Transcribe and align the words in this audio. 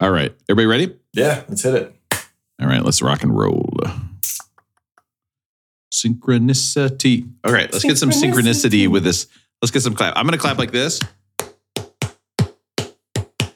All 0.00 0.10
right. 0.10 0.34
Everybody 0.48 0.66
ready? 0.66 0.98
Yeah, 1.12 1.42
let's 1.48 1.62
hit 1.62 1.74
it. 1.74 1.94
All 2.60 2.68
right, 2.68 2.82
let's 2.82 3.00
rock 3.00 3.22
and 3.22 3.36
roll. 3.36 3.74
Synchronicity. 5.92 7.30
All 7.44 7.52
right, 7.52 7.72
let's 7.72 7.84
get 7.84 7.96
some 7.96 8.10
synchronicity 8.10 8.88
with 8.88 9.04
this. 9.04 9.26
Let's 9.62 9.70
get 9.70 9.82
some 9.82 9.94
clap. 9.94 10.14
I'm 10.16 10.24
going 10.26 10.32
to 10.32 10.38
clap 10.38 10.58
like 10.58 10.70
this. 10.70 11.00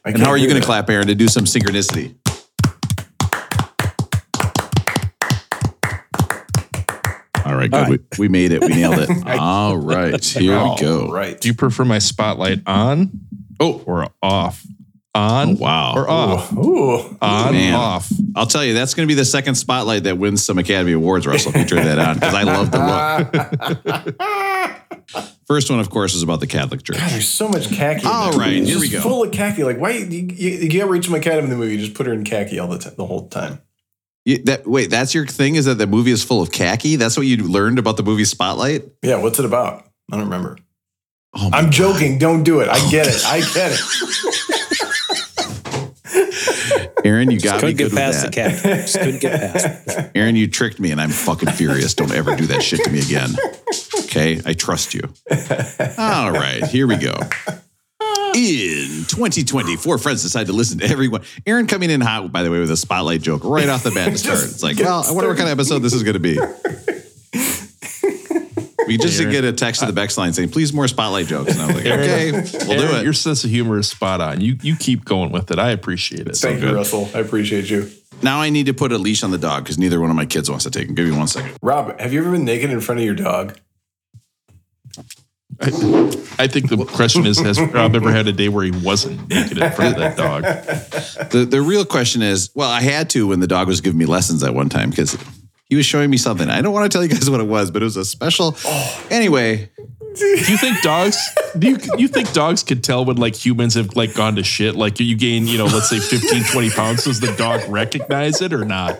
I 0.03 0.13
And 0.13 0.19
how 0.19 0.31
are 0.31 0.39
you 0.39 0.49
going 0.49 0.61
to 0.61 0.65
clap, 0.67 0.89
Aaron, 0.89 1.09
to 1.09 1.15
do 1.15 1.29
some 1.29 1.45
synchronicity? 1.45 2.15
All 7.45 7.57
right, 7.57 7.71
good. 7.71 7.75
All 7.75 7.91
right. 7.91 8.01
We, 8.19 8.19
we 8.19 8.29
made 8.29 8.53
it. 8.53 8.63
We 8.63 8.69
nailed 8.69 8.99
it. 8.99 9.11
All 9.27 9.77
right, 9.77 10.22
here 10.25 10.63
we 10.63 10.77
go. 10.81 11.11
Right. 11.11 11.38
Do 11.41 11.49
you 11.49 11.54
prefer 11.54 11.85
my 11.85 11.99
spotlight 11.99 12.61
on 12.67 13.11
Oh, 13.59 13.83
or 13.87 14.09
off? 14.22 14.65
On 15.13 15.51
oh, 15.51 15.54
wow. 15.54 15.95
or 15.97 16.09
off? 16.09 16.52
Ooh. 16.52 17.16
On, 17.20 17.52
Man. 17.52 17.74
off. 17.74 18.12
I'll 18.37 18.46
tell 18.46 18.64
you, 18.64 18.74
that's 18.74 18.95
going 18.95 19.09
to 19.09 19.12
be 19.12 19.16
the 19.16 19.24
second 19.24 19.56
spotlight 19.56 20.05
that 20.05 20.19
wins 20.19 20.45
some 20.45 20.56
Academy 20.56 20.92
Awards, 20.92 21.27
Russell, 21.27 21.50
if 21.52 21.59
you 21.59 21.64
turn 21.64 21.84
that 21.84 21.98
on, 21.98 22.14
because 22.14 22.33
I 22.33 22.45
love 22.45 22.70
the 22.70 22.78
look. 25.10 25.27
First 25.48 25.69
one, 25.69 25.80
of 25.80 25.91
course, 25.91 26.14
is 26.14 26.23
about 26.23 26.38
the 26.38 26.46
Catholic 26.46 26.84
Church. 26.84 26.98
God, 26.98 27.10
there's 27.10 27.28
so 27.28 27.48
much 27.48 27.70
khaki. 27.73 28.02
in 28.02 28.06
All 28.06 28.33
right. 28.33 28.52
It's 28.52 28.70
here 28.70 28.78
we 28.78 28.88
go. 28.88 29.00
Full 29.00 29.24
of 29.24 29.33
khaki. 29.33 29.64
Like, 29.64 29.78
why 29.78 29.91
you, 29.91 30.06
you, 30.06 30.50
you 30.50 30.69
get 30.69 30.86
Rachel 30.86 31.12
McAdams 31.12 31.42
in 31.42 31.50
the 31.50 31.56
movie? 31.56 31.72
You 31.72 31.80
just 31.80 31.95
put 31.95 32.06
her 32.06 32.12
in 32.12 32.22
khaki 32.22 32.61
all 32.61 32.69
the 32.69 32.78
time, 32.78 32.95
the 32.97 33.06
whole 33.06 33.27
time. 33.28 33.61
You- 34.24 34.45
that, 34.45 34.64
wait, 34.64 34.91
that's 34.91 35.12
your 35.12 35.27
thing? 35.27 35.56
Is 35.56 35.64
that 35.64 35.74
the 35.74 35.88
movie 35.88 36.12
is 36.12 36.22
full 36.22 36.41
of 36.41 36.52
khaki? 36.52 36.95
That's 36.95 37.16
what 37.16 37.27
you 37.27 37.38
learned 37.38 37.80
about 37.80 37.97
the 37.97 38.05
movie 38.05 38.24
Spotlight? 38.24 38.84
Yeah, 39.02 39.16
what's 39.16 39.41
it 39.41 39.45
about? 39.45 39.86
I 40.12 40.16
don't 40.16 40.27
remember. 40.27 40.56
Oh, 41.34 41.50
I'm 41.52 41.64
God. 41.64 41.72
joking. 41.72 42.19
Don't 42.19 42.45
do 42.45 42.61
it. 42.61 42.69
I 42.69 42.78
get 42.91 43.08
it. 43.08 43.24
I 43.27 43.41
get 43.41 43.72
it. 43.72 43.80
Aaron, 47.04 47.30
you 47.30 47.40
got 47.40 47.56
me 47.56 47.72
Couldn't 47.72 47.77
good 47.77 47.90
get 47.90 47.92
with 47.92 47.98
past 47.98 48.24
the 48.24 48.30
cat. 48.30 48.62
Just 48.62 48.98
couldn't 48.98 49.20
get 49.20 49.41
past. 49.41 50.11
Aaron, 50.14 50.36
you 50.36 50.48
tricked 50.48 50.80
me, 50.80 50.91
and 50.91 51.00
I'm 51.00 51.11
fucking 51.11 51.50
furious. 51.50 51.94
Don't 51.94 52.12
ever 52.12 52.36
do 52.36 52.47
that 52.47 52.62
shit 52.62 52.84
to 52.84 52.91
me 52.91 53.00
again. 53.00 53.30
Okay, 54.05 54.41
I 54.44 54.55
trust 54.55 54.94
you. 54.94 55.02
All 55.98 56.33
right, 56.33 56.64
here 56.64 56.86
we 56.86 56.97
go. 56.97 57.14
In 58.34 59.05
2020, 59.08 59.77
four 59.77 59.98
friends 59.98 60.22
decided 60.22 60.47
to 60.47 60.52
listen 60.52 60.78
to 60.78 60.86
everyone. 60.86 61.22
Aaron 61.47 61.66
coming 61.66 61.91
in 61.91 62.00
hot, 62.00 62.30
by 62.30 62.42
the 62.42 62.50
way, 62.50 62.60
with 62.60 62.70
a 62.70 62.77
spotlight 62.77 63.22
joke 63.22 63.42
right 63.44 63.69
off 63.69 63.82
the 63.82 63.91
bat 63.91 64.12
to 64.12 64.19
start. 64.19 64.38
It's 64.44 64.62
like, 64.62 64.78
well, 64.78 65.05
I 65.06 65.12
wonder 65.12 65.28
what 65.28 65.36
kind 65.36 65.50
of 65.50 65.58
episode 65.58 65.80
this 65.80 65.94
is 65.94 66.03
going 66.05 66.14
to 66.14 66.20
be. 66.20 66.38
We 68.91 68.98
just 68.98 69.19
did 69.19 69.30
get 69.30 69.44
a 69.44 69.52
text 69.52 69.80
to 69.80 69.86
the 69.86 69.92
Beck 69.92 70.16
line 70.16 70.33
saying, 70.33 70.48
please 70.48 70.72
more 70.72 70.88
spotlight 70.88 71.28
jokes. 71.28 71.52
And 71.52 71.62
I 71.62 71.66
was 71.66 71.77
like, 71.77 71.86
okay, 71.86 72.33
we'll 72.33 72.88
do 72.88 72.97
it. 72.97 73.05
Your 73.05 73.12
sense 73.12 73.44
of 73.44 73.50
humor 73.50 73.78
is 73.78 73.88
spot 73.88 74.20
on. 74.20 74.41
You 74.41 74.56
you 74.62 74.74
keep 74.74 75.05
going 75.05 75.30
with 75.30 75.52
it. 75.52 75.60
I 75.60 75.70
appreciate 75.70 76.27
it. 76.27 76.36
Thank 76.36 76.60
you, 76.60 76.74
Russell. 76.74 77.08
I 77.14 77.20
appreciate 77.20 77.70
you. 77.70 77.88
Now 78.20 78.41
I 78.41 78.50
need 78.50 78.66
to 78.66 78.74
put 78.74 78.91
a 78.91 78.98
leash 78.98 79.22
on 79.22 79.30
the 79.30 79.38
dog 79.38 79.62
because 79.62 79.78
neither 79.78 80.00
one 80.00 80.10
of 80.10 80.16
my 80.16 80.27
kids 80.27 80.50
wants 80.50 80.64
to 80.64 80.70
take 80.72 80.88
him. 80.88 80.97
Give 80.97 81.08
me 81.08 81.16
one 81.16 81.28
second. 81.28 81.56
Rob, 81.62 82.00
have 82.00 82.12
you 82.12 82.20
ever 82.20 82.32
been 82.32 82.44
naked 82.44 82.70
in 82.70 82.80
front 82.80 82.98
of 82.98 83.06
your 83.06 83.14
dog? 83.14 83.56
I, 85.60 85.66
I 86.38 86.47
think 86.48 86.69
the 86.69 86.84
question 86.84 87.27
is: 87.27 87.38
Has 87.38 87.60
Rob 87.60 87.94
ever 87.94 88.10
had 88.10 88.27
a 88.27 88.32
day 88.32 88.48
where 88.48 88.64
he 88.64 88.72
wasn't 88.72 89.28
naked 89.28 89.58
in 89.58 89.72
front 89.72 89.97
of 89.97 90.00
that 90.00 90.16
dog? 90.16 90.44
The 91.30 91.44
the 91.44 91.62
real 91.62 91.84
question 91.84 92.22
is, 92.22 92.50
well, 92.54 92.70
I 92.70 92.80
had 92.80 93.08
to 93.10 93.28
when 93.28 93.38
the 93.38 93.47
dog 93.47 93.69
was 93.69 93.80
giving 93.80 93.98
me 93.98 94.06
lessons 94.06 94.42
at 94.42 94.52
one 94.52 94.69
time 94.69 94.91
because 94.91 95.16
he 95.70 95.76
was 95.76 95.86
showing 95.86 96.10
me 96.10 96.18
something. 96.18 96.50
I 96.50 96.60
don't 96.60 96.74
want 96.74 96.90
to 96.90 96.94
tell 96.94 97.02
you 97.02 97.08
guys 97.08 97.30
what 97.34 97.40
it 97.40 97.46
was, 97.46 97.70
but 97.70 97.80
it 97.80 97.84
was 97.86 97.96
a 97.96 98.04
special. 98.04 98.54
Oh. 98.66 99.06
Anyway, 99.10 99.70
Do 100.16 100.24
you 100.26 100.56
think 100.58 100.82
dogs? 100.82 101.16
Do 101.58 101.68
you 101.70 101.78
you 101.96 102.08
think 102.08 102.32
dogs 102.34 102.62
could 102.62 102.84
tell 102.84 103.04
when 103.06 103.16
like 103.16 103.34
humans 103.34 103.74
have 103.74 103.96
like 103.96 104.14
gone 104.14 104.36
to 104.36 104.42
shit? 104.44 104.74
Like 104.74 105.00
you 105.00 105.16
gain, 105.16 105.46
you 105.46 105.56
know, 105.56 105.64
let's 105.66 105.88
say 105.88 105.98
15, 106.00 106.44
20 106.44 106.70
pounds. 106.70 107.04
Does 107.04 107.20
the 107.20 107.32
dog 107.36 107.60
recognize 107.68 108.42
it 108.42 108.52
or 108.52 108.64
not? 108.66 108.98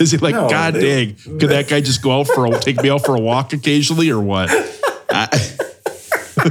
Is 0.00 0.10
he 0.10 0.18
like, 0.18 0.34
No, 0.34 0.48
God 0.48 0.74
they- 0.74 1.06
dang, 1.06 1.14
could 1.38 1.50
that 1.50 1.68
guy 1.68 1.80
just 1.80 2.02
go 2.02 2.20
out 2.20 2.26
for 2.26 2.46
a 2.46 2.58
take 2.58 2.82
me 2.82 2.90
out 2.90 3.04
for 3.04 3.14
a 3.14 3.20
walk 3.20 3.52
occasionally 3.52 4.10
or 4.10 4.20
what? 4.20 4.48
I, 5.10 5.28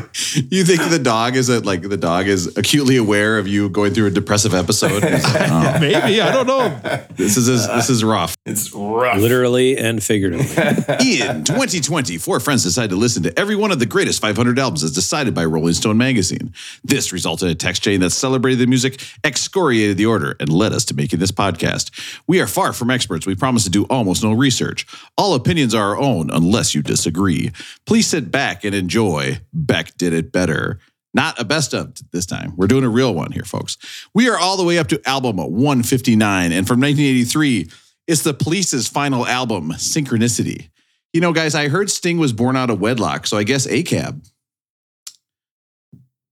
you 0.49 0.63
think 0.63 0.81
the 0.89 0.99
dog 1.01 1.35
is 1.35 1.49
a, 1.49 1.59
like 1.61 1.81
the 1.81 1.97
dog 1.97 2.27
is 2.27 2.57
acutely 2.57 2.97
aware 2.97 3.37
of 3.37 3.47
you 3.47 3.69
going 3.69 3.93
through 3.93 4.07
a 4.07 4.11
depressive 4.11 4.53
episode? 4.53 5.03
Like, 5.03 5.21
oh, 5.25 5.77
Maybe 5.81 6.21
I 6.21 6.31
don't 6.31 6.47
know. 6.47 6.69
this 7.15 7.37
is 7.37 7.47
this 7.47 7.89
is 7.89 8.03
rough. 8.03 8.35
It's 8.45 8.73
rough. 8.73 9.19
Literally 9.19 9.77
and 9.77 10.03
figuratively. 10.03 10.47
In 11.21 11.43
2020, 11.43 12.17
four 12.17 12.39
friends 12.39 12.63
decided 12.63 12.89
to 12.91 12.95
listen 12.95 13.23
to 13.23 13.39
every 13.39 13.55
one 13.55 13.71
of 13.71 13.79
the 13.79 13.85
greatest 13.85 14.21
500 14.21 14.59
albums 14.59 14.83
as 14.83 14.91
decided 14.91 15.33
by 15.33 15.45
Rolling 15.45 15.73
Stone 15.73 15.97
magazine. 15.97 16.53
This 16.83 17.11
resulted 17.11 17.47
in 17.47 17.51
a 17.51 17.55
text 17.55 17.83
chain 17.83 17.99
that 18.01 18.11
celebrated 18.11 18.59
the 18.59 18.67
music, 18.67 19.01
excoriated 19.23 19.97
the 19.97 20.05
order, 20.05 20.35
and 20.39 20.49
led 20.49 20.73
us 20.73 20.85
to 20.85 20.93
making 20.93 21.19
this 21.19 21.31
podcast. 21.31 21.91
We 22.27 22.39
are 22.41 22.47
far 22.47 22.73
from 22.73 22.89
experts. 22.89 23.25
We 23.25 23.35
promise 23.35 23.63
to 23.63 23.69
do 23.69 23.85
almost 23.85 24.23
no 24.23 24.33
research. 24.33 24.85
All 25.17 25.33
opinions 25.33 25.73
are 25.73 25.89
our 25.91 25.97
own 25.97 26.29
unless 26.29 26.75
you 26.75 26.81
disagree. 26.81 27.51
Please 27.85 28.07
sit 28.07 28.31
back 28.31 28.63
and 28.63 28.75
enjoy. 28.75 29.39
Beck 29.87 29.97
did 29.97 30.13
it 30.13 30.31
better. 30.31 30.79
Not 31.13 31.39
a 31.39 31.45
best 31.45 31.73
of 31.73 31.95
this 32.11 32.25
time. 32.25 32.53
We're 32.55 32.67
doing 32.67 32.83
a 32.83 32.89
real 32.89 33.13
one 33.13 33.31
here, 33.31 33.43
folks. 33.43 33.77
We 34.13 34.29
are 34.29 34.37
all 34.37 34.57
the 34.57 34.63
way 34.63 34.77
up 34.77 34.87
to 34.89 35.01
album 35.07 35.37
159. 35.37 36.51
And 36.51 36.67
from 36.67 36.79
1983, 36.79 37.69
it's 38.07 38.23
the 38.23 38.33
police's 38.33 38.87
final 38.87 39.25
album, 39.25 39.71
Synchronicity. 39.71 40.69
You 41.13 41.21
know, 41.21 41.33
guys, 41.33 41.55
I 41.55 41.69
heard 41.69 41.89
Sting 41.89 42.17
was 42.17 42.33
born 42.33 42.55
out 42.55 42.69
of 42.69 42.79
wedlock, 42.79 43.25
so 43.25 43.37
I 43.37 43.43
guess 43.43 43.65
ACAB. 43.65 44.29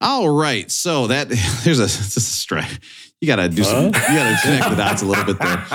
All 0.02 0.30
right, 0.30 0.70
so 0.70 1.08
that 1.08 1.30
there's 1.64 1.80
a, 1.80 1.84
a 1.86 1.88
strike. 1.88 2.80
You 3.26 3.36
gotta 3.36 3.50
do 3.50 3.64
some. 3.64 3.86
You 3.86 3.92
gotta 3.92 4.38
connect 4.44 4.70
the 4.70 4.76
dots 4.76 5.02
a 5.02 5.06
little 5.08 5.24
bit 5.26 5.40
there. 5.40 5.66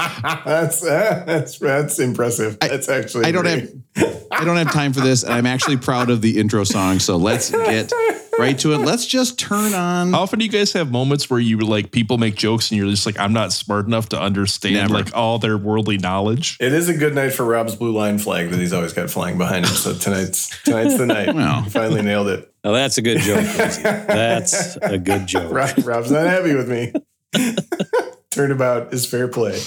that's 0.44 0.84
uh, 0.84 1.24
that's 1.26 1.58
that's 1.58 1.98
impressive. 1.98 2.60
That's 2.60 2.88
actually. 2.88 3.24
I 3.24 3.32
don't 3.32 3.42
great. 3.42 3.74
have 3.96 4.26
I 4.30 4.44
don't 4.44 4.56
have 4.56 4.70
time 4.70 4.92
for 4.92 5.00
this, 5.00 5.24
and 5.24 5.32
I'm 5.32 5.46
actually 5.46 5.78
proud 5.78 6.10
of 6.10 6.22
the 6.22 6.38
intro 6.38 6.62
song. 6.62 7.00
So 7.00 7.16
let's 7.16 7.50
get 7.50 7.92
right 8.38 8.56
to 8.60 8.72
it. 8.72 8.78
Let's 8.78 9.04
just 9.04 9.36
turn 9.36 9.74
on. 9.74 10.12
How 10.12 10.20
often 10.20 10.38
do 10.38 10.44
you 10.44 10.50
guys 10.50 10.72
have 10.74 10.92
moments 10.92 11.28
where 11.28 11.40
you 11.40 11.58
like 11.58 11.90
people 11.90 12.18
make 12.18 12.36
jokes 12.36 12.70
and 12.70 12.78
you're 12.78 12.88
just 12.88 13.04
like, 13.04 13.18
I'm 13.18 13.32
not 13.32 13.52
smart 13.52 13.86
enough 13.86 14.10
to 14.10 14.20
understand 14.20 14.76
Never. 14.76 14.94
like 14.94 15.16
all 15.16 15.40
their 15.40 15.58
worldly 15.58 15.98
knowledge? 15.98 16.56
It 16.60 16.72
is 16.72 16.88
a 16.88 16.94
good 16.94 17.16
night 17.16 17.30
for 17.30 17.44
Rob's 17.44 17.74
blue 17.74 17.92
line 17.92 18.18
flag 18.18 18.50
that 18.50 18.60
he's 18.60 18.72
always 18.72 18.92
got 18.92 19.10
flying 19.10 19.38
behind 19.38 19.66
him. 19.66 19.74
So 19.74 19.92
tonight's 19.92 20.62
tonight's 20.62 20.96
the 20.96 21.06
night. 21.06 21.34
Well. 21.34 21.62
He 21.62 21.70
finally 21.70 22.02
nailed 22.02 22.28
it. 22.28 22.46
Now 22.62 22.72
that's 22.72 22.96
a 22.98 23.02
good 23.02 23.18
joke. 23.18 23.36
Lindsay. 23.58 23.82
That's 23.82 24.76
a 24.76 24.98
good 24.98 25.26
joke. 25.26 25.50
Rob, 25.52 25.70
Rob's 25.84 26.10
not 26.10 26.26
happy 26.26 26.54
with 26.54 26.68
me. 26.68 26.92
Turnabout 28.30 28.92
is 28.92 29.06
fair 29.06 29.28
play. 29.28 29.60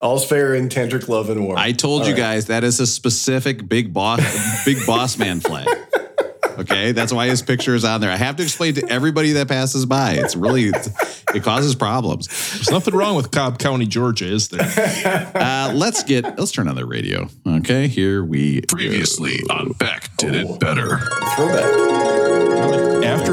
All's 0.00 0.26
fair 0.26 0.54
in 0.54 0.68
tantric 0.70 1.08
love 1.08 1.28
and 1.28 1.44
war. 1.44 1.58
I 1.58 1.72
told 1.72 2.02
All 2.02 2.08
you 2.08 2.14
right. 2.14 2.20
guys 2.20 2.46
that 2.46 2.64
is 2.64 2.80
a 2.80 2.86
specific 2.86 3.68
big 3.68 3.92
boss, 3.92 4.64
big 4.64 4.78
boss 4.86 5.18
man 5.18 5.40
flag. 5.40 5.66
Okay, 6.58 6.92
that's 6.92 7.12
why 7.12 7.26
his 7.26 7.40
picture 7.42 7.74
is 7.74 7.84
on 7.84 8.00
there. 8.02 8.10
I 8.10 8.16
have 8.16 8.36
to 8.36 8.42
explain 8.42 8.74
to 8.74 8.86
everybody 8.90 9.32
that 9.32 9.48
passes 9.48 9.86
by. 9.86 10.12
It's 10.14 10.36
really 10.36 10.64
it 11.34 11.42
causes 11.42 11.74
problems. 11.74 12.26
There's 12.54 12.70
nothing 12.70 12.94
wrong 12.94 13.16
with 13.16 13.30
Cobb 13.30 13.58
County, 13.58 13.86
Georgia, 13.86 14.26
is 14.26 14.48
there? 14.48 15.30
Uh, 15.34 15.72
let's 15.74 16.02
get 16.02 16.38
let's 16.38 16.52
turn 16.52 16.68
on 16.68 16.74
the 16.76 16.84
radio. 16.84 17.28
Okay, 17.46 17.88
here 17.88 18.22
we 18.24 18.60
Previously 18.62 19.38
go. 19.48 19.54
on 19.54 19.72
Beck 19.72 20.14
Did 20.18 20.34
It 20.34 20.60
Better. 20.60 20.98
Throwback. 21.36 22.19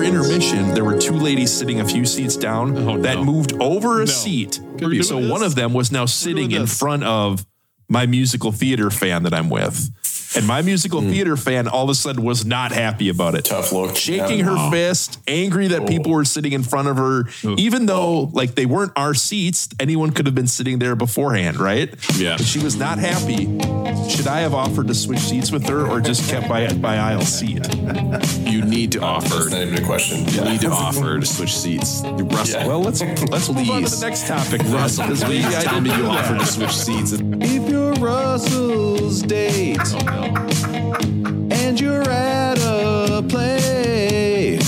Intermission, 0.07 0.73
there 0.73 0.85
were 0.85 0.97
two 0.97 1.15
ladies 1.15 1.51
sitting 1.51 1.81
a 1.81 1.85
few 1.85 2.05
seats 2.05 2.37
down 2.37 3.01
that 3.01 3.19
moved 3.23 3.51
over 3.61 4.01
a 4.01 4.07
seat. 4.07 4.61
So 5.01 5.29
one 5.29 5.43
of 5.43 5.55
them 5.55 5.73
was 5.73 5.91
now 5.91 6.05
sitting 6.05 6.51
in 6.51 6.61
this. 6.61 6.79
front 6.79 7.03
of 7.03 7.45
my 7.89 8.05
musical 8.05 8.53
theater 8.53 8.89
fan 8.89 9.23
that 9.23 9.33
I'm 9.33 9.49
with. 9.49 9.91
And 10.35 10.45
my 10.45 10.61
musical 10.61 11.01
hmm. 11.01 11.09
theater 11.09 11.37
fan 11.37 11.67
all 11.67 11.85
of 11.85 11.89
a 11.89 11.95
sudden 11.95 12.23
was 12.23 12.45
not 12.45 12.71
happy 12.71 13.09
about 13.09 13.35
it. 13.35 13.45
Tough 13.45 13.71
look. 13.71 13.95
Shaking 13.95 14.39
Yeah. 14.39 14.45
her 14.45 14.71
fist, 14.71 15.19
angry 15.27 15.67
that 15.67 15.81
oh. 15.83 15.85
people 15.87 16.11
were 16.11 16.25
sitting 16.25 16.53
in 16.53 16.63
front 16.63 16.87
of 16.87 16.97
her, 16.97 17.25
even 17.57 17.85
though 17.85 18.29
like 18.33 18.55
they 18.55 18.65
weren't 18.65 18.91
our 18.95 19.13
seats. 19.13 19.69
Anyone 19.79 20.11
could 20.11 20.25
have 20.25 20.35
been 20.35 20.47
sitting 20.47 20.79
there 20.79 20.95
beforehand, 20.95 21.59
right? 21.59 21.93
Yeah. 22.15 22.37
But 22.37 22.45
she 22.45 22.59
was 22.59 22.75
not 22.75 22.99
happy. 22.99 23.45
Should 24.09 24.27
I 24.27 24.39
have 24.39 24.53
offered 24.53 24.87
to 24.87 24.93
switch 24.93 25.19
seats 25.19 25.51
with 25.51 25.67
her 25.67 25.87
or 25.87 26.01
just 26.01 26.29
kept 26.29 26.49
my 26.49 26.71
my 26.73 26.97
aisle 26.99 27.21
seat? 27.21 27.65
You 28.47 28.63
need 28.63 28.93
to 28.93 28.99
That's 28.99 29.31
offer. 29.31 29.49
not 29.49 29.61
even 29.61 29.83
a 29.83 29.85
question. 29.85 30.25
You 30.29 30.51
need 30.51 30.61
to 30.61 30.69
offer 30.69 31.19
to 31.19 31.25
switch 31.25 31.55
seats. 31.55 32.01
Russell, 32.03 32.67
Well, 32.67 32.81
let's 32.81 33.01
let's 33.01 33.49
move 33.49 33.69
on 33.69 33.83
to 33.83 33.89
the 33.89 34.05
next 34.05 34.27
topic. 34.27 34.61
Russell, 34.65 35.03
Because 35.03 35.25
we- 35.25 35.45
I 35.45 35.61
tell 35.61 35.81
me 35.81 35.89
didn't 35.89 36.03
you 36.03 36.09
do 36.09 36.09
offered 36.09 36.39
to 36.39 36.45
switch 36.45 36.75
seats. 36.75 37.11
If 37.13 37.69
you're 37.69 37.93
Russell's 37.93 39.21
date 39.21 39.79
oh. 39.83 40.16
And 40.23 41.79
you're 41.79 42.07
at 42.09 42.57
a 42.59 43.23
play, 43.27 44.59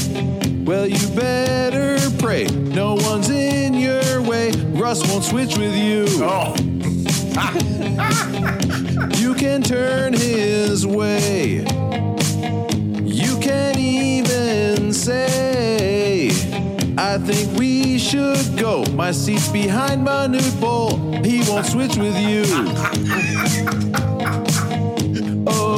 well, 0.64 0.88
you 0.88 1.08
better 1.16 2.00
pray 2.18 2.48
no 2.80 2.96
one's 2.96 3.30
in 3.30 3.74
your 3.74 4.22
way. 4.22 4.52
Russ 4.72 5.06
won't 5.10 5.24
switch 5.24 5.58
with 5.58 5.76
you. 5.76 6.06
Oh, 6.22 6.56
You 9.18 9.34
can 9.34 9.62
turn 9.62 10.14
his 10.14 10.88
way. 10.88 11.66
You 13.04 13.38
can 13.40 13.78
even 13.78 14.94
say, 14.94 16.30
I 16.98 17.18
think 17.18 17.58
we 17.58 18.00
should 18.00 18.58
go. 18.58 18.86
My 18.94 19.12
seat's 19.12 19.50
behind 19.50 20.04
my 20.04 20.28
new 20.28 20.52
bowl. 20.62 20.98
He 21.24 21.42
won't 21.50 21.66
switch 21.66 21.98
with 21.98 22.18
you. 22.18 22.46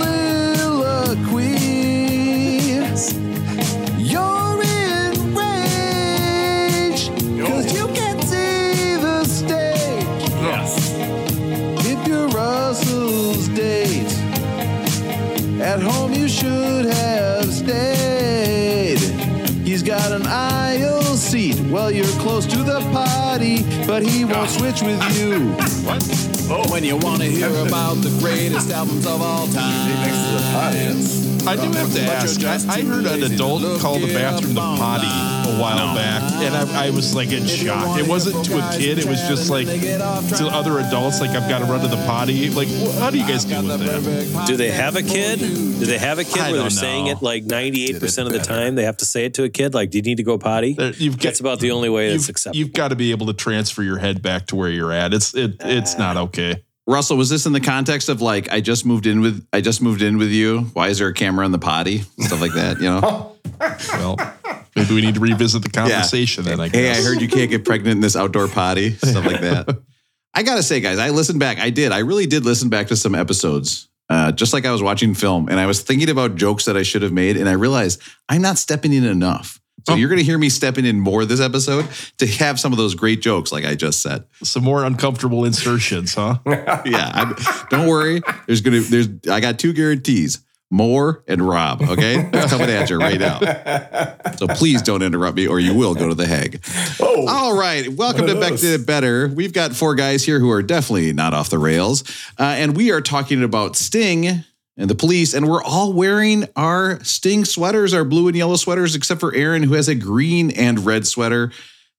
You're 3.98 4.62
enraged 5.16 5.96
because 7.16 7.74
you 7.74 7.88
can't 7.94 8.22
see 8.22 8.98
the 8.98 9.24
stage. 9.24 10.30
Yes. 10.44 10.94
If 11.88 12.06
you're 12.06 12.28
Russell's 12.28 13.48
date, 13.48 14.12
at 15.62 15.82
home 15.82 16.12
you 16.12 16.28
should 16.28 16.86
have 16.88 17.46
stayed. 17.46 19.00
He's 19.66 19.84
got 19.84 20.12
an 20.12 20.28
aisle 20.28 21.16
seat. 21.16 21.58
Well, 21.72 21.90
you're 21.90 22.20
close 22.20 22.46
to 22.48 22.58
the 22.58 22.82
potty, 22.92 23.64
but 23.88 24.04
he 24.04 24.26
won't 24.26 24.50
switch 24.50 24.82
with 24.82 25.02
you. 25.18 25.56
Oh. 25.84 26.72
When 26.72 26.84
you 26.84 26.96
want 26.98 27.22
to 27.22 27.28
hear 27.28 27.50
about 27.66 27.96
the 27.96 28.16
greatest 28.20 28.72
albums 28.72 29.06
of 29.06 29.22
all 29.22 29.48
time. 29.48 29.90
Next 30.04 30.18
to 30.18 30.34
the. 30.34 31.48
I 31.48 31.56
do 31.56 31.72
have 31.72 31.94
to 31.94 32.02
ask. 32.02 32.44
I, 32.44 32.74
I 32.74 32.82
heard 32.82 33.06
an 33.06 33.24
adult 33.24 33.82
call 33.82 34.00
the 34.00 34.14
bathroom 34.14 34.54
the 34.54 34.62
potty 34.62 35.31
while 35.62 35.96
back, 35.96 36.22
and 36.42 36.56
I, 36.56 36.88
I 36.88 36.90
was 36.90 37.14
like 37.16 37.32
in 37.32 37.46
shock. 37.46 38.00
It 38.00 38.08
wasn't 38.08 38.44
to 38.46 38.58
a 38.58 38.78
kid; 38.78 38.98
it 38.98 39.06
was 39.06 39.22
just 39.28 39.50
like 39.50 39.68
to 39.68 40.48
other 40.52 40.80
adults. 40.80 41.22
Like 41.22 41.30
I've 41.32 41.48
got 41.50 41.60
to 41.60 41.66
run 41.66 41.82
to 41.82 41.88
the 41.88 42.04
potty. 42.08 42.50
Like, 42.50 42.68
wh- 42.68 42.98
how 43.00 43.10
do 43.10 43.18
you 43.20 43.28
guys 43.28 43.46
deal 43.46 43.62
with 43.64 43.80
that? 43.80 44.48
Do 44.48 44.58
they 44.58 44.72
have 44.72 44.96
a 44.96 45.04
kid? 45.04 45.40
Do 45.40 45.86
they 45.86 45.98
have 45.98 46.20
a 46.20 46.24
kid 46.24 46.40
I 46.40 46.44
where 46.44 46.52
they're 46.54 46.62
don't 46.64 46.72
saying 46.72 47.06
know. 47.06 47.12
it 47.12 47.22
like 47.22 47.46
98% 47.46 48.26
of 48.26 48.32
the 48.34 48.40
time? 48.40 48.76
They 48.76 48.84
have 48.84 48.98
to 48.98 49.06
say 49.06 49.26
it 49.26 49.34
to 49.36 49.44
a 49.44 49.50
kid? 49.50 49.74
Like, 49.74 49.92
do 49.92 49.98
you 49.98 50.02
need 50.04 50.18
to 50.18 50.24
go 50.24 50.38
potty? 50.38 50.74
There- 50.74 50.94
You've 50.94 51.18
got, 51.18 51.24
That's 51.24 51.40
about 51.40 51.60
the 51.60 51.72
only 51.72 51.90
way 51.90 52.12
that's 52.12 52.24
you've, 52.24 52.30
acceptable. 52.30 52.58
you've 52.58 52.74
got 52.74 52.90
to 52.90 52.96
be 52.96 53.12
able 53.12 53.28
to 53.28 53.34
transfer 53.34 53.82
your 53.84 53.98
head 53.98 54.22
back 54.22 54.48
to 54.48 54.56
where 54.56 54.70
you're 54.70 54.92
at. 54.92 55.14
It's 55.14 55.34
it 55.34 55.56
it's 55.62 55.98
not 55.98 56.18
ah. 56.18 56.24
okay. 56.24 56.64
Russell, 56.88 57.16
was 57.18 57.30
this 57.30 57.46
in 57.46 57.54
the 57.54 57.60
context 57.62 58.10
of 58.10 58.22
like 58.22 58.52
I 58.52 58.60
just 58.60 58.86
moved 58.86 59.06
in 59.06 59.22
with 59.22 59.46
I 59.54 59.62
just 59.62 59.82
moved 59.82 60.02
in 60.02 60.18
with 60.18 60.30
you? 60.30 60.62
Why 60.74 60.90
is 60.90 60.98
there 61.00 61.08
a 61.08 61.14
camera 61.14 61.46
on 61.46 61.52
the 61.52 61.60
potty? 61.60 62.00
Stuff 62.20 62.42
like 62.42 62.54
that, 62.54 62.78
you 62.80 62.86
know. 62.86 63.28
Well, 63.94 64.18
maybe 64.76 64.94
we 64.96 65.02
need 65.02 65.16
to 65.16 65.20
revisit 65.20 65.64
the 65.64 65.70
conversation 65.70 66.44
then. 66.44 66.60
I 66.60 66.68
guess. 66.70 66.76
hey. 66.98 67.02
I 67.02 67.04
heard 67.04 67.22
you 67.22 67.28
can't 67.28 67.50
get 67.50 67.66
pregnant 67.66 67.96
in 67.96 68.02
this 68.02 68.16
outdoor 68.16 68.48
potty. 68.48 68.92
Stuff 68.92 69.26
like 69.26 69.42
that. 69.42 69.78
I 70.34 70.44
gotta 70.44 70.64
say, 70.64 70.80
guys, 70.80 70.98
I 70.98 71.10
listened 71.10 71.40
back. 71.40 71.60
I 71.60 71.70
did. 71.70 71.92
I 71.92 72.00
really 72.00 72.26
did 72.26 72.46
listen 72.46 72.70
back 72.70 72.88
to 72.88 72.96
some 72.96 73.16
episodes, 73.16 73.90
uh, 74.10 74.32
just 74.32 74.54
like 74.54 74.66
I 74.66 74.72
was 74.72 74.82
watching 74.82 75.14
film, 75.14 75.50
and 75.50 75.60
I 75.60 75.66
was 75.66 75.82
thinking 75.82 76.10
about 76.10 76.36
jokes 76.36 76.66
that 76.66 76.78
I 76.78 76.84
should 76.84 77.02
have 77.02 77.12
made, 77.12 77.36
and 77.38 77.50
I 77.50 77.54
realized 77.54 78.02
I'm 78.30 78.42
not 78.42 78.58
stepping 78.58 78.94
in 78.94 79.04
enough. 79.04 79.60
So 79.88 79.94
Oh. 79.94 79.96
you're 79.98 80.10
gonna 80.10 80.22
hear 80.22 80.38
me 80.38 80.50
stepping 80.50 80.86
in 80.86 81.00
more 81.00 81.26
this 81.26 81.42
episode 81.42 81.88
to 82.20 82.28
have 82.28 82.60
some 82.60 82.72
of 82.72 82.78
those 82.78 82.94
great 82.96 83.20
jokes, 83.22 83.52
like 83.52 83.66
I 83.66 83.74
just 83.76 84.00
said. 84.02 84.24
Some 84.44 84.64
more 84.64 84.86
uncomfortable 84.86 85.44
insertions, 85.44 86.14
huh? 86.14 86.38
yeah, 86.46 87.12
I'm, 87.14 87.36
don't 87.70 87.88
worry. 87.88 88.22
There's 88.46 88.62
gonna 88.62 88.80
there's 88.82 89.08
I 89.30 89.40
got 89.42 89.58
two 89.60 89.74
guarantees. 89.74 90.40
Moore 90.72 91.24
and 91.28 91.48
Rob, 91.48 91.82
okay? 91.82 92.30
That's 92.32 92.52
coming 92.52 92.70
at 92.70 92.90
you 92.90 92.98
right 92.98 93.20
now. 93.20 93.40
So 94.38 94.48
please 94.48 94.82
don't 94.82 95.04
interrupt 95.04 95.36
me 95.36 95.46
or 95.46 95.60
you 95.60 95.76
will 95.76 95.94
go 95.94 96.08
to 96.08 96.16
the 96.16 96.26
Hague. 96.26 96.64
Oh, 97.00 97.28
All 97.28 97.56
right. 97.58 97.88
Welcome 97.90 98.26
to 98.28 98.40
Back 98.40 98.56
to 98.60 98.80
Better. 98.80 99.28
We've 99.28 99.54
got 99.54 99.74
four 99.74 99.94
guys 99.96 100.24
here 100.24 100.40
who 100.40 100.50
are 100.50 100.64
definitely 100.64 101.12
not 101.14 101.34
off 101.34 101.50
the 101.50 101.60
rails. 101.60 102.04
Uh, 102.40 102.56
and 102.58 102.76
we 102.76 102.90
are 102.92 103.02
talking 103.02 103.44
about 103.44 103.76
Sting 103.76 104.46
and 104.78 104.90
the 104.90 104.96
police. 104.96 105.34
And 105.34 105.48
we're 105.50 105.62
all 105.62 105.92
wearing 105.94 106.48
our 106.56 107.04
Sting 107.04 107.46
sweaters, 107.46 107.94
our 107.94 108.06
blue 108.06 108.30
and 108.30 108.38
yellow 108.38 108.56
sweaters, 108.56 108.96
except 108.96 109.20
for 109.20 109.36
Aaron, 109.36 109.64
who 109.64 109.74
has 109.74 109.90
a 109.90 109.96
green 109.96 110.52
and 110.52 110.86
red 110.86 111.06
sweater 111.06 111.52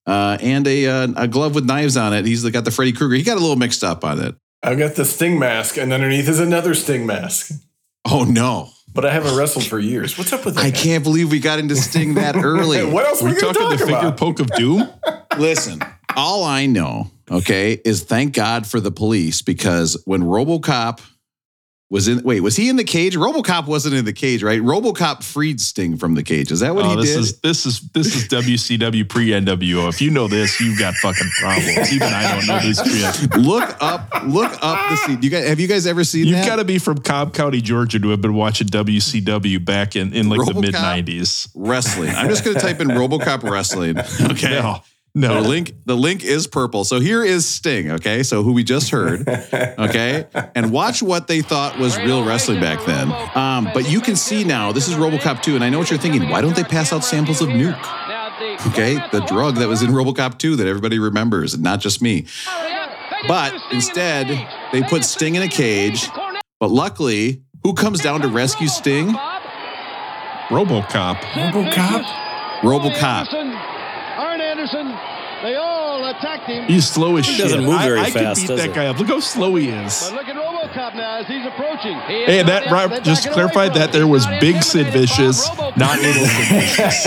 uh, 0.07 0.39
and 0.41 0.67
a, 0.67 0.87
uh, 0.87 1.09
a 1.17 1.29
glove 1.29 1.55
with 1.55 1.67
knives 1.67 1.97
on 1.97 2.15
it. 2.15 2.25
He's 2.25 2.49
got 2.49 2.65
the 2.65 2.71
Freddy 2.71 2.93
Krueger. 2.93 3.15
He 3.15 3.23
got 3.23 3.37
a 3.37 3.41
little 3.41 3.57
mixed 3.57 3.85
up 3.85 4.05
on 4.05 4.19
it. 4.19 4.35
I've 4.63 4.79
got 4.79 4.95
the 4.95 5.05
sting 5.05 5.39
mask, 5.39 5.77
and 5.77 5.93
underneath 5.93 6.29
is 6.29 6.39
another 6.39 6.75
sting 6.75 7.05
mask. 7.05 7.51
Oh, 8.05 8.25
no. 8.25 8.71
But 8.95 9.07
I 9.07 9.13
haven't 9.13 9.37
wrestled 9.37 9.65
for 9.65 9.79
years. 9.79 10.19
What's 10.19 10.33
up 10.33 10.45
with 10.45 10.57
that? 10.57 10.65
I 10.65 10.71
can't 10.71 11.03
believe 11.03 11.31
we 11.31 11.41
got 11.41 11.59
into 11.59 11.77
Sting 11.77 12.15
that 12.15 12.37
early. 12.45 12.85
what 12.85 13.07
else 13.07 13.23
are 13.23 13.27
We're 13.27 13.35
we 13.35 13.41
talking 13.41 13.63
talk 13.63 13.79
the 13.79 13.87
finger 13.87 14.13
poke 14.13 14.41
of 14.41 14.49
doom. 14.49 14.89
Listen, 15.39 15.81
all 16.15 16.45
I 16.45 16.67
know, 16.67 17.11
okay, 17.31 17.81
is 17.85 18.03
thank 18.03 18.35
God 18.35 18.67
for 18.67 18.81
the 18.81 18.91
police 18.91 19.41
because 19.41 20.01
when 20.05 20.23
Robocop 20.23 21.01
was 21.93 22.09
in, 22.09 22.23
wait, 22.23 22.41
was 22.41 22.57
he 22.57 22.71
in 22.71 22.77
the 22.77 22.85
cage? 22.85 23.15
Robocop 23.17 23.67
wasn't 23.67 23.95
in 23.95 24.07
the 24.07 24.15
cage, 24.15 24.43
right? 24.43 24.61
Robocop 24.63 25.23
freed 25.23 25.61
Sting 25.61 25.99
from 25.99 26.15
the 26.15 26.23
cage. 26.23 26.51
Is 26.51 26.61
that 26.61 26.75
what 26.75 26.87
Oh, 26.87 26.91
he 26.91 26.97
this 26.97 27.11
did? 27.11 27.21
is 27.21 27.41
this 27.41 27.67
is 27.67 27.81
this 27.91 28.17
is 28.17 28.27
WCW 28.29 29.07
pre 29.09 29.29
NWO. 29.29 29.89
If 29.91 30.01
you 30.01 30.11
know 30.11 30.27
this, 30.27 30.59
you've 30.59 30.79
got 30.79 30.95
fucking 30.95 31.29
problems. 31.39 31.93
Even 31.93 32.09
I 32.09 32.35
don't 32.35 32.47
know 32.47 32.59
this 32.61 32.81
shit. 33.21 33.37
look 33.37 33.77
up, 33.83 34.09
look 34.25 34.53
up 34.63 34.91
the 34.91 34.97
scene. 34.97 35.23
You 35.23 35.29
guys, 35.31 35.47
have 35.47 35.61
you 35.61 35.69
guys 35.69 35.87
ever 35.87 36.03
seen 36.03 36.27
You've 36.27 36.47
got 36.47 36.57
to 36.57 36.65
be 36.65 36.79
from 36.79 36.97
Cobb 36.99 37.35
County, 37.35 37.61
Georgia, 37.61 37.99
to 38.01 38.09
have 38.09 38.23
been 38.23 38.35
watching 38.35 38.69
WCW 38.69 39.63
back 39.63 39.95
in, 39.95 40.15
in 40.15 40.29
like 40.31 40.47
the 40.47 40.59
mid 40.59 40.75
'90s. 40.75 41.49
wrestling. 41.55 42.09
I'm 42.11 42.29
just 42.31 42.43
going 42.45 42.57
to 42.57 42.63
type 42.63 42.81
in 42.81 42.89
Robocop 42.89 43.43
wrestling. 43.49 43.97
Okay. 44.33 44.51
No, 44.61 44.81
The 44.83 44.92
no. 45.15 45.41
link, 45.41 45.75
the 45.85 45.97
link 45.97 46.25
is 46.25 46.47
purple. 46.47 46.85
So 46.85 47.01
here 47.01 47.23
is 47.23 47.47
Sting, 47.47 47.91
okay? 47.93 48.23
So 48.23 48.43
who 48.43 48.53
we 48.53 48.65
just 48.65 48.91
heard, 48.91 49.29
okay? 49.53 50.27
And 50.55 50.73
watch 50.73 51.03
what 51.03 51.27
they 51.27 51.43
thought 51.43 51.79
was 51.79 51.99
real 51.99 52.25
wrestling 52.25 52.61
back 52.61 52.85
then. 52.87 53.13
Um, 53.35 53.69
but 53.75 53.91
you 53.91 54.01
can 54.01 54.17
see 54.17 54.43
now, 54.45 54.73
this 54.73 54.89
is 54.89 54.95
Robocop 54.95 55.43
2, 55.43 55.55
and 55.55 55.63
I 55.63 55.69
know 55.69 55.79
what 55.79 55.91
you're 55.91 55.99
thinking. 55.99 56.29
Why 56.29 56.41
don't 56.41 56.57
they 56.57 56.65
pass 56.65 56.93
out 56.93 57.05
samples 57.05 57.43
of 57.43 57.49
Nuke? 57.49 57.79
Okay, 58.69 58.95
the 59.13 59.21
drug 59.27 59.57
that 59.57 59.69
was 59.69 59.83
in 59.83 59.91
Robocop 59.91 60.39
2 60.39 60.57
that 60.57 60.67
everybody 60.67 60.99
remembers, 60.99 61.55
and 61.55 61.63
not 61.63 61.81
just 61.81 62.01
me. 62.01 62.27
But 63.29 63.55
instead, 63.71 64.49
they 64.73 64.83
put 64.83 65.05
Sting 65.05 65.35
in 65.35 65.43
a 65.43 65.49
cage. 65.49 66.09
But 66.59 66.71
luckily, 66.71 67.43
who 67.63 67.75
comes 67.75 68.01
down 68.01 68.23
to 68.23 68.29
rescue 68.29 68.69
Sting? 68.69 69.09
RoboCop. 70.49 71.17
RoboCop? 71.17 72.05
RoboCop. 72.63 73.72
Arn 74.63 74.69
Anderson, 74.87 74.99
they 75.43 75.57
all 75.57 76.09
attacked 76.11 76.47
him. 76.49 76.65
He's 76.67 76.87
slow 76.89 77.17
as 77.17 77.27
shit. 77.27 77.39
doesn't 77.39 77.65
move 77.65 77.81
very 77.83 77.99
I, 77.99 78.05
I 78.05 78.11
fast, 78.11 78.41
could 78.41 78.43
beat 78.43 78.47
does 78.49 78.61
that 78.61 78.69
he? 78.69 78.75
guy 78.75 78.87
up. 78.87 78.99
Look 78.99 79.09
how 79.09 79.19
slow 79.21 79.55
he 79.57 79.69
is. 79.71 80.09
But 80.11 80.15
look 80.15 80.29
at 80.29 80.37
RoboCop 80.37 80.95
now 80.95 81.19
as 81.21 81.27
he's 81.27 81.45
approaching. 81.47 81.99
He 82.07 82.23
is 82.23 82.27
Hey, 82.29 82.43
that 82.45 82.67
out. 82.69 82.73
Rob, 82.73 82.91
just 83.05 83.25
backing 83.25 83.43
away 83.43 83.51
clarified 83.53 83.75
that 83.75 83.93
there 83.93 84.07
was 84.07 84.27
Big 84.41 84.63
Sid 84.63 84.87
Vicious, 84.93 85.49
not 85.77 85.99
Little 86.01 86.27
Sid 86.27 86.49
Vicious. 86.49 87.07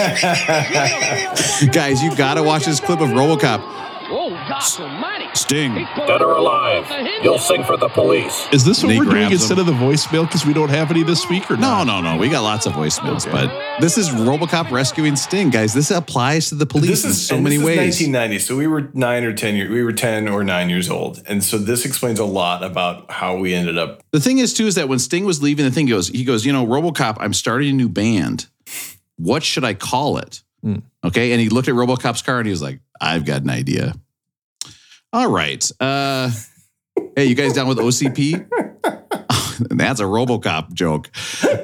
Guys, 1.73 2.03
you 2.03 2.15
got 2.15 2.33
to 2.35 2.43
watch 2.43 2.65
this 2.65 2.79
clip 2.79 2.99
of 2.99 3.09
Robocop. 3.09 3.61
Oh, 4.07 4.29
gosh 4.47 4.79
almighty. 4.79 5.25
Sting. 5.33 5.75
He 5.75 5.85
pulled 5.95 6.07
Dead 6.07 6.21
or 6.21 6.35
alive, 6.35 6.85
you'll 7.23 7.39
sing 7.39 7.63
for 7.63 7.75
the 7.77 7.89
police. 7.89 8.47
Is 8.51 8.63
this 8.63 8.83
what 8.83 8.91
He 8.91 8.99
we're 8.99 9.05
doing 9.05 9.15
grabs 9.17 9.33
instead 9.33 9.57
him. 9.57 9.61
of 9.61 9.65
the 9.67 9.73
voicemail 9.73 10.23
because 10.27 10.45
we 10.45 10.53
don't 10.53 10.69
have 10.69 10.91
any 10.91 11.03
this 11.03 11.27
week 11.29 11.49
or 11.49 11.55
No, 11.57 11.83
not? 11.83 11.87
no, 11.87 12.01
no. 12.01 12.17
We 12.17 12.29
got 12.29 12.41
lots 12.41 12.65
of 12.65 12.73
voicemails, 12.73 13.29
but 13.31 13.51
this 13.79 13.97
is 13.97 14.09
RoboCop 14.09 14.69
rescuing 14.71 15.15
Sting, 15.15 15.49
guys. 15.49 15.73
This 15.73 15.89
applies 15.91 16.49
to 16.49 16.55
the 16.55 16.65
police 16.65 16.89
This 16.89 17.03
in 17.05 17.09
is 17.11 17.27
so 17.27 17.35
and 17.35 17.43
many 17.43 17.57
this 17.57 17.65
ways. 17.65 17.77
Is 18.01 18.07
1990, 18.07 18.39
so 18.39 18.55
we 18.57 18.67
were 18.67 18.89
nine 18.93 19.23
or 19.23 19.33
ten 19.33 19.55
years. 19.55 19.69
We 19.71 19.83
were 19.83 19.93
ten 19.93 20.27
or 20.27 20.43
nine 20.43 20.69
years 20.69 20.89
old, 20.89 21.23
and 21.27 21.43
so 21.43 21.57
this 21.57 21.85
explains 21.85 22.19
a 22.19 22.25
lot 22.25 22.63
about 22.63 23.11
how 23.11 23.37
we 23.37 23.53
ended 23.53 23.77
up. 23.77 24.03
The 24.11 24.19
thing 24.19 24.37
is, 24.37 24.53
too, 24.53 24.67
is 24.67 24.75
that 24.75 24.87
when 24.87 24.99
Sting 24.99 25.25
was 25.25 25.41
leaving, 25.41 25.65
the 25.65 25.71
thing 25.71 25.87
goes, 25.87 26.09
he 26.09 26.23
goes, 26.23 26.45
you 26.45 26.53
know, 26.53 26.65
RoboCop, 26.65 27.17
I'm 27.19 27.33
starting 27.33 27.69
a 27.69 27.73
new 27.73 27.89
band. 27.89 28.47
What 29.17 29.43
should 29.43 29.63
I 29.63 29.73
call 29.73 30.17
it? 30.17 30.43
Hmm. 30.65 30.77
Okay, 31.03 31.31
and 31.31 31.39
he 31.39 31.49
looked 31.49 31.67
at 31.67 31.75
RoboCop's 31.75 32.23
car 32.23 32.39
and 32.39 32.47
he 32.47 32.51
was 32.51 32.61
like, 32.61 32.79
I've 32.99 33.23
got 33.23 33.43
an 33.43 33.51
idea. 33.51 33.93
All 35.13 35.29
right, 35.29 35.63
uh, 35.79 36.31
hey, 37.15 37.25
you 37.25 37.35
guys 37.35 37.53
down 37.53 37.67
with 37.67 37.77
OCP? 37.77 38.49
That's 39.69 39.99
a 39.99 40.03
RoboCop 40.03 40.73
joke. 40.73 41.09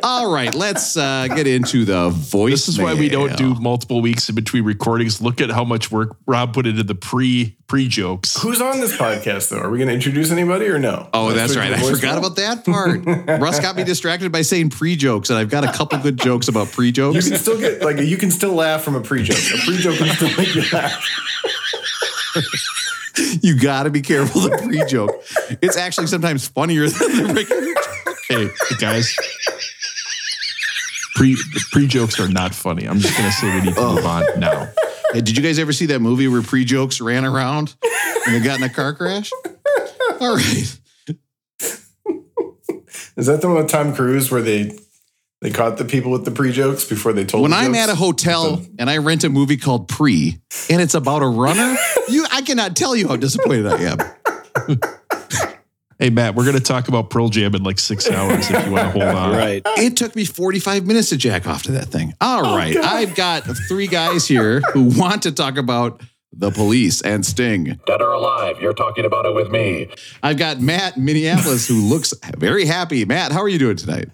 All 0.04 0.32
right, 0.32 0.54
let's 0.54 0.98
uh, 0.98 1.28
get 1.28 1.48
into 1.48 1.86
the 1.86 2.10
voice. 2.10 2.66
This 2.66 2.70
is 2.70 2.80
why 2.80 2.94
we 2.94 3.10
don't 3.10 3.36
do 3.38 3.56
multiple 3.56 4.02
weeks 4.02 4.30
in 4.30 4.36
between 4.36 4.64
recordings. 4.64 5.22
Look 5.22 5.42
at 5.42 5.50
how 5.50 5.64
much 5.64 5.92
work 5.92 6.18
Rob 6.26 6.54
put 6.54 6.66
into 6.66 6.84
the 6.84 6.96
pre 6.96 7.58
pre 7.68 7.88
jokes. 7.88 8.42
Who's 8.42 8.62
on 8.62 8.80
this 8.80 8.96
podcast 8.96 9.50
though? 9.50 9.60
Are 9.60 9.70
we 9.70 9.78
going 9.78 9.88
to 9.88 9.94
introduce 9.94 10.32
anybody 10.32 10.68
or 10.68 10.80
no? 10.80 11.10
Oh, 11.14 11.26
Let's 11.28 11.54
that's 11.54 11.56
right. 11.58 11.74
I 11.74 11.78
voicemail? 11.78 11.96
forgot 11.96 12.18
about 12.18 12.36
that 12.38 12.66
part. 12.66 13.06
Russ 13.42 13.60
got 13.60 13.76
me 13.76 13.84
distracted 13.84 14.32
by 14.32 14.42
saying 14.42 14.70
pre 14.72 14.96
jokes, 14.96 15.30
and 15.30 15.38
I've 15.40 15.50
got 15.50 15.64
a 15.64 15.72
couple 15.72 16.00
good 16.00 16.18
jokes 16.20 16.48
about 16.48 16.72
pre 16.72 16.92
jokes. 16.92 17.16
You 17.16 17.22
jokes. 17.22 17.30
can 17.30 17.40
still 17.40 17.60
get 17.60 17.82
like 17.82 17.98
you 18.00 18.18
can 18.18 18.32
still 18.32 18.54
laugh 18.54 18.84
from 18.84 18.96
a 18.96 19.02
pre-joke. 19.02 19.38
A 19.38 19.66
pre-joke 19.66 19.98
can 19.98 20.16
still 20.16 20.38
make 20.38 20.56
you 20.56 20.64
laugh. 20.72 21.08
You 23.42 23.60
got 23.60 23.84
to 23.84 23.90
be 23.90 24.02
careful 24.02 24.46
of 24.46 24.52
the 24.52 24.58
pre 24.58 24.86
joke. 24.86 25.12
It's 25.62 25.78
actually 25.78 26.08
sometimes 26.08 26.48
funnier 26.48 26.88
than 26.88 27.28
the 27.28 27.34
regular 27.34 27.62
joke. 27.74 28.58
Hey, 28.70 28.76
guys. 28.78 29.16
Pre 31.16 31.36
pre 31.72 31.88
jokes 31.88 32.20
are 32.20 32.28
not 32.28 32.54
funny. 32.54 32.88
I'm 32.88 33.00
just 33.00 33.18
gonna 33.18 33.32
say 33.32 33.54
we 33.54 33.62
need 33.66 33.76
to 33.76 33.82
move 33.82 34.06
on 34.06 34.24
oh. 34.24 34.40
now. 34.40 34.70
Hey, 35.14 35.22
did 35.22 35.38
you 35.38 35.44
guys 35.44 35.60
ever 35.60 35.74
see 35.74 35.88
that 35.88 36.00
movie 36.00 36.28
where 36.28 36.42
pre 36.42 36.64
jokes 36.64 37.02
ran 37.02 37.26
around 37.26 37.76
and 38.26 38.36
they 38.36 38.40
got 38.40 38.60
in 38.60 38.64
a 38.64 38.70
car 38.70 38.94
crash? 38.94 39.32
All 40.20 40.36
right. 40.36 40.78
Is 43.18 43.26
that 43.28 43.42
the 43.42 43.48
one 43.48 43.58
with 43.58 43.70
Tom 43.70 43.94
Cruise 43.94 44.32
where 44.32 44.42
they 44.42 44.78
They 45.42 45.50
caught 45.50 45.78
the 45.78 45.86
people 45.86 46.12
with 46.12 46.24
the 46.24 46.32
pre 46.32 46.52
jokes 46.52 46.86
before 46.86 47.14
they 47.14 47.26
told. 47.26 47.42
when 47.42 47.52
the 47.52 47.58
I'm 47.58 47.74
jokes. 47.74 47.84
at 47.84 47.90
a 47.90 47.96
hotel 47.96 48.64
and 48.78 48.90
I 48.90 48.98
rent 48.98 49.24
a 49.24 49.30
movie 49.30 49.58
called 49.58 49.88
Pre, 49.88 50.40
and 50.70 50.82
it's 50.82 50.94
about 50.94 51.24
a 51.24 51.28
runner, 51.28 51.76
you 52.10 52.26
I 52.32 52.42
cannot 52.42 52.76
tell 52.76 52.96
you 52.96 53.08
how 53.08 53.16
disappointed 53.16 53.68
I 53.68 53.82
am. 53.82 54.78
Hey, 56.02 56.10
Matt, 56.10 56.34
we're 56.34 56.46
going 56.46 56.58
to 56.58 56.64
talk 56.64 56.88
about 56.88 57.12
Pearl 57.12 57.30
Jam 57.30 57.54
in 57.54 57.62
like 57.62 57.78
six 57.78 58.10
hours 58.12 58.50
if 58.50 58.66
you 58.66 58.72
want 58.72 58.86
to 58.86 58.90
hold 58.90 59.04
on. 59.04 59.38
Right. 59.38 59.62
It 59.78 59.96
took 59.96 60.16
me 60.16 60.26
45 60.26 60.88
minutes 60.88 61.10
to 61.10 61.18
jack 61.18 61.46
off 61.46 61.62
to 61.64 61.74
that 61.74 61.90
thing. 61.90 62.16
All 62.20 62.44
oh, 62.44 62.58
right, 62.58 62.76
I've 62.76 63.14
got 63.14 63.44
three 63.68 63.86
guys 63.86 64.28
here 64.28 64.62
who 64.74 64.86
want 64.98 65.22
to 65.24 65.32
talk 65.32 65.58
about 65.58 66.02
the 66.34 66.50
police 66.50 67.02
and 67.04 67.24
Sting. 67.24 67.80
Dead 67.86 68.02
or 68.02 68.14
alive, 68.14 68.60
you're 68.60 68.74
talking 68.74 69.06
about 69.06 69.28
it 69.28 69.36
with 69.36 69.52
me. 69.52 69.90
I've 70.24 70.38
got 70.38 70.60
Matt 70.60 70.98
in 70.98 71.06
Minneapolis 71.06 71.68
who 71.68 71.80
looks 71.88 72.16
very 72.36 72.66
happy. 72.66 73.06
Matt, 73.06 73.32
how 73.32 73.44
are 73.44 73.50
you 73.50 73.60
doing 73.60 73.76
tonight? 73.78 74.10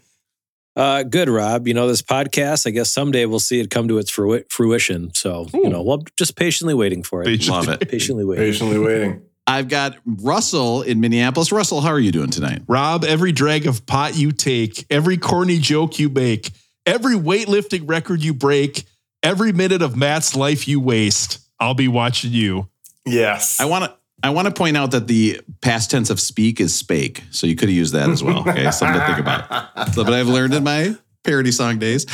Uh, 0.77 1.01
good, 1.01 1.27
Rob. 1.27 1.67
You 1.67 1.73
know, 1.73 1.87
this 1.87 2.03
podcast, 2.03 2.67
I 2.67 2.69
guess 2.69 2.91
someday 2.91 3.25
we'll 3.25 3.39
see 3.39 3.59
it 3.59 3.71
come 3.71 3.87
to 3.87 3.97
its 3.97 4.11
fruition. 4.11 5.11
So, 5.15 5.47
you 5.51 5.69
know, 5.69 5.81
we'll 5.81 6.03
just 6.17 6.35
patiently 6.35 6.75
waiting 6.75 7.01
for 7.01 7.23
it. 7.23 7.25
Patiently. 7.25 7.67
Love 7.67 7.81
it. 7.81 7.89
Patiently 7.89 8.23
waiting. 8.23 8.45
patiently 8.45 8.77
waiting. 8.77 9.23
I've 9.47 9.69
got 9.69 9.97
Russell 10.05 10.83
in 10.83 10.99
Minneapolis. 10.99 11.51
Russell, 11.51 11.81
how 11.81 11.89
are 11.89 11.99
you 11.99 12.11
doing 12.11 12.29
tonight? 12.29 12.61
Rob, 12.67 13.05
every 13.05 13.31
drag 13.31 13.65
of 13.65 13.87
pot 13.87 14.15
you 14.15 14.31
take, 14.31 14.85
every 14.91 15.17
corny 15.17 15.57
joke 15.57 15.97
you 15.97 16.09
make, 16.09 16.51
every 16.85 17.15
weightlifting 17.15 17.89
record 17.89 18.21
you 18.21 18.33
break, 18.33 18.83
every 19.23 19.53
minute 19.53 19.81
of 19.81 19.95
Matt's 19.95 20.35
life 20.35 20.67
you 20.67 20.79
waste, 20.79 21.39
I'll 21.59 21.73
be 21.73 21.87
watching 21.87 22.33
you. 22.33 22.67
Yes. 23.05 23.59
I 23.59 23.65
want 23.65 23.85
to 23.85 23.95
I 24.23 24.31
want 24.31 24.47
to 24.47 24.53
point 24.53 24.75
out 24.75 24.91
that 24.91 25.07
the 25.07 25.41
past 25.61 25.91
tense 25.91 26.09
of 26.09 26.19
speak 26.19 26.59
is 26.59 26.73
spake, 26.73 27.23
so 27.29 27.45
you 27.45 27.55
could 27.55 27.69
have 27.69 27.75
used 27.75 27.93
that 27.93 28.09
as 28.09 28.23
well. 28.23 28.39
Okay, 28.39 28.69
something 28.71 28.99
to 28.99 29.05
think 29.05 29.19
about. 29.19 29.93
So, 29.93 30.03
but 30.03 30.13
I've 30.13 30.27
learned 30.27 30.55
in 30.55 30.63
my 30.63 30.95
parody 31.23 31.51
song 31.51 31.77
days, 31.77 32.05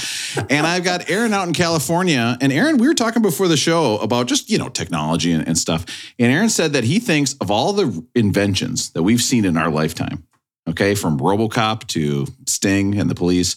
and 0.50 0.68
I've 0.68 0.84
got 0.84 1.10
Aaron 1.10 1.34
out 1.34 1.48
in 1.48 1.54
California. 1.54 2.38
And 2.42 2.52
Aaron, 2.52 2.78
we 2.78 2.88
were 2.88 2.94
talking 2.94 3.22
before 3.22 3.48
the 3.48 3.56
show 3.56 3.98
about 4.00 4.28
just 4.28 4.50
you 4.50 4.58
know 4.58 4.68
technology 4.68 5.32
and, 5.32 5.48
and 5.48 5.58
stuff. 5.58 5.86
And 6.20 6.30
Aaron 6.30 6.50
said 6.50 6.74
that 6.74 6.84
he 6.84 7.00
thinks 7.00 7.36
of 7.36 7.50
all 7.50 7.72
the 7.72 8.06
inventions 8.16 8.90
that 8.92 9.04
we've 9.04 9.22
seen 9.22 9.46
in 9.46 9.56
our 9.56 9.70
lifetime, 9.70 10.26
okay, 10.68 10.96
from 10.96 11.20
RoboCop 11.20 11.88
to 11.88 12.28
Sting 12.48 13.00
and 13.00 13.10
the 13.10 13.16
police, 13.16 13.56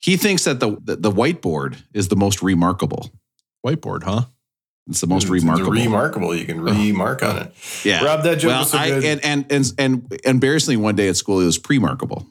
he 0.00 0.16
thinks 0.16 0.44
that 0.44 0.58
the 0.58 0.76
the, 0.82 0.96
the 0.96 1.12
whiteboard 1.12 1.76
is 1.92 2.08
the 2.08 2.16
most 2.16 2.42
remarkable. 2.42 3.12
Whiteboard, 3.64 4.02
huh? 4.02 4.22
It's 4.88 5.00
the 5.00 5.06
most 5.06 5.24
It's 5.24 5.30
remarkable. 5.30 5.72
Remarkable. 5.72 6.34
You 6.34 6.44
can 6.44 6.60
oh. 6.60 6.72
remark 6.72 7.22
on 7.22 7.38
it. 7.38 7.54
Yeah. 7.84 8.04
Rob, 8.04 8.22
that 8.24 8.38
joke 8.38 8.50
well, 8.50 8.60
was 8.60 8.70
so 8.70 8.78
I, 8.78 8.88
good. 8.90 9.04
and, 9.04 9.24
and 9.24 9.52
and 9.52 9.72
and 9.78 10.20
embarrassingly, 10.24 10.76
one 10.76 10.94
day 10.94 11.08
at 11.08 11.16
school, 11.16 11.40
it 11.40 11.46
was 11.46 11.58
pre-markable. 11.58 12.26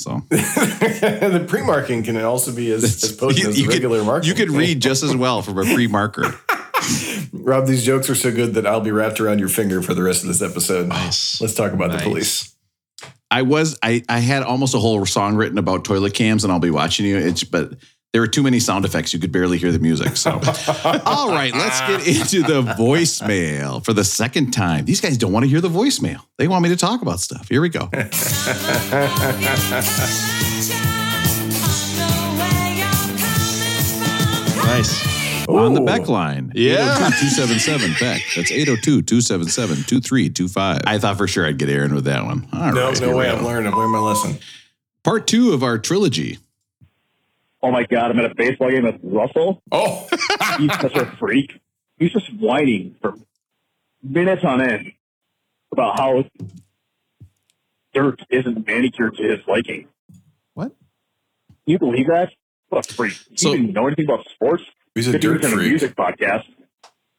So 0.00 0.22
the 0.30 1.44
pre-marking 1.46 2.04
can 2.04 2.16
also 2.18 2.54
be 2.54 2.70
as, 2.70 2.84
as 2.84 3.12
potent 3.12 3.40
you, 3.40 3.48
as 3.48 3.60
you 3.60 3.68
regular 3.68 3.98
could, 3.98 4.06
marking. 4.06 4.28
you 4.28 4.34
could 4.34 4.50
read 4.50 4.80
just 4.80 5.02
as 5.02 5.14
well 5.14 5.42
from 5.42 5.58
a 5.58 5.64
pre-marker. 5.64 6.34
Rob, 7.32 7.66
these 7.66 7.84
jokes 7.84 8.08
are 8.08 8.14
so 8.14 8.30
good 8.30 8.54
that 8.54 8.66
I'll 8.66 8.80
be 8.80 8.92
wrapped 8.92 9.20
around 9.20 9.40
your 9.40 9.48
finger 9.48 9.82
for 9.82 9.94
the 9.94 10.02
rest 10.02 10.22
of 10.22 10.28
this 10.28 10.40
episode. 10.40 10.86
Nice. 10.86 11.40
Let's 11.40 11.54
talk 11.54 11.72
about 11.72 11.90
Nice. 11.90 11.98
the 11.98 12.08
police. 12.08 12.54
I 13.30 13.42
was 13.42 13.78
I 13.82 14.02
I 14.08 14.20
had 14.20 14.44
almost 14.44 14.74
a 14.74 14.78
whole 14.78 15.04
song 15.04 15.34
written 15.34 15.58
about 15.58 15.84
toilet 15.84 16.14
cams, 16.14 16.44
and 16.44 16.52
I'll 16.52 16.58
be 16.60 16.70
watching 16.70 17.04
you. 17.04 17.18
It's 17.18 17.44
but. 17.44 17.74
There 18.14 18.22
were 18.22 18.26
too 18.26 18.42
many 18.42 18.58
sound 18.58 18.86
effects. 18.86 19.12
You 19.12 19.20
could 19.20 19.32
barely 19.32 19.58
hear 19.58 19.70
the 19.70 19.78
music. 19.78 20.16
So, 20.16 20.30
all 21.04 21.28
right, 21.30 21.52
let's 21.54 21.80
get 21.82 22.06
into 22.08 22.42
the 22.42 22.62
voicemail 22.62 23.84
for 23.84 23.92
the 23.92 24.02
second 24.04 24.50
time. 24.52 24.86
These 24.86 25.02
guys 25.02 25.18
don't 25.18 25.30
want 25.32 25.44
to 25.44 25.48
hear 25.48 25.60
the 25.60 25.68
voicemail. 25.68 26.20
They 26.38 26.48
want 26.48 26.62
me 26.62 26.70
to 26.70 26.76
talk 26.76 27.02
about 27.02 27.20
stuff. 27.20 27.48
Here 27.50 27.60
we 27.60 27.68
go. 27.68 27.90
Nice. 34.56 35.46
On 35.48 35.72
the 35.72 35.80
Ooh. 35.80 35.86
Beck 35.86 36.08
line. 36.08 36.52
Yeah. 36.54 36.94
277 36.94 37.92
Beck. 38.00 38.20
That's 38.36 38.50
802 38.52 39.02
277 39.02 39.76
2325. 39.84 40.82
I 40.86 40.98
thought 40.98 41.16
for 41.16 41.26
sure 41.26 41.46
I'd 41.46 41.56
get 41.58 41.70
Aaron 41.70 41.94
with 41.94 42.04
that 42.04 42.24
one. 42.24 42.46
All 42.52 42.72
No, 42.72 42.88
right, 42.88 43.00
no 43.00 43.06
here 43.08 43.16
way. 43.16 43.30
I've 43.30 43.42
learned. 43.42 43.66
I've 43.66 43.74
learned 43.74 43.92
my 43.92 43.98
lesson. 43.98 44.38
Part 45.04 45.26
two 45.26 45.52
of 45.52 45.62
our 45.62 45.78
trilogy. 45.78 46.38
Oh 47.62 47.70
my 47.72 47.84
god, 47.84 48.10
I'm 48.12 48.18
at 48.20 48.30
a 48.30 48.34
baseball 48.34 48.70
game 48.70 48.84
with 48.84 49.00
Russell. 49.02 49.62
Oh, 49.72 50.06
He's 50.58 50.72
such 50.80 50.94
a 50.94 51.06
freak. 51.18 51.60
He's 51.98 52.12
just 52.12 52.32
whining 52.38 52.94
for 53.00 53.14
minutes 54.02 54.44
on 54.44 54.60
end 54.60 54.92
about 55.72 55.98
how 55.98 56.24
dirt 57.92 58.20
isn't 58.30 58.66
manicured 58.66 59.16
to 59.16 59.22
his 59.22 59.40
liking. 59.48 59.88
What? 60.54 60.68
Can 60.68 60.76
you 61.66 61.78
believe 61.78 62.06
that? 62.08 62.32
What 62.68 62.88
a 62.90 62.94
freak. 62.94 63.14
Do 63.30 63.36
So- 63.36 63.52
you 63.54 63.62
even 63.62 63.72
know 63.72 63.86
anything 63.86 64.04
about 64.04 64.26
sports? 64.28 64.62
he's 64.94 65.08
a 65.08 65.16
If 65.16 65.22
he 65.22 65.28
was 65.28 65.40
dirt 65.40 65.52
a 65.52 65.54
freak. 65.54 65.68
music 65.70 65.96
podcast. 65.96 66.44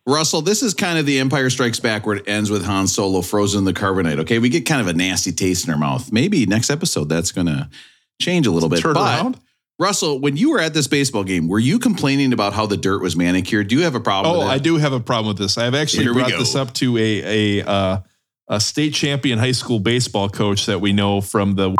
Russell, 0.05 0.41
this 0.41 0.63
is 0.63 0.73
kind 0.73 0.97
of 0.97 1.05
the 1.05 1.19
Empire 1.19 1.49
Strikes 1.49 1.79
Back 1.79 2.05
where 2.07 2.15
it 2.15 2.27
ends 2.27 2.49
with 2.49 2.65
Han 2.65 2.87
Solo 2.87 3.21
frozen 3.21 3.59
in 3.59 3.65
the 3.65 3.73
carbonite. 3.73 4.19
Okay, 4.19 4.39
we 4.39 4.49
get 4.49 4.65
kind 4.65 4.81
of 4.81 4.87
a 4.87 4.93
nasty 4.93 5.31
taste 5.31 5.67
in 5.67 5.73
our 5.73 5.77
mouth. 5.79 6.11
Maybe 6.11 6.45
next 6.47 6.69
episode 6.71 7.09
that's 7.09 7.31
going 7.31 7.47
to 7.47 7.69
change 8.19 8.47
a 8.47 8.51
little 8.51 8.69
bit. 8.69 8.79
Turn 8.79 8.93
but 8.95 9.01
around. 9.21 9.39
Russell, 9.79 10.19
when 10.19 10.35
you 10.35 10.51
were 10.51 10.59
at 10.59 10.73
this 10.73 10.87
baseball 10.87 11.23
game, 11.23 11.47
were 11.47 11.59
you 11.59 11.79
complaining 11.79 12.33
about 12.33 12.51
how 12.51 12.65
the 12.65 12.75
dirt 12.75 13.01
was 13.01 13.15
manicured? 13.15 13.69
Do 13.69 13.77
you 13.77 13.83
have 13.83 13.95
a 13.95 14.01
problem? 14.01 14.35
Oh, 14.35 14.39
with 14.39 14.47
that? 14.47 14.53
I 14.53 14.57
do 14.57 14.75
have 14.75 14.91
a 14.91 14.99
problem 14.99 15.29
with 15.29 15.37
this. 15.37 15.57
I've 15.57 15.73
actually 15.73 16.03
Here 16.03 16.13
brought 16.13 16.31
this 16.31 16.53
up 16.53 16.73
to 16.75 16.97
a 16.97 17.59
a 17.59 17.65
uh, 17.65 17.97
a 18.49 18.59
state 18.59 18.93
champion 18.93 19.39
high 19.39 19.53
school 19.53 19.79
baseball 19.79 20.27
coach 20.29 20.65
that 20.65 20.81
we 20.81 20.91
know 20.91 21.21
from 21.21 21.55
the 21.55 21.77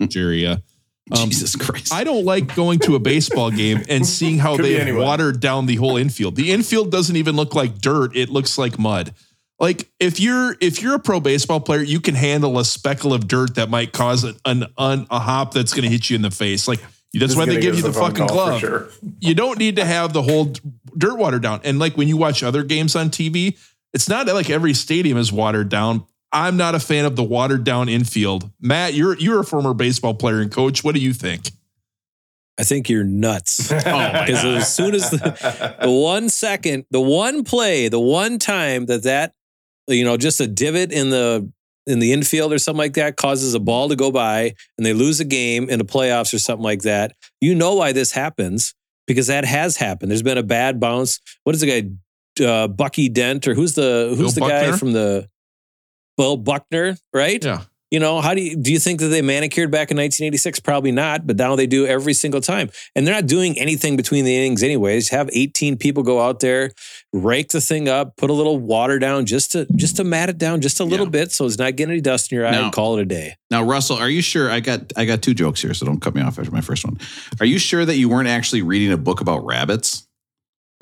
area. 0.16 0.62
Um, 1.10 1.28
Jesus 1.28 1.54
Christ! 1.54 1.92
I 1.92 2.02
don't 2.02 2.24
like 2.24 2.54
going 2.54 2.78
to 2.80 2.94
a 2.94 2.98
baseball 2.98 3.50
game 3.50 3.82
and 3.90 4.06
seeing 4.06 4.38
how 4.38 4.56
they 4.56 4.80
anyone. 4.80 5.02
watered 5.02 5.40
down 5.40 5.66
the 5.66 5.76
whole 5.76 5.98
infield. 5.98 6.34
The 6.36 6.50
infield 6.50 6.90
doesn't 6.90 7.16
even 7.16 7.36
look 7.36 7.54
like 7.54 7.78
dirt; 7.78 8.16
it 8.16 8.30
looks 8.30 8.56
like 8.56 8.78
mud. 8.78 9.12
Like 9.58 9.90
if 10.00 10.18
you're 10.18 10.56
if 10.62 10.80
you're 10.80 10.94
a 10.94 10.98
pro 10.98 11.20
baseball 11.20 11.60
player, 11.60 11.82
you 11.82 12.00
can 12.00 12.14
handle 12.14 12.58
a 12.58 12.64
speckle 12.64 13.12
of 13.12 13.28
dirt 13.28 13.56
that 13.56 13.68
might 13.68 13.92
cause 13.92 14.24
an, 14.24 14.36
an, 14.46 14.64
an 14.78 15.06
a 15.10 15.18
hop 15.18 15.52
that's 15.52 15.74
going 15.74 15.84
to 15.84 15.90
hit 15.90 16.08
you 16.08 16.16
in 16.16 16.22
the 16.22 16.30
face. 16.30 16.66
Like 16.66 16.80
that's 17.20 17.32
This 17.32 17.36
why 17.36 17.44
they 17.44 17.52
gonna 17.52 17.62
give 17.62 17.78
you 17.78 17.84
a 17.84 17.88
the 17.88 17.92
fucking 17.92 18.26
call 18.26 18.28
for 18.28 18.32
glove. 18.32 18.60
Sure. 18.60 18.88
You 19.20 19.34
don't 19.34 19.58
need 19.58 19.76
to 19.76 19.84
have 19.84 20.12
the 20.12 20.22
whole 20.22 20.52
dirt 20.96 21.18
watered 21.18 21.42
down. 21.42 21.60
And 21.64 21.78
like 21.78 21.96
when 21.96 22.08
you 22.08 22.16
watch 22.16 22.42
other 22.42 22.62
games 22.62 22.96
on 22.96 23.10
TV, 23.10 23.58
it's 23.92 24.08
not 24.08 24.26
like 24.26 24.48
every 24.50 24.74
stadium 24.74 25.18
is 25.18 25.32
watered 25.32 25.68
down. 25.68 26.06
I'm 26.32 26.56
not 26.56 26.74
a 26.74 26.80
fan 26.80 27.04
of 27.04 27.14
the 27.14 27.22
watered 27.22 27.64
down 27.64 27.90
infield. 27.90 28.50
Matt, 28.60 28.94
you're 28.94 29.18
you're 29.18 29.40
a 29.40 29.44
former 29.44 29.74
baseball 29.74 30.14
player 30.14 30.40
and 30.40 30.50
coach. 30.50 30.82
What 30.82 30.94
do 30.94 31.00
you 31.00 31.12
think? 31.12 31.50
I 32.58 32.64
think 32.64 32.88
you're 32.88 33.04
nuts. 33.04 33.70
oh 33.72 33.76
Because 33.76 34.42
God. 34.42 34.56
as 34.56 34.74
soon 34.74 34.94
as 34.94 35.10
the, 35.10 35.76
the 35.82 35.90
one 35.90 36.28
second, 36.28 36.84
the 36.90 37.00
one 37.00 37.44
play, 37.44 37.88
the 37.88 38.00
one 38.00 38.38
time 38.38 38.86
that 38.86 39.02
that, 39.04 39.34
you 39.88 40.04
know, 40.04 40.16
just 40.16 40.40
a 40.40 40.46
divot 40.46 40.92
in 40.92 41.10
the 41.10 41.50
in 41.86 41.98
the 41.98 42.12
infield 42.12 42.52
or 42.52 42.58
something 42.58 42.78
like 42.78 42.94
that 42.94 43.16
causes 43.16 43.54
a 43.54 43.60
ball 43.60 43.88
to 43.88 43.96
go 43.96 44.10
by 44.10 44.54
and 44.76 44.86
they 44.86 44.92
lose 44.92 45.20
a 45.20 45.24
game 45.24 45.68
in 45.68 45.78
the 45.78 45.84
playoffs 45.84 46.32
or 46.32 46.38
something 46.38 46.62
like 46.62 46.82
that, 46.82 47.12
you 47.40 47.54
know 47.54 47.74
why 47.74 47.92
this 47.92 48.12
happens 48.12 48.74
because 49.06 49.26
that 49.26 49.44
has 49.44 49.76
happened. 49.76 50.10
There's 50.10 50.22
been 50.22 50.38
a 50.38 50.42
bad 50.42 50.78
bounce. 50.78 51.20
What 51.44 51.54
is 51.54 51.60
the 51.60 51.82
guy, 52.38 52.44
uh, 52.44 52.68
Bucky 52.68 53.08
Dent 53.08 53.48
or 53.48 53.54
who's 53.54 53.74
the 53.74 54.14
who's 54.16 54.34
Bill 54.34 54.48
the 54.48 54.52
guy 54.52 54.76
from 54.76 54.92
the 54.92 55.28
Bill 56.16 56.36
Buckner, 56.36 56.96
right? 57.12 57.42
Yeah. 57.42 57.62
You 57.92 58.00
know, 58.00 58.22
how 58.22 58.32
do 58.32 58.40
you 58.40 58.56
do 58.56 58.72
you 58.72 58.78
think 58.78 59.00
that 59.00 59.08
they 59.08 59.20
manicured 59.20 59.70
back 59.70 59.90
in 59.90 59.98
1986? 59.98 60.60
Probably 60.60 60.92
not, 60.92 61.26
but 61.26 61.36
now 61.36 61.56
they 61.56 61.66
do 61.66 61.86
every 61.86 62.14
single 62.14 62.40
time. 62.40 62.70
And 62.96 63.06
they're 63.06 63.14
not 63.14 63.26
doing 63.26 63.58
anything 63.58 63.98
between 63.98 64.24
the 64.24 64.34
innings 64.34 64.62
anyways. 64.62 65.10
Have 65.10 65.28
18 65.30 65.76
people 65.76 66.02
go 66.02 66.18
out 66.18 66.40
there, 66.40 66.70
rake 67.12 67.50
the 67.50 67.60
thing 67.60 67.90
up, 67.90 68.16
put 68.16 68.30
a 68.30 68.32
little 68.32 68.58
water 68.58 68.98
down 68.98 69.26
just 69.26 69.52
to 69.52 69.66
just 69.76 69.96
to 69.96 70.04
mat 70.04 70.30
it 70.30 70.38
down 70.38 70.62
just 70.62 70.80
a 70.80 70.84
little 70.84 71.04
Yeah. 71.04 71.10
bit 71.10 71.32
so 71.32 71.44
it's 71.44 71.58
not 71.58 71.76
getting 71.76 71.92
any 71.92 72.00
dust 72.00 72.32
in 72.32 72.36
your 72.36 72.46
eye 72.46 72.52
Now- 72.52 72.64
and 72.64 72.72
call 72.72 72.96
it 72.96 73.02
a 73.02 73.04
day. 73.04 73.36
Now, 73.50 73.62
Russell, 73.62 73.98
are 73.98 74.08
you 74.08 74.22
sure? 74.22 74.50
I 74.50 74.60
got 74.60 74.90
I 74.96 75.04
got 75.04 75.20
two 75.20 75.34
jokes 75.34 75.60
here, 75.60 75.74
so 75.74 75.84
don't 75.84 76.00
cut 76.00 76.14
me 76.14 76.22
off 76.22 76.38
after 76.38 76.50
my 76.50 76.62
first 76.62 76.86
one. 76.86 76.98
Are 77.40 77.46
you 77.46 77.58
sure 77.58 77.84
that 77.84 77.98
you 77.98 78.08
weren't 78.08 78.28
actually 78.28 78.62
reading 78.62 78.90
a 78.90 78.96
book 78.96 79.20
about 79.20 79.44
rabbits? 79.44 80.06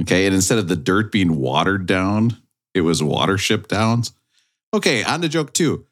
Okay, 0.00 0.26
and 0.26 0.35
instead 0.35 0.59
of 0.59 0.69
the 0.69 0.76
dirt 0.76 1.11
being 1.11 1.35
watered 1.38 1.87
down, 1.87 2.37
it 2.73 2.83
was 2.83 3.02
water 3.02 3.37
shipped 3.37 3.69
down. 3.69 4.05
Okay, 4.73 5.02
on 5.02 5.21
to 5.23 5.29
joke 5.29 5.52
two. 5.52 5.87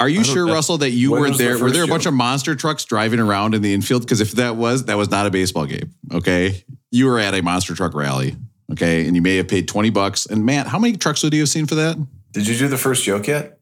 Are 0.00 0.08
you 0.08 0.22
sure, 0.22 0.46
that- 0.46 0.52
Russell, 0.52 0.78
that 0.78 0.90
you 0.90 1.10
When 1.12 1.20
weren't 1.22 1.38
the 1.38 1.44
there? 1.44 1.58
Were 1.58 1.70
there 1.70 1.84
a 1.84 1.88
bunch 1.88 2.04
joke? 2.04 2.12
of 2.12 2.16
monster 2.16 2.54
trucks 2.54 2.84
driving 2.84 3.18
around 3.18 3.54
in 3.54 3.62
the 3.62 3.74
infield? 3.74 4.02
Because 4.02 4.20
if 4.20 4.32
that 4.32 4.54
was, 4.56 4.84
that 4.84 4.96
was 4.96 5.10
not 5.10 5.26
a 5.26 5.30
baseball 5.30 5.66
game. 5.66 5.92
Okay, 6.12 6.64
you 6.90 7.06
were 7.06 7.18
at 7.18 7.34
a 7.34 7.42
monster 7.42 7.74
truck 7.74 7.94
rally. 7.94 8.36
Okay, 8.70 9.06
and 9.06 9.16
you 9.16 9.22
may 9.22 9.36
have 9.36 9.48
paid 9.48 9.66
twenty 9.66 9.90
bucks. 9.90 10.26
And 10.26 10.44
Matt, 10.44 10.66
how 10.68 10.78
many 10.78 10.96
trucks 10.96 11.22
would 11.22 11.32
you 11.34 11.40
have 11.40 11.48
seen 11.48 11.66
for 11.66 11.74
that? 11.76 11.96
Did 12.32 12.46
you 12.46 12.56
do 12.56 12.68
the 12.68 12.78
first 12.78 13.02
joke 13.04 13.26
yet? 13.26 13.57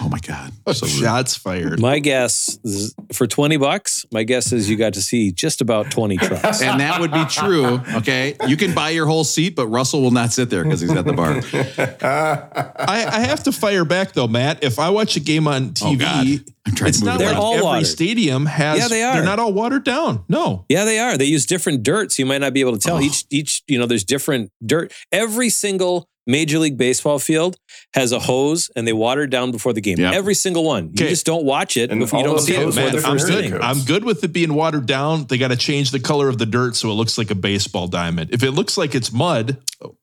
Oh 0.00 0.08
my 0.08 0.18
god. 0.20 0.52
Oh, 0.66 0.72
so. 0.72 0.86
Shots 0.86 1.34
fired. 1.36 1.80
My 1.80 1.98
guess 1.98 2.58
is 2.64 2.94
for 3.12 3.26
20 3.26 3.56
bucks, 3.56 4.06
my 4.12 4.22
guess 4.22 4.52
is 4.52 4.68
you 4.70 4.76
got 4.76 4.94
to 4.94 5.02
see 5.02 5.32
just 5.32 5.60
about 5.60 5.90
20 5.90 6.16
trucks. 6.18 6.62
and 6.62 6.80
that 6.80 7.00
would 7.00 7.12
be 7.12 7.24
true. 7.26 7.80
Okay, 7.96 8.36
you 8.46 8.56
can 8.56 8.74
buy 8.74 8.90
your 8.90 9.06
whole 9.06 9.24
seat, 9.24 9.56
but 9.56 9.66
Russell 9.68 10.02
will 10.02 10.10
not 10.10 10.32
sit 10.32 10.50
there 10.50 10.62
because 10.64 10.80
he's 10.80 10.92
at 10.92 11.04
the 11.04 11.12
bar. 11.12 11.40
I, 12.02 13.06
I 13.06 13.20
have 13.20 13.42
to 13.44 13.52
fire 13.52 13.84
back 13.84 14.12
though, 14.12 14.28
Matt. 14.28 14.62
If 14.62 14.78
I 14.78 14.90
watch 14.90 15.16
a 15.16 15.20
game 15.20 15.46
on 15.48 15.72
Oh, 15.82 15.96
God. 15.96 16.26
TV, 16.26 16.48
I'm 16.66 16.74
trying 16.74 16.88
it's 16.90 16.98
to 17.00 17.04
move 17.06 17.18
not 17.18 17.24
like 17.26 17.36
all 17.36 17.52
every 17.54 17.64
watered. 17.64 17.86
stadium 17.86 18.46
has. 18.46 18.78
Yeah, 18.78 18.88
they 18.88 19.02
are. 19.02 19.14
They're 19.14 19.24
not 19.24 19.38
all 19.38 19.52
watered 19.52 19.84
down. 19.84 20.24
No. 20.28 20.64
Yeah, 20.68 20.84
they 20.84 20.98
are. 20.98 21.16
They 21.16 21.24
use 21.24 21.46
different 21.46 21.82
dirt, 21.82 22.12
so 22.12 22.22
you 22.22 22.26
might 22.26 22.38
not 22.40 22.52
be 22.52 22.60
able 22.60 22.72
to 22.72 22.78
tell. 22.78 22.96
Oh. 22.96 23.00
Each 23.00 23.24
each, 23.30 23.62
you 23.66 23.78
know, 23.78 23.86
there's 23.86 24.04
different 24.04 24.50
dirt. 24.64 24.92
Every 25.12 25.48
single 25.50 26.08
Major 26.28 26.58
League 26.58 26.76
Baseball 26.76 27.18
field 27.18 27.56
has 27.94 28.12
a 28.12 28.18
hose 28.20 28.70
and 28.76 28.86
they 28.86 28.92
water 28.92 29.22
it 29.22 29.30
down 29.30 29.50
before 29.50 29.72
the 29.72 29.80
game. 29.80 29.98
Yeah. 29.98 30.12
Every 30.12 30.34
single 30.34 30.62
one. 30.62 30.90
You 30.90 31.08
just 31.08 31.24
don't 31.26 31.44
watch 31.44 31.76
it 31.78 31.90
And 31.90 31.98
before 31.98 32.20
you 32.20 32.26
don't 32.26 32.38
see 32.38 32.52
it 32.52 32.58
hoses 32.58 32.74
before 32.76 32.90
have 32.90 33.00
the 33.02 33.08
first 33.08 33.30
inning. 33.30 33.54
I'm 33.60 33.80
good 33.80 34.04
with 34.04 34.22
it 34.22 34.28
being 34.32 34.52
watered 34.54 34.84
down. 34.86 35.24
They 35.26 35.38
got 35.38 35.48
to 35.48 35.56
change 35.56 35.90
the 35.90 35.98
color 35.98 36.28
of 36.28 36.36
the 36.38 36.46
dirt 36.46 36.76
so 36.76 36.90
it 36.90 36.94
looks 36.94 37.16
like 37.16 37.30
a 37.30 37.34
baseball 37.34 37.88
diamond. 37.88 38.30
If 38.32 38.42
it 38.42 38.50
looks 38.52 38.76
like 38.76 38.94
it's 38.94 39.10
mud, 39.10 39.56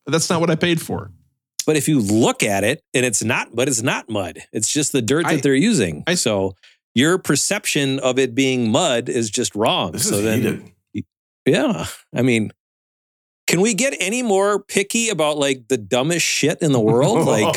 that's 0.06 0.28
not 0.28 0.40
what 0.40 0.50
I 0.50 0.56
paid 0.56 0.82
for. 0.82 1.12
But 1.64 1.76
if 1.76 1.88
you 1.88 2.00
look 2.00 2.42
at 2.42 2.64
it 2.64 2.82
and 2.92 3.06
it's 3.06 3.22
not, 3.24 3.54
but 3.54 3.68
it's 3.68 3.82
not 3.82 4.10
mud. 4.10 4.40
It's 4.52 4.72
just 4.72 4.92
the 4.92 5.02
dirt 5.02 5.24
that 5.26 5.32
I- 5.34 5.40
they're 5.40 5.54
using. 5.54 6.02
I- 6.08 6.14
so 6.14 6.56
your 6.94 7.18
perception 7.18 7.98
of 8.00 8.18
it 8.18 8.34
being 8.34 8.70
mud 8.72 9.08
is 9.08 9.30
just 9.30 9.54
wrong. 9.54 9.92
This 9.92 10.08
so 10.08 10.16
is 10.16 10.24
then, 10.24 10.72
heated. 10.92 11.06
yeah, 11.46 11.86
I 12.14 12.22
mean, 12.22 12.52
can 13.46 13.60
we 13.60 13.74
get 13.74 13.94
any 14.00 14.22
more 14.22 14.58
picky 14.60 15.08
about 15.08 15.38
like 15.38 15.68
the 15.68 15.76
dumbest 15.78 16.26
shit 16.26 16.60
in 16.62 16.72
the 16.72 16.80
world? 16.80 17.16
Like, 17.26 17.54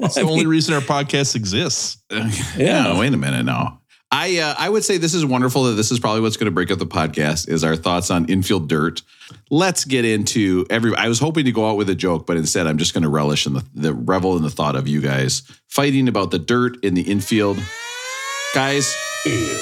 It's 0.00 0.14
the 0.14 0.20
I 0.20 0.24
only 0.24 0.46
reason 0.46 0.74
our 0.74 0.80
podcast 0.80 1.34
exists. 1.34 1.98
yeah. 2.56 2.98
wait 2.98 3.12
a 3.12 3.16
minute 3.16 3.44
now. 3.44 3.80
I 4.10 4.38
uh, 4.38 4.54
I 4.56 4.68
would 4.68 4.84
say 4.84 4.96
this 4.96 5.12
is 5.12 5.26
wonderful 5.26 5.64
that 5.64 5.72
this 5.72 5.90
is 5.90 5.98
probably 5.98 6.20
what's 6.20 6.36
going 6.36 6.46
to 6.46 6.52
break 6.52 6.70
up 6.70 6.78
the 6.78 6.86
podcast 6.86 7.48
is 7.48 7.64
our 7.64 7.74
thoughts 7.74 8.10
on 8.10 8.26
infield 8.26 8.68
dirt. 8.68 9.02
Let's 9.50 9.84
get 9.84 10.04
into 10.04 10.64
every. 10.70 10.94
I 10.94 11.08
was 11.08 11.18
hoping 11.18 11.46
to 11.46 11.52
go 11.52 11.68
out 11.68 11.76
with 11.76 11.90
a 11.90 11.96
joke, 11.96 12.24
but 12.26 12.36
instead 12.36 12.68
I'm 12.68 12.78
just 12.78 12.94
going 12.94 13.02
to 13.02 13.08
relish 13.08 13.44
in 13.46 13.54
the, 13.54 13.64
the 13.74 13.92
revel 13.92 14.36
in 14.36 14.44
the 14.44 14.50
thought 14.50 14.76
of 14.76 14.86
you 14.86 15.00
guys 15.00 15.42
fighting 15.68 16.06
about 16.06 16.30
the 16.30 16.38
dirt 16.38 16.76
in 16.84 16.94
the 16.94 17.02
infield. 17.02 17.58
Guys, 18.54 18.94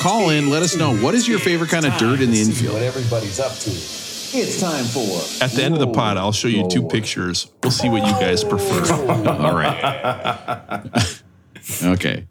call 0.00 0.28
in. 0.28 0.50
Let 0.50 0.62
us 0.62 0.76
know 0.76 0.95
what 0.97 1.14
is 1.14 1.26
your 1.26 1.38
favorite 1.38 1.71
kind 1.71 1.87
of 1.87 1.97
dirt 1.97 2.21
in 2.21 2.31
the 2.31 2.42
infield. 2.42 2.75
What 2.75 2.83
everybody's 2.83 3.40
up 3.40 3.57
to. 3.61 4.12
It's 4.35 4.61
time 4.61 4.85
for 4.85 5.45
At 5.45 5.51
the 5.53 5.62
end 5.62 5.75
of 5.75 5.81
the 5.81 5.89
pod, 5.89 6.17
I'll 6.17 6.33
show 6.33 6.49
you 6.49 6.67
two 6.69 6.87
pictures. 6.89 7.51
We'll 7.62 7.71
see 7.73 7.89
what 7.89 8.05
you 8.07 8.12
guys 8.12 8.43
prefer. 8.45 8.93
All 9.29 9.55
right. 9.55 10.81
okay. 11.85 12.27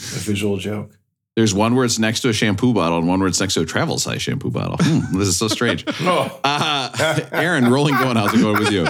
A 0.00 0.02
visual 0.20 0.56
joke. 0.56 0.96
There's 1.34 1.52
one 1.52 1.74
where 1.74 1.84
it's 1.84 1.98
next 1.98 2.20
to 2.20 2.28
a 2.28 2.32
shampoo 2.32 2.72
bottle 2.72 2.98
and 2.98 3.08
one 3.08 3.18
where 3.18 3.28
it's 3.28 3.40
next 3.40 3.54
to 3.54 3.60
a 3.60 3.66
travel 3.66 3.98
size 3.98 4.22
shampoo 4.22 4.50
bottle. 4.50 4.76
Hmm, 4.80 5.18
this 5.18 5.28
is 5.28 5.36
so 5.36 5.48
strange. 5.48 5.84
Oh, 6.00 6.40
Uh, 6.44 7.18
Aaron, 7.32 7.70
rolling 7.70 7.96
going. 7.96 8.16
How's 8.16 8.32
it 8.32 8.40
going 8.40 8.58
with 8.58 8.70
you? 8.72 8.86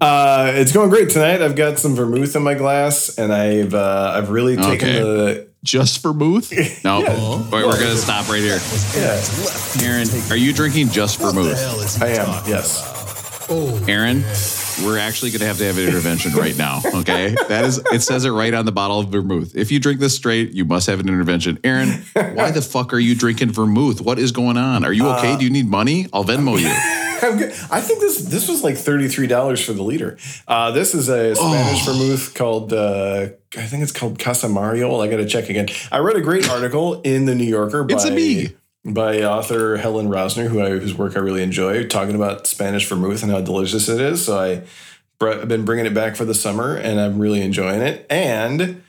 uh, 0.00 0.52
it's 0.54 0.72
going 0.72 0.90
great 0.90 1.10
tonight. 1.10 1.42
I've 1.42 1.54
got 1.56 1.78
some 1.78 1.94
vermouth 1.94 2.34
in 2.34 2.42
my 2.42 2.54
glass, 2.54 3.16
and 3.18 3.32
I've 3.32 3.74
uh, 3.74 4.12
I've 4.16 4.30
really 4.30 4.56
taken 4.56 4.88
Okay. 4.88 4.98
the 5.00 5.48
Just 5.66 6.00
for 6.00 6.12
Booth? 6.12 6.52
No, 6.84 7.00
Wait, 7.50 7.66
we're 7.66 7.72
going 7.80 7.90
to 7.90 7.96
stop 7.96 8.28
right 8.28 8.40
here. 8.40 8.60
yeah. 8.96 9.84
Aaron, 9.84 10.06
are 10.30 10.36
you 10.36 10.52
drinking 10.52 10.90
just 10.90 11.18
vermouth? 11.18 12.00
I 12.00 12.10
am 12.10 12.28
yes. 12.48 13.46
Oh, 13.50 13.84
Aaron, 13.88 14.22
we're 14.84 14.98
actually 14.98 15.30
going 15.30 15.40
to 15.40 15.46
have 15.46 15.58
to 15.58 15.64
have 15.64 15.78
an 15.78 15.84
intervention 15.88 16.32
right 16.32 16.56
now. 16.56 16.80
Okay, 16.84 17.34
that 17.48 17.64
is. 17.64 17.78
It 17.92 18.02
says 18.02 18.24
it 18.24 18.30
right 18.30 18.52
on 18.54 18.64
the 18.66 18.72
bottle 18.72 19.00
of 19.00 19.08
vermouth. 19.08 19.54
If 19.56 19.70
you 19.70 19.78
drink 19.80 20.00
this 20.00 20.14
straight, 20.14 20.52
you 20.52 20.64
must 20.64 20.86
have 20.86 21.00
an 21.00 21.08
intervention. 21.08 21.58
Aaron, 21.64 22.04
why 22.14 22.50
the 22.50 22.62
fuck 22.62 22.92
are 22.92 22.98
you 22.98 23.14
drinking 23.14 23.52
vermouth? 23.52 24.00
What 24.00 24.18
is 24.18 24.32
going 24.32 24.56
on? 24.56 24.84
Are 24.84 24.92
you 24.92 25.06
okay? 25.08 25.36
Do 25.36 25.44
you 25.44 25.50
need 25.50 25.66
money? 25.66 26.06
I'll 26.12 26.24
Venmo 26.24 26.58
you. 26.60 26.68
I 27.18 27.80
think 27.80 28.00
this 28.00 28.26
this 28.26 28.46
was 28.48 28.62
like 28.62 28.76
thirty 28.76 29.08
three 29.08 29.26
dollars 29.26 29.64
for 29.64 29.72
the 29.72 29.82
liter. 29.82 30.18
Uh, 30.46 30.70
this 30.72 30.94
is 30.94 31.08
a 31.08 31.34
Spanish 31.34 31.88
Oh. 31.88 31.92
vermouth 31.92 32.34
called 32.34 32.72
uh, 32.74 33.28
I 33.56 33.62
think 33.62 33.82
it's 33.82 33.92
called 33.92 34.18
Casa 34.18 34.48
Mariol. 34.48 35.02
I 35.02 35.08
got 35.10 35.16
to 35.16 35.26
check 35.26 35.48
again. 35.48 35.68
I 35.90 35.98
read 35.98 36.16
a 36.16 36.20
great 36.20 36.48
article 36.50 37.00
in 37.02 37.24
the 37.24 37.34
New 37.34 37.44
Yorker 37.46 37.84
by 37.84 37.94
It's 37.94 38.04
a 38.04 38.10
me. 38.10 38.54
By 38.86 39.22
author 39.22 39.76
Helen 39.76 40.08
Rosner, 40.08 40.48
who 40.48 40.62
I, 40.62 40.70
whose 40.70 40.94
work 40.94 41.16
I 41.16 41.20
really 41.20 41.42
enjoy, 41.42 41.86
talking 41.86 42.14
about 42.14 42.46
Spanish 42.46 42.88
vermouth 42.88 43.22
and 43.22 43.32
how 43.32 43.40
delicious 43.40 43.88
it 43.88 44.00
is. 44.00 44.24
So 44.24 44.38
I 44.38 44.62
I've 45.24 45.48
been 45.48 45.64
bringing 45.64 45.86
it 45.86 45.94
back 45.94 46.14
for 46.14 46.24
the 46.24 46.34
summer, 46.34 46.76
and 46.76 47.00
I'm 47.00 47.18
really 47.18 47.40
enjoying 47.42 47.80
it. 47.80 48.06
And 48.10 48.82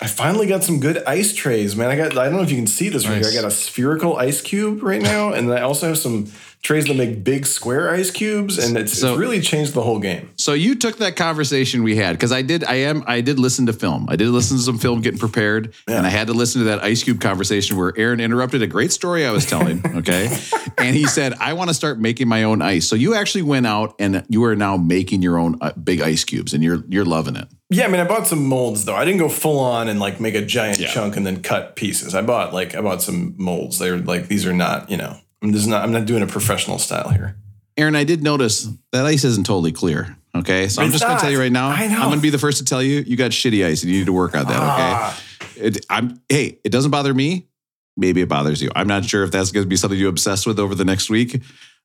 I 0.00 0.06
finally 0.06 0.46
got 0.46 0.64
some 0.64 0.80
good 0.80 1.02
ice 1.04 1.32
trays, 1.32 1.76
man. 1.76 1.88
I 1.90 1.96
got 1.96 2.18
I 2.18 2.24
don't 2.24 2.36
know 2.36 2.42
if 2.42 2.50
you 2.50 2.56
can 2.56 2.66
see 2.66 2.88
this 2.88 3.06
right 3.06 3.16
Nice. 3.16 3.30
here. 3.30 3.38
I 3.38 3.42
got 3.42 3.48
a 3.50 3.54
spherical 3.54 4.16
ice 4.16 4.40
cube 4.40 4.82
right 4.82 5.00
now, 5.02 5.32
and 5.32 5.52
I 5.52 5.62
also 5.62 5.86
have 5.88 5.98
some 5.98 6.26
trays 6.62 6.86
that 6.86 6.94
make 6.96 7.24
big 7.24 7.44
square 7.44 7.90
ice 7.90 8.10
cubes, 8.10 8.56
and 8.58 8.76
it's, 8.76 8.96
So- 8.98 9.10
it's 9.12 9.18
really 9.18 9.40
changed 9.40 9.74
the 9.74 9.82
whole 9.82 9.98
game. 9.98 10.30
So 10.36 10.52
you 10.52 10.74
took 10.76 10.98
that 10.98 11.16
conversation 11.16 11.82
we 11.82 11.96
had 11.96 12.12
because 12.12 12.30
I 12.32 12.42
did. 12.42 12.62
I 12.64 12.74
am. 12.74 13.02
I 13.06 13.20
did 13.20 13.38
listen 13.38 13.66
to 13.66 13.72
film. 13.72 14.06
I 14.08 14.16
did 14.16 14.28
listen 14.28 14.56
to 14.56 14.62
some 14.62 14.78
film 14.78 15.00
getting 15.00 15.18
prepared, 15.18 15.74
Yeah. 15.88 15.96
and 15.98 16.06
I 16.06 16.10
had 16.10 16.28
to 16.28 16.32
listen 16.34 16.60
to 16.60 16.64
that 16.66 16.82
Ice 16.84 17.02
Cube 17.02 17.20
conversation 17.20 17.76
where 17.76 17.92
Aaron 17.96 18.20
interrupted 18.20 18.62
a 18.62 18.66
great 18.66 18.92
story 18.92 19.26
I 19.26 19.30
was 19.32 19.44
telling. 19.46 19.82
Okay, 20.02 20.36
and 20.78 20.96
he 20.96 21.06
said, 21.06 21.34
"I 21.40 21.52
want 21.52 21.68
to 21.68 21.74
start 21.74 22.00
making 22.00 22.26
my 22.28 22.44
own 22.44 22.62
ice." 22.62 22.86
So 22.88 22.96
you 22.96 23.14
actually 23.14 23.42
went 23.42 23.66
out 23.66 23.94
and 23.98 24.24
you 24.28 24.42
are 24.44 24.56
now 24.56 24.76
making 24.76 25.22
your 25.22 25.38
own 25.38 25.58
uh, 25.60 25.72
big 25.72 26.00
ice 26.00 26.24
cubes, 26.24 26.54
and 26.54 26.62
you're 26.64 26.82
you're 26.88 27.04
loving 27.04 27.36
it. 27.36 27.46
Yeah, 27.70 27.84
I 27.84 27.88
mean, 27.88 28.00
I 28.00 28.04
bought 28.04 28.26
some 28.26 28.44
molds 28.46 28.84
though. 28.84 28.94
I 28.96 29.04
didn't 29.04 29.18
go 29.20 29.28
full 29.28 29.58
on 29.60 29.88
and 29.88 29.98
like 30.00 30.20
make 30.20 30.34
a 30.34 30.44
giant 30.44 30.78
Yeah. 30.78 30.88
chunk 30.88 31.16
and 31.16 31.26
then 31.26 31.42
cut 31.42 31.76
pieces. 31.76 32.14
I 32.14 32.22
bought 32.22 32.52
like 32.54 32.74
I 32.74 32.80
bought 32.80 33.02
some 33.02 33.34
molds. 33.36 33.78
They're 33.78 33.98
like 33.98 34.28
these 34.28 34.46
are 34.46 34.52
not 34.54 34.90
you 34.90 34.96
know. 34.96 35.16
I'm 35.42 35.52
just 35.52 35.66
not. 35.68 35.82
I'm 35.82 35.92
not 35.92 36.06
doing 36.06 36.22
a 36.22 36.26
professional 36.26 36.78
style 36.78 37.08
here. 37.10 37.36
Aaron, 37.76 37.96
I 37.96 38.04
did 38.04 38.22
notice 38.22 38.68
that 38.92 39.06
ice 39.06 39.24
isn't 39.24 39.46
totally 39.46 39.72
clear. 39.72 40.16
Okay, 40.34 40.68
so 40.68 40.80
I'm 40.82 40.88
It's 40.88 40.94
just 40.98 41.04
going 41.04 41.16
to 41.16 41.22
tell 41.22 41.30
you 41.32 41.38
right 41.40 41.52
now. 41.52 41.68
I 41.68 41.86
know. 41.88 41.96
I'm 41.96 42.08
going 42.08 42.18
to 42.18 42.22
be 42.22 42.30
the 42.30 42.38
first 42.38 42.58
to 42.58 42.64
tell 42.64 42.82
you 42.82 43.00
you 43.00 43.16
got 43.16 43.30
shitty 43.32 43.66
ice 43.66 43.82
and 43.82 43.90
you 43.92 43.98
need 43.98 44.06
to 44.06 44.12
work 44.12 44.34
on 44.34 44.44
that. 44.46 44.56
Okay. 44.56 44.62
Ah. 44.62 45.22
It, 45.56 45.86
I'm 45.90 46.20
hey, 46.28 46.58
it 46.64 46.70
doesn't 46.70 46.90
bother 46.90 47.12
me. 47.12 47.48
Maybe 47.96 48.22
it 48.22 48.28
bothers 48.28 48.62
you. 48.62 48.70
I'm 48.74 48.86
not 48.86 49.04
sure 49.04 49.22
if 49.24 49.30
that's 49.30 49.52
going 49.52 49.64
to 49.64 49.68
be 49.68 49.76
something 49.76 49.98
you 49.98 50.08
obsess 50.08 50.46
with 50.46 50.58
over 50.58 50.74
the 50.74 50.84
next 50.84 51.10
week. 51.10 51.42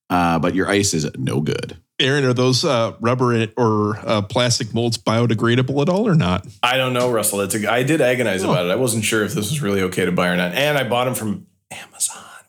Uh, 0.10 0.40
but 0.40 0.56
your 0.56 0.70
ice 0.70 0.94
is 0.94 1.06
no 1.18 1.42
good. 1.42 1.76
Aaron, 2.00 2.24
are 2.24 2.34
those 2.34 2.64
uh, 2.64 2.94
rubber 3.02 3.48
or 3.58 3.98
uh, 3.98 4.22
plastic 4.22 4.74
molds 4.74 4.98
biodegradable 4.98 5.82
at 5.82 5.90
all 5.90 6.08
or 6.08 6.16
not? 6.16 6.48
I 6.64 6.78
don't 6.78 6.94
know, 6.94 7.12
Russell. 7.12 7.42
It's 7.42 7.56
a, 7.56 7.70
I 7.70 7.84
did 7.84 8.00
agonize 8.00 8.46
Oh. 8.46 8.52
about 8.52 8.68
it. 8.68 8.72
I 8.72 8.76
wasn't 8.76 9.04
sure 9.04 9.24
if 9.26 9.34
this 9.34 9.50
was 9.50 9.62
really 9.62 9.82
okay 9.82 10.06
to 10.06 10.14
buy 10.14 10.30
or 10.30 10.38
not. 10.38 10.54
And 10.54 10.78
I 10.78 10.88
bought 10.88 11.06
them 11.06 11.16
from 11.16 11.48
Amazon, 11.72 12.07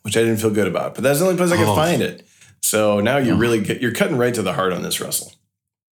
which 0.09 0.17
I 0.17 0.21
didn't 0.21 0.39
feel 0.39 0.51
good 0.51 0.67
about. 0.67 0.95
But 0.95 1.05
that's 1.05 1.19
the 1.19 1.27
only 1.27 1.37
place 1.37 1.53
I 1.53 1.57
could 1.59 1.69
Oh. 1.69 1.77
find 1.77 2.01
it. 2.01 2.27
So 2.63 3.01
now 3.01 3.19
you 3.19 3.35
Oh. 3.35 3.37
really 3.37 3.61
get 3.61 3.83
you're 3.83 3.93
cutting 3.93 4.17
right 4.17 4.33
to 4.35 4.41
the 4.43 4.55
heart 4.55 4.73
on 4.73 4.83
this, 4.83 5.01
Russell. 5.01 5.33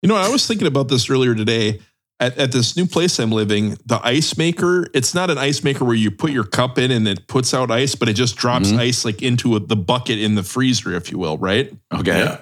You 0.03 0.09
know, 0.11 0.17
I 0.17 0.29
was 0.29 0.47
thinking 0.47 0.67
about 0.67 0.89
this 0.89 1.09
earlier 1.09 1.35
today. 1.35 1.81
At, 2.21 2.37
at 2.39 2.53
this 2.53 2.77
new 2.77 2.87
place 2.87 3.19
I'm 3.19 3.33
living, 3.33 3.79
the 3.87 3.99
ice 4.05 4.37
maker, 4.37 4.87
it's 4.95 5.13
not 5.15 5.29
an 5.31 5.39
ice 5.39 5.65
maker 5.65 5.85
where 5.85 5.97
you 5.97 6.11
put 6.11 6.31
your 6.31 6.45
cup 6.45 6.79
in 6.79 6.91
and 6.93 7.09
it 7.09 7.27
puts 7.27 7.53
out 7.55 7.71
ice, 7.71 7.95
but 7.97 8.09
it 8.09 8.13
just 8.13 8.37
drops 8.37 8.69
Mhm. 8.71 8.79
ice 8.79 9.05
like 9.05 9.23
into 9.23 9.57
a, 9.57 9.61
the 9.61 9.75
bucket 9.77 10.19
in 10.21 10.37
the 10.37 10.43
freezer, 10.45 10.95
if 10.95 11.11
you 11.11 11.19
will, 11.19 11.37
right? 11.39 11.73
Okay. 11.93 12.19
Yeah. 12.19 12.39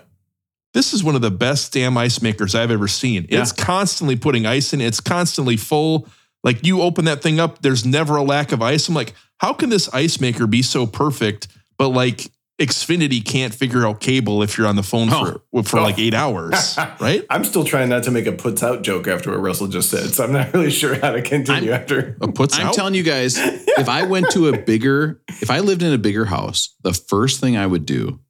This 0.74 0.92
is 0.92 1.02
one 1.02 1.14
of 1.14 1.22
the 1.22 1.30
best 1.30 1.72
damn 1.72 1.96
ice 1.96 2.20
makers 2.20 2.54
I've 2.54 2.70
ever 2.70 2.88
seen. 2.88 3.26
Yeah. 3.30 3.40
It's 3.40 3.52
constantly 3.52 4.16
putting 4.16 4.44
ice 4.44 4.72
in, 4.74 4.80
it's 4.82 5.00
constantly 5.00 5.56
full. 5.56 6.06
Like 6.44 6.66
you 6.66 6.82
open 6.82 7.06
that 7.06 7.22
thing 7.22 7.40
up, 7.40 7.62
there's 7.62 7.84
never 7.86 8.16
a 8.16 8.22
lack 8.22 8.52
of 8.52 8.60
ice. 8.60 8.86
I'm 8.88 8.94
like, 8.94 9.14
how 9.38 9.52
can 9.54 9.70
this 9.70 9.88
ice 9.94 10.20
maker 10.20 10.46
be 10.46 10.60
so 10.62 10.86
perfect? 10.86 11.48
But 11.80 11.88
like 11.88 12.30
Xfinity 12.60 13.24
can't 13.24 13.54
figure 13.54 13.86
out 13.86 14.00
cable 14.00 14.42
if 14.42 14.58
you're 14.58 14.66
on 14.66 14.76
the 14.76 14.82
phone 14.82 15.08
for 15.08 15.42
for 15.62 15.78
Oh. 15.78 15.82
like 15.82 15.98
eight 15.98 16.12
hours, 16.12 16.76
right? 17.00 17.24
I'm 17.30 17.42
still 17.42 17.64
trying 17.64 17.88
not 17.88 18.02
to 18.04 18.10
make 18.10 18.26
a 18.26 18.32
puts 18.32 18.62
out 18.62 18.82
joke 18.82 19.08
after 19.08 19.30
what 19.30 19.40
Russell 19.40 19.66
just 19.66 19.88
said. 19.88 20.10
So 20.12 20.24
I'm 20.24 20.32
not 20.32 20.52
really 20.52 20.70
sure 20.70 20.94
how 20.94 21.12
to 21.12 21.22
continue 21.22 21.70
after. 21.72 22.18
a 22.20 22.28
puts 22.28 22.58
out. 22.58 22.66
I'm 22.66 22.72
telling 22.74 22.94
you 22.94 23.02
guys, 23.02 23.38
if 23.38 23.88
I 23.88 24.02
went 24.02 24.30
to 24.32 24.48
a 24.48 24.58
bigger, 24.58 25.22
if 25.40 25.50
I 25.50 25.60
lived 25.60 25.82
in 25.82 25.90
a 25.94 25.98
bigger 25.98 26.26
house, 26.26 26.76
the 26.82 26.92
first 26.92 27.40
thing 27.40 27.56
I 27.56 27.66
would 27.66 27.86
do 27.86 28.20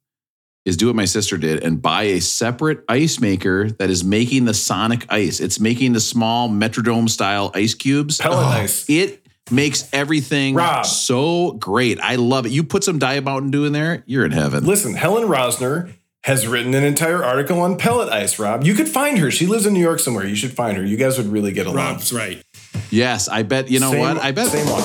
is 0.63 0.77
do 0.77 0.87
what 0.87 0.95
my 0.95 1.05
sister 1.05 1.35
did 1.37 1.61
and 1.63 1.81
buy 1.81 2.03
a 2.03 2.21
separate 2.21 2.85
ice 2.87 3.19
maker 3.19 3.69
that 3.71 3.89
is 3.89 4.03
making 4.03 4.45
the 4.45 4.53
sonic 4.53 5.05
ice. 5.09 5.41
It's 5.41 5.59
making 5.59 5.91
the 5.93 5.99
small 5.99 6.47
Metrodome 6.47 7.09
style 7.09 7.51
ice 7.53 7.73
cubes. 7.73 8.19
Pellet 8.19 8.45
ice. 8.45 8.89
It 8.89 9.20
makes 9.51 9.87
everything 9.93 10.55
Rob. 10.55 10.85
so 10.85 11.51
great. 11.53 11.99
I 11.99 12.15
love 12.15 12.45
it. 12.45 12.51
You 12.51 12.63
put 12.63 12.83
some 12.83 12.99
Diet 12.99 13.23
Mountain 13.23 13.51
Dew 13.51 13.65
in 13.65 13.73
there, 13.73 14.03
you're 14.05 14.25
in 14.25 14.31
heaven. 14.31 14.65
Listen, 14.65 14.93
Helen 14.93 15.27
Rosner 15.27 15.91
has 16.23 16.47
written 16.47 16.73
an 16.75 16.83
entire 16.83 17.23
article 17.23 17.59
on 17.61 17.77
pellet 17.77 18.09
ice, 18.09 18.37
Rob. 18.37 18.63
You 18.63 18.75
could 18.75 18.87
find 18.87 19.17
her. 19.17 19.31
She 19.31 19.47
lives 19.47 19.65
in 19.65 19.73
New 19.73 19.79
York 19.81 19.99
somewhere. 19.99 20.25
You 20.25 20.35
should 20.35 20.53
find 20.53 20.77
her. 20.77 20.85
You 20.85 20.97
guys 20.97 21.17
would 21.17 21.27
really 21.27 21.51
get 21.51 21.65
along. 21.65 21.77
Rob's 21.77 22.13
right. 22.13 22.43
Yes, 22.91 23.27
I 23.27 23.43
bet. 23.43 23.69
You 23.71 23.79
know 23.79 23.91
Same- 23.91 23.99
what? 24.01 24.17
I 24.17 24.31
bet. 24.31 24.47
Same 24.47 24.67
one. 24.67 24.83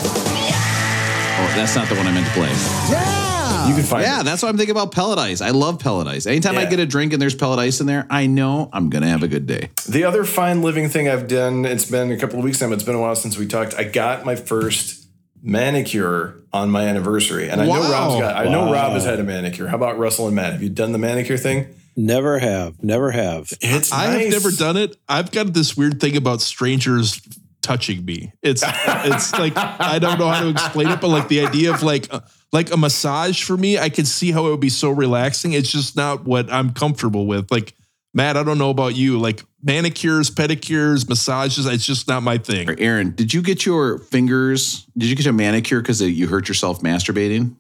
Oh, 1.39 1.53
that's 1.55 1.77
not 1.77 1.89
the 1.89 1.95
one 1.95 2.07
I 2.07 2.13
meant 2.13 2.27
to 2.27 2.33
play. 2.33 2.49
Yeah. 2.91 3.26
You 3.69 3.75
can 3.75 3.85
find 3.85 4.03
yeah, 4.03 4.21
it. 4.21 4.25
that's 4.25 4.43
what 4.43 4.49
I'm 4.49 4.57
thinking 4.57 4.77
about 4.77 4.93
pellet 4.93 5.19
ice. 5.19 5.41
I 5.41 5.51
love 5.51 5.79
pellet 5.79 6.07
ice. 6.07 6.27
Anytime 6.27 6.57
I 6.57 6.67
get 6.67 6.79
a 6.79 6.87
drink 6.87 7.13
and 7.13 7.21
there's 7.21 7.35
pellet 7.35 7.59
ice 7.59 7.81
in 7.81 7.87
there, 7.87 8.07
I 8.11 8.27
know 8.27 8.69
I'm 8.73 8.91
gonna 8.91 9.09
have 9.09 9.23
a 9.23 9.29
good 9.29 9.47
day. 9.47 9.71
The 9.89 10.05
other 10.05 10.25
fine 10.25 10.63
living 10.63 10.89
thing 10.89 11.09
I've 11.09 11.29
done, 11.29 11.65
it's 11.65 11.91
been 11.91 12.11
a 12.13 12.17
couple 12.17 12.39
of 12.39 12.45
weeks 12.45 12.61
now, 12.61 12.71
it's 12.73 12.85
been 12.85 12.95
a 12.95 13.01
while 13.01 13.17
since 13.17 13.37
we 13.37 13.47
talked. 13.47 13.75
I 13.75 13.85
got 13.85 14.25
my 14.25 14.37
first 14.37 15.07
manicure 15.43 16.43
on 16.53 16.71
my 16.71 16.83
anniversary. 16.83 17.49
And 17.49 17.61
I 17.61 17.67
know 17.67 17.91
Rob's 17.91 18.21
got 18.21 18.37
I 18.37 18.49
know 18.51 18.73
Rob 18.73 18.93
has 18.93 19.05
had 19.05 19.21
a 19.21 19.25
manicure. 19.25 19.69
How 19.69 19.77
about 19.77 19.99
Russell 19.99 20.27
and 20.27 20.37
Matt? 20.37 20.53
Have 20.53 20.63
you 20.63 20.71
done 20.71 20.93
the 20.93 20.99
manicure 20.99 21.39
thing? 21.39 21.75
Never 21.97 22.39
have. 22.39 22.83
Never 22.83 23.11
have. 23.11 23.53
It's 23.61 23.93
I 23.93 24.07
have 24.07 24.31
never 24.31 24.51
done 24.51 24.77
it. 24.77 24.97
I've 25.09 25.31
got 25.31 25.55
this 25.55 25.77
weird 25.77 26.01
thing 26.01 26.17
about 26.17 26.41
strangers 26.41 27.21
touching 27.67 28.05
me. 28.05 28.33
It's 28.43 28.63
it's 28.65 29.33
like 29.33 29.55
I 29.57 29.99
don't 29.99 30.19
know 30.19 30.29
how 30.29 30.43
to 30.43 30.51
explain 30.51 30.89
it, 30.89 31.01
but 31.01 31.09
like 31.09 31.27
the 31.27 31.45
idea 31.45 31.75
of 31.75 31.83
like 31.83 32.13
uh, 32.13 32.21
like 32.53 32.73
a 32.73 32.77
massage 32.77 33.43
for 33.43 33.57
me, 33.57 33.77
I 33.77 33.89
can 33.89 34.05
see 34.05 34.31
how 34.31 34.47
it 34.47 34.51
would 34.51 34.61
be 34.61 34.69
so 34.69 34.91
relaxing. 34.91 35.53
It's 35.53 35.71
just 35.71 35.97
not 35.97 36.25
what 36.25 36.53
I'm 36.53 36.73
comfortable 36.73 37.27
with. 37.27 37.51
Like 37.51 37.75
Matt, 38.15 38.37
I 38.37 38.45
don't 38.45 38.59
know 38.59 38.71
about 38.71 38.95
you. 38.95 39.19
Like 39.19 39.43
manicures, 39.63 40.31
pedicures, 40.31 41.09
massages, 41.09 41.67
it's 41.67 41.85
just 41.85 42.07
not 42.07 42.23
my 42.23 42.39
thing. 42.39 42.71
Aaron, 42.79 43.11
did 43.11 43.35
you 43.35 43.43
get 43.43 43.67
your 43.67 43.99
fingers? 43.99 44.87
Did 44.97 45.11
you 45.11 45.17
get 45.17 45.25
your 45.25 45.35
manicure 45.35 45.81
because 45.81 46.01
you 46.01 46.29
hurt 46.29 46.49
yourself 46.49 46.81
masturbating? 46.81 47.57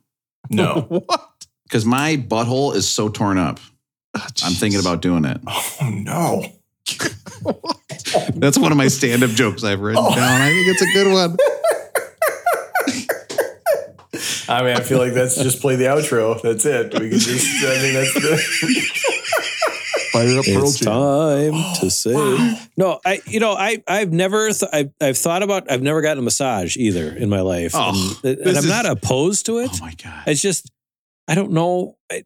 No. 0.50 0.86
What? 1.06 1.32
Because 1.64 1.84
my 1.84 2.16
butthole 2.16 2.76
is 2.76 2.88
so 2.88 3.08
torn 3.08 3.38
up. 3.38 3.58
I'm 4.14 4.52
thinking 4.52 4.78
about 4.78 5.02
doing 5.02 5.24
it. 5.24 5.40
Oh 5.48 5.90
no. 5.92 6.44
That's 8.36 8.58
one 8.58 8.72
of 8.72 8.78
my 8.78 8.88
stand-up 8.88 9.30
jokes 9.30 9.64
I've 9.64 9.80
written 9.80 10.02
oh. 10.04 10.14
down. 10.14 10.40
I 10.40 10.50
think 10.50 10.68
it's 10.68 10.82
a 10.82 10.92
good 10.92 11.12
one. 11.12 11.36
I 14.48 14.62
mean, 14.62 14.76
I 14.76 14.80
feel 14.80 14.98
like 14.98 15.12
that's 15.12 15.36
just 15.42 15.60
play 15.60 15.76
the 15.76 15.84
outro. 15.84 16.40
That's 16.40 16.64
it. 16.64 16.92
We 16.94 17.10
can 17.10 17.18
just 17.18 17.64
I 17.64 17.82
mean 17.82 17.94
that's 17.94 18.14
the 18.14 18.36
Fire 20.12 20.38
up 20.38 20.44
Pearl 20.44 20.64
It's 20.68 20.78
Jam. 20.78 20.92
time 20.92 21.74
to 21.80 21.86
oh, 21.86 21.88
say 21.88 22.58
no. 22.76 23.00
I 23.04 23.20
you 23.26 23.40
know 23.40 23.52
I 23.52 23.82
I've 23.88 24.12
never 24.12 24.50
th- 24.52 24.70
I've, 24.72 24.90
I've 25.00 25.18
thought 25.18 25.42
about 25.42 25.70
I've 25.70 25.82
never 25.82 26.00
gotten 26.00 26.18
a 26.18 26.22
massage 26.22 26.76
either 26.76 27.14
in 27.14 27.28
my 27.28 27.40
life, 27.40 27.72
Oh, 27.74 28.18
and, 28.24 28.38
and 28.38 28.50
I'm 28.50 28.56
is- 28.56 28.68
not 28.68 28.86
opposed 28.86 29.46
to 29.46 29.58
it. 29.58 29.70
Oh 29.74 29.78
my 29.80 29.94
god. 30.02 30.22
It's 30.28 30.40
just 30.40 30.70
I 31.28 31.34
don't 31.34 31.50
know. 31.50 31.96
I, 32.10 32.22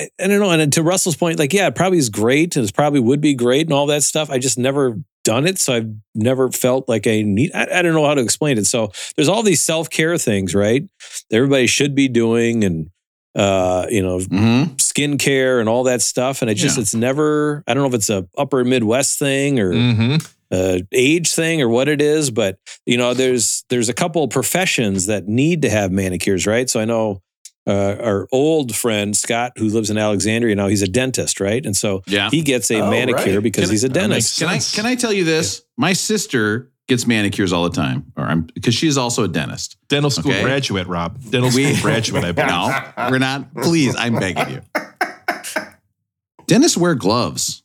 I, 0.00 0.08
I 0.24 0.26
don't 0.26 0.40
know. 0.40 0.50
And 0.50 0.72
to 0.72 0.82
Russell's 0.82 1.16
point, 1.16 1.38
like 1.38 1.52
yeah, 1.52 1.66
it 1.68 1.74
probably 1.74 1.98
is 1.98 2.08
great, 2.08 2.56
and 2.56 2.68
it 2.68 2.74
probably 2.74 3.00
would 3.00 3.20
be 3.20 3.34
great, 3.34 3.66
and 3.66 3.72
all 3.72 3.86
that 3.86 4.02
stuff. 4.02 4.30
I 4.30 4.38
just 4.38 4.58
never 4.58 4.98
done 5.24 5.46
it, 5.46 5.58
so 5.58 5.74
I've 5.74 5.90
never 6.14 6.50
felt 6.50 6.88
like 6.88 7.06
I 7.06 7.22
need. 7.22 7.50
I, 7.54 7.78
I 7.78 7.82
don't 7.82 7.94
know 7.94 8.06
how 8.06 8.14
to 8.14 8.22
explain 8.22 8.58
it. 8.58 8.66
So 8.66 8.90
there's 9.16 9.28
all 9.28 9.42
these 9.42 9.60
self 9.62 9.90
care 9.90 10.16
things, 10.18 10.54
right? 10.54 10.82
That 11.30 11.36
everybody 11.36 11.66
should 11.66 11.94
be 11.94 12.08
doing, 12.08 12.64
and 12.64 12.90
uh, 13.34 13.86
you 13.90 14.02
know, 14.02 14.18
Mm-hmm. 14.18 14.74
skincare 14.74 15.60
and 15.60 15.68
all 15.68 15.84
that 15.84 16.02
stuff. 16.02 16.42
And 16.42 16.50
it 16.50 16.54
just 16.54 16.76
Yeah. 16.76 16.82
it's 16.82 16.94
never. 16.94 17.62
I 17.66 17.74
don't 17.74 17.82
know 17.82 17.88
if 17.88 17.94
it's 17.94 18.10
a 18.10 18.26
upper 18.36 18.64
Midwest 18.64 19.18
thing 19.18 19.60
or 19.60 19.72
Mhm. 19.72 20.28
uh, 20.50 20.78
age 20.92 21.32
thing 21.32 21.62
or 21.62 21.68
what 21.68 21.86
it 21.88 22.00
is, 22.02 22.30
but 22.32 22.58
you 22.86 22.96
know, 22.96 23.14
there's 23.14 23.64
there's 23.68 23.88
a 23.88 23.94
couple 23.94 24.24
of 24.24 24.30
professions 24.30 25.06
that 25.06 25.28
need 25.28 25.62
to 25.62 25.70
have 25.70 25.92
manicures, 25.92 26.46
right? 26.46 26.68
So 26.68 26.80
I 26.80 26.84
know 26.86 27.22
uh, 27.66 27.96
our 28.00 28.26
old 28.32 28.74
friend 28.74 29.16
Scott, 29.16 29.52
who 29.56 29.68
lives 29.68 29.90
in 29.90 29.98
Alexandria 29.98 30.54
now, 30.54 30.68
he's 30.68 30.82
a 30.82 30.88
dentist, 30.88 31.40
right? 31.40 31.64
And 31.64 31.76
so 31.76 32.02
Yeah. 32.06 32.30
he 32.30 32.42
gets 32.42 32.70
a 32.70 32.80
Oh, 32.80 32.90
manicure 32.90 33.34
right. 33.34 33.42
because 33.42 33.64
Can 33.64 33.70
he's 33.72 33.84
a 33.84 33.88
that 33.90 34.08
makes 34.08 34.36
dentist. 34.36 34.38
Can 34.38 34.48
I 34.48 34.58
can 34.58 34.86
I 34.86 34.94
tell 35.00 35.12
you 35.12 35.24
this? 35.24 35.62
My 35.76 35.92
sister 35.92 36.70
gets 36.88 37.06
manicures 37.06 37.52
all 37.52 37.62
the 37.64 37.76
time, 37.76 38.12
or 38.16 38.24
I'm 38.24 38.48
because 38.54 38.74
she's 38.74 38.96
also 38.96 39.22
a 39.24 39.28
dentist. 39.28 39.76
Dental 39.88 40.10
school 40.10 40.32
Okay. 40.32 40.42
graduate, 40.42 40.86
Rob. 40.88 41.20
Dental 41.30 41.50
school 41.50 41.64
We- 41.66 41.80
graduate, 41.80 42.24
I 42.24 42.32
believe. 42.32 42.48
No, 42.50 43.10
we're 43.10 43.18
not. 43.18 43.54
Please, 43.54 43.94
I'm 43.96 44.14
begging 44.16 44.54
you. 44.54 44.60
Dentists 46.46 46.76
wear 46.76 46.94
gloves. 46.94 47.62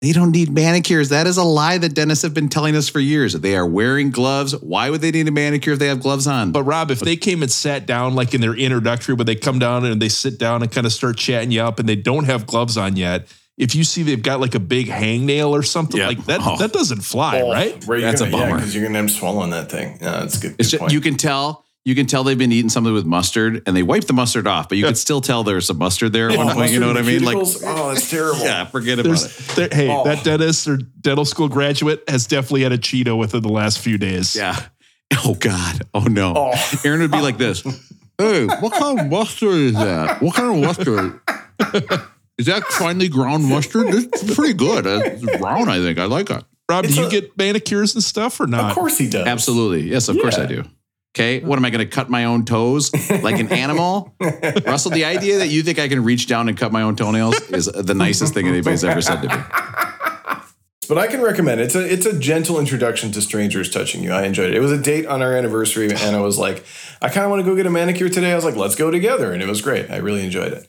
They 0.00 0.12
don't 0.12 0.30
need 0.30 0.50
manicures. 0.52 1.08
That 1.08 1.26
is 1.26 1.38
a 1.38 1.42
lie 1.42 1.76
that 1.78 1.92
dentists 1.94 2.22
have 2.22 2.32
been 2.32 2.48
telling 2.48 2.76
us 2.76 2.88
for 2.88 3.00
years. 3.00 3.32
They 3.32 3.56
are 3.56 3.66
wearing 3.66 4.10
gloves. 4.12 4.52
Why 4.60 4.90
would 4.90 5.00
they 5.00 5.10
need 5.10 5.26
a 5.26 5.32
manicure 5.32 5.72
if 5.72 5.80
they 5.80 5.88
have 5.88 6.00
gloves 6.00 6.28
on? 6.28 6.52
But 6.52 6.62
Rob, 6.62 6.92
if 6.92 7.00
they 7.00 7.16
came 7.16 7.42
and 7.42 7.50
sat 7.50 7.84
down 7.84 8.14
like 8.14 8.32
in 8.32 8.40
their 8.40 8.54
introductory, 8.54 9.16
where 9.16 9.24
they 9.24 9.34
come 9.34 9.58
down 9.58 9.84
and 9.84 10.00
they 10.00 10.08
sit 10.08 10.38
down 10.38 10.62
and 10.62 10.70
kind 10.70 10.86
of 10.86 10.92
start 10.92 11.16
chatting 11.16 11.50
you 11.50 11.62
up 11.62 11.80
and 11.80 11.88
they 11.88 11.96
don't 11.96 12.26
have 12.26 12.46
gloves 12.46 12.76
on 12.76 12.94
yet, 12.94 13.26
if 13.56 13.74
you 13.74 13.82
see 13.82 14.04
they've 14.04 14.22
got 14.22 14.38
like 14.38 14.54
a 14.54 14.60
big 14.60 14.86
hangnail 14.86 15.50
or 15.50 15.64
something 15.64 15.98
Yeah. 16.00 16.06
like 16.06 16.24
that, 16.26 16.42
Oh. 16.44 16.56
that 16.58 16.72
doesn't 16.72 17.00
fly, 17.00 17.42
right? 17.42 17.80
That's 17.80 18.20
a 18.20 18.26
gonna, 18.30 18.36
yeah, 18.36 18.42
bummer. 18.44 18.56
because 18.58 18.72
you're 18.76 18.84
gonna 18.86 18.98
end 19.00 19.10
up 19.10 19.16
swallowing 19.16 19.50
that 19.50 19.68
thing. 19.68 19.98
Yeah, 20.00 20.20
that's 20.20 20.38
a 20.38 20.40
good. 20.42 20.50
it's 20.60 20.70
good 20.70 20.70
just, 20.70 20.78
point. 20.78 20.92
you 20.92 21.00
can 21.00 21.16
tell. 21.16 21.64
You 21.88 21.94
can 21.94 22.04
tell 22.06 22.22
they've 22.22 22.36
been 22.36 22.52
eating 22.52 22.68
something 22.68 22.92
with 22.92 23.06
mustard, 23.06 23.62
and 23.66 23.74
they 23.74 23.82
wipe 23.82 24.04
the 24.04 24.12
mustard 24.12 24.46
off, 24.46 24.68
but 24.68 24.76
you 24.76 24.84
can 24.84 24.94
still 24.94 25.22
tell 25.22 25.42
there's 25.42 25.64
some 25.66 25.78
mustard 25.78 26.12
there 26.12 26.28
at 26.28 26.36
one 26.36 26.50
Oh, 26.50 26.54
point. 26.54 26.70
You 26.70 26.80
know 26.80 26.88
what 26.88 26.98
I 26.98 27.02
mean? 27.02 27.16
in 27.16 27.24
Like, 27.24 27.36
cuticles? 27.38 27.62
oh, 27.64 27.88
that's 27.94 28.10
terrible. 28.10 28.40
yeah, 28.44 28.66
forget 28.66 28.98
about 28.98 29.24
it. 29.24 29.30
there, 29.56 29.68
hey, 29.72 29.88
Oh. 29.90 30.04
that 30.04 30.22
dentist 30.22 30.68
or 30.68 30.76
dental 31.00 31.24
school 31.24 31.48
graduate 31.48 32.04
has 32.06 32.26
definitely 32.26 32.62
had 32.64 32.72
a 32.72 32.78
Cheeto 32.78 33.16
within 33.16 33.40
the 33.42 33.48
last 33.48 33.78
few 33.78 33.96
days. 33.96 34.36
Yeah. 34.36 34.54
Oh 35.24 35.34
God. 35.34 35.80
Oh 35.94 36.00
no. 36.04 36.34
Oh. 36.36 36.78
Aaron 36.84 37.00
would 37.00 37.10
be 37.10 37.20
like 37.22 37.38
this. 37.38 37.64
Hey, 38.20 38.46
what 38.46 38.72
kind 38.74 38.98
of 39.00 39.06
mustard 39.08 39.54
is 39.54 39.72
that? 39.74 40.20
What 40.20 40.34
kind 40.34 40.52
of 40.56 40.60
mustard? 40.60 41.20
Is 42.36 42.46
that 42.46 42.64
finely 42.64 43.08
ground 43.08 43.44
mustard? 43.44 43.86
It's 43.88 44.34
pretty 44.34 44.54
good. 44.54 44.86
Uh, 44.88 45.00
it's 45.04 45.38
brown, 45.38 45.68
I 45.68 45.78
think. 45.78 45.98
I 45.98 46.04
like 46.06 46.28
it. 46.30 46.44
Rob, 46.68 46.84
It's 46.84 46.94
do 46.96 47.02
you 47.02 47.06
a- 47.06 47.10
get 47.10 47.38
manicures 47.38 47.94
and 47.94 48.02
stuff 48.02 48.40
or 48.40 48.46
not? 48.48 48.70
Of 48.70 48.74
course 48.74 48.98
he 48.98 49.08
does. 49.08 49.26
Absolutely. 49.26 49.88
Yes, 49.88 50.08
of 50.08 50.16
course 50.20 50.36
I 50.36 50.46
do. 50.46 50.64
Okay. 51.14 51.40
What 51.40 51.58
am 51.58 51.64
I 51.64 51.70
going 51.70 51.84
to 51.84 51.90
cut 51.90 52.08
my 52.10 52.24
own 52.24 52.44
toes 52.44 52.92
like 53.22 53.40
an 53.40 53.50
animal? 53.52 54.14
Russell, 54.66 54.90
the 54.92 55.04
idea 55.04 55.38
that 55.38 55.48
you 55.48 55.62
think 55.62 55.78
I 55.78 55.88
can 55.88 56.04
reach 56.04 56.26
down 56.26 56.48
and 56.48 56.56
cut 56.56 56.70
my 56.70 56.82
own 56.82 56.96
toenails 56.96 57.40
is 57.50 57.66
the 57.66 57.94
nicest 57.94 58.34
thing 58.34 58.46
anybody's 58.46 58.84
ever 58.84 59.00
said 59.00 59.22
to 59.22 59.28
me. 59.28 59.42
But 60.88 60.96
I 60.96 61.06
can 61.06 61.20
recommend 61.20 61.60
it. 61.60 61.64
it's 61.64 61.74
a 61.74 61.92
it's 61.92 62.06
a 62.06 62.18
gentle 62.18 62.58
introduction 62.58 63.12
to 63.12 63.20
strangers 63.20 63.70
touching 63.70 64.02
you. 64.02 64.10
I 64.10 64.24
enjoyed 64.24 64.50
it. 64.50 64.56
It 64.56 64.60
was 64.60 64.72
a 64.72 64.80
date 64.80 65.04
on 65.04 65.20
our 65.20 65.36
anniversary, 65.36 65.90
and 65.90 66.16
I 66.16 66.20
was 66.20 66.38
like, 66.38 66.64
I 67.02 67.10
kind 67.10 67.24
of 67.24 67.30
want 67.30 67.40
to 67.40 67.44
go 67.44 67.54
get 67.54 67.66
a 67.66 67.70
manicure 67.70 68.08
today. 68.08 68.32
I 68.32 68.34
was 68.34 68.44
like, 68.44 68.56
let's 68.56 68.74
go 68.74 68.90
together, 68.90 69.32
and 69.34 69.42
it 69.42 69.48
was 69.48 69.60
great. 69.60 69.90
I 69.90 69.96
really 69.98 70.24
enjoyed 70.24 70.52
it. 70.54 70.66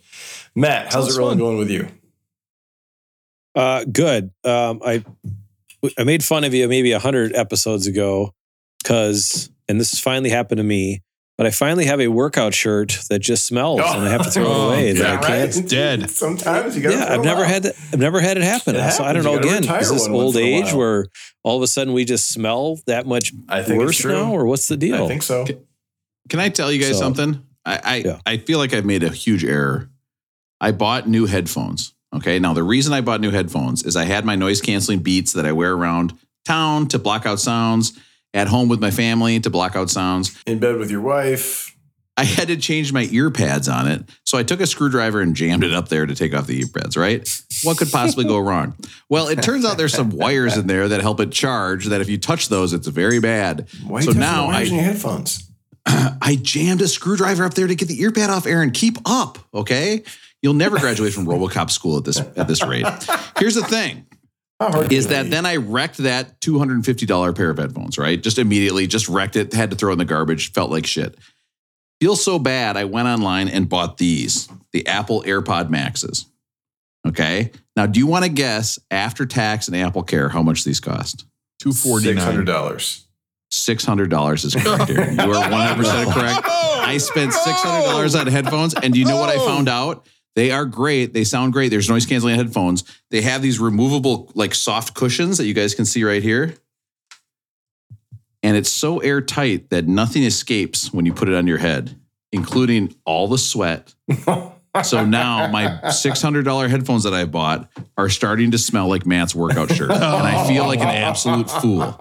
Matt, 0.56 0.86
how's 0.86 1.06
Sounds 1.06 1.16
it 1.16 1.20
rolling 1.20 1.38
fun. 1.38 1.46
going 1.46 1.58
with 1.58 1.70
you? 1.70 1.88
Uh, 3.56 3.86
good. 3.86 4.32
Um, 4.44 4.82
I 4.86 5.06
I 5.98 6.04
made 6.04 6.22
fun 6.24 6.44
of 6.44 6.54
you 6.54 6.68
maybe 6.68 6.92
a 6.92 7.00
hundred 7.00 7.34
episodes 7.34 7.88
ago 7.88 8.34
because, 8.84 9.50
and 9.70 9.80
this 9.80 9.92
has 9.92 10.00
finally 10.00 10.30
happened 10.30 10.58
to 10.58 10.64
me. 10.64 11.02
But 11.38 11.48
I 11.48 11.52
finally 11.52 11.86
have 11.86 12.02
a 12.02 12.10
workout 12.10 12.54
shirt 12.54 12.98
that 13.10 13.20
just 13.20 13.46
smells, 13.46 13.80
and 13.80 14.04
I 14.06 14.10
have 14.10 14.24
to 14.24 14.30
throw 14.30 14.44
it 14.44 14.48
Oh, 14.50 14.68
away. 14.72 14.90
Is 14.90 14.98
that 15.00 15.22
that 15.22 15.24
I 15.24 15.28
can't. 15.46 15.56
right? 15.56 15.70
dead. 15.70 16.10
Sometimes 16.10 16.76
you 16.76 16.84
got. 16.84 16.92
Yeah, 16.92 17.14
I've 17.14 17.24
never 17.24 17.46
had 17.46 17.64
that. 17.64 17.76
I've 17.94 18.00
never 18.00 18.20
had 18.20 18.36
it 18.36 18.44
happen. 18.44 18.76
It 18.76 18.92
so 18.92 19.06
I 19.06 19.14
don't 19.14 19.24
know. 19.24 19.36
You 19.36 19.38
gotta 19.38 19.48
Again, 19.48 19.62
retire 19.62 19.82
is 19.82 19.90
this 19.90 20.08
old 20.10 20.36
age 20.36 20.74
where 20.74 21.06
all 21.44 21.56
of 21.56 21.64
a 21.64 21.68
sudden 21.68 21.94
we 21.94 22.04
just 22.04 22.28
smell 22.28 22.80
that 22.88 23.06
much 23.08 23.32
I 23.48 23.64
think 23.64 23.80
worse 23.80 24.04
now, 24.04 24.34
or 24.34 24.46
what's 24.48 24.68
the 24.68 24.76
deal? 24.76 25.06
I 25.06 25.08
think 25.08 25.24
so. 25.24 25.46
Can 26.28 26.40
I 26.42 26.50
tell 26.50 26.74
you 26.74 26.80
guys 26.82 26.96
So- 26.98 27.00
something? 27.04 27.42
I 27.66 27.80
I, 27.86 27.96
Yeah. 28.06 28.20
I 28.26 28.36
feel 28.38 28.58
like 28.60 28.74
I've 28.74 28.84
made 28.86 29.04
a 29.04 29.10
huge 29.10 29.46
error. 29.46 29.90
I 30.60 30.72
bought 30.74 31.08
new 31.08 31.26
headphones. 31.26 31.94
Okay. 32.14 32.38
Now 32.40 32.52
the 32.54 32.64
reason 32.64 32.92
I 32.92 33.00
bought 33.00 33.22
new 33.22 33.32
headphones 33.32 33.84
is 33.84 33.96
I 33.96 34.04
had 34.04 34.26
my 34.26 34.36
noise 34.36 34.60
canceling 34.60 35.00
beats 35.00 35.32
that 35.34 35.46
I 35.46 35.54
wear 35.54 35.72
around 35.74 36.14
town 36.44 36.88
to 36.90 37.00
block 37.00 37.26
out 37.26 37.40
sounds, 37.40 37.94
at 38.34 38.48
home 38.48 38.70
with 38.70 38.80
my 38.80 38.92
family 38.92 39.40
to 39.40 39.50
block 39.50 39.76
out 39.76 39.90
sounds. 39.90 40.42
In 40.46 40.60
bed 40.60 40.78
with 40.78 40.92
your 40.92 41.02
wife. 41.02 41.76
I 42.18 42.26
had 42.26 42.50
to 42.50 42.58
change 42.58 42.92
my 42.92 43.08
ear 43.12 43.32
pads 43.32 43.70
on 43.70 43.88
it. 43.88 44.04
So 44.26 44.38
I 44.38 44.44
took 44.44 44.60
a 44.60 44.68
screwdriver 44.68 45.22
and 45.22 45.36
jammed 45.38 45.64
it 45.64 45.74
up 45.74 45.88
there 45.88 46.06
to 46.06 46.14
take 46.14 46.34
off 46.36 46.48
the 46.48 46.60
ear 46.60 46.68
pads, 46.68 46.98
right? 46.98 47.26
What 47.64 47.78
could 47.78 47.90
possibly 47.92 48.26
go 48.26 48.38
wrong? 48.46 48.76
Well, 49.08 49.30
it 49.30 49.42
turns 49.42 49.64
out 49.64 49.78
there's 49.78 49.94
some 49.94 50.10
wires 50.10 50.58
in 50.58 50.68
there 50.68 50.90
that 50.90 51.00
help 51.00 51.22
it 51.22 51.32
charge 51.32 51.86
that 51.86 52.02
if 52.02 52.10
you 52.10 52.18
touch 52.18 52.50
those, 52.50 52.74
it's 52.74 52.88
very 52.88 53.20
bad. 53.22 53.70
Why 53.88 54.02
So 54.02 54.12
now 54.12 54.48
I- 54.48 54.64
your 54.64 54.82
headphones? 54.82 55.50
I 55.86 56.38
jammed 56.42 56.82
a 56.82 56.90
screwdriver 56.90 57.46
up 57.46 57.54
there 57.54 57.68
to 57.68 57.74
get 57.74 57.88
the 57.88 58.00
ear 58.02 58.12
pad 58.12 58.30
off, 58.30 58.46
Aaron. 58.46 58.72
Keep 58.72 58.98
up, 59.06 59.40
okay? 59.54 60.04
You'll 60.42 60.54
never 60.56 60.78
graduate 60.80 61.14
from 61.14 61.26
RoboCop 61.26 61.72
school 61.72 61.98
at 61.98 62.04
this 62.04 62.20
at 62.20 62.48
this 62.50 62.64
rate. 62.66 62.86
Here's 63.40 63.56
the 63.56 63.64
thing: 63.64 64.06
is 64.92 65.08
that 65.08 65.24
be? 65.24 65.30
then 65.30 65.46
I 65.46 65.56
wrecked 65.58 65.98
that 66.00 66.42
two 66.42 66.58
hundred 66.60 66.76
and 66.76 66.86
fifty 66.86 67.06
dollar 67.06 67.34
pair 67.34 67.50
of 67.50 67.58
headphones, 67.58 67.98
right? 67.98 68.22
Just 68.22 68.38
immediately, 68.38 68.88
just 68.88 69.08
wrecked 69.08 69.36
it. 69.36 69.54
Had 69.54 69.70
to 69.72 69.76
throw 69.76 69.90
it 69.90 69.94
in 69.94 70.00
the 70.00 70.06
garbage. 70.06 70.52
Felt 70.52 70.70
like 70.72 70.86
shit. 70.86 71.16
Feels 72.02 72.24
so 72.24 72.40
bad. 72.40 72.78
I 72.78 72.86
went 72.86 73.08
online 73.08 73.48
and 73.50 73.68
bought 73.68 73.98
these, 73.98 74.48
the 74.72 74.88
Apple 74.88 75.22
AirPod 75.24 75.70
Maxes. 75.70 76.26
Okay. 77.08 77.52
Now, 77.76 77.86
do 77.86 78.00
you 78.00 78.08
want 78.08 78.26
to 78.26 78.30
guess 78.30 78.80
after 78.92 79.26
tax 79.26 79.68
and 79.68 79.76
Apple 79.76 80.04
Care 80.04 80.30
how 80.30 80.42
much 80.42 80.64
these 80.64 80.80
cost? 80.80 81.26
Two 81.60 81.72
forty 81.74 82.06
Six 82.06 82.24
hundred 82.24 82.46
nine. 82.46 82.56
dollars. 82.56 83.06
Six 83.52 83.84
hundred 83.86 84.10
dollars 84.10 84.46
is 84.46 84.56
correct. 84.56 84.90
Aaron. 84.92 85.16
You 85.16 85.22
are 85.24 85.28
one 85.50 85.52
hundred 85.52 85.84
percent 85.84 86.12
correct. 86.12 86.46
I 86.48 86.98
spent 86.98 87.34
six 87.34 87.62
hundred 87.62 87.86
dollars 87.86 88.16
on 88.16 88.28
headphones, 88.28 88.74
and 88.76 88.94
do 88.94 89.00
you 89.00 89.06
know 89.06 89.18
what 89.18 89.30
I 89.30 89.38
found 89.46 89.68
out? 89.70 90.08
They 90.40 90.52
are 90.52 90.64
great. 90.64 91.12
They 91.12 91.26
sound 91.26 91.52
great. 91.52 91.68
There's 91.68 91.90
noise 91.90 92.06
canceling 92.06 92.38
headphones. 92.38 92.86
They 93.12 93.22
have 93.24 93.42
these 93.42 93.60
removable, 93.60 94.32
like 94.36 94.56
soft 94.56 94.94
cushions 94.94 95.38
that 95.38 95.46
you 95.48 95.54
guys 95.54 95.76
can 95.76 95.84
see 95.84 96.06
right 96.06 96.24
here, 96.24 96.56
and 98.42 98.56
it's 98.56 98.70
so 98.70 99.00
airtight 99.00 99.70
that 99.72 99.86
nothing 99.86 100.24
escapes 100.24 100.94
when 100.94 101.06
you 101.06 101.12
put 101.14 101.28
it 101.28 101.36
on 101.36 101.46
your 101.46 101.58
head. 101.58 102.00
including 102.32 102.96
all 103.06 103.28
the 103.28 103.38
sweat. 103.38 103.94
So 104.84 105.04
now 105.04 105.48
my 105.48 105.90
six 105.90 106.22
hundred 106.22 106.46
dollar 106.46 106.68
headphones 106.68 107.04
that 107.04 107.14
I 107.14 107.26
bought 107.26 107.70
are 107.98 108.08
starting 108.08 108.52
to 108.52 108.58
smell 108.60 108.88
like 108.88 109.06
Matt's 109.06 109.34
workout 109.34 109.74
shirt, 109.74 109.90
and 109.90 110.04
I 110.04 110.48
feel 110.48 110.68
like 110.68 110.80
an 110.80 110.90
absolute 110.90 111.50
fool 111.50 112.00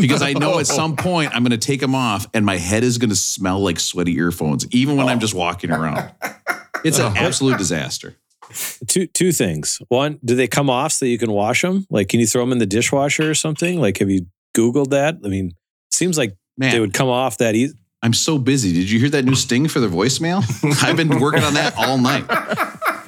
because 0.00 0.20
I 0.20 0.32
know 0.32 0.58
at 0.58 0.66
some 0.66 0.96
point 0.96 1.34
I'm 1.34 1.42
going 1.44 1.58
to 1.58 1.66
take 1.66 1.80
them 1.80 1.94
off, 1.94 2.26
and 2.34 2.44
my 2.44 2.56
head 2.56 2.82
is 2.82 2.98
going 2.98 3.10
to 3.10 3.16
smell 3.16 3.60
like 3.60 3.78
sweaty 3.78 4.16
earphones, 4.16 4.66
even 4.72 4.96
when 4.96 5.08
I'm 5.08 5.20
just 5.20 5.32
walking 5.32 5.70
around. 5.70 6.10
It's 6.88 6.98
an 6.98 7.06
uh-huh. 7.06 7.26
absolute 7.26 7.58
disaster. 7.58 8.16
Two 8.86 9.06
two 9.06 9.32
things. 9.32 9.78
One, 9.88 10.18
do 10.24 10.34
they 10.34 10.48
come 10.48 10.70
off 10.70 10.92
so 10.92 11.04
that 11.04 11.10
you 11.10 11.18
can 11.18 11.30
wash 11.30 11.62
them? 11.62 11.86
Like, 11.90 12.08
can 12.08 12.18
you 12.18 12.26
throw 12.26 12.42
them 12.42 12.52
in 12.52 12.58
the 12.58 12.66
dishwasher 12.66 13.30
or 13.30 13.34
something? 13.34 13.80
Like, 13.80 13.98
have 13.98 14.08
you 14.08 14.26
Googled 14.56 14.90
that? 14.90 15.18
I 15.24 15.28
mean, 15.28 15.52
seems 15.90 16.16
like 16.16 16.34
Man, 16.56 16.72
they 16.72 16.80
would 16.80 16.94
come 16.94 17.08
off 17.08 17.38
that 17.38 17.54
easy. 17.54 17.74
I'm 18.02 18.14
so 18.14 18.38
busy. 18.38 18.72
Did 18.72 18.90
you 18.90 19.00
hear 19.00 19.10
that 19.10 19.24
new 19.24 19.34
sting 19.34 19.68
for 19.68 19.80
the 19.80 19.88
voicemail? 19.88 20.42
I've 20.82 20.96
been 20.96 21.20
working 21.20 21.42
on 21.42 21.54
that 21.54 21.74
all 21.76 21.98
night. 21.98 22.24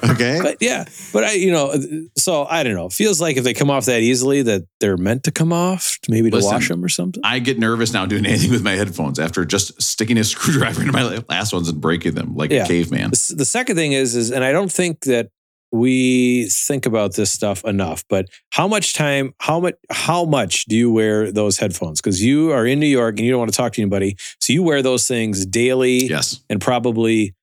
Okay. 0.03 0.39
But 0.41 0.57
yeah, 0.61 0.85
but 1.13 1.23
I, 1.23 1.31
you 1.33 1.51
know, 1.51 1.67
uh, 1.71 1.77
so 2.17 2.45
I 2.45 2.63
don't 2.63 2.75
know. 2.75 2.87
It 2.87 2.93
feels 2.93 3.19
like 3.21 3.37
if 3.37 3.43
they 3.43 3.53
come 3.53 3.69
off 3.69 3.85
that 3.85 4.01
easily, 4.01 4.41
that 4.43 4.63
they're 4.79 4.97
meant 4.97 5.23
to 5.25 5.31
come 5.31 5.53
off, 5.53 5.97
maybe 6.09 6.29
to 6.29 6.37
Listen, 6.37 6.51
wash 6.53 6.67
them 6.69 6.83
or 6.83 6.89
something. 6.89 7.21
I 7.25 7.39
get 7.39 7.59
nervous 7.59 7.93
now 7.93 8.05
doing 8.05 8.25
anything 8.27 8.51
with 8.51 8.63
my 8.63 8.73
headphones 8.73 9.19
after 9.19 9.45
just 9.45 9.81
sticking 9.81 10.17
a 10.17 10.23
screwdriver 10.25 10.81
into 10.81 10.93
my 10.93 11.21
last 11.29 11.53
ones 11.53 11.69
and 11.69 11.79
breaking 11.81 12.13
them 12.15 12.35
like 12.35 12.51
Yeah. 12.51 12.63
a 12.63 12.67
caveman. 12.67 13.11
The, 13.11 13.35
the 13.37 13.45
second 13.45 13.75
thing 13.75 13.91
is, 13.93 14.15
is, 14.15 14.31
and 14.31 14.43
I 14.43 14.51
don't 14.51 14.71
think 14.71 15.01
that 15.05 15.29
we 15.73 16.49
think 16.49 16.85
about 16.85 17.15
this 17.15 17.31
stuff 17.31 17.63
enough. 17.63 18.03
But 18.09 18.27
how 18.49 18.67
much 18.67 18.93
time, 18.93 19.33
how 19.39 19.61
much, 19.61 19.75
how 19.89 20.25
much 20.25 20.65
do 20.65 20.75
you 20.75 20.91
wear 20.91 21.31
those 21.31 21.57
headphones? 21.59 22.01
Because 22.01 22.21
you 22.21 22.51
are 22.51 22.65
in 22.65 22.79
New 22.81 22.87
York 22.87 23.15
and 23.17 23.25
you 23.25 23.31
don't 23.31 23.39
want 23.39 23.51
to 23.51 23.55
talk 23.57 23.71
to 23.73 23.81
anybody, 23.81 24.17
so 24.41 24.51
you 24.51 24.63
wear 24.63 24.81
those 24.81 25.07
things 25.07 25.45
daily 25.45 26.07
Yes. 26.07 26.41
and 26.49 26.59
probably 26.59 27.35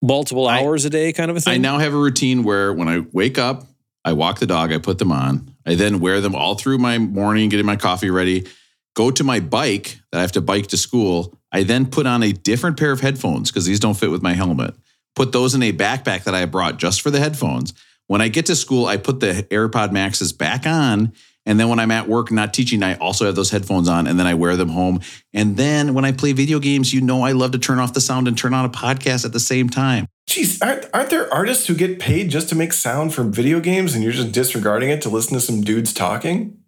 multiple 0.00 0.48
hours 0.48 0.84
a 0.84 0.90
day, 0.90 1.12
kind 1.12 1.30
of 1.30 1.36
a 1.36 1.40
thing. 1.40 1.54
I 1.54 1.56
now 1.58 1.78
have 1.78 1.94
a 1.94 1.96
routine 1.96 2.42
where 2.42 2.72
when 2.72 2.88
I 2.88 3.00
wake 3.12 3.38
up, 3.38 3.66
I 4.04 4.12
walk 4.14 4.40
the 4.40 4.46
dog, 4.46 4.72
I 4.72 4.78
put 4.78 4.98
them 4.98 5.12
on. 5.12 5.54
I 5.64 5.74
then 5.74 6.00
wear 6.00 6.20
them 6.20 6.34
all 6.34 6.54
through 6.54 6.78
my 6.78 6.98
morning, 6.98 7.48
getting 7.48 7.66
my 7.66 7.76
coffee 7.76 8.10
ready, 8.10 8.46
go 8.94 9.10
to 9.10 9.24
my 9.24 9.40
bike 9.40 10.00
that 10.10 10.18
I 10.18 10.20
have 10.22 10.32
to 10.32 10.40
bike 10.40 10.68
to 10.68 10.76
school. 10.76 11.38
I 11.52 11.62
then 11.62 11.86
put 11.86 12.06
on 12.06 12.22
a 12.22 12.32
different 12.32 12.78
pair 12.78 12.92
of 12.92 13.00
headphones 13.00 13.50
because 13.50 13.64
these 13.64 13.80
don't 13.80 13.94
fit 13.94 14.10
with 14.10 14.22
my 14.22 14.32
helmet. 14.32 14.74
Put 15.14 15.32
those 15.32 15.54
in 15.54 15.62
a 15.62 15.72
backpack 15.72 16.24
that 16.24 16.34
I 16.34 16.46
brought 16.46 16.78
just 16.78 17.02
for 17.02 17.10
the 17.10 17.20
headphones. 17.20 17.74
When 18.06 18.20
I 18.20 18.28
get 18.28 18.46
to 18.46 18.56
school, 18.56 18.86
I 18.86 18.96
put 18.96 19.20
the 19.20 19.46
AirPod 19.50 19.92
Maxes 19.92 20.32
back 20.32 20.66
on. 20.66 21.12
And 21.44 21.58
then 21.58 21.68
when 21.68 21.78
I'm 21.78 21.90
at 21.90 22.08
work 22.08 22.30
not 22.30 22.54
teaching, 22.54 22.82
I 22.82 22.94
also 22.96 23.26
have 23.26 23.34
those 23.34 23.50
headphones 23.50 23.88
on 23.88 24.06
and 24.06 24.18
then 24.18 24.26
I 24.26 24.34
wear 24.34 24.56
them 24.56 24.68
home. 24.68 25.00
And 25.34 25.56
then 25.56 25.94
when 25.94 26.04
I 26.04 26.12
play 26.12 26.32
video 26.32 26.58
games, 26.58 26.92
you 26.94 27.00
know 27.00 27.22
I 27.22 27.32
love 27.32 27.52
to 27.52 27.58
turn 27.58 27.78
off 27.78 27.92
the 27.92 28.00
sound 28.00 28.28
and 28.28 28.38
turn 28.38 28.54
on 28.54 28.64
a 28.64 28.70
podcast 28.70 29.24
at 29.24 29.32
the 29.32 29.40
same 29.40 29.68
time. 29.68 30.06
Jeez, 30.28 30.64
aren't, 30.64 30.86
aren't 30.94 31.10
there 31.10 31.32
artists 31.32 31.66
who 31.66 31.74
get 31.74 31.98
paid 31.98 32.30
just 32.30 32.48
to 32.50 32.54
make 32.54 32.72
sound 32.72 33.12
from 33.12 33.32
video 33.32 33.60
games 33.60 33.94
and 33.94 34.04
you're 34.04 34.12
just 34.12 34.32
disregarding 34.32 34.90
it 34.90 35.02
to 35.02 35.08
listen 35.08 35.34
to 35.34 35.40
some 35.40 35.62
dudes 35.62 35.92
talking? 35.92 36.58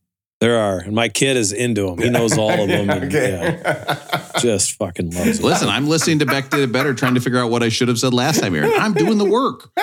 there 0.44 0.58
are, 0.58 0.80
and 0.80 0.94
my 0.94 1.08
kid 1.08 1.38
is 1.38 1.52
into 1.52 1.86
them. 1.86 1.98
He 1.98 2.10
knows 2.10 2.36
all 2.36 2.50
of 2.50 2.68
them. 2.68 2.90
and, 2.90 3.04
okay. 3.04 3.32
yeah, 3.64 4.30
just 4.38 4.72
fucking 4.72 5.10
loves 5.10 5.38
it. 5.38 5.44
Listen, 5.44 5.68
I'm 5.68 5.88
listening 5.88 6.18
to 6.18 6.26
Beck 6.26 6.50
Did 6.50 6.60
It 6.60 6.70
Better, 6.70 6.92
trying 6.92 7.14
to 7.14 7.20
figure 7.20 7.38
out 7.38 7.50
what 7.50 7.62
I 7.62 7.70
should 7.70 7.88
have 7.88 7.98
said 7.98 8.12
last 8.12 8.40
time, 8.40 8.54
Aaron. 8.54 8.72
I'm 8.76 8.92
doing 8.92 9.18
the 9.18 9.24
work. 9.24 9.70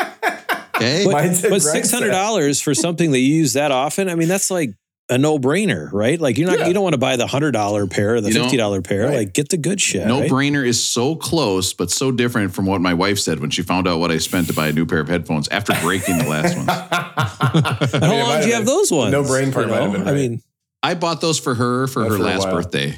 Okay. 0.81 1.05
But, 1.05 1.47
but 1.47 1.61
six 1.61 1.91
hundred 1.91 2.09
dollars 2.09 2.59
for 2.59 2.73
something 2.73 3.11
that 3.11 3.19
you 3.19 3.35
use 3.35 3.53
that 3.53 3.71
often, 3.71 4.09
I 4.09 4.15
mean, 4.15 4.27
that's 4.27 4.49
like 4.49 4.73
a 5.11 5.17
no 5.17 5.37
brainer, 5.37 5.91
right? 5.91 6.19
Like 6.19 6.37
you're 6.37 6.47
not, 6.49 6.59
Yeah. 6.59 6.67
you 6.67 6.73
don't 6.73 6.83
want 6.83 6.93
to 6.93 6.97
buy 6.99 7.17
the 7.17 7.27
hundred 7.27 7.51
dollar 7.51 7.85
pair 7.85 8.15
or 8.15 8.21
the 8.21 8.29
You 8.31 8.41
fifty 8.41 8.57
dollar 8.57 8.81
pair. 8.81 9.05
right. 9.07 9.17
Like 9.17 9.33
get 9.33 9.49
the 9.49 9.57
good 9.57 9.79
shit. 9.79 10.07
no 10.07 10.21
right? 10.21 10.31
brainer 10.31 10.65
is 10.65 10.83
so 10.83 11.15
close, 11.15 11.73
but 11.73 11.91
so 11.91 12.11
different 12.11 12.53
from 12.55 12.65
what 12.65 12.81
my 12.81 12.93
wife 12.93 13.19
said 13.19 13.39
when 13.39 13.49
she 13.51 13.61
found 13.61 13.87
out 13.87 13.99
what 13.99 14.09
I 14.09 14.17
spent 14.17 14.47
to 14.47 14.53
buy 14.53 14.69
a 14.69 14.71
new 14.71 14.85
pair 14.85 14.99
of 14.99 15.07
headphones 15.09 15.47
after 15.49 15.73
breaking 15.81 16.17
the 16.17 16.27
last 16.27 16.57
one. 16.57 16.65
How 18.01 18.15
long 18.17 18.41
do 18.41 18.47
you 18.47 18.53
have 18.53 18.65
those 18.65 18.91
ones? 18.91 19.11
No 19.11 19.23
brain 19.23 19.51
part 19.51 19.67
You 19.67 19.73
know? 19.73 19.91
been 19.91 20.07
I 20.07 20.13
mean, 20.13 20.41
I 20.81 20.93
bought 20.95 21.21
those 21.21 21.39
for 21.39 21.53
her 21.55 21.87
for 21.87 22.03
Yeah, 22.03 22.09
her 22.09 22.17
for 22.17 22.23
last 22.23 22.45
birthday. 22.49 22.95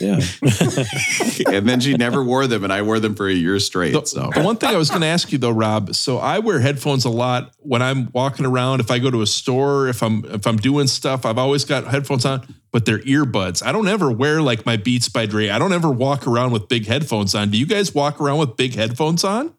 Yeah. 0.00 0.20
and 1.46 1.68
then 1.68 1.80
she 1.80 1.94
never 1.94 2.22
wore 2.24 2.46
them, 2.46 2.64
and 2.64 2.72
I 2.72 2.82
wore 2.82 2.98
them 2.98 3.14
for 3.14 3.28
a 3.28 3.32
year 3.32 3.58
straight. 3.58 3.92
The, 3.92 4.04
So 4.04 4.30
the 4.34 4.42
one 4.42 4.56
thing 4.56 4.70
I 4.70 4.76
was 4.76 4.88
going 4.88 5.02
to 5.02 5.06
ask 5.06 5.30
you 5.32 5.38
though, 5.38 5.50
Rob. 5.50 5.94
So 5.94 6.18
I 6.18 6.38
wear 6.38 6.60
headphones 6.60 7.04
a 7.04 7.10
lot 7.10 7.52
when 7.58 7.82
I'm 7.82 8.10
walking 8.12 8.46
around. 8.46 8.80
If 8.80 8.90
I 8.90 8.98
go 8.98 9.10
to 9.10 9.22
a 9.22 9.26
store, 9.26 9.88
if 9.88 10.02
I'm 10.02 10.24
if 10.26 10.46
I'm 10.46 10.56
doing 10.56 10.86
stuff, 10.86 11.26
I've 11.26 11.38
always 11.38 11.64
got 11.64 11.86
headphones 11.86 12.24
on, 12.24 12.46
but 12.72 12.84
they're 12.84 13.00
earbuds. 13.00 13.64
I 13.64 13.72
don't 13.72 13.88
ever 13.88 14.10
wear 14.10 14.42
like 14.42 14.64
my 14.66 14.76
Beats 14.76 15.08
by 15.08 15.26
Dre. 15.26 15.50
I 15.50 15.58
don't 15.58 15.72
ever 15.72 15.90
walk 15.90 16.26
around 16.26 16.52
with 16.52 16.68
big 16.68 16.86
headphones 16.86 17.34
on. 17.34 17.50
Do 17.50 17.58
you 17.58 17.66
guys 17.66 17.94
walk 17.94 18.20
around 18.20 18.38
with 18.38 18.56
big 18.56 18.74
headphones 18.74 19.24
on? 19.24 19.54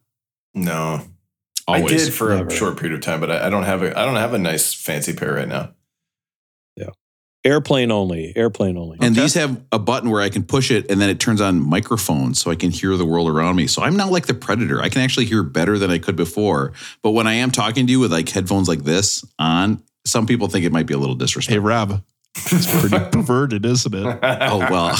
No. 0.53 1.01
always. 1.67 1.83
I 1.85 2.05
did 2.05 2.13
for 2.13 2.35
Never. 2.35 2.49
a 2.49 2.51
short 2.51 2.77
period 2.77 2.95
of 2.95 3.01
time, 3.01 3.19
but 3.19 3.31
I, 3.31 3.47
I 3.47 3.49
don't 3.49 3.63
have 3.63 3.83
a 3.83 3.97
I 3.97 4.05
don't 4.05 4.15
have 4.15 4.33
a 4.33 4.39
nice 4.39 4.73
fancy 4.73 5.13
pair 5.13 5.33
right 5.33 5.47
now. 5.47 5.73
Airplane 7.43 7.91
only. 7.91 8.33
Airplane 8.35 8.77
only. 8.77 8.97
And 9.01 9.13
Okay. 9.15 9.21
these 9.21 9.33
have 9.33 9.59
a 9.71 9.79
button 9.79 10.09
where 10.11 10.21
I 10.21 10.29
can 10.29 10.43
push 10.43 10.69
it 10.69 10.89
and 10.91 11.01
then 11.01 11.09
it 11.09 11.19
turns 11.19 11.41
on 11.41 11.59
microphones 11.67 12.39
so 12.39 12.51
I 12.51 12.55
can 12.55 12.69
hear 12.69 12.95
the 12.97 13.05
world 13.05 13.27
around 13.29 13.55
me. 13.55 13.65
So 13.67 13.81
I'm 13.81 13.97
not 13.97 14.11
like 14.11 14.27
the 14.27 14.33
predator. 14.35 14.79
I 14.81 14.89
can 14.89 15.01
actually 15.01 15.25
hear 15.25 15.41
better 15.41 15.79
than 15.79 15.89
I 15.89 15.97
could 15.97 16.15
before. 16.15 16.73
But 17.01 17.11
when 17.11 17.25
I 17.25 17.33
am 17.33 17.49
talking 17.51 17.87
to 17.87 17.91
you 17.91 17.99
with 17.99 18.11
like 18.11 18.29
headphones 18.29 18.67
like 18.67 18.83
this 18.83 19.25
on, 19.39 19.81
some 20.05 20.27
people 20.27 20.47
think 20.49 20.65
it 20.65 20.71
might 20.71 20.85
be 20.85 20.93
a 20.93 20.97
little 20.99 21.15
disrespectful. 21.15 21.67
Hey, 21.67 21.85
disrespectful. 21.85 21.99
Rob, 21.99 22.83
it's 22.85 22.89
pretty 22.89 23.09
perverted, 23.11 23.65
isn't 23.65 23.93
it? 23.95 24.19
oh, 24.23 24.57
well. 24.69 24.97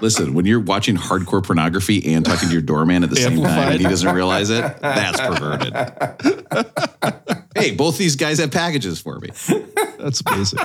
Listen, 0.00 0.32
when 0.32 0.46
you're 0.46 0.60
watching 0.60 0.96
hardcore 0.96 1.44
pornography 1.44 2.14
and 2.14 2.24
talking 2.24 2.48
to 2.48 2.52
your 2.54 2.62
doorman 2.62 3.02
at 3.04 3.10
the 3.10 3.16
same 3.20 3.42
time 3.42 3.72
and 3.72 3.80
he 3.80 3.86
doesn't 3.86 4.14
realize 4.14 4.48
it, 4.48 4.62
that's 4.80 5.20
perverted. 5.20 5.74
hey, 7.60 7.74
both 7.74 7.98
these 7.98 8.16
guys 8.16 8.38
have 8.38 8.50
packages 8.50 9.00
for 9.00 9.18
me. 9.18 9.30
That's 9.98 10.22
amazing. 10.26 10.60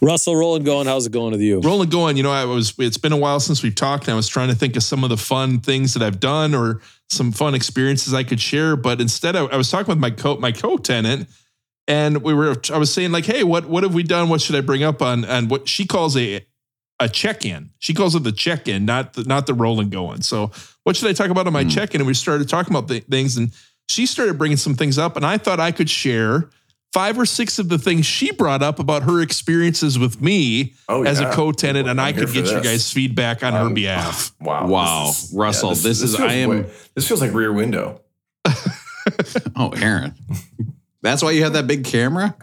Russell 0.00 0.34
Roland 0.34 0.64
going, 0.64 0.88
how's 0.88 1.06
it 1.06 1.12
going 1.12 1.30
with 1.30 1.40
you? 1.40 1.60
Rolling 1.60 1.88
going, 1.88 2.16
you 2.16 2.24
know, 2.24 2.32
I 2.32 2.44
was 2.44 2.74
it's 2.78 2.96
been 2.96 3.12
a 3.12 3.16
while 3.16 3.38
since 3.38 3.62
we've 3.62 3.74
talked. 3.74 4.04
And 4.04 4.12
I 4.12 4.16
was 4.16 4.26
trying 4.26 4.48
to 4.48 4.54
think 4.54 4.74
of 4.74 4.82
some 4.82 5.04
of 5.04 5.10
the 5.10 5.16
fun 5.16 5.60
things 5.60 5.94
that 5.94 6.02
I've 6.02 6.18
done 6.18 6.54
or 6.54 6.80
some 7.08 7.30
fun 7.30 7.54
experiences 7.54 8.12
I 8.12 8.24
could 8.24 8.40
share. 8.40 8.74
But 8.74 9.00
instead 9.00 9.36
I, 9.36 9.44
I 9.44 9.56
was 9.56 9.70
talking 9.70 9.88
with 9.88 9.98
my 9.98 10.10
co 10.10 10.36
my 10.38 10.50
co-tenant 10.50 11.28
and 11.86 12.22
we 12.22 12.34
were 12.34 12.56
I 12.72 12.78
was 12.78 12.92
saying 12.92 13.12
like, 13.12 13.26
hey, 13.26 13.44
what 13.44 13.66
what 13.66 13.84
have 13.84 13.94
we 13.94 14.02
done? 14.02 14.28
What 14.28 14.40
should 14.40 14.56
I 14.56 14.60
bring 14.60 14.82
up 14.82 15.02
on 15.02 15.24
and 15.24 15.48
what 15.48 15.68
she 15.68 15.86
calls 15.86 16.16
a 16.16 16.44
a 16.98 17.08
check-in. 17.08 17.70
She 17.78 17.94
calls 17.94 18.14
it 18.14 18.22
the 18.22 18.32
check-in, 18.32 18.84
not 18.84 19.14
the 19.14 19.24
not 19.24 19.46
the 19.46 19.54
rolling 19.54 19.90
going. 19.90 20.22
So 20.22 20.50
what 20.84 20.96
should 20.96 21.08
I 21.08 21.12
talk 21.12 21.30
about 21.30 21.46
on 21.46 21.52
my 21.52 21.64
hmm. 21.64 21.68
check-in? 21.68 22.00
And 22.00 22.06
we 22.06 22.14
started 22.14 22.48
talking 22.48 22.74
about 22.74 22.88
the 22.88 23.00
things 23.00 23.36
and 23.36 23.52
she 23.92 24.06
started 24.06 24.38
bringing 24.38 24.56
some 24.56 24.74
things 24.74 24.98
up 24.98 25.16
and 25.16 25.24
I 25.26 25.36
thought 25.38 25.60
I 25.60 25.70
could 25.72 25.90
share 25.90 26.48
five 26.92 27.18
or 27.18 27.24
six 27.26 27.58
of 27.58 27.68
the 27.70 27.78
things 27.78 28.04
she 28.04 28.32
brought 28.32 28.62
up 28.62 28.78
about 28.78 29.02
her 29.04 29.20
experiences 29.22 29.98
with 29.98 30.20
me 30.20 30.74
Oh, 30.88 31.02
as 31.04 31.20
yeah. 31.20 31.30
a 31.30 31.34
co-tenant, 31.34 31.88
and 31.88 31.98
I'm 32.00 32.08
I 32.08 32.12
here 32.12 32.20
could 32.26 32.28
for 32.28 32.42
get 32.42 32.52
you 32.52 32.60
guys 32.62 32.92
feedback 32.92 33.42
on 33.42 33.52
her 33.54 33.60
Um, 33.66 33.74
behalf. 33.74 34.32
Wow. 34.40 34.66
Wow. 34.66 35.06
This 35.06 35.32
Russell, 35.34 35.70
this 35.74 36.02
is- 36.02 36.14
I 36.16 36.32
am- 36.34 36.50
way- 36.50 36.66
this 36.94 37.08
feels 37.08 37.20
like 37.20 37.32
rear 37.32 37.52
window. 37.52 38.00
Oh, 39.56 39.70
Aaron. 39.70 40.14
That's 41.02 41.22
why 41.22 41.32
you 41.32 41.42
have 41.42 41.54
that 41.54 41.66
big 41.66 41.84
camera? 41.84 42.36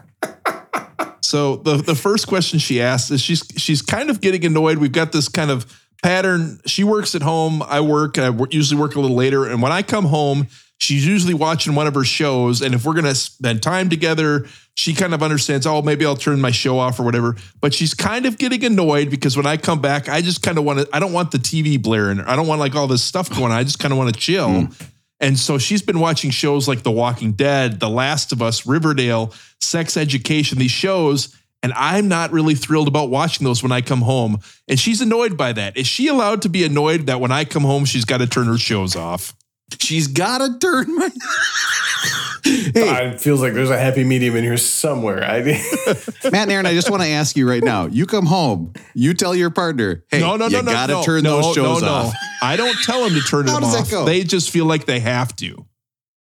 So 1.22 1.56
the 1.56 1.76
the 1.76 1.94
first 1.94 2.26
question 2.26 2.58
she 2.58 2.80
asked 2.82 3.10
is 3.10 3.20
she's 3.22 3.42
she's 3.56 3.82
kind 3.82 4.10
of 4.10 4.20
getting 4.20 4.44
annoyed. 4.44 4.78
We've 4.78 4.92
got 4.92 5.12
this 5.12 5.28
kind 5.28 5.50
of 5.50 5.64
pattern. 6.02 6.60
She 6.66 6.82
works 6.84 7.14
at 7.14 7.22
home. 7.22 7.62
I 7.62 7.80
work. 7.80 8.18
I 8.18 8.30
usually 8.50 8.80
work 8.80 8.94
a 8.96 9.00
little 9.00 9.16
later, 9.16 9.46
and 9.46 9.62
when 9.62 9.70
I 9.72 9.82
come 9.82 10.04
home, 10.06 10.48
she's 10.80 11.06
usually 11.06 11.34
watching 11.34 11.74
one 11.74 11.86
of 11.86 11.94
her 11.94 12.04
shows. 12.04 12.62
And 12.62 12.74
if 12.74 12.84
we're 12.84 12.94
gonna 12.94 13.14
spend 13.14 13.62
time 13.62 13.88
together, 13.88 14.46
she 14.74 14.94
kind 14.94 15.14
of 15.14 15.22
understands. 15.22 15.66
Oh, 15.66 15.82
maybe 15.82 16.04
I'll 16.04 16.16
turn 16.16 16.40
my 16.40 16.50
show 16.50 16.78
off 16.78 16.98
or 16.98 17.04
whatever. 17.04 17.36
But 17.60 17.74
she's 17.74 17.94
kind 17.94 18.26
of 18.26 18.38
getting 18.38 18.64
annoyed 18.64 19.10
because 19.10 19.36
when 19.36 19.46
I 19.46 19.56
come 19.56 19.80
back, 19.80 20.08
I 20.08 20.20
just 20.22 20.42
kind 20.42 20.58
of 20.58 20.64
want 20.64 20.80
to. 20.80 20.88
I 20.92 20.98
don't 20.98 21.12
want 21.12 21.30
the 21.30 21.38
TV 21.38 21.80
blaring. 21.80 22.20
I 22.20 22.34
don't 22.34 22.46
want 22.46 22.60
like 22.60 22.74
all 22.74 22.86
this 22.86 23.04
stuff 23.04 23.28
going. 23.30 23.44
on. 23.44 23.52
I 23.52 23.62
just 23.62 23.78
kind 23.78 23.92
of 23.92 23.98
want 23.98 24.12
to 24.12 24.18
chill. 24.18 24.62
Hmm. 24.62 24.72
And 25.20 25.38
so 25.38 25.58
she's 25.58 25.82
been 25.82 26.00
watching 26.00 26.30
shows 26.30 26.66
like 26.66 26.82
The 26.82 26.90
Walking 26.90 27.32
Dead, 27.32 27.78
The 27.78 27.90
Last 27.90 28.32
of 28.32 28.40
Us, 28.40 28.66
Riverdale, 28.66 29.34
Sex 29.60 29.98
Education, 29.98 30.58
these 30.58 30.70
shows. 30.70 31.36
And 31.62 31.74
I'm 31.74 32.08
not 32.08 32.32
really 32.32 32.54
thrilled 32.54 32.88
about 32.88 33.10
watching 33.10 33.44
those 33.44 33.62
when 33.62 33.70
I 33.70 33.82
come 33.82 34.00
home. 34.00 34.38
And 34.66 34.80
she's 34.80 35.02
annoyed 35.02 35.36
by 35.36 35.52
that. 35.52 35.76
Is 35.76 35.86
she 35.86 36.08
allowed 36.08 36.40
to 36.42 36.48
be 36.48 36.64
annoyed 36.64 37.06
that 37.08 37.20
when 37.20 37.30
I 37.30 37.44
come 37.44 37.64
home, 37.64 37.84
she's 37.84 38.06
got 38.06 38.18
to 38.18 38.26
turn 38.26 38.46
her 38.46 38.56
shows 38.56 38.96
off? 38.96 39.34
She's 39.78 40.06
got 40.08 40.38
to 40.38 40.58
turn 40.58 40.94
my. 40.96 41.10
hey, 42.44 43.12
It 43.12 43.20
feels 43.20 43.40
like 43.40 43.54
there's 43.54 43.70
a 43.70 43.78
happy 43.78 44.04
medium 44.04 44.36
in 44.36 44.44
here 44.44 44.56
somewhere. 44.56 45.22
I 45.22 45.42
Matt 46.24 46.34
and 46.34 46.50
Aaron, 46.50 46.66
I 46.66 46.74
just 46.74 46.90
want 46.90 47.02
to 47.02 47.08
ask 47.08 47.36
you 47.36 47.48
right 47.48 47.62
now. 47.62 47.86
You 47.86 48.06
come 48.06 48.26
home, 48.26 48.72
you 48.94 49.14
tell 49.14 49.34
your 49.34 49.50
partner, 49.50 50.04
hey, 50.10 50.20
no, 50.20 50.36
no, 50.36 50.46
you 50.46 50.52
no, 50.52 50.60
no. 50.62 50.72
got 50.72 50.86
to 50.86 50.92
no, 50.94 51.02
turn 51.02 51.22
no, 51.22 51.36
those 51.42 51.54
shows 51.54 51.82
no, 51.82 51.86
no. 51.86 51.92
off. 51.92 52.14
I 52.42 52.56
don't 52.56 52.76
tell 52.84 53.04
them 53.04 53.14
to 53.14 53.20
turn 53.20 53.46
How 53.48 53.54
them 53.54 53.62
does 53.62 53.72
that 53.74 53.82
off. 53.82 53.90
go? 53.90 54.04
They 54.04 54.24
just 54.24 54.50
feel 54.50 54.64
like 54.66 54.86
they 54.86 55.00
have 55.00 55.34
to. 55.36 55.66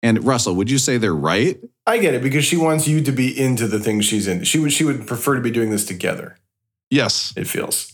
And 0.02 0.22
Russell, 0.24 0.54
would 0.56 0.70
you 0.70 0.78
say 0.78 0.98
they're 0.98 1.14
right? 1.14 1.58
I 1.86 1.98
get 1.98 2.14
it 2.14 2.22
because 2.22 2.44
she 2.44 2.56
wants 2.56 2.86
you 2.86 3.00
to 3.02 3.12
be 3.12 3.38
into 3.38 3.66
the 3.66 3.78
things 3.80 4.04
she's 4.04 4.28
into. 4.28 4.44
She 4.44 4.58
would 4.58 4.72
she 4.72 4.84
would 4.84 5.06
prefer 5.06 5.34
to 5.34 5.40
be 5.40 5.50
doing 5.50 5.70
this 5.70 5.84
together. 5.86 6.36
Yes. 6.90 7.32
It 7.36 7.46
feels. 7.46 7.90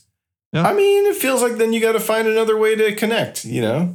I 0.53 0.75
mean, 0.75 1.07
it 1.07 1.15
feels 1.17 1.43
like 1.43 1.59
then 1.59 1.73
you 1.73 1.81
got 1.81 1.93
to 1.93 2.01
find 2.01 2.27
another 2.27 2.57
way 2.57 2.75
to 2.75 2.95
connect. 2.97 3.45
You 3.45 3.61
know, 3.63 3.95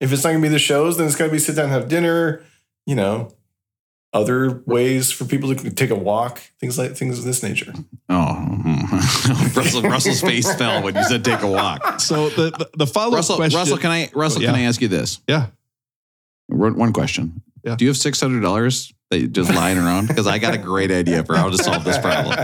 if 0.00 0.12
it's 0.12 0.24
not 0.24 0.30
gonna 0.30 0.42
be 0.42 0.48
the 0.48 0.58
shows, 0.58 0.96
then 0.96 1.06
it's 1.06 1.16
got 1.16 1.26
to 1.26 1.30
be 1.32 1.38
sit 1.38 1.56
down 1.56 1.66
and 1.66 1.72
have 1.74 1.88
dinner. 1.88 2.42
You 2.86 2.94
know, 2.94 3.32
other 4.12 4.62
ways 4.66 5.10
for 5.10 5.24
people 5.26 5.54
to 5.54 5.70
take 5.70 5.90
a 5.90 5.94
walk, 5.94 6.40
things 6.60 6.78
like 6.78 6.96
things 6.96 7.18
of 7.18 7.24
this 7.24 7.42
nature. 7.42 7.72
Oh, 8.08 8.32
hmm. 8.34 8.96
Russell, 9.58 9.82
Russell's 9.82 10.20
face 10.22 10.52
fell 10.54 10.82
when 10.82 10.94
you 10.94 11.04
said 11.04 11.24
take 11.24 11.42
a 11.42 11.46
walk. 11.46 12.00
So 12.00 12.30
the 12.30 12.50
the, 12.50 12.70
the 12.78 12.86
follow 12.86 13.08
up 13.12 13.16
Russell, 13.16 13.36
question. 13.36 13.58
Russell, 13.58 13.78
can 13.78 13.90
I 13.90 14.10
Russell, 14.14 14.42
Yeah. 14.42 14.52
can 14.52 14.60
I 14.60 14.62
ask 14.62 14.80
you 14.80 14.88
this? 14.88 15.20
Yeah. 15.28 15.46
One 16.46 16.76
one 16.76 16.92
question. 16.92 17.42
Yeah. 17.64 17.76
Do 17.76 17.84
you 17.84 17.90
have 17.90 17.98
six 17.98 18.20
hundred 18.20 18.40
dollars 18.40 18.92
that 19.10 19.18
you 19.20 19.28
just 19.28 19.52
lying 19.54 19.76
around? 19.78 20.08
Because 20.08 20.26
I 20.26 20.38
got 20.38 20.54
a 20.54 20.58
great 20.58 20.90
idea 20.90 21.22
for 21.24 21.36
how 21.36 21.50
to 21.50 21.58
solve 21.58 21.84
this 21.84 21.98
problem. 21.98 22.36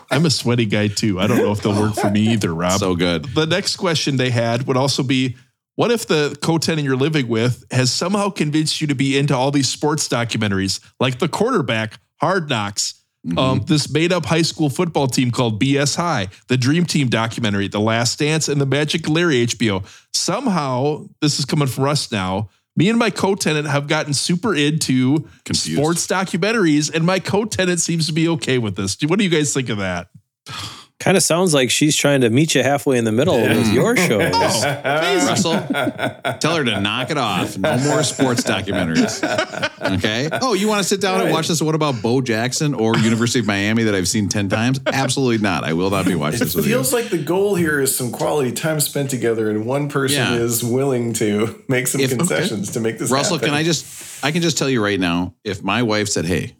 I'm 0.10 0.24
a 0.24 0.30
sweaty 0.30 0.64
guy 0.64 0.88
too. 0.88 1.20
I 1.20 1.26
don't 1.26 1.38
know 1.38 1.52
if 1.52 1.60
they'll 1.62 1.78
work 1.78 1.94
for 1.94 2.10
me 2.10 2.28
either, 2.32 2.54
Rob. 2.54 2.78
So 2.78 2.94
good. 2.94 3.24
the 3.34 3.44
next 3.44 3.76
question 3.76 4.16
they 4.16 4.30
had 4.30 4.66
would 4.66 4.76
also 4.76 5.02
be 5.02 5.36
what 5.76 5.90
if 5.90 6.06
the 6.06 6.36
co-tenant 6.42 6.84
you're 6.84 6.96
living 6.96 7.28
with 7.28 7.64
has 7.70 7.92
somehow 7.92 8.28
convinced 8.28 8.80
you 8.80 8.86
to 8.86 8.94
be 8.94 9.16
into 9.16 9.34
all 9.34 9.50
these 9.50 9.68
sports 9.68 10.08
documentaries 10.08 10.80
like 11.00 11.18
the 11.18 11.28
quarterback 11.28 12.00
hard 12.20 12.48
knocks 12.48 12.94
um, 13.36 13.60
this 13.66 13.90
made-up 13.90 14.24
high 14.24 14.42
school 14.42 14.70
football 14.70 15.08
team 15.08 15.32
called 15.32 15.60
bs 15.60 15.96
high 15.96 16.28
the 16.46 16.56
dream 16.56 16.84
team 16.84 17.08
documentary 17.08 17.66
the 17.66 17.80
last 17.80 18.20
dance 18.20 18.48
and 18.48 18.60
the 18.60 18.66
magic 18.66 19.08
larry 19.08 19.44
hbo 19.46 19.84
somehow 20.26 21.06
this 21.20 21.38
is 21.38 21.44
coming 21.44 21.68
from 21.68 21.84
us 21.84 22.10
now. 22.10 22.50
Me 22.78 22.90
and 22.90 22.98
my 22.98 23.08
co-tenant 23.08 23.66
have 23.66 23.86
gotten 23.86 24.12
super 24.12 24.54
into 24.54 25.26
Confused. 25.44 25.78
sports 25.78 26.06
documentaries 26.06 26.92
and 26.92 27.06
my 27.06 27.18
co-tenant 27.18 27.80
seems 27.80 28.06
to 28.06 28.12
be 28.12 28.28
okay 28.28 28.58
with 28.58 28.76
this. 28.76 28.98
What 29.06 29.18
do 29.18 29.24
you 29.24 29.30
guys 29.30 29.54
think 29.54 29.70
of 29.70 29.78
that 29.78 30.08
Kind 30.98 31.16
of 31.18 31.22
sounds 31.22 31.52
like 31.52 31.70
she's 31.70 31.94
trying 31.94 32.22
to 32.22 32.30
meet 32.30 32.54
you 32.54 32.62
halfway 32.62 32.96
in 32.96 33.04
the 33.04 33.12
middle 33.12 33.38
with 33.40 33.70
your 33.72 33.96
shows. 33.96 34.32
Oh, 34.88 35.26
Russell, 35.26 35.52
tell 36.40 36.56
her 36.56 36.64
to 36.64 36.80
knock 36.80 37.10
it 37.10 37.18
off. 37.18 37.58
No 37.58 37.76
more 37.78 38.02
sports 38.02 38.42
documentaries. 38.42 39.22
Okay. 39.96 40.28
Oh, 40.40 40.54
you 40.54 40.68
want 40.68 40.82
to 40.82 40.88
sit 40.88 41.00
down 41.00 41.20
and 41.20 41.30
watch 41.30 41.48
this? 41.48 41.60
What 41.60 41.74
about 41.74 42.00
Bo 42.02 42.20
Jackson 42.22 42.72
or 42.74 42.96
University 42.96 43.40
of 43.40 43.46
Miami 43.46 43.82
that 43.84 43.94
I've 43.94 44.08
seen 44.08 44.28
10 44.28 44.48
times? 44.48 44.80
Absolutely 44.86 45.38
not. 45.38 45.64
I 45.64 45.74
will 45.74 45.90
not 45.90 46.06
be 46.06 46.14
watching 46.14 46.36
It 46.36 46.44
this 46.44 46.54
with 46.54 46.66
you. 46.66 46.72
feels 46.72 46.92
like 46.92 47.10
the 47.10 47.18
goal 47.22 47.54
here 47.54 47.80
is 47.80 47.94
some 47.94 48.10
quality 48.10 48.52
time 48.52 48.80
spent 48.80 49.10
together, 49.10 49.50
and 49.50 49.66
one 49.66 49.88
person 49.88 50.16
Yeah. 50.18 50.34
is 50.34 50.64
willing 50.64 51.12
to 51.14 51.62
make 51.68 51.88
some 51.88 52.00
If- 52.00 52.16
concessions 52.16 52.70
to 52.72 52.80
make 52.80 52.98
this. 52.98 53.08
Happen. 53.10 53.16
Russell, 53.16 53.36
happen. 53.36 53.50
can 53.50 53.58
I 53.58 53.62
just, 53.64 54.24
I 54.24 54.32
can 54.32 54.40
just 54.42 54.56
tell 54.56 54.70
you 54.70 54.82
right 54.82 54.98
now, 54.98 55.34
if 55.44 55.62
my 55.62 55.82
wife 55.82 56.08
said, 56.08 56.24
hey, 56.24 56.56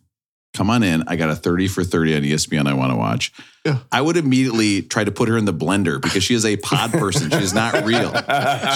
come 0.57 0.71
on 0.71 0.83
in, 0.83 1.05
I 1.07 1.17
got 1.17 1.29
a 1.31 1.37
30 1.37 1.69
for 1.69 1.85
30 1.85 2.17
on 2.17 2.23
ESPN 2.23 2.67
I 2.67 2.75
want 2.75 2.91
to 2.93 2.97
watch, 2.97 3.33
Yeah. 3.65 3.79
I 3.93 4.01
would 4.01 4.17
immediately 4.17 4.83
try 4.83 5.05
to 5.05 5.11
put 5.13 5.29
her 5.29 5.37
in 5.37 5.45
the 5.45 5.53
blender 5.53 6.01
because 6.01 6.25
she 6.25 6.35
is 6.35 6.45
a 6.47 6.57
pod 6.57 6.93
person. 6.93 7.31
She 7.31 7.37
is 7.39 7.53
not 7.53 7.85
real. 7.85 8.13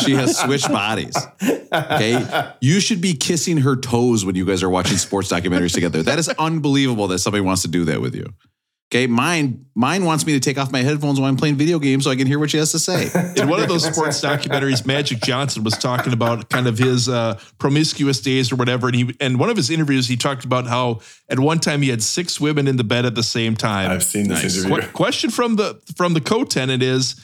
She 0.04 0.12
has 0.14 0.36
switched 0.38 0.68
bodies. 0.68 1.16
Okay. 1.72 2.52
You 2.60 2.80
should 2.80 3.00
be 3.00 3.14
kissing 3.14 3.58
her 3.58 3.76
toes 3.76 4.24
when 4.24 4.34
you 4.34 4.44
guys 4.44 4.62
are 4.62 4.70
watching 4.70 4.98
sports 4.98 5.30
documentaries 5.30 5.72
together. 5.74 6.02
That 6.02 6.18
is 6.18 6.28
unbelievable 6.28 7.08
that 7.08 7.20
somebody 7.20 7.42
wants 7.42 7.62
to 7.62 7.68
do 7.68 7.84
that 7.86 8.00
with 8.00 8.14
you. 8.14 8.26
Okay. 8.92 9.06
Mine, 9.06 9.66
mine 9.76 10.04
wants 10.04 10.26
me 10.26 10.32
to 10.32 10.40
take 10.40 10.58
off 10.58 10.72
my 10.72 10.82
headphones 10.82 11.20
while 11.20 11.28
I'm 11.28 11.36
playing 11.36 11.54
video 11.54 11.78
games 11.78 12.02
so 12.04 12.10
I 12.10 12.16
can 12.16 12.26
hear 12.26 12.40
what 12.40 12.50
she 12.50 12.56
has 12.56 12.72
to 12.72 12.78
say. 12.80 13.08
in 13.36 13.48
one 13.48 13.60
of 13.62 13.68
those 13.68 13.84
sports 13.84 14.20
documentaries, 14.20 14.84
Magic 14.84 15.20
Johnson 15.20 15.62
was 15.62 15.78
talking 15.78 16.12
about 16.12 16.48
kind 16.50 16.66
of 16.66 16.76
his 16.76 17.08
uh, 17.08 17.38
promiscuous 17.58 18.20
days 18.20 18.50
or 18.50 18.56
whatever. 18.56 18.88
And 18.88 18.96
he, 18.96 19.14
and 19.20 19.38
one 19.38 19.48
of 19.48 19.56
his 19.56 19.70
interviews, 19.70 20.08
he 20.08 20.16
talked 20.16 20.44
about 20.44 20.66
how 20.66 21.00
at 21.28 21.38
one 21.38 21.60
time 21.60 21.82
he 21.82 21.88
had 21.88 22.02
six 22.02 22.40
women 22.40 22.66
in 22.66 22.76
the 22.78 22.82
bed 22.84 23.06
at 23.06 23.14
the 23.14 23.22
same 23.22 23.54
time. 23.54 23.92
I've 23.92 24.02
seen 24.02 24.26
this 24.26 24.42
Nice. 24.42 24.64
interview. 24.64 24.82
Qu- 24.88 24.92
question 24.92 25.30
from 25.30 25.54
the 25.54 25.80
from 25.94 26.14
the 26.14 26.20
co-tenant 26.20 26.82
is: 26.82 27.14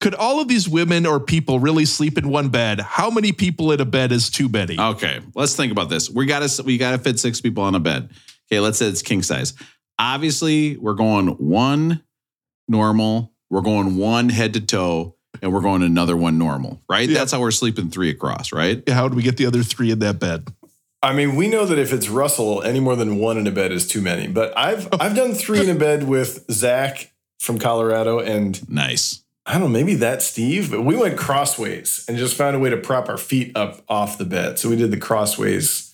Could 0.00 0.16
all 0.16 0.40
of 0.40 0.48
these 0.48 0.68
women 0.68 1.06
or 1.06 1.20
people 1.20 1.60
really 1.60 1.84
sleep 1.84 2.18
in 2.18 2.30
one 2.30 2.48
bed? 2.48 2.80
How 2.80 3.10
many 3.10 3.30
people 3.30 3.70
in 3.70 3.80
a 3.80 3.84
bed 3.84 4.10
is 4.10 4.28
too 4.28 4.48
many? 4.48 4.76
Okay, 4.76 5.20
let's 5.36 5.54
think 5.54 5.70
about 5.70 5.88
this. 5.88 6.10
We 6.10 6.26
got 6.26 6.48
to 6.48 6.62
we 6.64 6.78
got 6.78 6.90
to 6.90 6.98
fit 6.98 7.20
six 7.20 7.40
people 7.40 7.62
on 7.62 7.76
a 7.76 7.80
bed. 7.80 8.10
Okay, 8.50 8.58
let's 8.58 8.76
say 8.78 8.86
it's 8.86 9.02
king 9.02 9.22
size. 9.22 9.54
Obviously, 9.98 10.76
we're 10.76 10.94
going 10.94 11.28
one 11.28 12.02
normal, 12.68 13.32
we're 13.50 13.60
going 13.60 13.96
one 13.96 14.28
head 14.28 14.54
to 14.54 14.60
toe, 14.60 15.16
and 15.40 15.52
we're 15.52 15.60
going 15.60 15.82
another 15.82 16.16
one 16.16 16.38
normal. 16.38 16.82
Right? 16.88 17.08
Yeah. 17.08 17.18
That's 17.18 17.32
how 17.32 17.40
we're 17.40 17.50
sleeping 17.50 17.90
three 17.90 18.10
across. 18.10 18.52
Right? 18.52 18.86
How 18.88 19.08
do 19.08 19.16
we 19.16 19.22
get 19.22 19.36
the 19.36 19.46
other 19.46 19.62
three 19.62 19.90
in 19.90 19.98
that 20.00 20.18
bed? 20.18 20.52
I 21.02 21.12
mean, 21.12 21.34
we 21.34 21.48
know 21.48 21.66
that 21.66 21.78
if 21.78 21.92
it's 21.92 22.08
Russell, 22.08 22.62
any 22.62 22.78
more 22.78 22.94
than 22.94 23.18
one 23.18 23.36
in 23.36 23.46
a 23.48 23.50
bed 23.50 23.72
is 23.72 23.88
too 23.88 24.00
many. 24.00 24.28
But 24.28 24.56
I've 24.56 24.86
oh. 24.92 24.98
I've 25.00 25.16
done 25.16 25.34
three 25.34 25.60
in 25.60 25.68
a 25.68 25.74
bed 25.74 26.04
with 26.04 26.50
Zach 26.50 27.12
from 27.40 27.58
Colorado, 27.58 28.20
and 28.20 28.68
Nice. 28.68 29.22
I 29.44 29.54
don't 29.54 29.62
know, 29.62 29.68
maybe 29.68 29.96
that 29.96 30.22
Steve. 30.22 30.70
But 30.70 30.82
we 30.82 30.94
went 30.94 31.18
crossways 31.18 32.04
and 32.06 32.16
just 32.16 32.36
found 32.36 32.54
a 32.54 32.60
way 32.60 32.70
to 32.70 32.76
prop 32.76 33.08
our 33.08 33.18
feet 33.18 33.50
up 33.56 33.82
off 33.88 34.16
the 34.16 34.24
bed. 34.24 34.60
So 34.60 34.68
we 34.70 34.76
did 34.76 34.92
the 34.92 34.96
crossways 34.96 35.91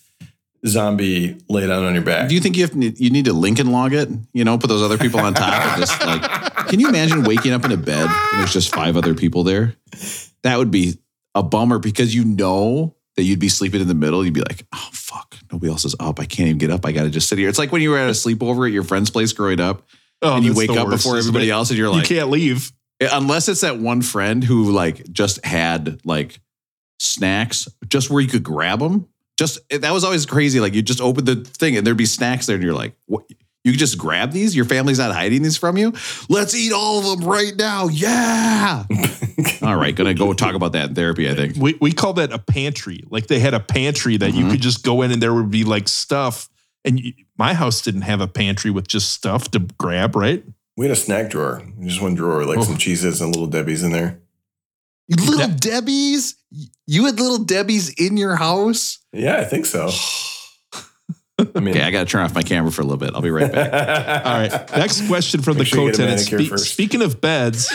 zombie 0.67 1.37
lay 1.49 1.67
down 1.67 1.85
on 1.85 1.95
your 1.95 2.03
back. 2.03 2.29
Do 2.29 2.35
you 2.35 2.41
think 2.41 2.57
you 2.57 2.63
have 2.63 2.73
to, 2.73 2.79
you 3.03 3.11
need 3.11 3.27
to 3.27 3.33
Lincoln 3.33 3.71
log 3.73 3.93
it? 3.95 4.09
You 4.33 4.45
know, 4.45 4.59
put 4.59 4.69
those 4.69 4.83
other 4.83 4.99
people 4.99 5.21
on 5.21 5.35
top 5.35 5.65
and 5.65 5.81
just 5.81 6.01
like. 6.05 6.23
Can 6.69 6.81
you 6.81 6.89
imagine 6.89 7.25
waking 7.25 7.53
up 7.53 7.65
in 7.65 7.73
a 7.73 7.77
bed 7.79 8.07
and 8.11 8.41
there's 8.41 8.53
just 8.53 8.75
five 8.75 8.97
other 8.97 9.15
people 9.15 9.43
there? 9.45 9.75
That 10.43 10.59
would 10.59 10.71
be 10.71 10.99
a 11.35 11.43
bummer 11.43 11.79
because 11.79 12.15
you 12.15 12.25
know 12.25 12.95
that 13.17 13.23
you'd 13.23 13.39
be 13.39 13.49
sleeping 13.49 13.81
in 13.81 13.89
the 13.89 13.95
middle. 13.95 14.23
You'd 14.25 14.35
be 14.35 14.41
like, 14.43 14.67
oh 14.75 14.89
fuck, 14.93 15.35
nobody 15.51 15.71
else 15.73 15.85
is 15.87 15.95
up. 15.99 16.21
I 16.21 16.27
can't 16.27 16.49
even 16.49 16.59
get 16.59 16.71
up. 16.71 16.85
I 16.85 16.93
got 16.93 17.05
to 17.05 17.11
just 17.11 17.29
sit 17.29 17.39
here. 17.39 17.49
It's 17.49 17.59
like 17.59 17.73
when 17.73 17.81
you 17.81 17.91
were 17.91 17.99
at 17.99 18.09
a 18.09 18.13
sleepover 18.13 18.67
at 18.67 18.73
your 18.73 18.83
friend's 18.85 19.09
place 19.11 19.33
growing 19.33 19.61
up, 19.61 19.83
Oh, 20.21 20.35
and 20.37 20.45
you 20.45 20.53
wake 20.53 20.69
up 20.71 20.89
worst, 20.89 21.05
before 21.05 21.17
everybody 21.17 21.49
it? 21.49 21.53
else, 21.53 21.71
and 21.71 21.79
you're 21.79 21.89
like, 21.91 22.11
you 22.11 22.17
can't 22.17 22.29
leave. 22.29 22.73
unless 23.01 23.49
it's 23.49 23.61
that 23.61 23.79
one 23.79 24.03
friend 24.03 24.43
who 24.43 24.73
like 24.73 25.11
just 25.13 25.45
had 25.45 26.01
like 26.05 26.41
snacks 26.99 27.69
just 27.89 28.11
where 28.11 28.21
you 28.21 28.29
could 28.29 28.43
grab 28.43 28.81
them. 28.81 29.07
Just 29.39 29.61
that 29.71 29.93
was 29.93 30.03
always 30.05 30.27
crazy. 30.27 30.59
Like 30.61 30.75
you 30.75 30.83
just 30.83 31.01
open 31.01 31.25
the 31.25 31.37
thing 31.37 31.77
and 31.79 31.87
there'd 31.87 31.97
be 31.97 32.05
snacks 32.07 32.45
there, 32.47 32.57
and 32.57 32.63
you're 32.65 32.75
like, 32.75 32.95
what? 33.07 33.25
You 33.65 33.73
just 33.77 33.99
grab 33.99 34.33
these. 34.33 34.55
Your 34.57 34.65
family's 34.65 34.99
not 34.99 35.13
hiding 35.15 35.43
these 35.43 35.57
from 35.57 35.77
you. 35.77 35.93
Let's 36.29 36.55
eat 36.55 36.73
all 36.73 36.99
of 37.13 37.19
them 37.21 37.29
right 37.29 37.55
now. 37.57 37.89
Yeah. 37.89 38.85
all 39.63 39.77
right, 39.77 39.95
gonna 39.95 40.15
go 40.15 40.33
talk 40.33 40.55
about 40.55 40.73
that 40.73 40.91
in 40.91 40.95
therapy. 40.95 41.29
I 41.31 41.35
think. 41.35 41.57
We 41.57 41.77
we 41.81 41.93
call 41.93 42.15
that 42.15 42.33
a 42.33 42.39
pantry. 42.39 43.05
Like 43.11 43.27
they 43.29 43.39
had 43.39 43.55
a 43.55 43.61
pantry 43.61 44.17
that 44.17 44.35
you 44.35 44.45
Mhm. 44.45 44.51
could 44.53 44.61
just 44.63 44.85
go 44.85 45.03
in 45.03 45.11
and 45.13 45.23
there 45.23 45.33
would 45.35 45.51
be 45.51 45.65
like 45.65 45.87
stuff. 45.89 46.49
And 46.85 46.99
you, 47.01 47.13
my 47.37 47.55
house 47.55 47.83
didn't 47.83 48.03
have 48.03 48.21
a 48.21 48.29
pantry 48.29 48.71
with 48.71 48.89
just 48.89 49.11
stuff 49.13 49.51
to 49.53 49.61
grab, 49.79 50.17
right? 50.17 50.45
we 50.77 50.87
had 50.87 50.93
a 50.93 50.97
snack 50.97 51.29
drawer, 51.29 51.61
just 51.83 52.01
one 52.01 52.15
drawer, 52.15 52.45
like 52.47 52.59
Oh. 52.59 52.63
some 52.63 52.79
cheeses 52.79 53.21
and 53.21 53.35
little 53.35 53.49
Debbie's 53.49 53.83
in 53.83 53.91
there. 53.91 54.21
Little 55.11 55.49
Debbie's. 55.49 56.37
You 56.87 57.05
had 57.07 57.21
little 57.21 57.39
Debbie's 57.45 57.91
in 57.91 58.17
your 58.17 58.37
house. 58.37 58.99
Yeah, 59.13 59.37
I 59.39 59.45
think 59.45 59.67
so. 59.67 59.91
I 61.55 61.61
mean, 61.61 61.69
Okay, 61.77 61.83
I 61.83 61.91
got 61.93 62.01
to 62.07 62.11
turn 62.11 62.23
off 62.23 62.35
my 62.35 62.43
camera 62.43 62.73
for 62.73 62.83
a 62.83 62.85
little 62.85 62.99
bit. 62.99 63.15
I'll 63.15 63.21
be 63.23 63.31
right 63.31 63.51
back. 63.53 63.73
All 64.27 64.33
right. 64.33 64.77
Next 64.77 65.07
question 65.07 65.41
from 65.41 65.55
Make 65.57 65.59
the 65.59 65.65
sure 65.67 65.81
you 65.85 65.87
get 65.93 65.95
a 65.95 66.03
co-tenant. 66.03 66.31
manicure 66.33 66.51
first. 66.57 66.73
speaking 66.73 67.01
of 67.03 67.21
beds, 67.21 67.71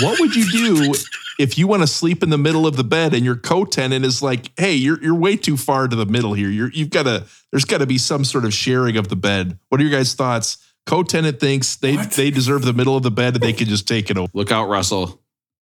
what 0.00 0.20
would 0.20 0.36
you 0.36 0.48
do 0.50 0.94
if 1.40 1.58
you 1.58 1.66
want 1.66 1.82
to 1.82 1.86
sleep 1.88 2.22
in 2.22 2.30
the 2.30 2.38
middle 2.38 2.66
of 2.68 2.76
the 2.76 2.84
bed 2.84 3.12
and 3.14 3.24
your 3.24 3.34
co-tenant 3.34 4.04
is 4.04 4.22
like, 4.22 4.52
"Hey, 4.56 4.74
you're 4.74 5.02
you're 5.02 5.14
way 5.14 5.36
too 5.36 5.56
far 5.56 5.88
to 5.88 5.96
the 5.96 6.06
middle 6.06 6.34
here. 6.34 6.50
You're 6.50 6.70
you've 6.70 6.90
got 6.90 7.04
to 7.04 7.26
there's 7.50 7.64
got 7.64 7.78
to 7.78 7.86
be 7.86 7.98
some 7.98 8.24
sort 8.24 8.44
of 8.44 8.54
sharing 8.54 8.96
of 8.96 9.08
the 9.08 9.16
bed." 9.16 9.58
What 9.70 9.80
are 9.80 9.84
your 9.84 9.92
guys' 9.98 10.14
thoughts? 10.14 10.58
Co-tenant 10.86 11.40
thinks 11.40 11.76
they 11.76 11.96
What? 11.96 12.12
they 12.12 12.30
deserve 12.30 12.62
the 12.62 12.72
middle 12.72 12.96
of 12.96 13.02
the 13.02 13.10
bed 13.10 13.34
and 13.34 13.42
they 13.42 13.52
can 13.52 13.66
just 13.66 13.88
take 13.88 14.10
it 14.10 14.18
over. 14.18 14.30
Look 14.34 14.52
out, 14.52 14.68
Russell. 14.68 15.20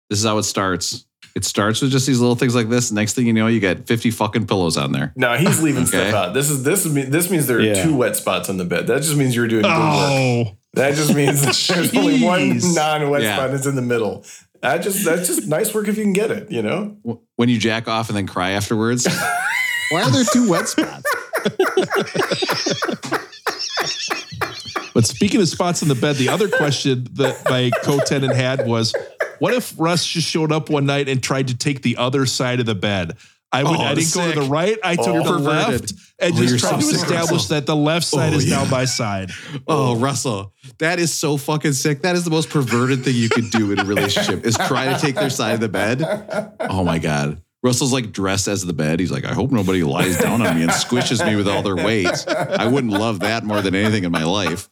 This 0.09 0.19
is 0.19 0.25
how 0.25 0.37
it 0.39 0.43
starts. 0.43 1.05
It 1.35 1.43
starts 1.43 1.81
with 1.81 1.91
just 1.91 2.07
these 2.07 2.19
little 2.21 2.35
things 2.37 2.55
like 2.55 2.69
this. 2.69 2.93
Next 2.93 3.13
thing 3.13 3.27
you 3.27 3.33
know, 3.33 3.47
you 3.47 3.59
got 3.59 3.85
50 3.87 4.09
fucking 4.11 4.47
pillows 4.47 4.77
on 4.77 4.93
there. 4.93 5.11
no, 5.17 5.35
he's 5.35 5.61
leaving 5.61 5.83
Okay. 5.83 6.09
stuff 6.09 6.13
out. 6.13 6.33
This 6.33 6.49
is 6.49 6.63
this 6.63 6.85
is 6.85 6.93
this 7.09 7.29
means 7.29 7.45
there 7.47 7.57
are 7.57 7.61
Yeah. 7.61 7.83
two 7.83 7.93
wet 7.95 8.15
spots 8.15 8.49
on 8.49 8.55
the 8.57 8.63
bed. 8.63 8.87
That 8.87 9.01
just 9.01 9.17
means 9.17 9.35
you're 9.35 9.47
doing 9.47 9.63
good 9.63 9.69
work. 9.69 9.77
Oh, 9.77 10.57
That 10.75 10.95
just 10.95 11.13
means 11.13 11.41
there's 11.67 11.93
only 11.93 12.21
one 12.23 12.57
non-wet 12.73 13.21
Yeah. 13.23 13.35
spot 13.35 13.51
that's 13.51 13.65
in 13.65 13.75
the 13.75 13.81
middle. 13.81 14.23
That 14.61 14.77
just 14.81 15.03
that's 15.03 15.27
just 15.27 15.45
nice 15.47 15.73
work 15.73 15.89
if 15.89 15.97
you 15.97 16.03
can 16.03 16.13
get 16.13 16.31
it, 16.31 16.49
you 16.51 16.61
know? 16.61 16.95
When 17.35 17.49
you 17.49 17.59
jack 17.59 17.87
off 17.89 18.07
and 18.09 18.15
then 18.17 18.27
cry 18.27 18.51
afterwards. 18.51 19.05
Why 19.91 20.03
are 20.03 20.09
there 20.11 20.23
two 20.31 20.49
wet 20.49 20.69
spots? 20.69 21.03
But 24.93 25.05
speaking 25.05 25.41
of 25.41 25.49
spots 25.49 25.81
in 25.81 25.89
the 25.89 25.95
bed, 25.95 26.15
the 26.15 26.29
other 26.29 26.47
question 26.47 27.05
that 27.13 27.41
my 27.49 27.69
co-tenant 27.83 28.33
had 28.33 28.65
was, 28.65 28.93
what 29.39 29.53
if 29.53 29.73
Russ 29.77 30.05
just 30.05 30.27
showed 30.27 30.51
up 30.51 30.69
one 30.69 30.85
night 30.85 31.07
and 31.09 31.21
tried 31.21 31.47
to 31.49 31.57
take 31.57 31.81
the 31.81 31.97
other 31.97 32.25
side 32.25 32.59
of 32.59 32.65
the 32.65 32.75
bed? 32.75 33.17
I 33.51 33.63
would 33.63 33.77
Oh, 33.77 33.81
I 33.81 33.93
didn't 33.93 34.13
go 34.13 34.29
to 34.33 34.39
the 34.41 34.47
right, 34.47 34.77
I 34.83 34.95
took 34.97 35.07
Oh. 35.07 35.23
the 35.23 35.37
Perverted. 35.37 35.81
left 35.81 35.93
and 36.19 36.33
Oh, 36.33 36.37
just 36.41 36.59
tried 36.59 36.69
so 36.71 36.75
to 36.77 36.83
sick, 36.83 36.95
establish 36.95 37.31
Russell. 37.31 37.55
that 37.55 37.65
the 37.65 37.75
left 37.75 38.05
side 38.05 38.33
Oh, 38.33 38.37
is 38.37 38.49
yeah. 38.49 38.57
now 38.63 38.65
my 38.69 38.83
side. 38.85 39.31
Oh, 39.67 39.95
Russell, 39.95 40.51
that 40.79 40.99
is 40.99 41.13
so 41.13 41.37
fucking 41.37 41.71
sick. 41.73 42.01
That 42.01 42.15
is 42.17 42.25
the 42.25 42.31
most 42.31 42.49
perverted 42.49 43.05
thing 43.05 43.15
you 43.15 43.29
could 43.29 43.49
do 43.51 43.71
in 43.71 43.79
a 43.79 43.85
relationship 43.85 44.45
is 44.45 44.57
try 44.57 44.91
to 44.93 44.99
take 44.99 45.15
their 45.15 45.29
side 45.29 45.53
of 45.53 45.59
the 45.61 45.69
bed. 45.69 46.03
Oh 46.59 46.83
my 46.83 46.99
God. 46.99 47.41
Russell's 47.65 47.91
like 47.91 48.11
dressed 48.11 48.47
as 48.47 48.63
the 48.63 48.73
bed. 48.73 48.99
He's 48.99 49.11
like, 49.11 49.25
I 49.25 49.33
hope 49.33 49.51
nobody 49.51 49.81
lies 49.81 50.19
down 50.19 50.45
on 50.45 50.55
me 50.55 50.61
and 50.61 50.71
squishes 50.71 51.25
me 51.25 51.35
with 51.35 51.47
all 51.47 51.63
their 51.63 51.75
weight. 51.75 52.27
I 52.27 52.67
wouldn't 52.67 52.93
love 52.93 53.21
that 53.21 53.43
more 53.43 53.59
than 53.63 53.73
anything 53.73 54.03
in 54.03 54.11
my 54.11 54.23
life. 54.23 54.69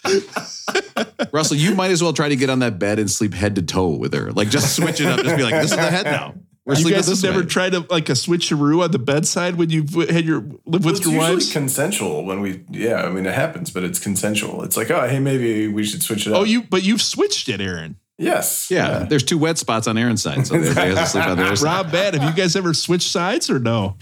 Russell, 1.32 1.58
you 1.58 1.74
might 1.74 1.90
as 1.90 2.04
well 2.04 2.14
try 2.14 2.30
to 2.30 2.36
get 2.36 2.52
on 2.52 2.60
that 2.60 2.78
bed 2.78 3.00
and 3.00 3.10
sleep 3.10 3.34
head 3.34 3.56
to 3.56 3.64
toe 3.64 3.98
with 3.98 4.14
her. 4.14 4.32
Like 4.32 4.52
just 4.52 4.76
switch 4.76 5.02
it 5.02 5.08
up. 5.08 5.22
Just 5.24 5.36
be 5.36 5.42
like, 5.42 5.56
this 5.56 5.72
is 5.72 5.78
the 5.78 5.82
head 5.82 6.06
now. 6.06 6.36
We're 6.66 6.76
You 6.76 6.82
sleeping 6.82 7.00
guys 7.00 7.08
have 7.08 7.24
never 7.24 7.40
way. 7.40 7.46
tried 7.48 7.74
a, 7.74 7.80
like 7.90 8.10
a 8.10 8.14
switcheroo 8.14 8.84
on 8.84 8.92
the 8.92 9.00
bedside 9.00 9.56
when 9.56 9.72
you've 9.72 9.94
had 9.96 10.24
your 10.24 10.42
live 10.66 10.86
with 10.86 10.98
it's 10.98 11.04
your 11.04 11.16
usually 11.16 11.34
wives? 11.34 11.52
consensual 11.52 12.24
when 12.24 12.42
we, 12.42 12.64
yeah, 12.70 13.02
I 13.04 13.10
mean, 13.10 13.26
it 13.26 13.34
happens, 13.34 13.72
but 13.72 13.84
it's 13.84 14.00
consensual. 14.00 14.64
It's 14.64 14.78
like, 14.78 14.90
oh, 14.92 15.08
hey, 15.08 15.20
maybe 15.20 15.68
we 15.68 15.84
should 15.84 16.04
switch 16.04 16.26
it 16.26 16.30
oh, 16.30 16.36
up. 16.36 16.42
Oh, 16.42 16.44
you 16.44 16.62
but 16.62 16.84
you've 16.84 17.02
switched 17.02 17.50
it, 17.50 17.60
Aaron. 17.60 17.98
Yes. 18.24 18.72
Yeah, 18.72 19.06
there's 19.10 19.24
two 19.24 19.38
wet 19.38 19.58
spots 19.58 19.88
on 19.88 19.98
Aaron's 19.98 20.22
side, 20.22 20.48
so 20.48 20.58
they, 20.58 20.74
they 20.74 20.88
have 20.90 20.98
to 20.98 21.06
sleep 21.06 21.26
on 21.28 21.38
their 21.38 21.56
side. 21.56 21.66
Rob, 21.66 21.92
Bad, 21.92 22.14
have 22.16 22.24
you 22.30 22.36
guys 22.36 22.56
ever 22.56 22.74
switched 22.74 23.10
sides 23.10 23.50
or 23.50 23.60
no? 23.60 23.98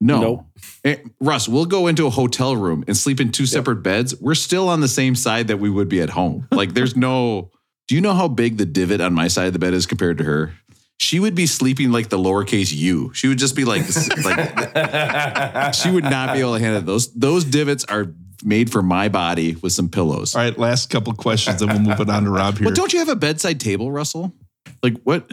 No. 0.00 0.20
Nope. 0.20 0.46
Eh, 0.84 0.96
Russ, 1.20 1.48
we'll 1.48 1.64
go 1.66 1.86
into 1.86 2.06
a 2.06 2.10
hotel 2.10 2.54
room 2.56 2.84
and 2.86 2.96
sleep 2.96 3.20
in 3.20 3.32
two 3.32 3.46
separate 3.46 3.76
beds. 3.76 4.14
We're 4.20 4.34
still 4.34 4.68
on 4.68 4.80
the 4.80 4.88
same 4.88 5.14
side 5.14 5.48
that 5.48 5.58
we 5.58 5.70
would 5.70 5.88
be 5.88 6.00
at 6.02 6.10
home. 6.10 6.46
Like 6.50 6.74
there's 6.74 6.96
no 6.96 7.50
Do 7.88 7.94
you 7.94 8.00
know 8.00 8.12
how 8.12 8.28
big 8.28 8.58
the 8.58 8.66
divot 8.66 9.00
on 9.00 9.14
my 9.14 9.28
side 9.28 9.46
of 9.46 9.52
the 9.52 9.58
bed 9.58 9.72
is 9.72 9.86
compared 9.86 10.18
to 10.18 10.24
her? 10.24 10.52
She 10.98 11.20
would 11.20 11.34
be 11.34 11.46
sleeping 11.46 11.92
like 11.92 12.08
the 12.08 12.18
lowercase 12.18 12.74
u. 12.74 13.10
She 13.14 13.28
would 13.28 13.38
just 13.38 13.54
be 13.56 13.64
like 13.64 13.82
like 14.24 15.74
she 15.74 15.90
would 15.90 16.04
not 16.04 16.34
be 16.34 16.40
able 16.40 16.54
to 16.54 16.60
handle. 16.60 16.82
Those 16.82 17.12
those 17.14 17.44
divots 17.44 17.84
are 17.84 18.14
made 18.44 18.70
for 18.70 18.82
my 18.82 19.08
body 19.08 19.54
with 19.56 19.72
some 19.72 19.88
pillows. 19.88 20.34
All 20.34 20.42
right, 20.42 20.56
last 20.58 20.90
couple 20.90 21.12
questions, 21.14 21.60
then 21.60 21.68
we'll 21.68 21.80
move 21.80 22.00
it 22.00 22.08
on 22.10 22.24
to 22.24 22.30
Rob 22.30 22.56
here. 22.58 22.66
Well, 22.66 22.74
don't 22.74 22.92
you 22.92 22.98
have 23.00 23.08
a 23.08 23.16
bedside 23.16 23.60
table, 23.60 23.90
Russell? 23.90 24.32
Like 24.82 24.94
what? 25.04 25.28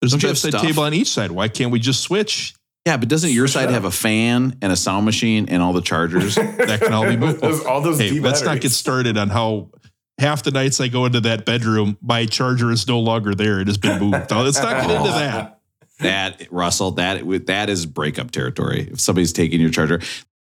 There's 0.00 0.14
a 0.14 0.18
don't 0.18 0.22
you 0.22 0.28
have 0.28 0.42
bedside 0.42 0.60
table 0.66 0.82
on 0.84 0.94
each 0.94 1.08
side. 1.10 1.30
Why 1.30 1.48
can't 1.48 1.70
we 1.70 1.78
just 1.78 2.00
switch? 2.00 2.54
Yeah, 2.86 2.96
but 2.96 3.08
doesn't 3.08 3.30
your 3.30 3.46
side 3.46 3.68
have 3.70 3.84
a 3.84 3.90
fan 3.90 4.56
and 4.62 4.72
a 4.72 4.76
sound 4.76 5.04
machine 5.04 5.48
and 5.50 5.62
all 5.62 5.72
the 5.74 5.82
chargers? 5.82 6.34
That 6.60 6.80
can 6.80 6.92
all 6.92 7.06
be 7.06 7.16
moved. 7.16 7.40
Those- 7.42 7.64
all 7.64 7.80
those 7.82 7.98
hey, 7.98 8.18
let's 8.20 8.42
not 8.42 8.60
get 8.60 8.70
started 8.72 9.18
on 9.18 9.28
how 9.28 9.70
half 10.18 10.42
the 10.42 10.50
nights 10.50 10.80
I 10.80 10.88
go 10.88 11.04
into 11.06 11.20
that 11.20 11.44
bedroom, 11.44 11.98
my 12.02 12.26
charger 12.26 12.70
is 12.70 12.86
no 12.88 13.00
longer 13.00 13.34
there. 13.34 13.60
It 13.60 13.66
has 13.68 13.78
been 13.78 13.98
moved. 14.00 14.32
Oh, 14.32 14.42
let's 14.42 14.60
not 14.62 14.82
get 14.86 14.90
into 14.90 15.08
that. 15.10 15.60
that 16.00 16.46
Russell, 16.50 16.92
that 16.92 17.46
that 17.46 17.68
is 17.68 17.84
breakup 17.86 18.30
territory. 18.30 18.88
If 18.92 19.00
somebody's 19.00 19.32
taking 19.32 19.60
your 19.60 19.70
charger, 19.70 20.00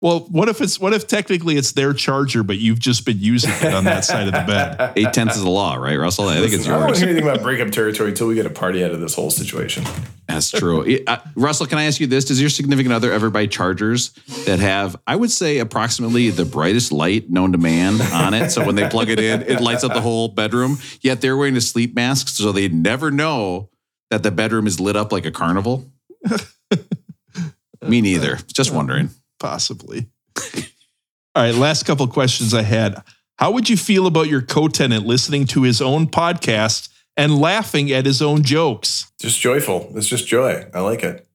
Well, 0.03 0.27
what 0.31 0.49
if 0.49 0.61
it's 0.61 0.81
what 0.81 0.93
if 0.93 1.07
technically 1.07 1.57
it's 1.57 1.73
their 1.73 1.95
charger, 1.95 2.43
but 2.43 2.59
you've 2.59 2.81
just 2.81 3.07
been 3.07 3.21
using 3.21 3.53
it 3.53 3.73
on 3.73 3.85
that 3.85 4.05
side 4.05 4.27
of 4.27 4.33
the 4.33 4.41
bed? 4.41 4.93
eight 4.97 5.13
tenths 5.13 5.37
is 5.37 5.45
the 5.45 5.49
law, 5.49 5.77
right, 5.77 5.97
Russell? 5.97 6.29
I 6.29 6.41
think 6.41 6.53
it's 6.53 6.67
I 6.67 6.73
don't 6.73 6.81
want 6.81 6.99
hear 6.99 7.09
anything 7.09 7.23
about 7.23 7.41
breakup 7.41 7.71
territory 7.71 8.09
until 8.09 8.27
we 8.27 8.35
get 8.35 8.45
a 8.45 8.51
party 8.51 8.85
out 8.85 8.91
of 8.91 9.01
this 9.01 9.15
whole 9.15 9.31
situation. 9.31 9.85
That's 10.27 10.51
true. 10.51 10.99
Uh, 11.07 11.19
Russell, 11.37 11.67
can 11.67 11.79
I 11.79 11.85
ask 11.85 12.01
you 12.01 12.09
this? 12.09 12.25
Does 12.25 12.41
your 12.41 12.51
significant 12.51 12.93
other 12.93 13.13
ever 13.13 13.31
buy 13.31 13.47
chargers 13.47 14.09
that 14.45 14.59
have, 14.59 14.97
I 15.07 15.15
would 15.15 15.31
say, 15.31 15.59
approximately 15.59 16.31
the 16.31 16.47
brightest 16.47 16.91
light 16.91 17.31
known 17.31 17.53
to 17.53 17.59
man 17.59 18.01
on 18.13 18.35
it? 18.35 18.51
So 18.51 18.67
when 18.67 18.75
they 18.75 18.89
plug 18.89 19.09
it 19.09 19.21
in, 19.21 19.43
it 19.43 19.61
lights 19.61 19.85
up 19.85 19.95
the 19.95 20.01
whole 20.01 20.27
bedroom. 20.27 20.79
Yet 21.01 21.21
they're 21.21 21.37
wearing 21.37 21.57
a 21.57 21.61
sleep 21.61 21.95
mask, 21.95 22.27
so 22.27 22.51
they 22.51 22.69
never 22.69 23.13
know 23.13 23.71
that 24.11 24.25
the 24.25 24.33
bedroom 24.33 24.67
is 24.67 24.81
lit 24.81 24.97
up 24.97 25.13
like 25.13 25.27
a 25.27 25.31
carnival. 25.31 25.89
Me 27.87 28.01
neither. 28.01 28.41
Just 28.53 28.73
wondering. 28.73 29.11
Possibly. 29.43 30.07
All 31.35 31.43
right, 31.43 31.55
last 31.55 31.85
couple 31.85 32.07
questions 32.07 32.55
I 32.55 32.63
had. 32.63 33.03
How 33.39 33.51
would 33.51 33.69
you 33.69 33.77
feel 33.77 34.07
about 34.07 34.29
your 34.29 34.41
co-tenant 34.41 35.05
listening 35.05 35.47
to 35.47 35.65
his 35.65 35.83
own 35.83 36.07
podcast 36.07 36.91
and 37.17 37.37
laughing 37.37 37.91
at 37.91 38.07
his 38.07 38.23
own 38.23 38.45
jokes? 38.45 39.11
Just 39.21 39.41
joyful. 39.41 39.91
It's 39.97 40.07
just 40.07 40.29
joy. 40.29 40.65
I 40.73 40.79
like 40.81 41.03
it. 41.03 41.27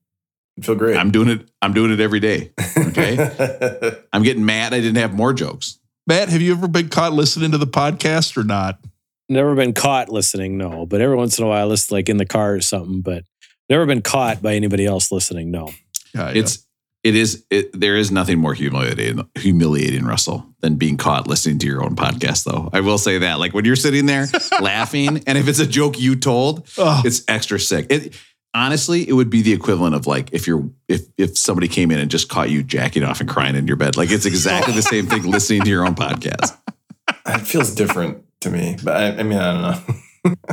I 0.58 0.62
feel 0.64 0.74
great. 0.74 0.96
I'm 0.96 1.10
doing 1.10 1.28
it. 1.28 1.50
I'm 1.60 1.74
doing 1.74 1.92
it 1.92 2.00
every 2.00 2.18
day. 2.18 2.50
Okay. 2.78 3.98
I'm 4.12 4.22
getting 4.22 4.46
mad. 4.46 4.72
I 4.72 4.80
didn't 4.80 4.96
have 4.96 5.12
more 5.12 5.34
jokes. 5.34 5.78
Matt, 6.06 6.30
have 6.30 6.40
you 6.40 6.52
ever 6.52 6.66
been 6.66 6.88
caught 6.88 7.12
listening 7.12 7.50
to 7.50 7.58
the 7.58 7.66
podcast 7.66 8.38
or 8.38 8.44
not? 8.44 8.80
Never 9.28 9.54
been 9.54 9.74
caught 9.74 10.08
listening, 10.08 10.56
no. 10.56 10.86
But 10.86 11.02
every 11.02 11.16
once 11.16 11.38
in 11.38 11.44
a 11.44 11.48
while, 11.48 11.60
I 11.60 11.64
listen 11.64 11.94
like 11.94 12.08
in 12.08 12.16
the 12.16 12.24
car 12.24 12.54
or 12.54 12.62
something. 12.62 13.02
But 13.02 13.24
never 13.68 13.84
been 13.84 14.00
caught 14.00 14.40
by 14.40 14.54
anybody 14.54 14.86
else 14.86 15.12
listening, 15.12 15.50
no. 15.50 15.70
Yeah, 16.14 16.30
It's 16.30 16.64
it 17.04 17.14
is 17.14 17.44
it, 17.50 17.78
there 17.78 17.96
is 17.96 18.10
nothing 18.10 18.38
more 18.38 18.54
humiliating 18.54 19.28
humiliating 19.36 20.04
Russell 20.04 20.46
than 20.60 20.74
being 20.76 20.96
caught 20.96 21.28
listening 21.28 21.58
to 21.60 21.66
your 21.66 21.82
own 21.84 21.94
podcast 21.96 22.44
though. 22.44 22.68
I 22.72 22.80
will 22.80 22.98
say 22.98 23.18
that 23.18 23.38
like 23.38 23.54
when 23.54 23.64
you're 23.64 23.76
sitting 23.76 24.06
there 24.06 24.26
laughing 24.60 25.22
and 25.26 25.38
if 25.38 25.46
it's 25.48 25.60
a 25.60 25.66
joke 25.66 25.98
you 25.98 26.16
told, 26.16 26.68
Oh. 26.76 27.00
it's 27.04 27.22
extra 27.28 27.60
sick. 27.60 27.86
It 27.90 28.16
honestly 28.54 29.08
it 29.08 29.12
would 29.12 29.30
be 29.30 29.42
the 29.42 29.52
equivalent 29.52 29.94
of 29.94 30.06
like 30.06 30.30
if 30.32 30.46
you're 30.46 30.68
if 30.88 31.02
if 31.16 31.38
somebody 31.38 31.68
came 31.68 31.90
in 31.90 31.98
and 32.00 32.10
just 32.10 32.28
caught 32.28 32.50
you 32.50 32.62
jacking 32.62 33.04
off 33.04 33.20
and 33.20 33.28
crying 33.28 33.54
in 33.54 33.66
your 33.68 33.76
bed. 33.76 33.96
Like 33.96 34.10
it's 34.10 34.26
exactly 34.26 34.74
the 34.74 34.82
same 34.82 35.06
thing 35.06 35.22
listening 35.22 35.62
to 35.62 35.70
your 35.70 35.86
own 35.86 35.94
podcast. 35.94 36.56
it 37.26 37.46
feels 37.46 37.74
different 37.74 38.24
to 38.40 38.50
me, 38.50 38.76
but 38.82 38.96
I, 38.96 39.06
I 39.18 39.22
mean, 39.22 39.38
I 39.38 39.52
don't 39.52 39.62
know. 39.62 39.94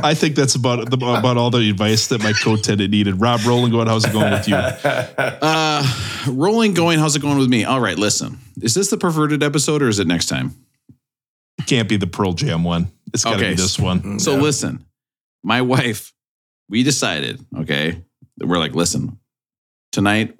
I 0.02 0.14
think 0.14 0.36
that's 0.36 0.54
about 0.54 0.92
about 0.92 1.36
all 1.36 1.50
the 1.50 1.68
advice 1.70 2.08
that 2.08 2.22
my 2.22 2.32
co-tenant 2.32 2.90
needed. 2.90 3.20
Rob 3.20 3.40
rolling 3.46 3.72
going, 3.72 3.86
how's 3.86 4.04
it 4.04 4.12
going 4.12 4.30
with 4.32 4.48
you? 4.48 4.56
Uh 5.18 5.84
rolling 6.28 6.74
going, 6.74 6.98
how's 6.98 7.16
it 7.16 7.22
going 7.22 7.38
with 7.38 7.48
me? 7.48 7.64
All 7.64 7.80
right, 7.80 7.98
listen. 7.98 8.38
Is 8.62 8.74
this 8.74 8.90
the 8.90 8.96
perverted 8.96 9.42
episode 9.42 9.82
or 9.82 9.88
is 9.88 9.98
it 9.98 10.06
next 10.06 10.26
time? 10.26 10.54
Can't 11.66 11.88
be 11.88 11.96
the 11.96 12.06
Pearl 12.06 12.32
Jam 12.32 12.64
one. 12.64 12.88
It's 13.14 13.24
got 13.24 13.30
to 13.30 13.36
Okay. 13.36 13.50
be 13.50 13.56
this 13.56 13.78
one. 13.78 14.18
So 14.20 14.34
Yeah. 14.34 14.42
listen, 14.42 14.84
my 15.42 15.62
wife, 15.62 16.12
we 16.68 16.82
decided, 16.82 17.44
okay, 17.58 18.02
that 18.38 18.46
we're 18.46 18.58
like, 18.58 18.74
listen, 18.74 19.18
tonight 19.92 20.36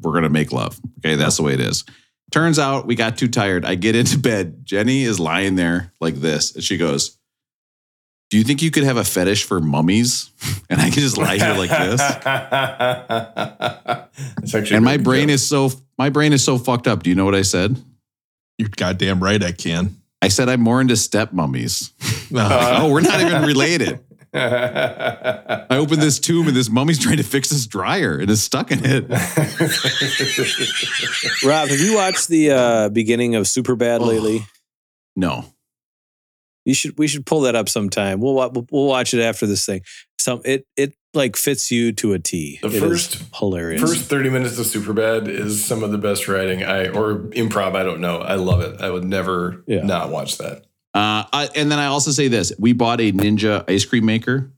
we're 0.00 0.12
gonna 0.12 0.28
make 0.28 0.52
love. 0.52 0.78
Okay, 0.98 1.14
that's 1.16 1.36
the 1.36 1.42
way 1.42 1.54
it 1.54 1.60
is. 1.60 1.84
Turns 2.32 2.58
out 2.58 2.86
we 2.86 2.94
got 2.96 3.16
too 3.16 3.28
tired. 3.28 3.64
I 3.64 3.76
get 3.76 3.94
into 3.94 4.18
bed. 4.18 4.64
Jenny 4.64 5.02
is 5.04 5.18
lying 5.20 5.54
there 5.56 5.92
like 6.00 6.16
this, 6.16 6.54
and 6.54 6.62
she 6.64 6.76
goes, 6.76 7.15
"Do 8.30 8.38
you 8.38 8.44
think 8.44 8.62
you 8.62 8.70
could 8.70 8.84
have 8.84 8.96
a 8.96 9.04
fetish 9.04 9.44
for 9.44 9.60
mummies?" 9.60 10.30
And 10.68 10.80
I 10.80 10.90
can 10.90 11.00
just 11.00 11.16
lie 11.16 11.36
here 11.38 11.54
like 11.54 11.70
this. 11.70 12.00
it's 14.42 14.54
actually 14.54 14.76
And 14.76 14.84
my 14.84 14.96
brain 14.96 15.28
joke. 15.28 15.34
is 15.34 15.46
so 15.46 15.70
my 15.98 16.08
brain 16.10 16.32
is 16.32 16.42
so 16.44 16.58
fucked 16.58 16.86
up. 16.88 17.02
Do 17.04 17.10
you 17.10 17.16
know 17.16 17.24
what 17.24 17.34
I 17.36 17.42
said? 17.42 17.80
You're 18.58 18.68
goddamn 18.74 19.22
right. 19.22 19.42
I 19.42 19.52
can. 19.52 19.96
I 20.22 20.28
said 20.28 20.48
I'm 20.48 20.60
more 20.60 20.80
into 20.80 20.96
step 20.96 21.32
mummies. 21.32 21.92
Uh, 22.34 22.78
oh, 22.82 22.90
we're 22.90 23.02
not 23.02 23.20
even 23.20 23.42
related. 23.44 24.00
I 24.34 25.66
opened 25.70 26.02
this 26.02 26.18
tomb 26.18 26.48
and 26.48 26.56
this 26.56 26.68
mummy's 26.68 26.98
trying 26.98 27.18
to 27.18 27.22
fix 27.22 27.50
this 27.50 27.68
dryer 27.68 28.18
and 28.18 28.28
is 28.28 28.42
stuck 28.42 28.72
in 28.72 28.80
it. 28.82 29.04
Rob, 31.44 31.68
have 31.68 31.78
you 31.78 31.94
watched 31.94 32.26
the 32.26 32.50
uh, 32.50 32.88
beginning 32.88 33.36
of 33.36 33.44
Superbad 33.44 34.00
Oh. 34.00 34.06
lately? 34.06 34.44
No. 35.14 35.44
You 36.66 36.74
should. 36.74 36.98
We 36.98 37.06
should 37.08 37.24
pull 37.24 37.40
that 37.42 37.54
up 37.54 37.68
sometime. 37.70 38.20
We'll 38.20 38.34
we'll 38.70 38.86
watch 38.86 39.14
it 39.14 39.20
after 39.22 39.46
this 39.46 39.64
thing. 39.64 39.80
Some 40.18 40.42
it 40.44 40.66
it 40.76 40.94
like 41.14 41.36
fits 41.36 41.70
you 41.70 41.92
to 41.92 42.12
a 42.12 42.18
T. 42.18 42.58
The 42.60 42.68
It 42.68 42.74
is 42.74 42.80
first- 42.80 43.22
hilarious. 43.36 43.80
First 43.80 44.04
30 44.04 44.28
minutes 44.28 44.58
of 44.58 44.66
Superbad 44.66 45.28
is 45.28 45.64
some 45.64 45.82
of 45.82 45.90
the 45.92 45.96
best 45.98 46.28
writing 46.28 46.62
I 46.62 46.88
or 46.88 47.20
improv, 47.30 47.74
I 47.74 47.84
don't 47.84 48.00
know. 48.00 48.18
I 48.18 48.34
love 48.34 48.60
it. 48.60 48.80
I 48.82 48.90
would 48.90 49.04
never 49.04 49.64
Yeah. 49.66 49.82
not 49.82 50.10
watch 50.10 50.36
that. 50.38 50.64
Uh, 50.92 51.24
I, 51.32 51.48
and 51.54 51.70
then 51.72 51.78
I 51.78 51.86
also 51.86 52.10
say 52.10 52.28
this: 52.28 52.52
we 52.58 52.72
bought 52.72 53.00
a 53.00 53.12
Ninja 53.12 53.64
ice 53.70 53.84
cream 53.84 54.04
maker, 54.04 54.52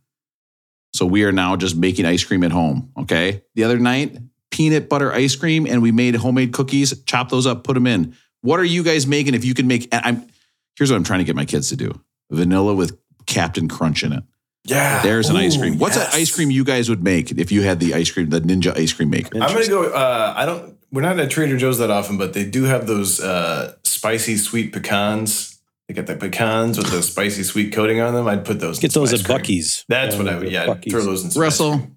so 0.95 1.05
we 1.07 1.25
are 1.25 1.33
now 1.33 1.57
just 1.57 1.77
making 1.77 2.07
ice 2.07 2.25
cream 2.25 2.43
at 2.43 2.53
home. 2.53 2.91
Okay. 2.99 3.43
The 3.55 3.65
other 3.65 3.79
night, 3.79 4.17
peanut 4.51 4.89
butter 4.89 5.13
ice 5.13 5.37
cream, 5.37 5.67
and 5.67 5.83
we 5.83 5.93
made 5.93 6.15
homemade 6.17 6.53
cookies. 6.53 7.03
Chop 7.05 7.29
those 7.29 7.47
up, 7.47 7.65
put 7.65 7.75
them 7.75 7.87
in. 7.87 8.17
What 8.41 8.59
are 8.61 8.65
you 8.65 8.83
guys 8.83 9.07
making? 9.07 9.35
If 9.35 9.45
you 9.45 9.53
can 9.55 9.67
make, 9.67 9.89
I'm 9.93 10.27
here's 10.79 10.91
what 10.91 10.97
I'm 10.97 11.05
trying 11.05 11.19
to 11.19 11.25
get 11.25 11.37
my 11.37 11.45
kids 11.45 11.69
to 11.71 11.77
do: 11.77 12.01
vanilla 12.31 12.75
with 12.75 12.97
Cap'n 13.27 13.69
Crunch 13.69 14.03
in 14.05 14.13
it. 14.13 14.25
Yeah. 14.65 15.03
There's 15.03 15.29
an 15.31 15.37
ice 15.37 15.57
cream. 15.57 15.79
What's 15.79 15.97
yes. 15.97 16.15
an 16.15 16.21
ice 16.21 16.35
cream 16.35 16.51
you 16.51 16.63
guys 16.65 16.89
would 16.91 17.03
make 17.03 17.31
if 17.33 17.51
you 17.51 17.63
had 17.63 17.81
the 17.81 17.95
ice 17.95 18.11
cream, 18.11 18.29
the 18.31 18.41
Ninja 18.41 18.77
ice 18.77 18.93
cream 18.93 19.11
maker? 19.11 19.31
I'm 19.41 19.53
gonna 19.55 19.67
go. 19.67 19.91
Uh, 19.91 20.35
I 20.37 20.47
don't. 20.47 20.77
We're 20.91 21.03
not 21.03 21.19
at 21.21 21.31
Trader 21.31 21.57
Joe's 21.59 21.79
that 21.79 21.91
often, 21.91 22.17
but 22.19 22.33
they 22.33 22.45
do 22.45 22.65
have 22.65 22.87
those 22.87 23.21
uh, 23.21 23.75
spicy 23.85 24.37
sweet 24.37 24.73
pecans. 24.73 25.61
They 25.87 25.95
get 25.95 26.07
the 26.07 26.17
pecans 26.17 26.77
with 26.77 26.91
the 26.91 27.03
spicy 27.03 27.43
sweet 27.45 27.73
coating 27.73 28.01
on 28.01 28.13
them. 28.15 28.27
I'd 28.29 28.45
put 28.45 28.61
those. 28.61 28.79
in 28.79 28.83
Get 28.83 28.93
some 28.93 29.03
those 29.03 29.15
ice 29.15 29.21
at 29.21 29.27
cream. 29.27 29.39
Buc-ee's. 29.39 29.85
That's 29.89 30.15
Uh, 30.15 30.19
what 30.19 30.29
I 30.29 30.39
would. 30.39 30.51
Yeah, 30.51 30.65
I'd 30.65 30.69
Buc-ee's. 30.83 30.93
throw 30.93 31.03
those 31.03 31.25
in. 31.25 31.31
some 31.31 31.41
ice 31.43 31.45
Russell. 31.45 31.91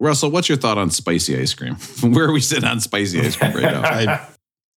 Russell, 0.00 0.30
what's 0.30 0.48
your 0.48 0.58
thought 0.58 0.76
on 0.78 0.90
spicy 0.90 1.38
ice 1.40 1.54
cream? 1.54 1.74
Where 2.02 2.26
are 2.26 2.32
we 2.32 2.40
sitting 2.40 2.64
on 2.68 2.80
spicy 2.80 3.20
ice 3.20 3.36
cream 3.36 3.52
right 3.54 3.62
now? 3.62 3.82
I, 3.84 4.26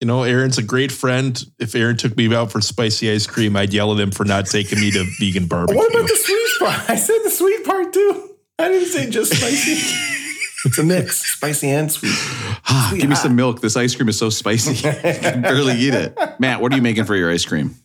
you 0.02 0.08
know, 0.08 0.24
Aaron's 0.24 0.58
a 0.58 0.64
great 0.64 0.92
friend. 0.92 1.42
If 1.60 1.76
Aaron 1.76 1.96
took 1.96 2.18
me 2.18 2.34
out 2.34 2.52
for 2.52 2.60
spicy 2.60 3.12
ice 3.12 3.28
cream, 3.28 3.56
I'd 3.56 3.72
yell 3.72 3.94
at 3.94 4.00
him 4.00 4.10
for 4.10 4.26
not 4.26 4.48
taking 4.48 4.80
me 4.80 4.90
to 4.92 5.06
vegan 5.20 5.46
barbecue. 5.46 5.78
What 5.78 5.92
about 5.92 6.08
the 6.10 6.16
sweet 6.16 6.68
part? 6.68 6.90
I 6.90 6.96
said 6.96 7.20
the 7.24 7.30
sweet 7.30 7.64
part 7.64 7.94
too. 7.94 8.36
I 8.58 8.70
didn't 8.70 8.90
say 8.90 9.10
just 9.12 9.36
spicy. 9.36 9.74
it's 10.66 10.78
a 10.80 10.84
mix, 10.84 11.18
spicy 11.36 11.70
and 11.70 11.92
sweet. 11.92 12.16
Ah, 12.16 12.94
give 12.98 13.10
me 13.10 13.16
some 13.16 13.36
milk. 13.36 13.62
This 13.62 13.78
ice 13.78 13.96
cream 13.96 14.10
is 14.10 14.18
so 14.18 14.32
spicy. 14.32 14.88
I 14.90 15.14
can 15.14 15.42
barely 15.44 15.78
eat 15.78 15.94
it. 15.94 16.18
Matt, 16.40 16.62
what 16.62 16.74
are 16.74 16.76
you 16.76 16.82
making 16.82 17.06
for 17.06 17.16
your 17.16 17.32
ice 17.32 17.46
cream? 17.46 17.76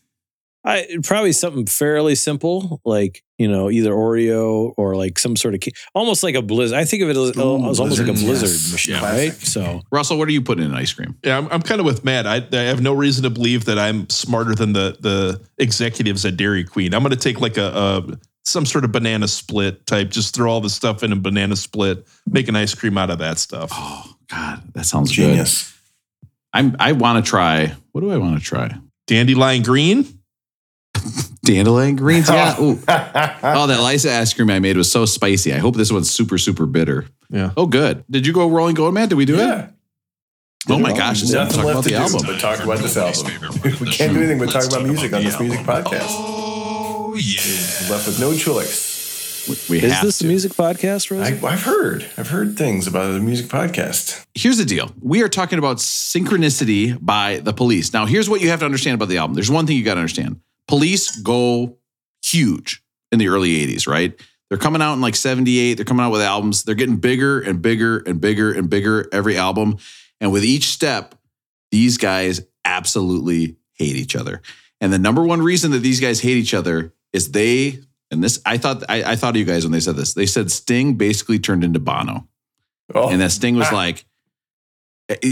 I 0.66 0.98
probably 1.04 1.30
something 1.32 1.64
fairly 1.66 2.16
simple, 2.16 2.80
like 2.84 3.22
you 3.38 3.46
know, 3.48 3.70
either 3.70 3.92
Oreo 3.92 4.72
or 4.76 4.96
like 4.96 5.18
some 5.18 5.36
sort 5.36 5.54
of 5.54 5.60
ca- 5.60 5.70
almost 5.94 6.22
like 6.22 6.34
a 6.34 6.42
blizzard. 6.42 6.76
I 6.76 6.84
think 6.84 7.02
of 7.02 7.10
it 7.10 7.16
as, 7.16 7.36
uh, 7.36 7.46
Ooh, 7.46 7.70
as 7.70 7.78
almost 7.78 8.00
like 8.00 8.08
a 8.08 8.12
Blizzard, 8.12 8.26
blizzard 8.26 8.48
yes. 8.48 8.72
machine, 8.72 8.94
Yeah. 8.96 9.02
right? 9.12 9.32
So 9.32 9.82
Russell, 9.92 10.18
what 10.18 10.26
are 10.26 10.32
you 10.32 10.42
putting 10.42 10.64
in 10.64 10.74
ice 10.74 10.92
cream? 10.92 11.16
Yeah, 11.22 11.38
I'm, 11.38 11.48
I'm 11.52 11.62
kind 11.62 11.78
of 11.80 11.84
with 11.86 12.04
Matt. 12.04 12.26
I, 12.26 12.44
I 12.52 12.62
have 12.62 12.80
no 12.82 12.92
reason 12.94 13.22
to 13.24 13.30
believe 13.30 13.66
that 13.66 13.78
I'm 13.78 14.08
smarter 14.10 14.54
than 14.54 14.72
the 14.72 14.96
the 15.00 15.40
executives 15.58 16.24
at 16.26 16.36
Dairy 16.36 16.64
Queen. 16.64 16.94
I'm 16.94 17.02
going 17.02 17.10
to 17.10 17.16
take 17.16 17.40
like 17.40 17.56
a, 17.58 17.68
a 17.68 18.18
some 18.44 18.66
sort 18.66 18.84
of 18.84 18.90
banana 18.90 19.28
split 19.28 19.86
type. 19.86 20.08
Just 20.10 20.34
throw 20.34 20.50
all 20.50 20.60
the 20.60 20.70
stuff 20.70 21.02
in 21.04 21.12
a 21.12 21.16
banana 21.16 21.54
split, 21.56 22.06
make 22.26 22.48
an 22.48 22.56
ice 22.56 22.74
cream 22.74 22.98
out 22.98 23.10
of 23.10 23.18
that 23.18 23.38
stuff. 23.38 23.70
Oh 23.72 24.14
God, 24.28 24.62
that 24.74 24.84
sounds 24.86 25.12
Genius. 25.12 25.70
good. 25.70 26.28
I'm. 26.54 26.76
I 26.80 26.92
want 26.92 27.24
to 27.24 27.28
try. 27.30 27.72
What 27.92 28.00
do 28.00 28.10
I 28.10 28.16
want 28.16 28.36
to 28.38 28.44
try? 28.44 28.76
Dandelion 29.06 29.62
green. 29.62 30.15
Dandelion 31.44 31.96
greens. 31.96 32.28
Yeah. 32.28 32.56
Ooh. 32.60 32.78
Oh, 32.88 33.66
that 33.66 33.80
Lisa 33.82 34.12
ice 34.12 34.32
cream 34.34 34.50
I 34.50 34.58
made 34.58 34.76
was 34.76 34.90
so 34.90 35.04
spicy. 35.06 35.52
I 35.52 35.58
hope 35.58 35.76
this 35.76 35.92
one's 35.92 36.10
super 36.10 36.38
super 36.38 36.66
bitter. 36.66 37.06
Yeah. 37.30 37.52
Oh, 37.56 37.66
good. 37.66 38.04
Did 38.10 38.26
you 38.26 38.32
go 38.32 38.48
rolling 38.48 38.74
gold, 38.74 38.94
man? 38.94 39.08
Did 39.08 39.16
we 39.16 39.24
do 39.24 39.34
it? 39.34 39.38
Yeah. 39.38 39.68
Oh 40.68 40.80
my 40.80 40.92
gosh! 40.92 41.22
It's 41.22 41.32
time 41.32 41.48
to 41.48 41.56
Nothing 41.56 41.62
talk 41.62 41.64
left 41.66 41.74
about 41.74 41.82
to 41.84 41.88
the 41.90 41.96
do 41.96 42.02
album. 42.02 42.26
but 42.26 42.40
talk 42.40 42.64
about 42.64 42.78
this 42.80 42.96
album. 42.96 43.52
we 43.80 43.86
can't 43.92 44.12
do 44.12 44.18
anything 44.18 44.38
but 44.40 44.50
talk 44.50 44.66
about 44.66 44.82
music 44.84 45.12
on 45.12 45.22
this 45.22 45.38
music 45.38 45.60
podcast. 45.60 46.06
Oh, 46.08 47.14
yeah. 47.14 47.90
Left 47.90 48.06
with 48.08 48.18
no 48.18 48.34
choice. 48.36 48.96
We 49.70 49.78
is 49.80 50.00
this 50.02 50.18
to. 50.18 50.24
a 50.24 50.28
music 50.28 50.52
podcast, 50.54 51.12
I, 51.22 51.46
I've 51.46 51.62
heard. 51.62 52.04
I've 52.18 52.30
heard 52.30 52.58
things 52.58 52.88
about 52.88 53.12
the 53.12 53.20
music 53.20 53.46
podcast. 53.46 54.26
here's 54.34 54.58
the 54.58 54.64
deal. 54.64 54.90
We 55.00 55.22
are 55.22 55.28
talking 55.28 55.60
about 55.60 55.76
Synchronicity 55.76 56.98
by 57.00 57.38
the 57.38 57.52
Police. 57.52 57.92
Now, 57.92 58.06
here's 58.06 58.28
what 58.28 58.40
you 58.40 58.48
have 58.48 58.58
to 58.58 58.64
understand 58.64 58.96
about 58.96 59.08
the 59.08 59.18
album. 59.18 59.34
There's 59.34 59.50
one 59.50 59.64
thing 59.68 59.76
you 59.76 59.84
got 59.84 59.94
to 59.94 60.00
understand. 60.00 60.40
Police 60.68 61.16
go 61.20 61.76
huge 62.24 62.82
in 63.12 63.18
the 63.18 63.28
early 63.28 63.66
80s, 63.66 63.86
right? 63.86 64.18
They're 64.48 64.58
coming 64.58 64.82
out 64.82 64.94
in 64.94 65.00
like 65.00 65.16
78. 65.16 65.74
They're 65.74 65.84
coming 65.84 66.04
out 66.04 66.12
with 66.12 66.20
albums. 66.22 66.62
They're 66.64 66.74
getting 66.74 66.96
bigger 66.96 67.40
and 67.40 67.60
bigger 67.62 67.98
and 67.98 68.20
bigger 68.20 68.52
and 68.52 68.68
bigger 68.70 69.08
every 69.12 69.36
album. 69.36 69.76
And 70.20 70.32
with 70.32 70.44
each 70.44 70.66
step, 70.66 71.14
these 71.70 71.98
guys 71.98 72.40
absolutely 72.64 73.56
hate 73.74 73.96
each 73.96 74.14
other. 74.16 74.40
And 74.80 74.92
the 74.92 74.98
number 74.98 75.24
one 75.24 75.42
reason 75.42 75.70
that 75.72 75.80
these 75.80 76.00
guys 76.00 76.20
hate 76.20 76.36
each 76.36 76.54
other 76.54 76.92
is 77.12 77.32
they, 77.32 77.80
and 78.10 78.22
this, 78.22 78.40
I 78.46 78.58
thought, 78.58 78.84
I, 78.88 79.12
I 79.12 79.16
thought 79.16 79.30
of 79.30 79.36
you 79.36 79.44
guys 79.44 79.64
when 79.64 79.72
they 79.72 79.80
said 79.80 79.96
this. 79.96 80.14
They 80.14 80.26
said 80.26 80.50
Sting 80.50 80.94
basically 80.94 81.38
turned 81.38 81.64
into 81.64 81.80
Bono. 81.80 82.28
Oh, 82.94 83.08
And 83.08 83.20
that 83.20 83.32
Sting 83.32 83.56
was 83.56 83.68
Ah. 83.70 83.74
like, 83.74 84.04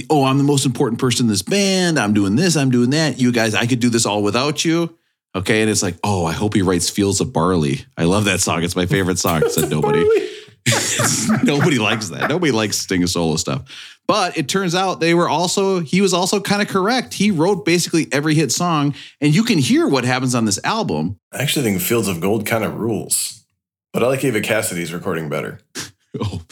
Oh, 0.09 0.24
I'm 0.24 0.39
the 0.39 0.45
most 0.45 0.66
important 0.66 1.01
person 1.01 1.26
in 1.26 1.30
this 1.30 1.43
band. 1.43 1.99
I'm 1.99 2.14
doing 2.14 2.37
this, 2.37 2.57
I'm 2.57 2.70
doing 2.70 2.91
that. 2.91 3.20
You 3.20 3.32
guys, 3.32 3.55
I 3.55 3.66
could 3.66 3.80
do 3.80 3.91
this 3.91 4.07
all 4.07 4.22
without 4.22 4.64
you. 4.64 4.97
Okay. 5.35 5.62
And 5.62 5.70
it's 5.70 5.82
like, 5.82 5.97
oh, 6.05 6.24
I 6.24 6.32
hope 6.32 6.55
he 6.55 6.62
writes 6.62 6.89
Fields 6.89 7.20
of 7.20 7.32
Barley. 7.32 7.85
I 7.97 8.05
love 8.05 8.24
that 8.26 8.41
song. 8.41 8.62
It's 8.62 8.76
my 8.76 8.87
favorite 8.87 9.18
song, 9.18 9.43
said 9.49 9.70
nobody. 9.70 10.05
nobody 11.43 11.78
likes 11.78 12.09
that. 12.11 12.28
Nobody 12.28 12.53
likes 12.53 12.78
Sting 12.78 13.07
solo 13.07 13.37
stuff. 13.37 13.62
But 14.07 14.37
it 14.37 14.49
turns 14.49 14.74
out 14.74 15.01
they 15.01 15.14
were 15.14 15.28
also, 15.28 15.80
he 15.80 16.01
was 16.01 16.12
also 16.12 16.41
kind 16.41 16.61
of 16.61 16.68
correct. 16.68 17.14
He 17.14 17.30
wrote 17.30 17.64
basically 17.64 18.07
every 18.12 18.35
hit 18.35 18.53
song, 18.53 18.95
and 19.20 19.35
you 19.35 19.45
can 19.45 19.59
hear 19.59 19.89
what 19.89 20.05
happens 20.05 20.35
on 20.35 20.45
this 20.45 20.62
album. 20.62 21.18
I 21.32 21.43
actually 21.43 21.64
think 21.64 21.80
Fields 21.80 22.09
of 22.09 22.20
Gold 22.20 22.47
kind 22.47 22.64
of 22.64 22.78
rules. 22.78 23.45
But 23.93 24.03
I 24.03 24.09
like 24.09 24.24
Eva 24.24 24.41
Cassidy's 24.41 24.93
recording 24.93 25.28
better. 25.28 25.61
Oh, 26.20 26.43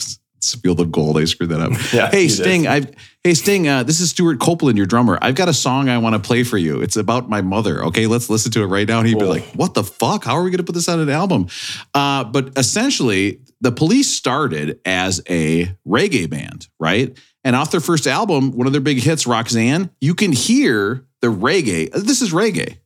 Field 0.42 0.80
of 0.80 0.90
Gold. 0.90 1.18
I 1.18 1.24
screwed 1.24 1.50
that 1.50 1.60
up. 1.60 1.72
Yeah, 1.92 2.10
hey. 2.10 2.28
Sting, 2.28 2.66
I've 2.66 2.94
hey 3.22 3.34
Sting, 3.34 3.68
uh, 3.68 3.82
this 3.82 4.00
is 4.00 4.10
Stewart 4.10 4.40
Copeland, 4.40 4.78
your 4.78 4.86
drummer. 4.86 5.18
I've 5.20 5.34
got 5.34 5.48
a 5.48 5.54
song 5.54 5.88
I 5.88 5.98
want 5.98 6.14
to 6.14 6.18
play 6.18 6.42
for 6.42 6.56
you. 6.56 6.80
It's 6.80 6.96
about 6.96 7.28
my 7.28 7.42
mother. 7.42 7.84
Okay, 7.86 8.06
let's 8.06 8.30
listen 8.30 8.50
to 8.52 8.62
it 8.62 8.66
right 8.66 8.88
now. 8.88 8.98
And 9.00 9.08
he'd 9.08 9.18
be 9.18 9.24
like, 9.24 9.44
"What 9.54 9.74
the 9.74 9.84
fuck? 9.84 10.24
How 10.24 10.34
are 10.34 10.42
we 10.42 10.50
going 10.50 10.58
to 10.58 10.64
put 10.64 10.74
this 10.74 10.88
on 10.88 11.00
an 11.00 11.10
album?" 11.10 11.48
Uh, 11.92 12.24
but 12.24 12.56
essentially, 12.56 13.40
the 13.60 13.72
Police 13.72 14.12
started 14.12 14.80
as 14.84 15.22
a 15.28 15.66
reggae 15.86 16.28
band, 16.28 16.68
right? 16.80 17.16
And 17.44 17.54
off 17.56 17.70
their 17.70 17.80
first 17.80 18.06
album, 18.06 18.52
one 18.52 18.66
of 18.66 18.72
their 18.72 18.80
big 18.80 18.98
hits, 18.98 19.26
Roxanne, 19.26 19.90
you 20.00 20.14
can 20.14 20.32
hear 20.32 21.04
the 21.20 21.28
reggae. 21.28 21.92
This 21.92 22.22
is 22.22 22.32
reggae. 22.32 22.78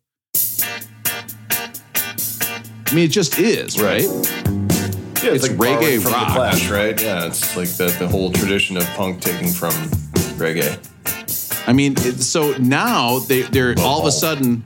I 2.89 2.95
mean, 2.95 3.05
it 3.05 3.11
just 3.11 3.39
is, 3.39 3.81
right? 3.81 4.07
Yeah, 5.27 5.33
It's 5.35 5.49
like 5.49 5.59
reggae 5.59 6.01
from 6.01 6.13
rock. 6.13 6.29
the 6.29 6.35
Clash, 6.35 6.71
right? 6.71 7.03
Yeah, 7.03 7.27
it's 7.27 7.57
like 7.57 7.69
the, 7.71 7.87
the 7.99 8.07
whole 8.07 8.31
tradition 8.31 8.77
of 8.77 8.85
punk 8.95 9.21
taking 9.21 9.49
from 9.49 9.73
reggae. 10.39 10.79
I 11.69 11.73
mean, 11.73 11.95
it, 11.99 12.21
so 12.23 12.53
now 12.59 13.19
they, 13.19 13.43
they're 13.43 13.75
all 13.81 14.01
of 14.01 14.07
a 14.07 14.13
sudden 14.13 14.63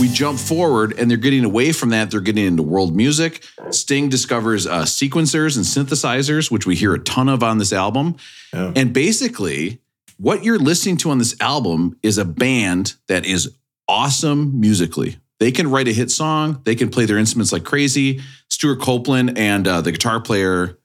we 0.00 0.08
jump 0.08 0.38
forward 0.38 0.96
and 0.98 1.10
they're 1.10 1.18
getting 1.18 1.44
away 1.44 1.72
from 1.72 1.88
that. 1.90 2.12
They're 2.12 2.20
getting 2.20 2.46
into 2.46 2.62
world 2.62 2.94
music. 2.94 3.44
Sting 3.70 4.08
discovers 4.08 4.66
uh, 4.68 4.82
sequencers 4.82 5.56
and 5.56 5.64
synthesizers, 5.64 6.48
which 6.48 6.64
we 6.64 6.76
hear 6.76 6.94
a 6.94 7.00
ton 7.00 7.28
of 7.28 7.42
on 7.42 7.58
this 7.58 7.72
album. 7.72 8.14
Yeah. 8.52 8.72
And 8.76 8.92
basically, 8.92 9.80
what 10.18 10.44
you're 10.44 10.60
listening 10.60 10.96
to 10.98 11.10
on 11.10 11.18
this 11.18 11.34
album 11.40 11.98
is 12.04 12.18
a 12.18 12.24
band 12.24 12.94
that 13.08 13.26
is 13.26 13.52
awesome 13.88 14.60
musically. 14.60 15.16
They 15.40 15.50
can 15.50 15.68
write 15.70 15.88
a 15.88 15.92
hit 15.92 16.12
song. 16.12 16.60
They 16.64 16.76
can 16.76 16.88
play 16.88 17.04
their 17.06 17.18
instruments 17.18 17.52
like 17.52 17.64
crazy. 17.64 18.20
Stewart 18.64 18.80
Copeland 18.80 19.36
and 19.36 19.68
uh, 19.68 19.82
the 19.82 19.92
guitar 19.92 20.22
player 20.22 20.78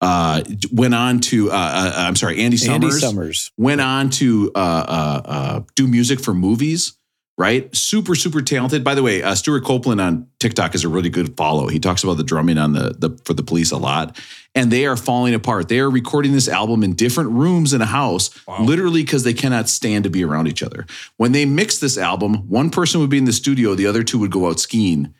uh, 0.00 0.42
went 0.72 0.96
on 0.96 1.20
to, 1.20 1.48
uh, 1.52 1.54
uh, 1.54 1.92
I'm 1.96 2.16
sorry, 2.16 2.40
Andy 2.40 2.56
Summers 2.56 2.94
Andy 2.94 3.06
Summers. 3.06 3.52
went 3.56 3.80
on 3.80 4.10
to 4.10 4.50
uh, 4.56 4.58
uh, 4.58 5.22
uh, 5.24 5.60
do 5.76 5.86
music 5.86 6.18
for 6.18 6.34
movies. 6.34 6.96
Right, 7.38 7.74
super 7.74 8.16
super 8.16 8.42
talented. 8.42 8.82
By 8.82 8.94
the 8.96 9.02
way, 9.02 9.22
uh, 9.22 9.34
Stewart 9.36 9.64
Copeland 9.64 10.00
on 10.00 10.26
TikTok 10.40 10.74
is 10.74 10.84
a 10.84 10.88
really 10.88 11.08
good 11.08 11.36
follow. 11.36 11.68
He 11.68 11.78
talks 11.78 12.02
about 12.02 12.18
the 12.18 12.24
drumming 12.24 12.58
on 12.58 12.72
the 12.72 12.96
the 12.98 13.16
for 13.24 13.32
the 13.32 13.42
police 13.44 13.70
a 13.70 13.78
lot, 13.78 14.20
and 14.54 14.70
they 14.70 14.84
are 14.84 14.96
falling 14.96 15.32
apart. 15.32 15.68
They 15.68 15.78
are 15.78 15.88
recording 15.88 16.32
this 16.32 16.48
album 16.48 16.82
in 16.82 16.94
different 16.94 17.30
rooms 17.30 17.72
in 17.72 17.80
a 17.80 17.86
house, 17.86 18.28
literally 18.58 19.04
because 19.04 19.22
they 19.24 19.32
cannot 19.32 19.70
stand 19.70 20.04
to 20.04 20.10
be 20.10 20.22
around 20.22 20.48
each 20.48 20.62
other. 20.62 20.84
When 21.16 21.32
they 21.32 21.46
mix 21.46 21.78
this 21.78 21.96
album, 21.96 22.46
one 22.48 22.68
person 22.68 23.00
would 23.00 23.08
be 23.10 23.18
in 23.18 23.24
the 23.24 23.32
studio, 23.32 23.74
the 23.74 23.86
other 23.86 24.02
two 24.02 24.18
would 24.18 24.32
go 24.32 24.48
out 24.48 24.60
skiing. 24.60 25.14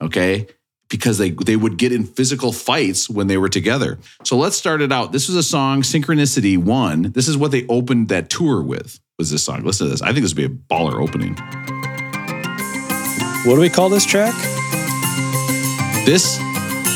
Okay, 0.00 0.46
because 0.88 1.18
they 1.18 1.30
they 1.30 1.56
would 1.56 1.76
get 1.76 1.92
in 1.92 2.04
physical 2.04 2.52
fights 2.52 3.08
when 3.10 3.26
they 3.26 3.36
were 3.38 3.48
together. 3.48 3.98
So 4.24 4.36
let's 4.36 4.56
start 4.56 4.80
it 4.82 4.92
out. 4.92 5.12
This 5.12 5.26
was 5.28 5.36
a 5.36 5.42
song, 5.42 5.82
Synchronicity 5.82 6.56
One. 6.58 7.12
This 7.12 7.26
is 7.28 7.36
what 7.36 7.50
they 7.50 7.66
opened 7.68 8.08
that 8.08 8.30
tour 8.30 8.62
with. 8.62 9.00
Was 9.18 9.30
this 9.30 9.42
song? 9.44 9.62
Listen 9.64 9.86
to 9.86 9.90
this. 9.92 10.02
I 10.02 10.06
think 10.12 10.20
this 10.22 10.34
would 10.34 10.36
be 10.36 10.44
a 10.44 10.48
baller 10.48 11.00
opening. 11.02 11.36
What 13.44 13.56
do 13.56 13.60
we 13.60 13.68
call 13.68 13.88
this 13.90 14.04
track? 14.06 14.34
This 16.06 16.38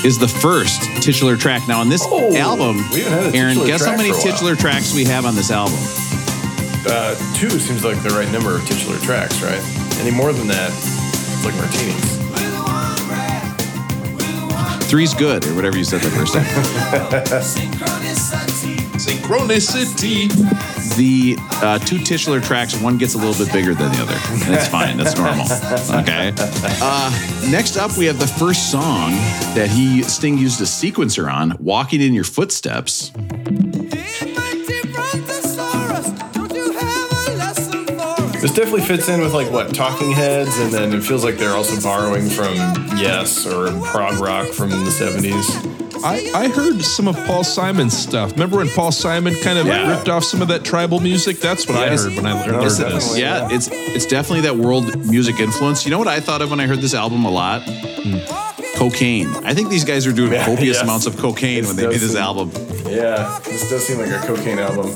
is 0.05 0.19
the 0.19 0.29
first 0.29 0.83
titular 1.03 1.37
track. 1.37 1.67
Now 1.69 1.81
on 1.81 1.89
this 1.89 2.03
Oh, 2.07 2.35
album, 2.37 2.77
we 2.93 3.01
haven't 3.03 3.25
had 3.25 3.35
a 3.35 3.37
Aaron, 3.37 3.57
guess 3.67 3.85
how 3.85 3.97
many 3.97 4.11
for 4.11 4.15
a 4.15 4.19
while. 4.19 4.33
titular 4.33 4.57
tracks 4.57 4.95
we 4.95 5.05
have 5.05 5.25
on 5.27 5.35
this 5.35 5.51
album? 5.51 5.79
Uh, 6.87 7.15
two 7.35 7.51
seems 7.51 7.85
like 7.85 8.03
the 8.03 8.11
right 8.11 8.31
number 8.33 8.55
of 8.57 8.67
titular 8.67 8.97
tracks, 8.99 9.43
right? 9.43 9.61
Any 10.01 10.11
more 10.11 10.33
than 10.33 10.47
that, 10.49 10.71
it's 10.73 11.45
like 11.45 11.55
martinis. 11.57 12.28
Three's 14.89 15.13
good, 15.15 15.47
or 15.47 15.55
whatever 15.55 15.77
you 15.77 15.85
said 15.85 16.01
the 16.01 16.11
first 16.11 16.33
time. 16.35 16.45
Synchronicity. 18.99 20.29
the 20.97 21.37
uh, 21.63 21.79
two 21.79 21.99
titular 21.99 22.41
tracks, 22.41 22.81
one 22.81 22.99
gets 22.99 23.15
a 23.15 23.19
little 23.19 23.45
bit 23.45 23.53
bigger 23.53 23.75
than 23.75 23.93
the 23.93 24.03
other. 24.03 24.15
And 24.33 24.43
That's 24.43 24.69
fine. 24.69 24.97
That's 24.97 25.17
normal. 25.17 25.45
Okay. 26.01 26.33
Uh, 26.83 27.49
next 27.51 27.77
up, 27.77 27.97
we 27.97 28.07
have 28.07 28.19
the 28.19 28.27
first 28.27 28.71
song 28.71 29.11
that 29.55 29.69
he 29.71 30.03
Sting 30.03 30.37
used 30.39 30.61
a 30.61 30.65
sequencer 30.65 31.33
on, 31.33 31.57
"Walking 31.61 32.01
in 32.01 32.13
Your 32.15 32.25
Footsteps." 32.25 33.13
This 38.41 38.53
definitely 38.53 38.83
fits 38.83 39.09
in 39.09 39.21
with 39.21 39.35
like 39.35 39.51
what 39.51 39.75
Talking 39.75 40.13
Heads, 40.13 40.57
and 40.59 40.73
then 40.73 40.93
it 40.95 41.03
feels 41.03 41.25
like 41.25 41.37
they're 41.39 41.55
also 41.57 41.81
borrowing 41.83 42.29
from 42.29 42.55
Yes 42.97 43.47
or 43.47 43.69
prog 43.87 44.19
rock 44.21 44.47
from 44.49 44.71
the 44.71 44.91
seventies. 44.91 45.49
I, 46.05 46.31
I 46.33 46.47
heard 46.49 46.81
some 46.83 47.09
of 47.09 47.17
Paul 47.27 47.43
Simon's 47.43 47.97
stuff. 47.99 48.31
Remember 48.33 48.59
when 48.59 48.69
Paul 48.69 48.93
Simon 48.93 49.35
kind 49.43 49.59
of 49.59 49.67
Yeah. 49.67 49.91
ripped 49.97 50.09
off 50.09 50.23
some 50.23 50.41
of 50.41 50.47
that 50.49 50.63
tribal 50.65 51.01
music? 51.01 51.41
That's 51.41 51.67
what 51.67 51.79
Yes. 51.79 52.05
I 52.05 52.09
heard 52.11 52.17
when 52.17 52.27
I 52.27 52.33
learned 52.35 52.53
No, 52.53 52.63
this. 52.63 52.79
definitely. 52.79 53.21
Yeah, 53.21 53.49
it's 53.51 53.69
it's 53.73 54.07
definitely 54.07 54.43
that 54.43 54.57
world 54.57 54.97
music 55.07 55.41
influence. 55.41 55.85
You 55.85 55.91
know 55.91 55.99
what 55.99 56.07
I 56.07 56.21
thought 56.21 56.41
of 56.41 56.51
when 56.51 56.61
I 56.61 56.67
heard 56.69 56.81
this 56.81 56.95
album 56.95 57.25
a 57.25 57.31
lot? 57.31 57.63
Hmm. 57.65 58.19
Cocaine. 58.77 59.27
I 59.45 59.55
think 59.55 59.71
these 59.71 59.85
guys 59.85 60.07
are 60.07 60.13
doing 60.13 60.31
copious 60.45 60.77
yes. 60.77 60.83
amounts 60.83 61.07
of 61.07 61.17
cocaine 61.17 61.67
when 61.67 61.75
they 61.75 61.87
This 61.87 61.95
made 61.95 62.01
this 62.01 62.13
seem- 62.13 62.23
album. 62.23 62.53
Yeah, 62.87 63.41
this 63.45 63.69
does 63.69 63.85
seem 63.85 63.99
like 63.99 64.11
a 64.13 64.25
cocaine 64.25 64.61
album. 64.61 64.95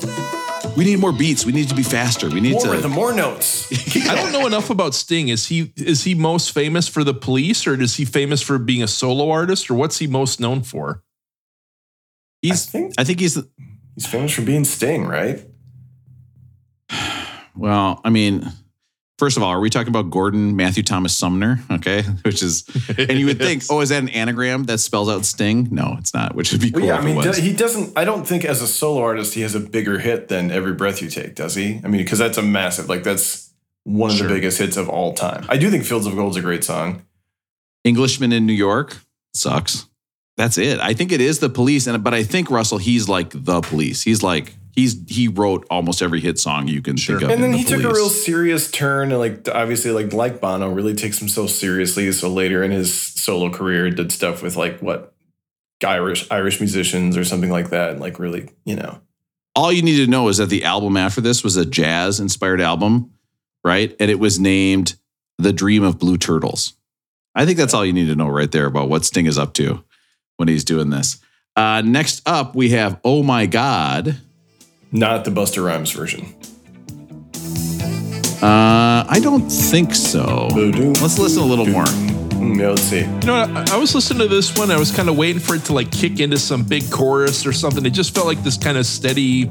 We 0.77 0.85
need 0.85 0.99
more 1.01 1.13
beats. 1.13 1.45
We 1.45 1.53
need 1.53 1.69
to 1.69 1.75
be 1.75 1.83
faster. 1.83 2.31
We 2.31 2.41
need 2.41 2.53
More, 2.53 2.75
to. 2.75 2.81
the 2.81 2.89
more 2.89 3.13
notes. 3.13 3.71
I 4.09 4.15
don't 4.15 4.33
know 4.33 4.47
enough 4.47 4.71
about 4.71 4.95
Sting. 4.95 5.29
Is 5.29 5.47
he 5.47 5.73
is 5.77 6.05
he 6.05 6.15
most 6.15 6.53
famous 6.53 6.89
for 6.89 7.05
the 7.05 7.13
police 7.15 7.67
or 7.67 7.79
is 7.81 7.97
he 7.97 8.05
famous 8.05 8.41
for 8.41 8.59
being 8.59 8.83
a 8.83 8.89
solo 8.89 9.31
artist 9.31 9.71
or 9.71 9.75
what's 9.75 9.99
he 9.99 10.07
most 10.07 10.41
known 10.41 10.63
for? 10.63 11.03
he's. 12.41 12.67
I 12.69 12.71
think 12.71 12.95
I 12.99 13.05
think 13.05 13.21
he's. 13.21 13.39
he's 13.95 14.07
famous 14.07 14.33
for 14.33 14.43
being 14.43 14.65
Sting, 14.65 15.07
right? 15.07 15.45
Well, 17.55 18.01
I 18.03 18.09
mean, 18.09 18.51
First 19.23 19.37
of 19.37 19.45
all, 19.45 19.51
are 19.51 19.61
we 19.61 19.71
talking 19.71 19.87
about 19.91 20.11
Gordon 20.11 20.57
Matthew 20.57 20.83
Thomas 20.83 21.17
Sumner? 21.17 21.61
Okay, 21.71 22.03
which 22.25 22.43
is, 22.43 22.65
and 22.99 23.21
you 23.21 23.27
would 23.27 23.39
think, 23.39 23.63
oh, 23.71 23.81
is 23.81 23.91
that 23.91 24.03
an 24.03 24.09
anagram 24.09 24.65
that 24.65 24.79
spells 24.81 25.09
out 25.09 25.25
Sting? 25.25 25.69
No, 25.71 25.95
it's 25.97 26.13
not. 26.13 26.35
Which 26.35 26.51
would 26.51 26.61
be 26.61 26.73
cool. 26.73 26.81
Well, 26.81 26.89
yeah, 26.89 26.97
I 26.99 27.05
mean, 27.05 27.17
it 27.19 27.23
do- 27.23 27.29
was. 27.29 27.37
he 27.37 27.53
doesn't. 27.53 27.97
I 27.97 28.05
don't 28.05 28.27
think 28.27 28.45
as 28.45 28.61
a 28.63 28.67
solo 28.67 29.01
artist 29.01 29.35
he 29.35 29.43
has 29.43 29.55
a 29.55 29.61
bigger 29.61 30.01
hit 30.01 30.27
than 30.27 30.51
"Every 30.51 30.73
Breath 30.73 31.01
You 31.01 31.09
Take," 31.09 31.37
does 31.37 31.55
he? 31.55 31.81
I 31.85 31.87
mean, 31.87 32.03
because 32.03 32.19
that's 32.19 32.37
a 32.37 32.43
massive, 32.43 32.89
like 32.89 33.05
that's 33.05 33.53
one 33.85 34.11
of 34.11 34.17
Sure. 34.17 34.27
the 34.27 34.35
biggest 34.35 34.59
hits 34.59 34.77
of 34.77 34.89
all 34.89 35.15
time. 35.15 35.47
I 35.49 35.57
do 35.57 35.71
think 35.71 35.85
"Fields 35.85 36.07
of 36.07 36.17
Gold's 36.17 36.37
a 36.37 36.41
great 36.43 36.65
song. 36.65 37.03
Englishman 37.85 38.33
in 38.33 38.45
New 38.45 38.53
York 38.53 38.97
sucks. 39.35 39.87
That's 40.37 40.59
it. 40.59 40.81
I 40.81 40.95
think 40.95 41.13
it 41.13 41.21
is 41.21 41.39
the 41.39 41.49
police, 41.49 41.87
and 41.87 42.03
but 42.03 42.13
I 42.13 42.25
think 42.25 42.51
Russell, 42.51 42.79
he's 42.79 43.09
like 43.09 43.31
the 43.33 43.61
police. 43.61 44.03
He's 44.03 44.25
like 44.25 44.57
he's 44.73 44.97
he 45.09 45.29
wrote 45.29 45.67
almost 45.71 46.03
every 46.03 46.21
hit 46.21 46.39
song 46.39 46.67
you 46.67 46.83
can 46.83 46.97
think 46.97 47.23
of. 47.23 47.31
And 47.31 47.43
then 47.43 47.53
in 47.53 47.59
he 47.59 47.65
the 47.65 47.77
took 47.77 47.85
a 47.85 47.95
real 47.95 48.09
serious 48.09 48.71
turn, 48.71 49.13
and 49.13 49.21
like 49.21 49.49
obviously, 49.49 49.91
like 49.91 50.13
like 50.13 50.41
Bono, 50.41 50.71
really 50.71 50.95
takes 50.95 51.19
himself 51.19 51.51
seriously. 51.51 52.11
So 52.13 52.29
later 52.29 52.63
in 52.63 52.71
his 52.71 52.93
solo 52.93 53.51
career, 53.51 53.91
did 53.91 54.11
stuff 54.13 54.43
with 54.43 54.57
like 54.57 54.81
what 54.81 55.15
Irish 55.85 56.31
Irish 56.31 56.61
musicians 56.61 57.17
or 57.17 57.25
something 57.25 57.51
like 57.51 57.71
that, 57.71 57.91
and 57.93 58.01
like 58.01 58.19
really, 58.19 58.51
you 58.65 58.77
know, 58.77 59.01
all 59.55 59.73
you 59.73 59.83
need 59.83 60.05
to 60.05 60.11
know 60.11 60.29
is 60.29 60.39
that 60.39 60.49
the 60.49 60.65
album 60.65 60.97
after 60.97 61.21
this 61.21 61.45
was 61.45 61.57
a 61.57 61.67
jazz 61.67 62.21
inspired 62.21 62.61
album, 62.61 63.13
right? 63.65 63.95
And 64.01 64.11
it 64.11 64.19
was 64.19 64.41
named 64.41 64.97
The 65.39 65.53
Dream 65.53 65.83
of 65.83 65.99
Blue 65.99 66.17
Turtles. 66.17 66.75
I 67.35 67.47
think 67.47 67.59
that's 67.59 67.75
all 67.75 67.85
you 67.85 67.93
need 67.93 68.07
to 68.07 68.15
know 68.15 68.29
right 68.29 68.51
there 68.51 68.67
about 68.67 68.89
what 68.89 69.05
Sting 69.05 69.27
is 69.27 69.39
up 69.39 69.55
to 69.55 69.83
when 70.37 70.49
he's 70.49 70.65
doing 70.65 70.91
this. 70.91 71.19
Uh, 71.57 71.83
next 71.85 72.27
up, 72.27 72.55
we 72.55 72.71
have 72.71 73.01
Oh 73.05 73.23
My 73.23 73.47
God. 73.47 74.21
Not 74.93 75.25
the 75.25 75.31
Busta 75.31 75.65
Rhymes 75.65 75.91
version. 75.91 76.35
Uh, 78.43 79.05
I 79.09 79.21
don't 79.23 79.49
think 79.49 79.95
so. 79.95 80.49
Let's 80.53 81.19
listen 81.19 81.43
a 81.43 81.47
little 81.47 81.67
more. 81.67 81.87
Yeah, 82.43 82.71
let's 82.71 82.83
see. 82.83 83.01
You 83.01 83.21
know, 83.21 83.35
I, 83.35 83.65
I 83.71 83.77
was 83.77 83.95
listening 83.95 84.19
to 84.19 84.29
this 84.29 84.57
one. 84.57 84.71
I 84.71 84.77
was 84.77 84.91
kind 84.91 85.09
of 85.09 85.17
waiting 85.17 85.41
for 85.41 85.55
it 85.55 85.65
to 85.67 85.73
like 85.73 85.93
kick 85.93 86.19
into 86.19 86.37
some 86.37 86.65
big 86.65 86.91
chorus 86.91 87.47
or 87.47 87.53
something. 87.53 87.87
It 87.87 87.91
just 87.91 88.15
felt 88.15 88.27
like 88.27 88.43
this 88.43 88.59
kind 88.59 88.77
of 88.77 88.85
steady 88.85 89.45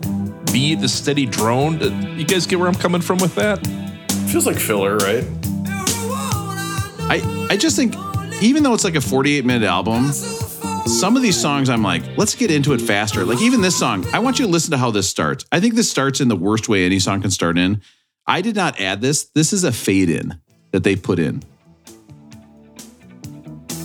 beat, 0.51 0.75
this 0.75 0.93
steady 0.93 1.25
drone. 1.25 1.79
You 2.19 2.25
guys 2.25 2.45
get 2.45 2.59
where 2.59 2.67
I'm 2.67 2.75
coming 2.75 3.01
from 3.01 3.17
with 3.19 3.33
that? 3.35 3.65
Feels 4.29 4.45
like 4.45 4.57
filler, 4.57 4.97
right? 4.97 5.25
I, 7.09 7.47
I 7.49 7.57
just 7.57 7.75
think, 7.77 7.95
even 8.41 8.61
though 8.61 8.73
it's 8.73 8.83
like 8.83 8.95
a 8.95 9.01
48 9.01 9.45
minute 9.45 9.65
album, 9.65 10.11
some 10.85 11.15
of 11.15 11.21
these 11.21 11.39
songs 11.39 11.69
I'm 11.69 11.83
like, 11.83 12.03
let's 12.17 12.35
get 12.35 12.51
into 12.51 12.73
it 12.73 12.81
faster. 12.81 13.23
Like 13.25 13.41
even 13.41 13.61
this 13.61 13.77
song, 13.77 14.05
I 14.13 14.19
want 14.19 14.39
you 14.39 14.45
to 14.45 14.51
listen 14.51 14.71
to 14.71 14.77
how 14.77 14.91
this 14.91 15.09
starts. 15.09 15.45
I 15.51 15.59
think 15.59 15.75
this 15.75 15.89
starts 15.89 16.19
in 16.21 16.27
the 16.27 16.35
worst 16.35 16.69
way 16.69 16.85
any 16.85 16.99
song 16.99 17.21
can 17.21 17.31
start 17.31 17.57
in. 17.57 17.81
I 18.27 18.41
did 18.41 18.55
not 18.55 18.79
add 18.79 19.01
this. 19.01 19.25
This 19.25 19.53
is 19.53 19.63
a 19.63 19.71
fade 19.71 20.09
in 20.09 20.39
that 20.71 20.83
they 20.83 20.95
put 20.95 21.19
in. 21.19 21.43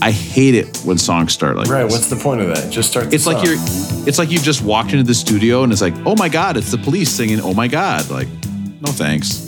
I 0.02 0.10
hate 0.10 0.54
it 0.54 0.76
when 0.84 0.98
songs 0.98 1.32
start 1.32 1.56
like 1.56 1.68
Right. 1.68 1.84
this. 1.84 1.92
What's 1.92 2.10
the 2.10 2.16
point 2.16 2.40
of 2.42 2.48
that? 2.48 2.70
Just 2.70 2.90
start. 2.90 3.12
It's 3.12 3.26
like 3.26 3.38
song. 3.38 3.46
you're 3.46 3.54
it's 4.08 4.18
like 4.18 4.30
you've 4.30 4.42
just 4.42 4.62
walked 4.62 4.92
into 4.92 5.04
the 5.04 5.14
studio 5.14 5.62
and 5.62 5.72
it's 5.72 5.80
like, 5.82 5.94
oh 6.04 6.14
my 6.16 6.28
God, 6.28 6.56
it's 6.56 6.70
the 6.70 6.78
police 6.78 7.10
singing, 7.10 7.40
oh 7.40 7.54
my 7.54 7.66
God. 7.66 8.08
Like, 8.10 8.28
no 8.80 8.92
thanks. 8.92 9.42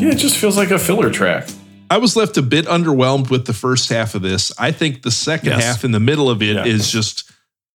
Yeah, 0.00 0.10
it 0.10 0.16
just 0.16 0.36
feels 0.36 0.56
like 0.56 0.70
a 0.70 0.78
filler 0.78 1.10
track. 1.10 1.48
I 1.90 1.98
was 1.98 2.16
left 2.16 2.36
a 2.36 2.42
bit 2.42 2.66
underwhelmed 2.66 3.30
with 3.30 3.46
the 3.46 3.52
first 3.52 3.88
half 3.90 4.14
of 4.14 4.22
this. 4.22 4.52
I 4.58 4.72
think 4.72 5.02
the 5.02 5.10
second 5.10 5.50
Yes. 5.50 5.64
half 5.64 5.84
in 5.84 5.92
the 5.92 6.00
middle 6.00 6.28
of 6.30 6.42
it 6.42 6.66
is 6.66 6.92
Yeah. 6.92 7.00
just 7.00 7.30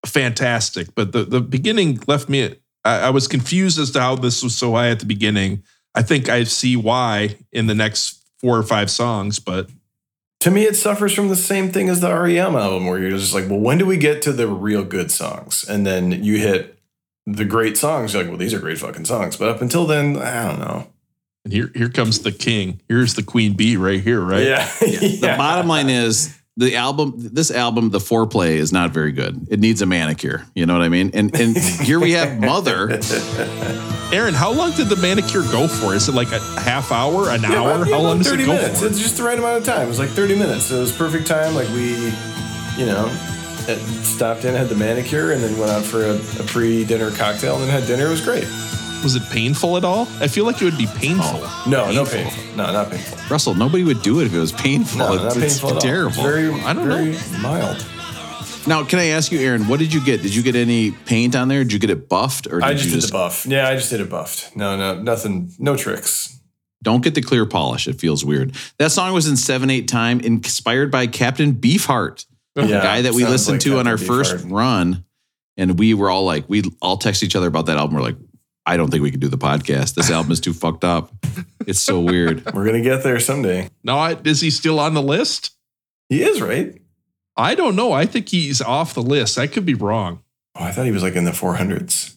fantastic. 0.05 0.93
But 0.95 1.11
the, 1.11 1.23
the 1.23 1.41
beginning 1.41 1.99
left 2.07 2.29
me, 2.29 2.55
I, 2.83 2.99
I 3.01 3.09
was 3.11 3.27
confused 3.27 3.79
as 3.79 3.91
to 3.91 3.99
how 4.01 4.15
this 4.15 4.41
was 4.43 4.55
so 4.55 4.73
high 4.73 4.89
at 4.89 4.99
the 4.99 5.05
beginning. 5.05 5.63
I 5.95 6.01
think 6.01 6.29
I 6.29 6.43
see 6.45 6.75
why 6.75 7.37
in 7.51 7.67
the 7.67 7.75
next 7.75 8.23
four 8.39 8.57
or 8.57 8.63
five 8.63 8.89
songs, 8.89 9.39
but 9.39 9.69
To 10.41 10.51
me, 10.51 10.63
it 10.63 10.75
suffers 10.77 11.13
from 11.13 11.27
the 11.27 11.35
same 11.35 11.69
thing 11.71 11.89
as 11.89 11.99
the 11.99 12.07
REM 12.13 12.55
album, 12.55 12.87
where 12.87 12.97
you're 12.99 13.17
just 13.17 13.33
like, 13.33 13.49
well, 13.49 13.59
when 13.59 13.77
do 13.77 13.85
we 13.85 13.97
get 13.97 14.21
to 14.23 14.31
the 14.31 14.47
real 14.47 14.83
good 14.85 15.11
songs? 15.11 15.65
And 15.67 15.85
then 15.85 16.23
you 16.23 16.37
hit 16.37 16.79
the 17.25 17.43
great 17.45 17.77
songs. 17.77 18.13
You're 18.13 18.23
like, 18.23 18.29
well, 18.29 18.37
these 18.39 18.53
are 18.53 18.59
great 18.59 18.77
fucking 18.77 19.03
songs. 19.05 19.35
But 19.35 19.49
up 19.49 19.61
until 19.61 19.85
then, 19.85 20.15
I 20.17 20.47
don't 20.47 20.59
know. 20.59 20.87
And 21.45 21.53
here 21.53 21.71
here 21.75 21.89
comes 21.89 22.19
the 22.19 22.31
king. 22.31 22.81
Here's 22.87 23.13
the 23.15 23.23
queen 23.23 23.53
bee 23.53 23.77
right 23.77 24.01
here, 24.01 24.21
right? 24.21 24.43
Yeah. 24.47 24.69
The 24.79 25.35
bottom 25.37 25.67
line 25.67 25.89
is 25.89 26.35
the 26.57 26.75
album, 26.75 27.13
this 27.15 27.51
album, 27.51 27.89
the 27.89 27.99
foreplay 27.99 28.55
is 28.57 28.73
not 28.73 28.91
very 28.91 29.13
good. 29.13 29.47
It 29.49 29.61
needs 29.61 29.81
a 29.81 29.85
manicure. 29.85 30.45
You 30.55 30.65
know 30.65 30.73
what 30.73 30.81
I 30.81 30.89
mean? 30.89 31.11
And 31.13 31.33
and 31.39 31.55
here 31.57 31.99
we 31.99 32.11
have 32.11 32.37
Mother. 32.39 32.89
Aaron, 34.11 34.33
how 34.33 34.51
long 34.51 34.71
did 34.71 34.89
the 34.89 34.95
manicure 34.97 35.43
go 35.43 35.67
for? 35.67 35.93
Is 35.93 36.09
it 36.09 36.15
like 36.15 36.31
a 36.31 36.39
half 36.59 36.91
hour, 36.91 37.29
an 37.29 37.43
Yeah, 37.43 37.53
hour? 37.61 37.85
yeah, 37.85 37.93
how 37.95 38.01
long 38.01 38.17
about 38.19 38.23
does 38.23 38.27
it 38.27 38.29
30 38.31 38.45
go 38.45 38.53
minutes. 38.55 38.79
for? 38.81 38.87
It's 38.87 38.99
just 38.99 39.17
the 39.17 39.23
right 39.23 39.37
amount 39.37 39.59
of 39.59 39.65
time. 39.65 39.83
It 39.83 39.87
was 39.87 39.99
like 39.99 40.09
30 40.09 40.35
minutes. 40.37 40.65
So 40.65 40.77
it 40.77 40.81
was 40.81 40.91
perfect 40.97 41.27
time. 41.27 41.53
Like 41.55 41.67
we, 41.69 41.93
you 42.75 42.85
know, 42.87 43.05
uh, 43.69 43.75
stopped 44.03 44.45
in, 44.45 44.55
had 44.55 44.67
the 44.67 44.75
manicure, 44.75 45.31
and 45.31 45.41
then 45.43 45.57
went 45.59 45.71
out 45.71 45.83
for 45.85 46.03
a, 46.03 46.15
a 46.15 46.43
pre-dinner 46.47 47.11
cocktail, 47.11 47.55
and 47.55 47.63
then 47.63 47.69
had 47.69 47.87
dinner. 47.87 48.07
It 48.07 48.09
was 48.09 48.21
great. 48.21 48.45
Was 49.03 49.15
it 49.15 49.23
painful 49.31 49.77
at 49.77 49.83
all? 49.85 50.07
I 50.19 50.27
feel 50.27 50.45
like 50.45 50.61
it 50.61 50.65
would 50.65 50.77
be 50.77 50.87
painful. 50.87 51.39
No, 51.69 51.91
no 51.91 52.03
Painful. 52.05 52.31
painful. 52.31 52.55
No, 52.57 52.71
not 52.71 52.89
painful. 52.91 53.17
Russell, 53.29 53.55
nobody 53.55 53.83
would 53.83 54.01
do 54.01 54.19
it 54.19 54.25
if 54.25 54.33
it 54.33 54.39
was 54.39 54.51
painful. 54.51 54.99
No, 54.99 55.13
it's 55.13 55.23
not 55.35 55.37
it's 55.37 55.53
painful 55.59 55.69
at 55.69 55.75
all. 55.75 55.81
terrible. 55.81 56.09
It's 56.09 56.21
very, 56.21 56.51
I 56.61 56.73
don't 56.73 56.87
very 56.87 57.11
know. 57.11 57.39
mild. 57.41 57.85
now, 58.67 58.83
can 58.83 58.99
I 58.99 59.05
ask 59.07 59.31
you, 59.31 59.39
Aaron, 59.39 59.67
what 59.67 59.79
did 59.79 59.93
you 59.93 60.03
get? 60.03 60.21
Did 60.21 60.35
you 60.35 60.43
get 60.43 60.55
any 60.55 60.91
paint 60.91 61.35
on 61.35 61.47
there? 61.47 61.63
Did 61.63 61.73
you 61.73 61.79
get 61.79 61.89
it 61.91 62.09
buffed? 62.09 62.47
Or 62.47 62.59
did 62.59 62.63
I 62.63 62.73
just 62.73 62.85
you 62.85 62.91
did 62.91 62.95
just 63.01 63.07
the 63.13 63.17
buff. 63.17 63.45
Yeah, 63.45 63.67
I 63.69 63.75
just 63.75 63.89
did 63.89 64.01
it 64.01 64.09
buffed. 64.09 64.55
No, 64.55 64.75
no, 64.77 65.01
nothing, 65.01 65.53
no 65.59 65.75
tricks. 65.77 66.37
don't 66.83 67.01
get 67.03 67.15
the 67.15 67.21
clear 67.21 67.45
polish? 67.45 67.87
It 67.87 67.99
feels 67.99 68.25
weird. 68.25 68.53
That 68.79 68.91
song 68.91 69.13
was 69.13 69.27
in 69.27 69.37
7 69.37 69.69
8 69.69 69.87
time, 69.87 70.19
inspired 70.19 70.91
by 70.91 71.07
Captain 71.07 71.53
Beefheart. 71.53 72.25
the 72.55 72.67
guy 72.67 73.01
that 73.03 73.13
we 73.13 73.23
listened 73.25 73.55
like 73.55 73.61
to 73.61 73.79
on 73.79 73.87
our 73.87 73.95
Captain 73.97 74.07
first 74.07 74.45
run, 74.45 75.05
and 75.55 75.77
we 75.79 75.93
were 75.93 76.09
all 76.09 76.25
like, 76.25 76.49
we 76.49 76.63
all 76.81 76.97
text 76.97 77.23
each 77.23 77.35
other 77.35 77.47
about 77.47 77.67
that 77.67 77.77
album. 77.77 77.95
We're 77.95 78.01
like, 78.01 78.17
I 78.69 78.77
don't 78.77 78.91
think 78.91 79.01
we 79.01 79.09
can 79.09 79.19
do 79.19 79.27
the 79.27 79.37
podcast. 79.37 79.95
This 79.95 80.11
album 80.11 80.31
is 80.31 80.39
too 80.39 80.53
fucked 80.53 80.83
up. 80.83 81.11
It's 81.65 81.81
so 81.81 81.99
weird. 81.99 82.45
We're 82.53 82.65
gonna 82.65 82.81
get 82.81 83.01
there 83.03 83.19
someday. 83.19 83.67
No, 83.83 83.97
I, 83.97 84.15
is 84.23 84.41
he 84.41 84.51
still 84.51 84.79
on 84.79 84.93
the 84.93 85.01
list? 85.01 85.51
He 86.07 86.21
is 86.21 86.39
right. 86.39 86.79
I 87.35 87.55
don't 87.55 87.75
know. 87.75 87.93
I 87.93 88.05
think 88.05 88.29
he's 88.29 88.61
off 88.61 88.93
the 88.93 89.01
list. 89.01 89.39
I 89.39 89.47
could 89.47 89.65
be 89.65 89.73
wrong. 89.73 90.21
Oh, 90.55 90.63
I 90.65 90.71
thought 90.71 90.85
he 90.85 90.91
was 90.91 91.01
like 91.01 91.15
in 91.15 91.23
the 91.23 91.31
400s. 91.31 92.15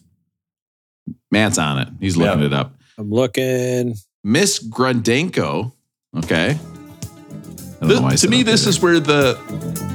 Matt's 1.31 1.57
on 1.57 1.79
it. 1.79 1.87
He's 1.99 2.15
looking 2.17 2.41
Yeah. 2.41 2.45
it 2.47 2.53
up. 2.53 2.75
I'm 2.99 3.09
looking. 3.09 3.95
Miss 4.23 4.59
Gradenko. 4.63 5.71
Okay. 6.17 6.49
I 6.51 6.53
don't 6.53 7.89
Th- 7.89 7.95
know 7.99 8.01
why 8.01 8.09
I 8.13 8.15
to 8.15 8.27
me, 8.29 8.37
okay 8.41 8.43
this 8.43 8.67
is 8.67 8.79
where 8.79 8.99
the 8.99 9.37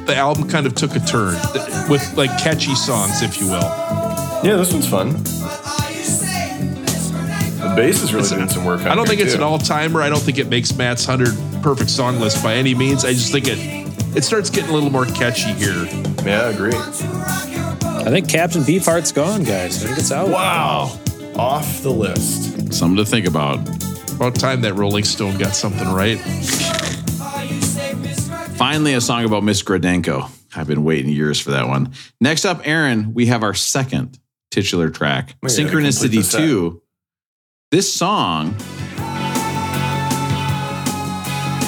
the 0.06 0.16
album 0.16 0.48
kind 0.48 0.66
of 0.66 0.74
took 0.74 0.96
a 0.96 1.00
turn 1.00 1.34
with 1.88 2.12
like 2.16 2.30
catchy 2.38 2.74
songs, 2.74 3.22
if 3.22 3.40
you 3.40 3.46
will. 3.46 3.62
Yeah, 4.42 4.56
this 4.56 4.72
one's 4.72 4.88
fun. 4.88 5.14
The 7.58 7.74
bass 7.74 8.02
is 8.02 8.12
really 8.12 8.22
Listen, 8.22 8.38
doing 8.38 8.50
some 8.50 8.64
work. 8.64 8.82
I 8.82 8.94
don't 8.94 9.06
think 9.08 9.20
it's 9.20 9.34
an 9.34 9.42
all 9.42 9.58
timer. 9.58 10.00
I 10.00 10.08
don't 10.08 10.20
think 10.22 10.38
it 10.38 10.48
makes 10.48 10.74
Matt's 10.76 11.04
hundred 11.04 11.36
perfect 11.62 11.90
song 11.90 12.20
list 12.20 12.42
by 12.42 12.54
any 12.54 12.74
means. 12.74 13.04
I 13.04 13.12
just 13.12 13.32
think 13.32 13.46
it 13.48 13.58
it 14.16 14.24
starts 14.24 14.48
getting 14.48 14.70
a 14.70 14.72
little 14.72 14.90
more 14.90 15.06
catchy 15.06 15.52
here. 15.52 15.84
Yeah, 16.24 16.42
I 16.42 16.50
agree. 16.50 16.72
I 16.74 18.10
think 18.10 18.28
Captain 18.28 18.62
Beefheart's 18.62 19.12
gone, 19.12 19.42
guys. 19.42 19.82
I 19.82 19.88
think 19.88 19.98
it's 19.98 20.12
out. 20.12 20.28
Wow, 20.28 20.98
off 21.36 21.82
the 21.82 21.90
list. 21.90 22.72
something 22.72 22.96
to 22.96 23.04
think 23.04 23.26
about. 23.26 23.58
About 24.12 24.34
time 24.34 24.62
that 24.62 24.74
Rolling 24.74 25.04
Stone 25.04 25.38
got 25.38 25.54
something 25.54 25.86
right. 25.88 26.18
Finally, 28.56 28.94
a 28.94 29.00
song 29.00 29.24
about 29.24 29.44
Miss 29.44 29.62
Gradenko. 29.62 30.28
I've 30.56 30.66
been 30.66 30.82
waiting 30.82 31.12
years 31.12 31.40
for 31.40 31.52
that 31.52 31.68
one. 31.68 31.92
Next 32.20 32.44
up, 32.44 32.66
Aaron, 32.66 33.14
we 33.14 33.26
have 33.26 33.42
our 33.44 33.54
second 33.54 34.18
titular 34.50 34.90
track, 34.90 35.34
oh, 35.34 35.36
We 35.42 35.48
gotta 35.48 35.62
complete 35.62 35.84
Synchronicity 35.84 36.10
the 36.10 36.22
set. 36.22 36.38
2. 36.38 36.82
This 37.70 37.92
song 37.92 38.54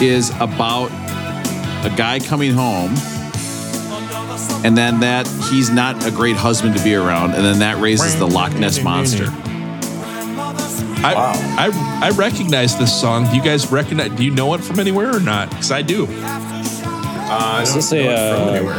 is 0.01 0.31
about 0.41 0.87
a 1.85 1.95
guy 1.95 2.19
coming 2.21 2.53
home 2.53 2.95
and 4.65 4.79
then 4.79 5.01
that 5.01 5.27
he's 5.51 5.69
not 5.69 6.07
a 6.07 6.11
great 6.11 6.37
husband 6.37 6.75
to 6.79 6.83
be 6.83 6.95
around 6.95 7.33
and 7.35 7.45
then 7.45 7.59
that 7.59 7.77
raises 7.83 8.17
the 8.19 8.27
Loch 8.27 8.55
Ness 8.55 8.83
monster. 8.83 9.27
I, 11.03 11.13
Wow. 11.15 11.33
I 11.37 12.01
I 12.03 12.11
recognize 12.13 12.79
this 12.79 12.99
song. 12.99 13.27
Do 13.27 13.37
you 13.37 13.43
guys 13.43 13.71
recognize? 13.71 14.11
Do 14.13 14.25
you 14.25 14.31
know 14.31 14.55
it 14.55 14.63
from 14.65 14.81
anywhere 14.81 15.15
or 15.15 15.21
not? 15.21 15.51
Because 15.51 15.71
I 15.71 15.83
do. 15.83 16.07
Uh, 16.07 16.09
I 17.31 17.63
Is 17.63 17.69
don't 17.69 17.77
this 17.77 17.93
a, 17.93 18.05
from 18.35 18.49
uh, 18.49 18.53
anywhere. 18.53 18.75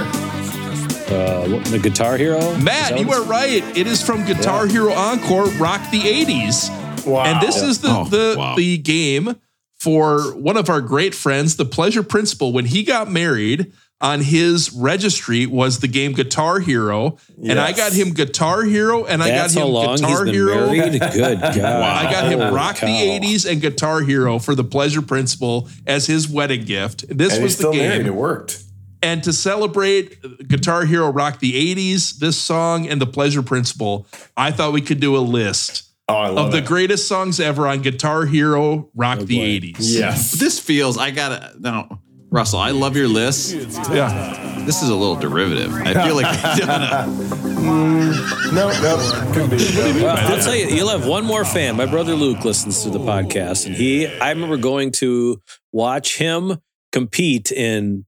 Uh, 1.19 1.49
what- 1.49 1.65
the 1.65 1.77
Guitar 1.77 2.17
Hero. 2.17 2.55
Matt, 2.57 2.99
you 2.99 3.05
what 3.07 3.19
are 3.19 3.23
right. 3.25 3.63
It 3.77 3.85
is 3.85 4.01
from 4.03 4.25
Guitar 4.25 4.65
Hero 4.65 4.91
Encore, 4.93 5.45
Rock 5.59 5.81
the 5.91 5.99
80s. 6.01 6.80
Wow. 7.05 7.23
And 7.25 7.41
this 7.41 7.61
is 7.61 7.81
the 7.81 7.89
Oh, 7.89 8.05
the, 8.05 8.35
wow. 8.37 8.55
the 8.55 8.77
game 8.77 9.35
for 9.79 10.33
one 10.35 10.57
of 10.57 10.69
our 10.69 10.81
great 10.81 11.15
friends, 11.15 11.55
the 11.57 11.65
Pleasure 11.65 12.03
Principle. 12.03 12.53
When 12.53 12.65
he 12.65 12.83
got 12.83 13.09
married, 13.11 13.73
on 13.99 14.19
his 14.21 14.71
registry 14.73 15.45
was 15.45 15.79
the 15.79 15.87
game 15.87 16.13
Guitar 16.13 16.59
Hero, 16.59 17.17
and 17.47 17.59
I 17.59 17.71
got 17.71 17.93
him 17.93 18.13
Guitar 18.15 18.63
Hero, 18.63 19.05
and 19.05 19.21
That's 19.21 19.55
I 19.55 19.59
how 19.59 19.65
got 19.67 19.67
him 19.67 19.73
long 19.73 19.95
Guitar 19.97 20.25
Hero. 20.25 20.55
married. 20.73 20.91
Good 20.99 21.39
God! 21.39 21.53
I 21.61 22.11
got 22.11 22.25
him 22.25 22.39
Holy 22.39 22.51
Rock 22.51 22.77
cow. 22.77 22.87
the 22.87 22.93
80s 23.19 23.47
and 23.51 23.61
Guitar 23.61 24.01
Hero 24.01 24.39
for 24.39 24.55
the 24.55 24.63
Pleasure 24.63 25.03
Principle 25.03 25.69
as 25.85 26.07
his 26.07 26.27
wedding 26.27 26.65
gift. 26.65 27.05
This 27.15 27.35
And 27.35 27.43
was 27.43 27.51
he's 27.53 27.57
the 27.57 27.61
still 27.61 27.73
game. 27.73 27.89
married. 27.89 28.07
It 28.07 28.15
worked. 28.15 28.63
And 29.03 29.23
to 29.23 29.31
celebrate 29.33 30.47
Guitar 30.47 30.85
Hero 30.85 31.11
Rock 31.11 31.37
the 31.39 31.53
80s, 31.75 32.17
this 32.17 32.37
song, 32.37 32.87
and 32.87 32.99
the 32.99 33.05
Pleasure 33.07 33.43
Principle, 33.43 34.07
I 34.35 34.49
thought 34.49 34.73
we 34.73 34.81
could 34.81 34.99
do 34.99 35.15
a 35.15 35.19
list 35.19 35.90
Oh, 36.11 36.17
I 36.17 36.27
love 36.29 36.45
of 36.47 36.51
the 36.51 36.59
it. 36.59 36.65
greatest 36.65 37.07
songs 37.07 37.39
ever 37.39 37.67
on 37.67 37.81
Guitar 37.81 38.25
Hero 38.25 38.89
Rock 38.95 39.19
oh, 39.21 39.23
the 39.25 39.37
boy. 39.37 39.67
80s. 39.67 39.75
Yes. 39.79 40.31
This 40.33 40.59
feels. 40.59 40.97
I 40.97 41.11
gotta 41.11 41.53
now, 41.59 42.01
Russell. 42.29 42.59
I 42.59 42.71
love 42.71 42.95
your 42.95 43.07
list. 43.07 43.53
Yeah. 43.89 44.47
This 44.65 44.83
is 44.83 44.89
a 44.89 44.95
little 44.95 45.15
derivative. 45.15 45.73
I 45.73 46.05
feel 46.05 46.15
like 46.15 46.31
we've 46.57 46.67
done 46.67 46.83
a- 46.83 47.07
mm, 47.07 48.53
No, 48.53 48.69
no. 48.81 49.33
Could 49.33 49.49
be. 49.49 49.57
Well, 50.03 50.15
I'll 50.17 50.39
tell 50.41 50.55
you, 50.55 50.67
you'll 50.67 50.89
have 50.89 51.07
one 51.07 51.25
more 51.25 51.43
fan. 51.43 51.75
My 51.75 51.87
brother 51.87 52.13
Luke 52.13 52.45
listens 52.45 52.83
to 52.83 52.89
the 52.91 52.99
podcast, 52.99 53.65
and 53.65 53.75
he, 53.75 54.07
I 54.07 54.29
remember 54.29 54.57
going 54.57 54.91
to 54.93 55.41
watch 55.71 56.17
him 56.17 56.57
compete 56.91 57.51
in 57.51 58.05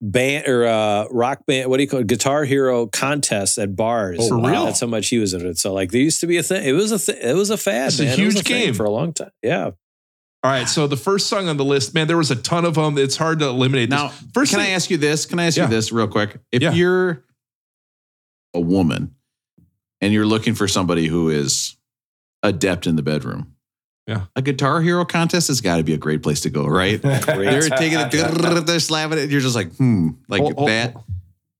band 0.00 0.46
or 0.48 0.66
uh, 0.66 1.06
rock 1.10 1.46
band. 1.46 1.70
What 1.70 1.78
do 1.78 1.82
you 1.82 1.88
call 1.88 2.00
it? 2.00 2.06
Guitar 2.06 2.44
Hero 2.44 2.86
contests 2.86 3.56
at 3.58 3.74
bars. 3.76 4.18
Oh, 4.20 4.28
for 4.28 4.36
real? 4.36 4.64
That's 4.66 4.80
how 4.80 4.86
much 4.86 5.08
he 5.08 5.18
was 5.18 5.32
in 5.34 5.46
it. 5.46 5.58
So 5.58 5.72
like, 5.72 5.90
there 5.92 6.00
used 6.00 6.20
to 6.20 6.26
be 6.26 6.36
a 6.36 6.42
thing. 6.42 6.66
It 6.66 6.72
was 6.72 6.92
a 6.92 6.98
th- 6.98 7.22
it 7.24 7.34
was 7.34 7.50
a 7.50 7.56
fad. 7.56 7.88
It's 7.88 8.00
a 8.00 8.04
man. 8.04 8.20
It 8.20 8.24
was 8.24 8.34
huge 8.34 8.44
game. 8.46 8.74
for 8.74 8.84
a 8.84 8.90
long 8.90 9.12
time. 9.12 9.30
Yeah. 9.42 9.64
All 10.42 10.50
right. 10.50 10.68
So 10.68 10.86
the 10.86 10.96
first 10.98 11.28
song 11.28 11.48
on 11.48 11.56
the 11.56 11.64
list, 11.64 11.94
man, 11.94 12.06
there 12.06 12.18
was 12.18 12.30
a 12.30 12.36
ton 12.36 12.66
of 12.66 12.74
them. 12.74 12.98
It's 12.98 13.16
hard 13.16 13.38
to 13.38 13.46
eliminate. 13.46 13.88
this. 13.88 13.98
now. 13.98 14.08
first 14.34 14.50
can 14.52 14.60
thing- 14.60 14.70
I 14.70 14.74
ask 14.74 14.90
you 14.90 14.98
this? 14.98 15.24
Can 15.24 15.38
I 15.38 15.46
ask 15.46 15.56
Yeah. 15.56 15.64
you 15.64 15.70
this 15.70 15.90
real 15.90 16.06
quick? 16.08 16.38
If 16.52 16.60
Yeah. 16.62 16.72
you're 16.72 17.24
a 18.52 18.60
woman 18.60 19.14
and 20.02 20.12
you're 20.12 20.26
looking 20.26 20.54
for 20.54 20.68
somebody 20.68 21.06
who 21.06 21.30
is 21.30 21.76
adept 22.42 22.86
in 22.86 22.96
the 22.96 23.02
bedroom, 23.02 23.53
Yeah. 24.06 24.26
a 24.36 24.42
Guitar 24.42 24.82
Hero 24.82 25.04
contest 25.06 25.48
has 25.48 25.60
got 25.62 25.76
to 25.78 25.82
be 25.82 25.94
a 25.94 25.98
great 25.98 26.22
place 26.22 26.42
to 26.42 26.50
go, 26.50 26.66
right? 26.66 27.00
They're 27.26 27.62
taking 27.62 27.98
it, 27.98 28.10
they're 28.66 28.80
slapping 28.80 29.16
it. 29.18 29.22
and 29.24 29.32
You're 29.32 29.40
just 29.40 29.54
like, 29.56 29.74
hmm, 29.76 30.10
like 30.28 30.40
Hold- 30.42 30.54
hold- 30.54 30.68
that. 30.68 30.94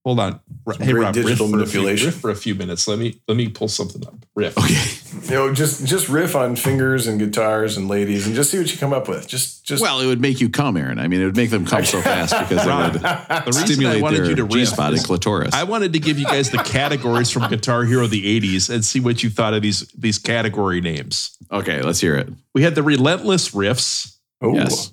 Hold 0.05 0.21
on. 0.21 0.41
R- 0.67 0.75
Hey, 0.79 0.93
great 0.93 1.03
Rob, 1.05 1.17
riff 1.17 1.27
digital 1.27 1.49
for, 1.49 1.61
a 1.63 1.67
few, 1.67 1.81
manipulation. 1.81 2.07
riff 2.07 2.21
for 2.21 2.31
a 2.31 2.35
few 2.37 2.55
minutes. 2.55 2.87
Let 2.87 2.99
me 2.99 3.21
let 3.27 3.37
me 3.39 3.49
pull 3.49 3.69
something 3.69 4.07
up. 4.07 4.15
Riff. 4.35 4.57
Okay. 4.59 5.25
You 5.25 5.31
know, 5.49 5.55
just 5.55 5.87
just 5.87 6.09
riff 6.09 6.35
on 6.37 6.57
fingers 6.57 7.07
and 7.07 7.19
guitars 7.19 7.77
and 7.79 7.89
ladies, 7.89 8.27
and 8.27 8.35
just 8.35 8.51
see 8.51 8.59
what 8.59 8.71
you 8.71 8.77
come 8.79 8.93
up 8.93 9.09
with. 9.09 9.27
Just 9.27 9.65
just 9.65 9.81
Well, 9.83 10.01
it 10.01 10.07
would 10.07 10.21
make 10.21 10.41
you 10.41 10.49
come, 10.51 10.77
Aaron. 10.77 10.99
I 10.99 11.09
mean, 11.09 11.21
it 11.23 11.25
would 11.25 11.37
make 11.37 11.49
them 11.51 11.65
come 11.65 11.85
so 11.85 12.01
fast 12.03 12.35
because 12.39 12.67
it 12.67 12.93
would 12.93 13.01
the 13.47 13.53
stimulate 13.53 13.99
I 13.99 14.03
wanted 14.03 14.19
their 14.19 14.31
you 14.31 14.35
to 14.37 14.45
riff 14.45 14.53
G 14.53 14.65
spot 14.67 14.93
and 14.93 15.03
clitoris. 15.03 15.55
I 15.55 15.65
wanted 15.65 15.93
to 15.95 15.99
give 16.01 16.19
you 16.19 16.27
guys 16.27 16.51
the 16.51 16.59
categories 16.59 17.31
from 17.31 17.49
Guitar 17.49 17.85
Hero 17.85 18.07
the 18.07 18.41
80s 18.41 18.69
and 18.69 18.85
see 18.85 19.01
what 19.01 19.23
you 19.23 19.31
thought 19.31 19.55
of 19.55 19.63
these 19.63 19.87
these 19.97 20.19
category 20.19 20.81
names. 20.83 21.37
okay, 21.51 21.81
let's 21.83 22.01
hear 22.01 22.17
it. 22.17 22.29
We 22.55 22.63
had 22.63 22.75
the 22.75 22.83
Relentless 22.83 23.51
Riffs, 23.53 24.17
oh, 24.43 24.55
Yes, 24.55 24.93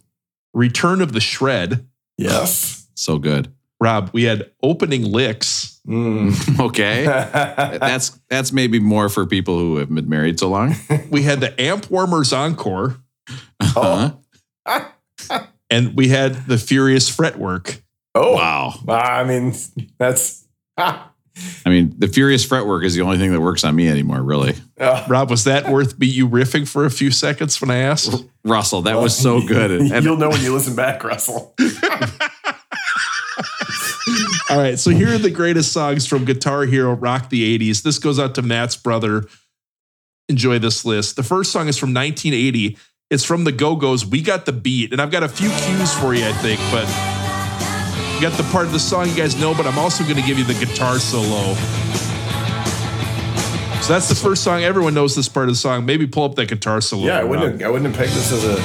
Return 0.53 1.01
of 1.01 1.12
the 1.14 1.20
Shred. 1.22 1.86
yes. 2.18 2.88
so 2.95 3.18
good. 3.18 3.51
Rob, 3.82 4.12
we 4.14 4.24
had 4.24 4.52
Opening 4.64 5.04
Licks. 5.04 5.80
Mm. 5.88 6.60
Okay, 6.68 7.06
that's 7.06 8.20
that's 8.30 8.52
maybe 8.54 8.80
more 8.80 9.10
for 9.10 9.26
people 9.26 9.58
who 9.58 9.78
have 9.78 9.94
been 9.94 10.08
married 10.08 10.40
so 10.40 10.48
long. 10.48 10.76
We 11.10 11.24
had 11.24 11.42
the 11.42 11.60
Amp 11.60 11.90
Warmers 11.90 12.32
Encore. 12.32 12.98
Huh? 13.62 14.14
And 15.72 15.96
we 15.96 16.10
had 16.10 16.48
the 16.48 16.58
Furious 16.58 17.10
Fretwork. 17.10 17.82
oh 18.14 18.34
Wow. 18.36 18.74
I 18.90 19.24
mean, 19.24 19.54
that's 19.98 20.46
ah. 20.78 21.12
I 21.66 21.70
mean, 21.70 21.96
the 21.98 22.10
furious 22.10 22.44
fretwork 22.44 22.84
is 22.84 22.94
the 22.94 23.02
only 23.04 23.18
thing 23.18 23.32
that 23.32 23.40
works 23.40 23.64
on 23.64 23.74
me 23.74 23.88
anymore. 23.88 24.22
Really, 24.22 24.54
Oh. 24.82 25.06
Rob, 25.08 25.30
was 25.30 25.46
that 25.46 25.70
worth 25.70 25.98
be 25.98 26.08
you 26.08 26.28
riffing 26.28 26.68
for 26.68 26.84
a 26.86 26.92
few 26.92 27.10
seconds 27.10 27.60
when 27.62 27.72
I 27.72 27.78
asked? 27.78 28.26
Russell, 28.44 28.82
that 28.82 28.98
was 28.98 29.18
so 29.18 29.42
good. 29.42 29.72
And 29.72 30.04
You'll 30.04 30.18
know 30.18 30.30
when 30.30 30.42
you 30.42 30.54
listen 30.54 30.76
back, 30.76 31.04
Russell. 31.06 31.56
All 34.49 34.58
right, 34.58 34.80
so 34.80 34.89
here 34.89 35.14
are 35.14 35.18
the 35.18 35.30
greatest 35.30 35.72
songs 35.72 36.08
from 36.08 36.26
Guitar 36.26 36.64
Hero 36.64 36.93
Rock 36.93 37.30
the 37.30 37.58
80s. 37.58 37.84
This 37.84 37.99
goes 37.99 38.20
out 38.20 38.36
to 38.36 38.41
Matt's 38.41 38.76
brother. 38.76 39.26
Enjoy 40.28 40.60
this 40.60 40.86
list. 40.86 41.16
The 41.16 41.24
first 41.24 41.52
song 41.52 41.68
is 41.68 41.78
from 41.78 41.93
1980. 41.93 42.78
It's 43.10 43.24
from 43.24 43.43
the 43.43 43.52
Go 43.52 43.76
Go's 43.76 44.06
We 44.06 44.22
Got 44.22 44.45
the 44.45 44.54
Beat. 44.54 44.91
And 44.91 45.02
I've 45.02 45.12
got 45.12 45.24
a 45.24 45.30
few 45.30 45.49
cues 45.49 45.93
for 45.93 46.14
you, 46.14 46.26
I 46.26 46.32
think, 46.34 46.60
but 46.72 46.88
you 48.16 48.22
got 48.22 48.38
the 48.38 48.49
part 48.52 48.66
of 48.66 48.72
the 48.72 48.80
song 48.80 49.10
you 49.10 49.16
guys 49.16 49.39
know, 49.39 49.54
but 49.54 49.66
I'm 49.66 49.78
also 49.78 50.04
going 50.04 50.16
to 50.16 50.22
give 50.22 50.38
you 50.38 50.45
the 50.45 50.54
guitar 50.54 50.97
solo. 50.99 51.54
So 53.82 53.93
that's 53.93 54.10
the 54.10 54.16
first 54.16 54.43
song. 54.43 54.64
Everyone 54.64 54.93
knows 54.93 55.16
this 55.16 55.28
part 55.28 55.49
of 55.49 55.56
the 55.56 55.60
song. 55.60 55.86
Maybe 55.86 56.06
pull 56.08 56.24
up 56.24 56.36
that 56.36 56.47
guitar 56.47 56.82
solo. 56.82 57.08
Yeah, 57.08 57.20
I 57.20 57.24
wouldn't. 57.24 57.54
Have, 57.54 57.68
I 57.68 57.70
wouldn't 57.72 57.93
have 57.93 57.99
pegged 57.99 58.16
this 58.16 58.32
as 58.32 58.45
a. 58.45 58.56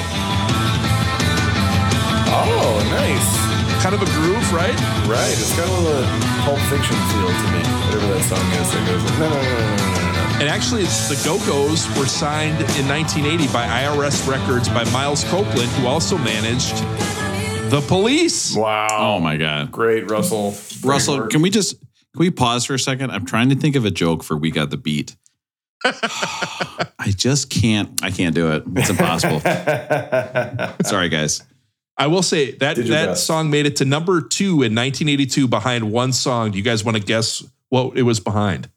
Oh, 2.29 2.87
nice. 2.91 3.46
Kind 3.87 4.01
of 4.01 4.09
a 4.09 4.13
groove, 4.19 4.51
right? 4.51 4.75
Right. 5.07 5.31
It's 5.31 5.55
got 5.55 5.69
a 5.69 6.43
Pulp 6.43 6.59
Fiction 6.67 6.97
feel 7.07 7.27
to 7.27 7.47
me. 7.53 7.63
Whatever 7.87 8.07
that 8.15 8.23
song 8.27 8.51
is 8.59 8.71
that 8.73 8.85
goes. 8.85 9.11
No, 9.17 9.29
no, 9.29 9.35
no, 9.35 9.41
no, 9.41 9.63
no, 9.63 9.95
no, 9.95 10.11
no. 10.11 10.39
And 10.41 10.49
actually, 10.49 10.81
it's 10.81 11.07
the 11.07 11.15
Go 11.23 11.37
Go's 11.45 11.87
were 11.97 12.05
signed 12.05 12.59
in 12.77 12.85
1980 12.85 13.47
by 13.53 13.65
IRS 13.65 14.27
Records 14.27 14.67
by 14.67 14.83
Miles 14.91 15.23
Copeland, 15.29 15.69
who 15.69 15.87
also 15.87 16.17
managed 16.17 16.75
the 17.71 17.81
police. 17.87 18.57
Wow. 18.57 18.87
oh 18.91 19.19
my 19.21 19.37
god, 19.37 19.71
Great, 19.71 20.11
Russell. 20.11 20.51
Great 20.51 20.83
Russell, 20.83 21.19
work. 21.19 21.29
can 21.31 21.41
we 21.41 21.49
just 21.49 21.79
can 21.79 22.19
we 22.19 22.29
pause 22.29 22.65
for 22.65 22.73
a 22.73 22.79
second? 22.79 23.11
I'm 23.11 23.25
trying 23.25 23.47
to 23.51 23.55
think 23.55 23.77
of 23.77 23.85
a 23.85 23.91
joke 23.91 24.21
for 24.21 24.35
we 24.35 24.51
got 24.51 24.69
the 24.69 24.75
beat. 24.75 25.15
I 25.85 27.13
just 27.15 27.49
can't. 27.49 28.03
I 28.03 28.11
can't 28.11 28.35
do 28.35 28.51
it. 28.51 28.63
It's 28.75 28.89
impossible. 28.89 29.39
Sorry, 30.83 31.07
guys. 31.07 31.41
I 31.97 32.07
will 32.07 32.21
say 32.21 32.51
that 32.51 32.75
that 32.77 32.87
best. 32.87 33.25
song 33.25 33.49
made 33.49 33.65
it 33.65 33.75
to 33.77 33.85
number 33.85 34.21
two 34.21 34.49
in 34.63 34.75
1982 34.75 35.47
behind 35.47 35.91
one 35.91 36.13
song. 36.13 36.51
Do 36.51 36.57
you 36.57 36.63
guys 36.63 36.83
want 36.83 36.95
to 36.97 37.03
guess 37.03 37.43
what 37.69 37.97
it 37.97 38.03
was 38.03 38.19
behind? 38.19 38.69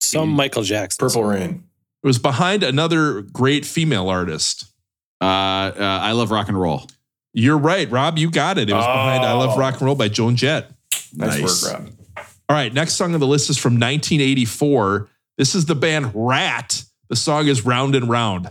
Some 0.00 0.28
Michael 0.30 0.62
Jackson. 0.62 1.06
Purple 1.06 1.24
Rain. 1.24 1.64
It 2.02 2.06
was 2.06 2.18
behind 2.18 2.62
another 2.62 3.22
great 3.22 3.64
female 3.66 4.08
artist. 4.08 4.66
Uh, 5.20 5.24
uh, 5.24 5.72
I 5.78 6.12
love 6.12 6.30
rock 6.30 6.48
and 6.48 6.58
roll. 6.60 6.86
You're 7.32 7.58
right, 7.58 7.90
Rob. 7.90 8.18
You 8.18 8.30
got 8.30 8.58
it. 8.58 8.68
It 8.68 8.72
was 8.74 8.84
behind 8.84 9.24
"I 9.24 9.32
Love 9.34 9.50
Oh. 9.54 9.58
Rock 9.58 9.74
and 9.74 9.82
Roll" 9.82 9.94
by 9.94 10.08
Joan 10.08 10.36
Jett. 10.36 10.70
Nice, 11.14 11.40
Nice. 11.40 11.62
work, 11.64 11.72
Rob. 11.74 11.90
All 12.48 12.56
right, 12.56 12.72
next 12.74 12.94
song 12.94 13.14
on 13.14 13.20
the 13.20 13.26
list 13.26 13.48
is 13.50 13.56
from 13.58 13.74
1984. 13.74 15.08
This 15.38 15.54
is 15.54 15.66
the 15.66 15.74
band 15.74 16.10
Ratt. 16.14 16.82
The 17.08 17.16
song 17.16 17.46
is 17.46 17.64
"Round 17.64 17.94
and 17.94 18.08
Round." 18.08 18.50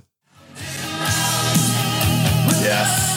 Yes. 2.61 3.08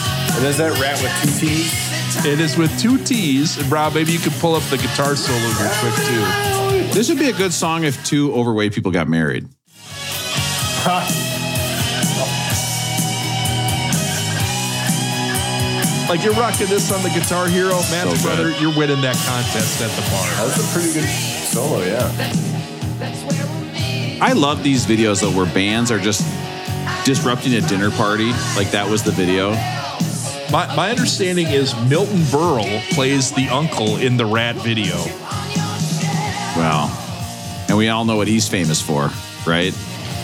And 0.43 0.49
is 0.49 0.57
that 0.57 0.77
rat 0.77 1.01
with 1.01 1.13
two 1.23 1.39
T's? 1.39 2.25
It 2.25 2.41
is 2.41 2.57
with 2.57 2.77
two 2.77 2.97
T's. 2.97 3.57
And 3.57 3.71
Rob, 3.71 3.93
maybe 3.93 4.11
you 4.11 4.19
could 4.19 4.33
pull 4.33 4.55
up 4.55 4.63
the 4.63 4.75
guitar 4.75 5.15
solo 5.15 5.39
real 5.39 5.71
quick 5.79 5.95
too. 6.03 6.93
This 6.93 7.07
would 7.07 7.17
be 7.17 7.29
a 7.29 7.33
good 7.33 7.53
song 7.53 7.85
if 7.85 8.03
two 8.05 8.33
overweight 8.33 8.73
people 8.73 8.91
got 8.91 9.07
married. 9.07 9.47
Like 16.09 16.21
you're 16.23 16.33
rocking 16.33 16.67
this 16.67 16.91
on 16.91 17.01
the 17.01 17.09
Guitar 17.09 17.47
Hero, 17.47 17.75
Matt's 17.89 18.21
So 18.21 18.27
brother. 18.27 18.51
You're 18.59 18.77
winning 18.77 19.01
that 19.01 19.15
contest 19.25 19.81
at 19.81 19.89
the 19.91 20.01
bar. 20.11 20.27
That's 20.45 20.59
a 20.59 20.63
pretty 20.73 20.93
good 20.93 21.09
solo, 21.09 21.81
yeah. 21.81 22.11
I 24.21 24.33
love 24.33 24.61
these 24.61 24.85
videos 24.85 25.21
though, 25.21 25.31
where 25.31 25.51
bands 25.53 25.89
are 25.89 25.99
just 25.99 26.21
disrupting 27.05 27.53
a 27.55 27.61
dinner 27.61 27.89
party. 27.89 28.31
Like 28.55 28.69
that 28.71 28.87
was 28.87 29.01
the 29.01 29.11
video. 29.11 29.55
My, 30.53 30.73
my 30.75 30.91
understanding 30.91 31.47
is 31.47 31.73
Milton 31.89 32.19
Berle 32.29 32.79
plays 32.93 33.31
the 33.31 33.49
uncle 33.49 33.97
in 33.97 34.17
the 34.17 34.25
Ratt 34.27 34.55
video. 34.57 34.95
Well, 36.55 36.91
and 37.67 37.75
we 37.75 37.89
all 37.89 38.05
know 38.05 38.17
what 38.17 38.27
he's 38.27 38.47
famous 38.47 38.79
for, 38.79 39.09
right? 39.47 39.73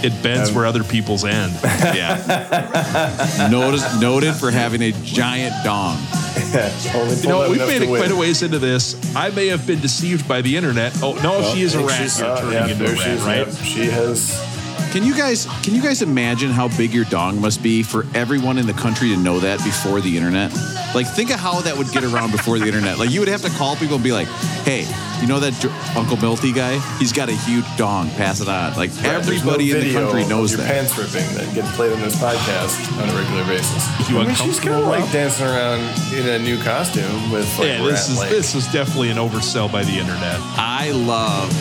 It 0.03 0.21
bends 0.21 0.49
Um, 0.49 0.55
where 0.55 0.67
other 0.67 0.83
people's 0.83 1.25
end. 1.25 1.51
Yeah. 1.63 3.49
noted, 3.51 3.81
noted 3.99 4.35
for 4.35 4.51
having 4.51 4.83
a 4.83 4.91
giant 5.03 5.55
dong. 5.63 5.97
Only 6.93 7.15
You 7.15 7.27
know, 7.27 7.49
we've 7.49 7.57
made 7.59 7.81
it 7.81 7.87
quite 7.87 8.11
a 8.11 8.15
ways 8.15 8.43
into 8.43 8.59
this. 8.59 8.95
I 9.15 9.31
may 9.31 9.47
have 9.47 9.65
been 9.65 9.79
deceived 9.79 10.27
by 10.27 10.41
the 10.43 10.55
internet. 10.55 10.93
Oh 11.01 11.13
no, 11.23 11.41
she 11.55 11.63
is 11.63 11.73
a 11.73 11.83
rat. 11.83 12.01
she's, 12.03 12.21
uh, 12.21 12.39
turning 12.39 12.53
yeah, 12.53 12.67
into 12.67 12.83
there 12.83 12.93
a 12.93 12.97
she 12.97 13.03
rat, 13.03 13.17
is. 13.17 13.23
right? 13.23 13.47
Yep, 13.47 13.55
she 13.65 13.85
has 13.85 14.58
Can 14.91 15.03
you 15.03 15.15
guys 15.15 15.45
can 15.61 15.75
you 15.75 15.83
guys 15.83 16.01
imagine 16.01 16.49
how 16.49 16.67
big 16.75 16.91
your 16.95 17.05
dong 17.05 17.39
must 17.39 17.61
be 17.61 17.83
for 17.83 18.07
everyone 18.15 18.57
in 18.57 18.65
the 18.65 18.73
country 18.73 19.09
to 19.09 19.17
know 19.17 19.39
that 19.39 19.59
before 19.63 20.01
the 20.01 20.17
internet? 20.17 20.51
Like 20.95 21.05
think 21.05 21.29
of 21.31 21.39
how 21.39 21.61
that 21.61 21.77
would 21.77 21.91
get 21.91 22.03
around 22.03 22.31
before 22.31 22.57
the 22.57 22.65
internet. 22.65 22.97
Like 22.97 23.11
you 23.11 23.19
would 23.19 23.29
have 23.29 23.43
to 23.43 23.49
call 23.51 23.75
people 23.75 23.95
and 23.95 24.03
be 24.03 24.11
like, 24.11 24.27
"Hey, 24.65 24.87
you 25.21 25.27
know 25.27 25.39
that 25.41 25.53
Dr- 25.61 25.95
Uncle 25.95 26.17
Milty 26.17 26.51
guy? 26.51 26.79
He's 26.97 27.13
got 27.13 27.29
a 27.29 27.33
huge 27.33 27.65
dong. 27.77 28.09
Pass 28.17 28.41
it 28.41 28.49
on." 28.49 28.73
Like 28.75 28.89
Right, 28.89 29.21
there's 29.21 29.27
everybody 29.29 29.69
no 29.69 29.75
in 29.77 29.79
the 29.81 29.85
video 29.89 30.01
country 30.01 30.23
of 30.23 30.29
knows 30.29 30.51
your 30.53 30.61
that. 30.61 30.71
pants 30.73 30.97
ripping 30.97 31.35
that 31.37 31.53
gets 31.53 31.71
played 31.75 31.93
on 31.93 32.01
this 32.01 32.15
podcast 32.15 32.73
on 32.99 33.09
a 33.09 33.13
regular 33.13 33.45
basis. 33.45 34.09
You 34.09 34.17
I 34.17 34.25
mean, 34.25 34.33
she's 34.33 34.59
kind 34.59 34.73
uncomfortable, 34.73 34.81
of 34.81 34.87
like 34.89 34.99
Rob? 35.01 35.11
dancing 35.13 35.45
around 35.45 35.81
in 36.17 36.27
a 36.29 36.39
new 36.39 36.57
costume 36.63 37.29
with 37.31 37.45
like 37.59 37.67
yeah, 37.67 37.77
this 37.83 37.91
rat 37.91 38.09
is 38.09 38.19
leg. 38.19 38.29
this 38.31 38.55
is 38.55 38.65
definitely 38.73 39.11
an 39.11 39.17
oversell 39.17 39.71
by 39.71 39.83
the 39.83 39.99
internet. 39.99 40.37
I 40.57 40.89
love 40.95 41.53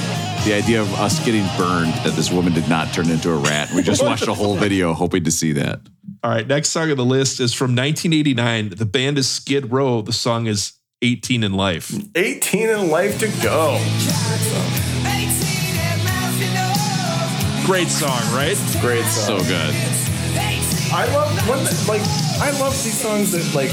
the 0.45 0.55
idea 0.55 0.81
of 0.81 0.93
us 0.95 1.25
getting 1.25 1.47
burned 1.57 1.93
that 2.05 2.15
this 2.15 2.31
woman 2.31 2.53
did 2.53 2.69
not 2.69 2.93
turn 2.93 3.11
into 3.11 3.31
a 3.31 3.37
rat. 3.37 3.71
We 3.75 3.83
just 3.83 4.03
watched 4.03 4.27
a 4.27 4.35
whole 4.35 4.57
video 4.57 4.93
hoping 4.93 5.25
to 5.25 5.31
see 5.31 5.53
that. 5.53 5.81
All 6.23 6.31
right, 6.31 6.47
next 6.47 6.71
song 6.71 6.91
on 6.91 6.97
the 6.97 7.05
list 7.05 7.41
is 7.41 7.53
from 7.53 7.77
1989. 7.77 8.71
The 8.71 8.87
band 8.87 9.19
is 9.19 9.29
Skid 9.29 9.71
Row. 9.71 10.03
The 10.03 10.13
song 10.13 10.47
is 10.47 10.73
18 11.03 11.45
and 11.45 11.57
Life. 11.57 11.93
18 12.15 12.69
in 12.69 12.91
life 12.91 13.19
to 13.21 13.29
go. 13.43 13.79
Great 17.67 17.89
song, 17.89 18.21
right? 18.35 18.57
Great 18.81 19.05
song. 19.05 19.41
So 19.41 19.45
good. 19.47 19.75
I 20.91 21.05
love 21.13 21.49
when 21.49 21.59
like 21.87 22.01
I 22.41 22.51
love 22.59 22.73
these 22.83 22.99
songs 22.99 23.33
that 23.33 23.55
like 23.55 23.71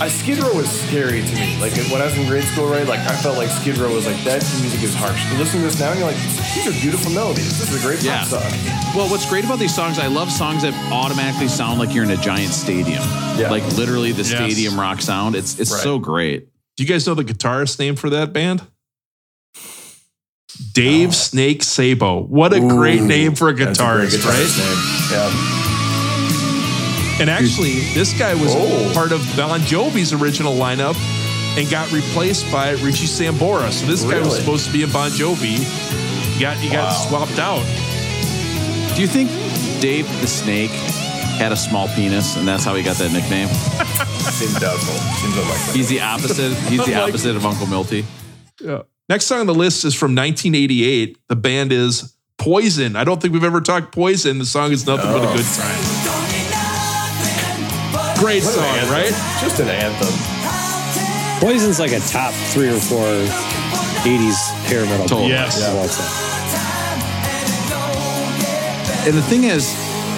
I, 0.00 0.08
Skid 0.08 0.38
Row 0.38 0.54
was 0.54 0.70
scary 0.70 1.20
to 1.20 1.34
me. 1.34 1.60
Like 1.60 1.74
when 1.92 2.00
I 2.00 2.06
was 2.06 2.16
in 2.16 2.26
grade 2.26 2.44
school, 2.44 2.66
right? 2.68 2.86
Like 2.86 3.00
I 3.00 3.14
felt 3.16 3.36
like 3.36 3.50
Skid 3.50 3.76
Row 3.76 3.92
was 3.94 4.06
like 4.06 4.16
that 4.24 4.40
music 4.60 4.82
is 4.82 4.94
harsh. 4.94 5.20
You 5.30 5.36
listen 5.38 5.60
to 5.60 5.66
this 5.66 5.78
now 5.78 5.90
and 5.90 5.98
you're 5.98 6.08
like, 6.08 6.16
these 6.54 6.66
are 6.66 6.80
beautiful 6.80 7.12
melodies. 7.12 7.58
This 7.58 7.70
is 7.72 7.84
a 7.84 7.86
great 7.86 8.02
Yeah. 8.02 8.20
pop 8.20 8.40
song. 8.40 8.96
Well, 8.96 9.10
what's 9.10 9.28
great 9.28 9.44
about 9.44 9.58
these 9.58 9.74
songs, 9.74 9.98
I 9.98 10.06
love 10.06 10.32
songs 10.32 10.62
that 10.62 10.72
automatically 10.90 11.48
sound 11.48 11.78
like 11.78 11.94
you're 11.94 12.04
in 12.04 12.10
a 12.10 12.16
giant 12.16 12.52
stadium. 12.54 13.02
Yeah. 13.36 13.50
Like 13.50 13.64
literally 13.76 14.12
the 14.12 14.22
Yes. 14.22 14.28
stadium 14.30 14.80
rock 14.80 15.02
sound. 15.02 15.36
It's 15.36 15.58
it's 15.60 15.70
Right. 15.70 15.80
so 15.82 15.98
great. 15.98 16.48
Do 16.78 16.82
you 16.82 16.88
guys 16.88 17.06
know 17.06 17.14
the 17.14 17.24
guitarist 17.24 17.78
name 17.78 17.94
for 17.94 18.08
that 18.08 18.32
band? 18.32 18.62
Dave 20.72 21.14
Snake 21.14 21.62
Sabo. 21.62 22.20
What 22.22 22.52
a 22.54 22.60
great 22.60 23.02
name 23.02 23.34
for 23.34 23.50
a 23.50 23.54
that's 23.54 23.78
great 23.78 23.86
guitarist, 24.08 24.24
right? 24.24 24.34
guitarist 24.34 24.58
name. 24.58 25.12
Yeah. 25.12 25.59
And 27.20 27.28
actually, 27.28 27.80
this 27.92 28.12
guy 28.14 28.34
was 28.34 28.54
Oh. 28.56 28.90
part 28.94 29.12
of 29.12 29.20
Bon 29.36 29.60
Jovi's 29.60 30.12
original 30.12 30.54
lineup 30.56 30.96
and 31.58 31.68
got 31.70 31.92
replaced 31.92 32.50
by 32.50 32.70
Richie 32.70 33.06
Sambora. 33.06 33.70
So 33.72 33.86
this 33.86 34.02
guy 34.04 34.20
was 34.20 34.36
supposed 34.36 34.66
to 34.66 34.72
be 34.72 34.82
in 34.82 34.90
Bon 34.90 35.10
Jovi. 35.10 35.58
He 36.34 36.40
got 36.40 36.56
he 36.56 36.70
got 36.70 36.90
Wow. 36.92 37.06
swapped 37.26 37.38
out. 37.38 37.62
Do 38.94 39.02
you 39.02 39.06
think 39.08 39.30
Dave 39.80 40.06
the 40.20 40.26
Snake 40.26 40.70
had 41.38 41.52
a 41.52 41.56
small 41.56 41.88
penis 41.88 42.36
and 42.36 42.46
that's 42.48 42.64
how 42.64 42.74
he 42.74 42.82
got 42.82 42.96
that 42.96 43.12
nickname? 43.12 43.48
Seems 44.30 44.58
doubtful. 44.58 44.94
Seems 45.20 45.36
unlikely. 45.36 45.72
He's 45.74 45.88
the 45.88 46.00
opposite. 46.00 46.52
He's 46.70 46.84
the 46.86 46.94
opposite 47.02 47.36
of 47.36 47.44
Uncle 47.44 47.66
Milty. 47.66 48.04
Next 49.08 49.26
song 49.26 49.40
on 49.40 49.46
the 49.46 49.54
list 49.54 49.84
is 49.84 49.94
from 49.94 50.14
1988. 50.14 51.18
The 51.28 51.36
band 51.36 51.72
is 51.72 52.14
Poison. 52.38 52.96
I 52.96 53.04
don't 53.04 53.20
think 53.20 53.34
we've 53.34 53.44
ever 53.44 53.60
talked 53.60 53.92
Poison. 53.92 54.38
The 54.38 54.46
song 54.46 54.72
is 54.72 54.86
nothing 54.86 55.10
but 55.12 55.24
a 55.24 55.28
Oh. 55.28 55.36
good 55.36 55.44
time. 55.44 55.89
Great 58.20 58.44
What 58.44 58.52
an 58.52 58.58
song, 58.60 58.64
anthem. 58.76 58.92
right? 58.92 59.12
Just 59.40 59.60
an 59.60 59.68
anthem. 59.68 60.14
Poison's 61.40 61.80
like 61.80 61.92
a 61.92 62.00
top 62.00 62.34
three 62.52 62.68
or 62.68 62.78
four 62.78 63.02
80s 64.04 64.36
hair 64.68 64.84
metal. 64.84 65.06
Totally. 65.08 65.30
Yes. 65.30 65.56
of 65.66 65.74
all 65.74 65.88
time. 65.88 66.28
And 69.08 69.16
the 69.16 69.22
thing 69.22 69.44
is, 69.44 69.72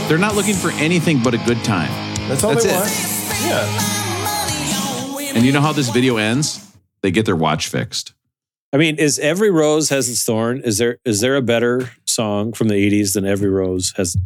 they're 0.09 0.19
not 0.19 0.35
looking 0.35 0.55
for 0.57 0.73
anything 0.73 1.23
but 1.23 1.33
a 1.35 1.39
good 1.39 1.63
time. 1.63 1.91
That's 2.29 2.43
all 2.43 2.55
That's 2.55 2.65
they 2.65 2.71
it. 2.71 2.75
want. 2.75 2.91
Yeah. 3.47 5.37
And 5.37 5.45
you 5.47 5.53
know 5.53 5.61
how 5.61 5.73
this 5.73 5.89
video 5.91 6.17
ends? 6.17 6.59
They 7.03 7.13
get 7.13 7.25
their 7.25 7.37
watch 7.37 7.69
fixed. 7.69 8.15
I 8.73 8.79
mean, 8.79 8.97
is 8.97 9.19
Every 9.21 9.51
Rose 9.51 9.91
Has 9.91 10.09
Its 10.09 10.25
Thorn? 10.25 10.61
Is 10.63 10.79
there 10.79 10.99
is 11.05 11.21
there 11.21 11.37
a 11.37 11.43
better 11.43 11.91
song 12.05 12.53
from 12.53 12.67
the 12.69 12.75
80s 12.75 13.15
than 13.15 13.25
Every 13.25 13.49
Rose 13.51 13.93
has 13.97 14.17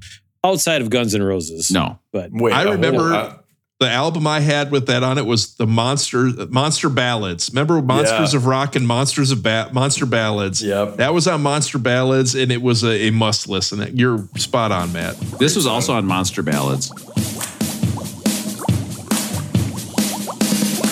outside 0.43 0.81
of 0.83 0.89
Guns 0.89 1.15
N' 1.15 1.23
Roses? 1.23 1.71
No. 1.71 1.99
But 2.13 2.31
Wait, 2.33 2.55
I 2.55 2.63
a 2.63 2.65
whole- 2.65 2.73
remember- 2.75 3.13
uh, 3.15 3.35
The 3.79 3.91
album 3.91 4.27
I 4.27 4.41
had 4.41 4.71
with 4.71 4.87
that 4.87 5.03
on 5.03 5.19
it 5.19 5.27
was 5.27 5.55
the 5.57 5.67
Monster 5.67 6.31
Monster 6.49 6.89
Ballads. 6.89 7.51
Remember 7.51 7.83
Monsters 7.83 8.33
Yeah. 8.33 8.39
of 8.39 8.47
Rock 8.47 8.75
and 8.75 8.87
Monsters 8.87 9.31
of 9.33 9.43
ba- 9.43 9.69
Monster 9.71 10.07
Ballads? 10.07 10.63
Yep. 10.63 10.97
That 10.97 11.13
was 11.13 11.29
on 11.29 11.43
Monster 11.43 11.77
Ballads, 11.77 12.35
and 12.35 12.51
it 12.51 12.63
was 12.63 12.83
a, 12.85 13.09
a 13.09 13.11
must 13.13 13.51
listen. 13.51 13.87
You're 13.95 14.27
spot 14.37 14.73
on, 14.73 14.95
Matt. 14.95 15.21
This 15.39 15.55
was 15.57 15.67
also 15.67 15.93
on 15.93 16.07
Monster 16.07 16.43
Ballads. 16.43 16.91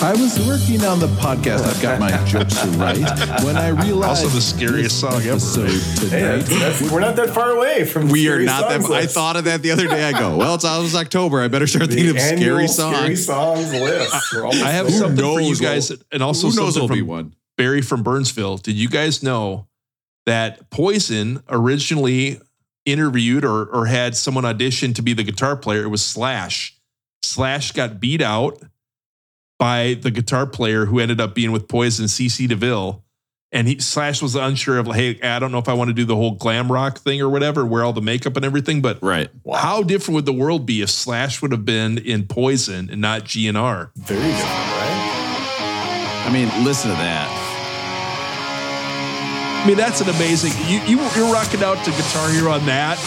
I 0.05 0.11
was 0.11 0.37
working 0.47 0.85
on 0.85 0.99
the 0.99 1.07
podcast. 1.07 1.63
I've 1.63 1.81
got 1.81 1.99
my 1.99 2.11
jokes 2.25 2.63
right. 2.75 2.99
When 3.43 3.57
I 3.57 3.69
realized 3.69 4.23
Also 4.23 4.27
the 4.27 4.39
scariest 4.39 4.99
song 4.99 5.15
ever, 5.23 5.31
episode 5.31 5.63
right? 5.63 6.11
Hey, 6.11 6.19
tonight, 6.19 6.37
that's, 6.45 6.79
that's, 6.79 6.91
we're 6.91 6.99
not 6.99 7.15
that 7.15 7.31
far 7.31 7.49
away 7.49 7.85
from. 7.85 8.09
We 8.09 8.27
are 8.27 8.33
scary 8.33 8.45
not 8.45 8.69
songs 8.69 8.87
that. 8.87 8.93
I 8.97 9.07
thought 9.07 9.35
of 9.35 9.45
that 9.45 9.63
the 9.63 9.71
other 9.71 9.87
day. 9.87 10.03
I 10.03 10.11
go, 10.11 10.37
well, 10.37 10.53
it's 10.53 10.63
almost 10.63 10.93
October. 10.93 11.41
I 11.41 11.47
better 11.47 11.65
start 11.65 11.87
thinking 11.87 12.09
of 12.11 12.17
annual 12.17 12.67
scary 12.67 12.67
Scary 12.67 13.15
songs. 13.15 13.25
songs 13.25 13.73
list. 13.73 14.35
I 14.35 14.69
have 14.69 14.89
there. 14.89 14.95
something 14.95 15.25
for 15.25 15.41
you 15.41 15.47
knows 15.47 15.59
guys, 15.59 15.91
and 16.11 16.21
also 16.21 16.49
Who 16.49 16.55
knows 16.55 16.75
something 16.75 16.81
will 16.87 16.95
be 16.95 17.01
from 17.01 17.07
one? 17.07 17.35
Barry 17.57 17.81
from 17.81 18.03
Burnsville. 18.03 18.57
Did 18.57 18.75
you 18.75 18.89
guys 18.89 19.23
know 19.23 19.65
that 20.27 20.69
Poison 20.69 21.41
originally 21.49 22.39
interviewed 22.85 23.43
or, 23.43 23.65
or 23.65 23.87
had 23.87 24.15
someone 24.15 24.45
audition 24.45 24.93
to 24.93 25.01
be 25.01 25.13
the 25.13 25.23
guitar 25.23 25.55
player? 25.55 25.81
It 25.81 25.87
was 25.89 26.05
Slash. 26.05 26.77
Slash 27.23 27.71
got 27.71 27.99
beat 27.99 28.21
out 28.21 28.61
by 29.57 29.95
the 30.01 30.11
guitar 30.11 30.45
player 30.45 30.85
who 30.85 30.99
ended 30.99 31.19
up 31.21 31.33
being 31.35 31.51
with 31.51 31.67
Poison, 31.67 32.05
CC 32.05 32.47
DeVille. 32.47 33.01
And 33.51 33.67
he 33.69 33.79
Slash 33.79 34.21
was 34.21 34.35
unsure 34.35 34.79
of, 34.79 34.87
hey, 34.87 35.17
I 35.21 35.39
don't 35.39 35.51
know 35.53 35.59
if 35.59 35.69
I 35.69 35.73
want 35.73 35.87
to 35.89 35.93
do 35.93 36.03
the 36.03 36.15
whole 36.15 36.31
glam 36.31 36.69
rock 36.69 36.97
thing 36.99 37.21
or 37.21 37.29
whatever, 37.29 37.65
wear 37.65 37.83
all 37.85 37.93
the 37.93 38.01
makeup 38.01 38.35
and 38.35 38.43
everything. 38.43 38.81
But 38.81 39.01
Right. 39.01 39.29
how 39.53 39.81
different 39.81 40.15
would 40.15 40.25
the 40.25 40.33
world 40.33 40.65
be 40.65 40.81
if 40.81 40.89
Slash 40.89 41.41
would 41.41 41.53
have 41.53 41.63
been 41.63 41.97
in 41.97 42.27
Poison 42.27 42.89
and 42.91 42.99
not 42.99 43.23
GNR? 43.23 43.91
Very 43.95 44.19
good, 44.21 44.31
right? 44.33 46.23
I 46.27 46.29
mean, 46.33 46.49
listen 46.65 46.89
to 46.91 46.97
that. 46.97 47.43
I 49.63 49.67
mean, 49.67 49.77
that's 49.77 50.01
an 50.01 50.09
amazing. 50.09 50.51
You, 50.67 50.79
you 50.81 50.99
you're 51.15 51.31
rocking 51.31 51.63
out 51.63 51.83
to 51.85 51.91
Guitar 51.91 52.29
Hero 52.31 52.51
on 52.51 52.65
that. 52.65 52.97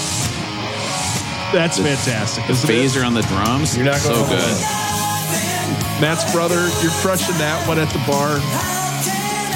That's 1.52 1.78
fantastic. 1.78 2.48
Isn't 2.48 2.70
it? 2.70 2.72
Phaser 2.72 3.06
on 3.06 3.12
the 3.14 3.22
drums. 3.22 3.76
You're 3.76 3.86
not 3.86 3.96
so 3.96 4.14
going 4.14 4.28
good. 4.30 4.87
Home. 5.98 6.08
Matt's 6.08 6.32
brother, 6.32 6.60
you're 6.82 6.92
crushing 7.02 7.36
that 7.38 7.66
one 7.68 7.78
at 7.78 7.88
the 7.92 7.98
bar. 8.06 8.38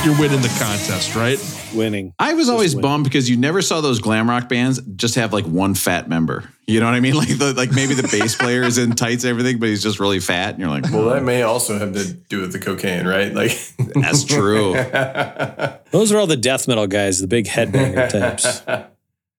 You're 0.05 0.18
winning 0.18 0.43
the 0.43 0.49
contest, 0.59 1.14
right? 1.14 1.38
winning. 1.74 2.12
I 2.18 2.34
was 2.34 2.47
Just 2.47 2.53
always 2.53 2.74
winning. 2.74 2.82
bummed 2.82 3.05
because 3.05 3.30
you 3.30 3.36
never 3.38 3.62
saw 3.62 3.80
those 3.80 4.01
glam 4.01 4.28
rock 4.28 4.49
bands 4.49 4.78
just 4.97 5.14
have 5.14 5.32
like 5.32 5.47
one 5.47 5.74
fat 5.74 6.09
member. 6.09 6.45
You 6.66 6.80
know 6.80 6.86
what 6.86 6.95
I 6.95 7.01
mean? 7.01 7.14
Like 7.22 7.38
the, 7.38 7.55
like 7.55 7.72
maybe 7.72 7.95
the 7.95 8.07
bass 8.09 8.34
player 8.36 8.62
is 8.62 8.76
in 8.78 8.93
tights 8.93 9.24
and 9.24 9.30
everything, 9.30 9.59
but 9.59 9.68
he's 9.68 9.82
just 9.82 10.01
really 10.01 10.20
fat, 10.20 10.51
and 10.51 10.59
you're 10.59 10.68
like, 10.68 10.84
Well, 10.90 11.09
that 11.11 11.22
may 11.22 11.43
also 11.43 11.78
have 11.78 11.95
to 11.95 12.12
do 12.12 12.40
with 12.40 12.53
the 12.53 12.59
cocaine, 12.59 13.07
right? 13.07 13.32
Like 13.32 13.53
that's 13.95 14.24
true. 14.24 14.72
Those 15.93 16.12
are 16.12 16.18
all 16.18 16.26
the 16.26 16.36
death 16.36 16.68
metal 16.68 16.86
guys, 16.86 17.20
the 17.20 17.26
big 17.26 17.47
headbanger 17.47 18.09
types. 18.11 18.62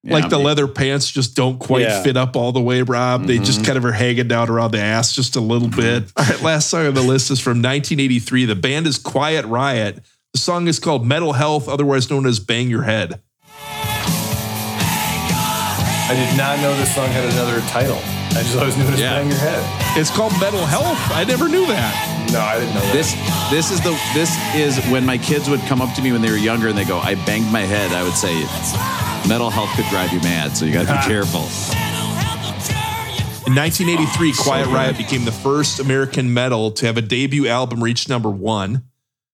like 0.03 0.29
the 0.29 0.37
Yeah, 0.37 0.45
leather 0.45 0.67
pants 0.67 1.09
just 1.09 1.35
don't 1.35 1.57
quite 1.59 1.83
Yeah. 1.83 2.03
fit 2.03 2.17
up 2.17 2.35
all 2.35 2.51
the 2.51 2.61
way, 2.61 2.81
Rob. 2.81 3.25
They 3.25 3.37
just 3.37 3.59
mm-hmm. 3.59 3.65
kind 3.65 3.77
of 3.77 3.85
are 3.85 3.91
hanging 3.93 4.27
down 4.27 4.49
around 4.49 4.71
the 4.71 4.79
ass 4.79 5.13
just 5.13 5.35
a 5.35 5.39
little 5.39 5.69
mm-hmm. 5.69 5.79
bit. 5.79 6.11
All 6.17 6.25
right, 6.25 6.41
last 6.41 6.69
song 6.69 6.87
on 6.87 6.93
the 6.93 7.01
list 7.01 7.31
is 7.31 7.39
from 7.39 7.61
1983. 7.61 8.45
The 8.45 8.55
band 8.55 8.85
is 8.87 8.97
Quiet 8.97 9.45
Riot. 9.45 10.03
The 10.33 10.39
song 10.39 10.67
is 10.67 10.79
called 10.79 11.05
Mental 11.05 11.33
Health, 11.33 11.69
otherwise 11.69 12.09
known 12.09 12.25
as 12.25 12.39
Bang 12.39 12.69
Your 12.69 12.83
Head. 12.83 13.21
I 16.05 16.15
did 16.15 16.37
not 16.37 16.59
know 16.59 16.75
this 16.75 16.93
song 16.93 17.07
had 17.07 17.23
another 17.31 17.61
title. 17.67 17.97
I 18.35 18.43
just 18.43 18.57
always 18.57 18.75
knew 18.77 18.83
it 18.83 18.93
as 18.93 18.99
Yeah. 18.99 19.15
Bang 19.15 19.29
Your 19.29 19.37
Head. 19.37 19.97
It's 19.97 20.09
called 20.09 20.33
Mental 20.39 20.65
Health. 20.65 20.99
I 21.11 21.23
never 21.23 21.47
knew 21.47 21.65
that. 21.67 22.12
No, 22.33 22.39
I 22.39 22.59
didn't 22.59 22.73
know 22.73 22.81
that. 22.81 22.93
This 22.93 23.13
this 23.51 23.69
is 23.69 23.79
the 23.81 23.91
this 24.15 24.35
is 24.55 24.83
when 24.91 25.05
my 25.05 25.19
kids 25.19 25.47
would 25.47 25.59
come 25.61 25.83
up 25.83 25.93
to 25.95 26.01
me 26.01 26.11
when 26.11 26.23
they 26.23 26.31
were 26.31 26.37
younger 26.37 26.67
and 26.67 26.75
they 26.75 26.83
go, 26.83 26.97
I 26.97 27.13
banged 27.13 27.51
my 27.51 27.61
head. 27.61 27.91
I 27.91 28.01
would 28.01 28.15
say, 28.15 28.33
mental 29.29 29.51
health 29.51 29.69
could 29.75 29.85
drive 29.85 30.11
you 30.11 30.19
mad, 30.21 30.57
so 30.57 30.65
you 30.65 30.73
got 30.73 30.87
to 30.87 30.93
be 30.93 30.99
careful. 31.07 31.41
In 33.45 33.53
1983, 33.53 34.33
Quiet 34.33 34.65
good. 34.65 34.73
Riot 34.73 34.97
became 34.97 35.25
the 35.25 35.31
first 35.31 35.79
American 35.79 36.33
metal 36.33 36.71
to 36.71 36.87
have 36.87 36.97
a 36.97 37.03
debut 37.03 37.47
album 37.47 37.83
reach 37.83 38.09
number 38.09 38.31
one. 38.31 38.83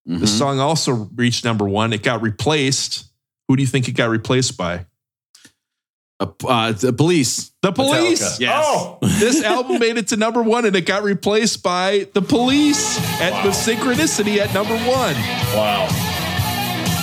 The 0.05 0.15
mm-hmm. 0.15 0.25
song 0.25 0.59
also 0.59 1.09
reached 1.15 1.45
number 1.45 1.69
one. 1.69 1.93
It 1.93 2.03
got 2.03 2.21
replaced. 2.21 3.05
Who 3.47 3.55
do 3.55 3.61
you 3.61 3.67
think 3.67 3.87
it 3.87 3.93
got 3.93 4.09
replaced 4.09 4.57
by? 4.57 4.87
Uh, 6.19 6.27
uh, 6.47 6.71
the 6.73 6.91
police. 6.91 7.51
The 7.61 7.71
Police. 7.71 8.21
Metallica. 8.21 8.39
Yes. 8.39 8.63
Oh, 8.67 8.97
this 9.19 9.43
album 9.43 9.79
made 9.79 9.97
it 9.97 10.07
to 10.09 10.17
number 10.17 10.43
one, 10.43 10.65
and 10.65 10.75
it 10.75 10.85
got 10.85 11.03
replaced 11.03 11.63
by 11.63 12.07
The 12.13 12.21
Police 12.21 12.97
at 13.21 13.41
the 13.43 13.49
Synchronicity 13.51 14.37
at 14.37 14.53
number 14.53 14.75
one. 14.79 15.15
wow. 15.55 15.87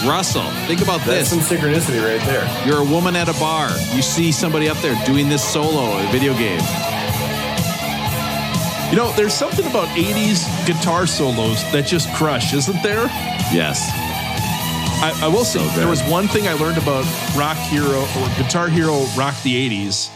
Russell, 0.07 0.43
think 0.69 0.83
about 0.83 1.01
That's 1.01 1.31
this. 1.31 1.31
some 1.31 1.41
synchronicity 1.41 2.01
right 2.05 2.21
there. 2.27 2.67
You're 2.67 2.83
a 2.83 2.85
woman 2.85 3.17
at 3.17 3.29
a 3.29 3.33
bar. 3.41 3.71
You 3.95 4.03
see 4.03 4.31
somebody 4.31 4.69
up 4.69 4.77
there 4.79 4.95
doing 5.07 5.29
this 5.29 5.43
solo 5.43 5.99
in 5.99 6.07
a 6.07 6.13
video 6.13 6.35
game. 6.35 6.61
You 8.91 8.97
know, 8.97 9.11
there's 9.17 9.33
something 9.35 9.67
about 9.67 9.89
80s 9.97 10.47
guitar 10.67 11.07
solos 11.09 11.61
that 11.73 11.87
just 11.87 12.13
crush, 12.15 12.53
isn't 12.55 12.81
there? 12.85 13.07
Yes. 13.51 13.91
I, 14.99 15.19
I 15.25 15.29
will 15.29 15.45
say 15.45 15.59
So 15.59 15.79
there 15.79 15.89
was 15.89 16.03
one 16.05 16.27
thing 16.29 16.49
I 16.49 16.55
learned 16.55 16.79
about 16.79 17.05
Rock 17.37 17.57
Hero 17.57 18.01
or 18.01 18.29
Guitar 18.43 18.69
Hero 18.69 19.05
Rock 19.17 19.35
the 19.43 19.69
80s. 19.87 20.11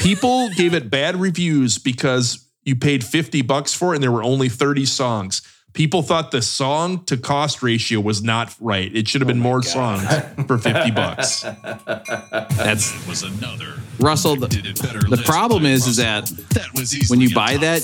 People 0.00 0.48
gave 0.56 0.74
it 0.74 0.90
bad 0.90 1.16
reviews 1.16 1.78
because 1.78 2.46
you 2.64 2.74
paid 2.76 3.04
50 3.04 3.42
bucks 3.42 3.74
for 3.74 3.92
it 3.92 3.96
and 3.98 4.02
there 4.02 4.10
were 4.12 4.22
only 4.22 4.48
30 4.48 4.86
songs. 4.86 5.42
People 5.74 6.02
thought 6.02 6.30
the 6.30 6.40
song 6.40 7.04
to 7.06 7.16
cost 7.16 7.62
ratio 7.62 8.00
was 8.00 8.22
not 8.22 8.54
right. 8.60 8.94
It 8.94 9.08
should 9.08 9.20
have 9.20 9.28
been 9.28 9.40
more 9.40 9.62
songs 9.62 10.02
for 10.46 10.56
50 10.56 10.92
bucks. 10.92 11.42
That's 11.42 13.06
was 13.08 13.24
another. 13.24 13.74
Russell. 13.98 14.36
The, 14.36 14.48
Did 14.48 14.66
it 14.66 14.80
better 14.80 15.00
the 15.00 15.16
problem 15.24 15.64
by 15.64 15.70
is, 15.70 15.86
is 15.86 15.96
that 15.96 16.26
That 16.26 16.72
was 16.74 16.96
when 17.08 17.20
you 17.20 17.34
buy 17.34 17.56
that, 17.56 17.82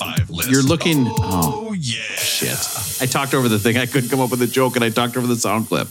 you're 0.48 0.62
looking. 0.62 1.06
Oh, 1.08 1.66
Oh 1.68 1.72
yeah. 1.72 2.00
shit! 2.16 3.02
I 3.02 3.06
talked 3.06 3.34
over 3.34 3.48
the 3.48 3.58
thing. 3.58 3.76
I 3.76 3.86
couldn't 3.86 4.10
come 4.10 4.20
up 4.20 4.30
with 4.30 4.42
a 4.42 4.46
joke, 4.46 4.76
and 4.76 4.84
I 4.84 4.90
talked 4.90 5.16
over 5.16 5.26
the 5.26 5.36
sound 5.36 5.68
clip. 5.68 5.88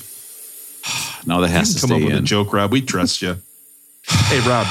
now 1.25 1.39
that 1.41 1.49
has 1.49 1.75
to 1.75 1.81
Come 1.81 1.89
stay 1.89 1.95
up 1.97 2.03
with 2.03 2.13
in. 2.13 2.19
a 2.19 2.25
joke, 2.25 2.53
Rob. 2.53 2.71
We 2.71 2.81
trust 2.81 3.21
you. 3.21 3.37
hey, 4.07 4.39
Rob. 4.47 4.67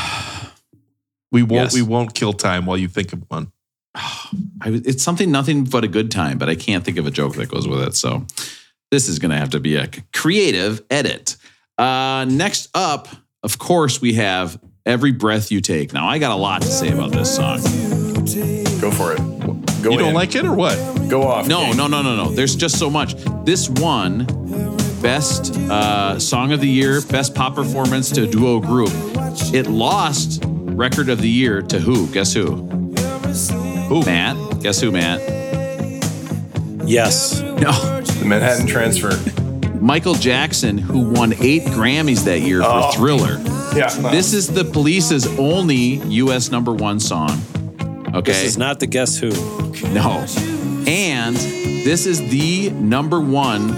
We 1.30 1.42
won't. 1.42 1.52
Yes. 1.64 1.74
We 1.74 1.82
won't 1.82 2.14
kill 2.14 2.32
time 2.32 2.66
while 2.66 2.76
you 2.76 2.88
think 2.88 3.12
of 3.12 3.24
one. 3.28 3.52
I, 3.94 4.30
it's 4.66 5.02
something 5.02 5.30
nothing 5.30 5.64
but 5.64 5.84
a 5.84 5.88
good 5.88 6.10
time, 6.10 6.38
but 6.38 6.48
I 6.48 6.54
can't 6.54 6.84
think 6.84 6.98
of 6.98 7.06
a 7.06 7.10
joke 7.10 7.34
that 7.36 7.48
goes 7.48 7.66
with 7.68 7.82
it. 7.82 7.94
So 7.94 8.26
this 8.90 9.08
is 9.08 9.18
going 9.18 9.30
to 9.30 9.36
have 9.36 9.50
to 9.50 9.60
be 9.60 9.76
a 9.76 9.88
creative 10.14 10.82
edit. 10.90 11.36
Uh, 11.76 12.24
next 12.28 12.70
up, 12.74 13.08
of 13.42 13.58
course, 13.58 14.00
we 14.00 14.14
have 14.14 14.58
"Every 14.86 15.12
Breath 15.12 15.52
You 15.52 15.60
Take." 15.60 15.92
Now, 15.92 16.08
I 16.08 16.18
got 16.18 16.32
a 16.32 16.40
lot 16.40 16.62
to 16.62 16.68
say 16.68 16.90
about 16.90 17.12
this 17.12 17.34
song. 17.34 17.58
Go 18.80 18.90
for 18.90 19.12
it. 19.12 19.18
Go 19.82 19.90
You 19.92 19.98
don't 19.98 20.14
like 20.14 20.34
it 20.34 20.44
or 20.44 20.54
what? 20.54 20.76
Go 21.08 21.22
off. 21.22 21.46
No, 21.46 21.66
King. 21.66 21.76
no, 21.76 21.86
no, 21.86 22.02
no, 22.02 22.16
no. 22.16 22.30
There's 22.30 22.56
just 22.56 22.78
so 22.78 22.90
much. 22.90 23.14
This 23.44 23.68
won 23.68 24.26
best 25.02 25.56
uh, 25.56 26.18
song 26.18 26.52
of 26.52 26.60
the 26.60 26.68
year, 26.68 27.00
best 27.02 27.34
pop 27.34 27.54
performance 27.54 28.10
to 28.12 28.24
a 28.24 28.26
duo 28.26 28.60
group. 28.60 28.90
It 29.54 29.66
lost 29.68 30.42
record 30.44 31.08
of 31.08 31.20
the 31.20 31.28
year 31.28 31.62
to 31.62 31.78
who? 31.78 32.06
Guess 32.12 32.32
who? 32.34 32.66
Who? 33.88 34.02
Matt. 34.04 34.60
Guess 34.60 34.80
who? 34.80 34.90
Matt. 34.92 35.20
Yes. 36.86 37.40
No. 37.40 37.72
The 38.02 38.24
Manhattan 38.26 38.66
Transfer. 38.66 39.12
Michael 39.80 40.14
Jackson, 40.14 40.78
who 40.78 41.10
won 41.10 41.32
eight 41.40 41.62
Grammys 41.62 42.24
that 42.24 42.40
year 42.40 42.62
for 42.62 42.68
Oh. 42.68 42.90
Thriller. 42.92 43.38
Yeah. 43.76 43.88
This 44.10 44.32
is 44.32 44.48
the 44.48 44.64
Police's 44.64 45.26
only 45.38 45.96
U.S. 46.06 46.50
number 46.50 46.72
one 46.72 46.98
song. 46.98 47.30
Okay. 48.14 48.32
This 48.32 48.44
is 48.44 48.58
not 48.58 48.80
the 48.80 48.86
Guess 48.86 49.18
Who. 49.18 49.30
No. 49.92 50.24
And 50.86 51.36
this 51.36 52.06
is 52.06 52.18
the 52.30 52.70
number 52.70 53.20
one. 53.20 53.68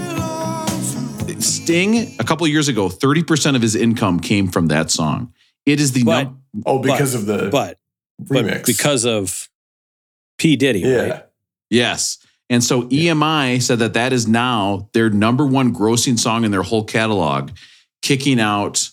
Sting, 1.65 2.15
a 2.19 2.23
couple 2.23 2.47
years 2.47 2.67
ago, 2.67 2.89
30% 2.89 3.55
of 3.55 3.61
his 3.61 3.75
income 3.75 4.19
came 4.19 4.47
from 4.47 4.67
that 4.67 4.89
song. 4.89 5.31
It 5.67 5.79
is 5.79 5.91
the 5.91 6.03
But- 6.03 6.23
num- 6.23 6.41
oh, 6.65 6.79
because 6.79 7.13
of 7.13 7.27
the 7.27 7.49
But, 7.51 7.77
remix. 8.21 8.51
but 8.57 8.65
because 8.65 9.05
of 9.05 9.47
P. 10.39 10.55
Diddy, 10.55 10.79
yeah. 10.79 10.95
right? 10.95 11.23
yes. 11.69 12.17
And 12.49 12.63
so 12.63 12.83
EMI 12.89 13.59
said 13.61 13.77
that 13.79 13.93
that 13.93 14.11
is 14.11 14.27
now 14.27 14.89
their 14.93 15.09
number 15.11 15.45
one 15.45 15.73
grossing 15.73 16.17
song 16.19 16.43
in 16.45 16.51
their 16.51 16.63
whole 16.63 16.83
catalog, 16.83 17.51
kicking 18.01 18.39
out, 18.39 18.89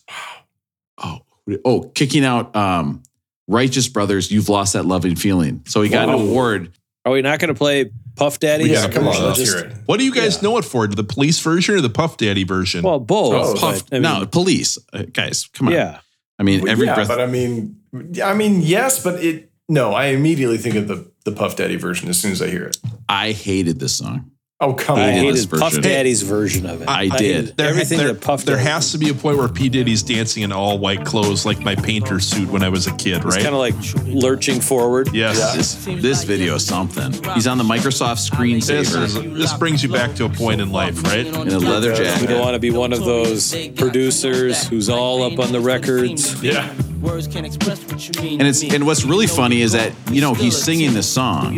oh, 1.03 1.21
oh, 1.65 1.81
kicking 1.95 2.25
out 2.25 2.55
um, 2.55 3.03
Righteous 3.49 3.89
Brothers, 3.89 4.31
You've 4.31 4.51
Lost 4.51 4.75
That 4.75 4.85
Loving 4.85 5.17
Feeling. 5.17 5.63
So 5.67 5.81
he 5.81 5.89
got 5.89 6.09
an 6.11 6.15
award. 6.17 6.71
Are 7.07 7.13
we 7.13 7.23
not 7.23 7.39
going 7.41 7.49
to 7.49 7.55
play 7.59 7.91
Puff 8.19 8.39
Daddy? 8.39 8.69
Yeah, 8.71 8.89
come 8.89 9.07
on, 9.09 9.23
let's 9.23 9.39
just- 9.39 9.55
hear 9.57 9.65
it. 9.67 9.77
What 9.87 9.99
do 9.99 10.05
you 10.05 10.13
guys 10.13 10.43
know 10.43 10.59
it 10.59 10.65
for? 10.65 10.87
The 10.87 11.05
police 11.05 11.39
version 11.41 11.75
or 11.77 11.81
the 11.81 11.89
Puff 11.91 12.17
Daddy 12.19 12.45
version? 12.45 12.83
Well, 12.83 12.99
both. 13.01 13.35
Oh, 13.35 13.55
Puff, 13.59 13.83
I 13.93 13.95
mean, 13.97 14.03
no, 14.03 14.27
police. 14.27 14.77
Uh, 14.93 15.05
guys, 15.13 15.49
come 15.55 15.69
on. 15.69 15.75
Yeah. 15.75 16.01
I 16.39 16.43
mean, 16.43 16.63
Well, 16.63 16.71
every 16.73 16.87
yeah, 16.87 16.95
breath. 16.95 17.09
but 17.09 17.21
I 17.21 17.27
mean, 17.27 17.77
I 18.23 18.35
mean, 18.35 18.61
yes, 18.63 19.03
but 19.03 19.23
it. 19.25 19.51
No, 19.69 19.93
I 19.93 20.07
immediately 20.07 20.57
think 20.59 20.75
of 20.77 20.89
the 20.89 21.11
the 21.25 21.33
Puff 21.33 21.57
Daddy 21.57 21.77
version 21.77 22.09
as 22.09 22.19
soon 22.21 22.33
as 22.33 22.41
I 22.41 22.49
hear 22.49 22.65
it. 22.65 22.77
I 23.09 23.33
hated 23.33 23.81
this 23.81 23.95
song. 23.95 24.31
Oh 24.61 24.75
come 24.75 24.99
I 24.99 25.03
on! 25.03 25.09
hated 25.11 25.35
hated 25.37 25.51
Puff 25.51 25.61
version. 25.75 25.83
Daddy's 25.85 26.23
version 26.23 26.67
of 26.67 26.83
it. 26.83 26.89
I 26.89 27.05
did. 27.07 27.13
hated 27.21 27.57
There- 27.57 27.69
everything 27.69 27.99
there, 27.99 28.09
that 28.13 28.21
Puff 28.21 28.45
there 28.45 28.57
Daddy. 28.57 28.69
has 28.69 28.91
to 28.91 28.99
be 28.99 29.09
a 29.09 29.15
point 29.15 29.39
where 29.39 29.47
P. 29.47 29.69
Diddy's 29.69 30.03
dancing 30.03 30.43
in 30.43 30.51
all 30.51 30.81
white 30.81 31.05
clothes, 31.05 31.47
like 31.47 31.61
my 31.61 31.77
painter 31.77 32.19
suit 32.19 32.51
when 32.51 32.65
I 32.65 32.69
was 32.69 32.89
a 32.89 32.93
kid, 32.97 33.23
right? 33.25 33.35
kind 33.41 33.55
of 33.55 33.61
like 33.61 33.77
lurching 34.05 34.61
forward. 34.61 35.11
yes. 35.15 35.39
Yeah. 35.39 35.55
This, 35.57 36.03
this 36.03 36.25
video 36.25 36.57
is 36.57 36.67
something. 36.67 37.13
He's 37.35 37.47
on 37.47 37.57
the 37.57 37.63
Microsoft 37.63 38.17
This, 38.17 38.31
screensaver 38.31 39.05
is, 39.05 39.15
this 39.39 39.55
brings 39.55 39.85
you 39.85 39.91
back 39.93 40.17
to 40.17 40.25
a 40.25 40.29
point 40.29 40.61
in 40.61 40.73
life, 40.73 41.05
right? 41.05 41.25
in 41.25 41.37
a 41.37 41.59
leather 41.61 41.93
We 41.93 41.99
jacket. 41.99 42.27
don't 42.27 42.41
want 42.41 42.55
to 42.55 42.59
be 42.59 42.73
one 42.73 42.93
of 42.93 43.05
those 43.05 43.55
producers 43.77 44.67
who's 44.67 44.89
all 44.89 45.23
up 45.23 45.39
on 45.39 45.53
the 45.53 45.61
records. 45.61 46.43
Yeah, 46.43 46.69
And 47.05 48.43
it's 48.43 48.63
and 48.65 48.85
what's 48.87 49.05
really 49.05 49.29
funny 49.29 49.63
is 49.63 49.71
that 49.73 49.93
you 50.11 50.21
know 50.21 50.35
he's 50.35 50.61
singing 50.61 50.95
this 50.95 51.09
song. 51.09 51.55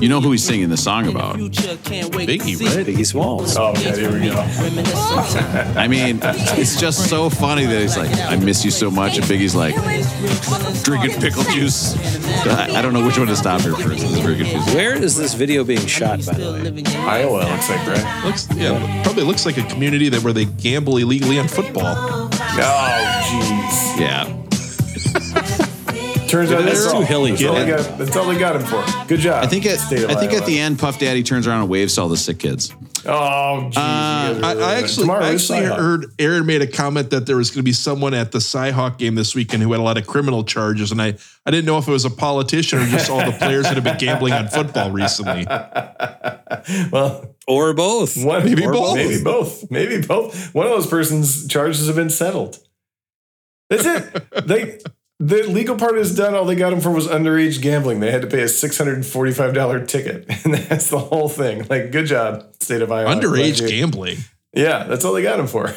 You 0.00 0.08
know 0.08 0.20
who 0.22 0.30
he's 0.32 0.44
singing 0.44 0.70
the 0.70 0.78
song 0.78 1.06
about? 1.08 1.36
Biggie, 1.90 2.76
right? 2.76 2.86
Biggie 2.86 3.06
Smalls. 3.06 3.56
Oh, 3.56 3.70
okay, 3.70 3.98
here 3.98 4.12
we 4.12 4.20
go. 4.28 4.36
I 5.76 5.88
mean, 5.88 6.20
it's 6.22 6.80
just 6.80 7.08
so 7.10 7.28
funny 7.28 7.66
that 7.66 7.80
he's 7.80 7.96
like, 7.96 8.10
"I 8.16 8.36
miss 8.36 8.64
you 8.64 8.70
so 8.70 8.90
much," 8.90 9.16
and 9.16 9.24
Biggie's 9.26 9.54
like, 9.54 9.74
drinking 10.84 11.20
pickle 11.20 11.42
juice. 11.44 11.96
I, 12.46 12.78
I 12.78 12.82
don't 12.82 12.92
know 12.92 13.04
which 13.04 13.18
one 13.18 13.26
to 13.26 13.36
stop 13.36 13.62
here 13.62 13.74
first. 13.74 14.04
It's 14.04 14.18
very 14.18 14.36
confusing. 14.36 14.74
Where 14.74 14.94
is 14.94 15.16
this 15.16 15.34
video 15.34 15.64
being 15.64 15.86
shot, 15.86 16.24
by 16.24 16.34
the 16.34 16.52
way? 16.52 16.84
Iowa 17.00 17.38
looks 17.38 17.68
like 17.68 17.86
right. 17.86 18.24
Looks, 18.24 18.48
yeah, 18.54 19.02
probably 19.02 19.24
looks 19.24 19.44
like 19.44 19.58
a 19.58 19.64
community 19.64 20.08
that 20.10 20.22
where 20.22 20.32
they 20.32 20.44
gamble 20.44 20.96
illegally 20.98 21.38
on 21.38 21.48
football. 21.48 21.94
Oh, 21.96 22.28
jeez. 22.30 24.00
Yeah. 24.00 24.39
Jeez. 26.30 26.32
Turns 26.32 26.52
out 26.52 26.62
That's 26.64 26.90
too 26.92 27.00
hilly 27.02 27.30
That's 27.32 27.42
for 27.42 27.48
all, 27.48 27.54
they 27.54 27.66
got, 27.66 27.98
that's 27.98 28.16
all 28.16 28.26
they 28.26 28.38
got 28.38 28.56
him 28.56 28.62
for. 28.62 28.84
Good 29.08 29.20
job. 29.20 29.44
I 29.44 29.46
think 29.46 29.66
at 29.66 29.78
State 29.78 30.04
of 30.04 30.10
I 30.10 30.14
think 30.14 30.32
Iowa. 30.32 30.42
at 30.42 30.46
the 30.46 30.58
end, 30.58 30.78
Puff 30.78 30.98
Daddy 30.98 31.22
turns 31.22 31.46
around 31.46 31.62
and 31.62 31.70
waves 31.70 31.94
to 31.96 32.02
all 32.02 32.08
the 32.08 32.16
sick 32.16 32.38
kids. 32.38 32.72
Oh, 33.06 33.62
geez. 33.62 33.68
you 33.68 33.72
guys 33.72 33.74
are 33.74 33.76
uh, 33.76 33.80
I, 33.80 34.28
really 34.30 34.42
I 34.42 34.54
good. 34.54 34.84
actually, 34.84 35.02
Tomorrow 35.04 35.24
I 35.24 35.30
is 35.30 35.50
actually 35.50 35.66
Cyhawk. 35.68 35.78
heard 35.78 36.06
Aaron 36.18 36.46
made 36.46 36.62
a 36.62 36.66
comment 36.66 37.10
that 37.10 37.26
there 37.26 37.36
was 37.36 37.50
going 37.50 37.60
to 37.60 37.62
be 37.64 37.72
someone 37.72 38.12
at 38.14 38.30
the 38.32 38.38
Cyhawk 38.38 38.98
game 38.98 39.14
this 39.14 39.34
weekend 39.34 39.62
who 39.62 39.72
had 39.72 39.80
a 39.80 39.82
lot 39.82 39.96
of 39.98 40.06
criminal 40.06 40.44
charges, 40.44 40.92
and 40.92 41.00
I, 41.00 41.14
I 41.46 41.50
didn't 41.50 41.64
know 41.64 41.78
if 41.78 41.88
it 41.88 41.92
was 41.92 42.04
a 42.04 42.10
politician 42.10 42.78
or 42.78 42.86
just 42.86 43.08
all 43.10 43.24
the 43.24 43.32
players 43.32 43.64
that 43.64 43.74
have 43.74 43.84
been 43.84 43.98
gambling 43.98 44.32
on 44.34 44.48
football 44.48 44.90
recently. 44.90 45.46
Well, 46.92 47.34
Or 47.46 47.72
both. 47.74 48.16
one, 48.22 48.44
Maybe 48.44 48.66
or 48.66 48.72
both. 48.72 48.96
Maybe 48.96 49.22
both. 49.22 49.70
Maybe 49.70 50.00
both. 50.06 50.52
One 50.54 50.66
of 50.66 50.72
those 50.72 50.86
persons' 50.86 51.46
charges 51.46 51.86
have 51.86 51.96
been 51.96 52.10
settled. 52.10 52.58
That's 53.70 53.86
it. 53.86 54.46
they 54.46 54.78
the 55.20 55.42
legal 55.44 55.76
part 55.76 55.96
is 55.98 56.16
done. 56.16 56.34
All 56.34 56.44
they 56.46 56.54
got 56.56 56.72
him 56.72 56.80
for 56.80 56.90
was 56.90 57.06
underage 57.06 57.60
gambling. 57.60 58.00
They 58.00 58.10
had 58.10 58.22
to 58.22 58.26
pay 58.26 58.40
a 58.42 58.48
six 58.48 58.76
hundred 58.78 58.94
and 58.96 59.06
forty 59.06 59.32
five 59.32 59.54
dollar 59.54 59.84
ticket, 59.84 60.24
and 60.44 60.54
that's 60.54 60.88
the 60.90 60.98
whole 60.98 61.28
thing. 61.28 61.66
Like, 61.68 61.92
good 61.92 62.06
job, 62.06 62.46
state 62.60 62.82
of 62.82 62.90
Iowa. 62.90 63.14
Underage 63.14 63.68
gambling. 63.68 64.16
Yeah, 64.52 64.84
that's 64.84 65.04
all 65.04 65.12
they 65.12 65.22
got 65.22 65.38
him 65.38 65.46
for. 65.46 65.72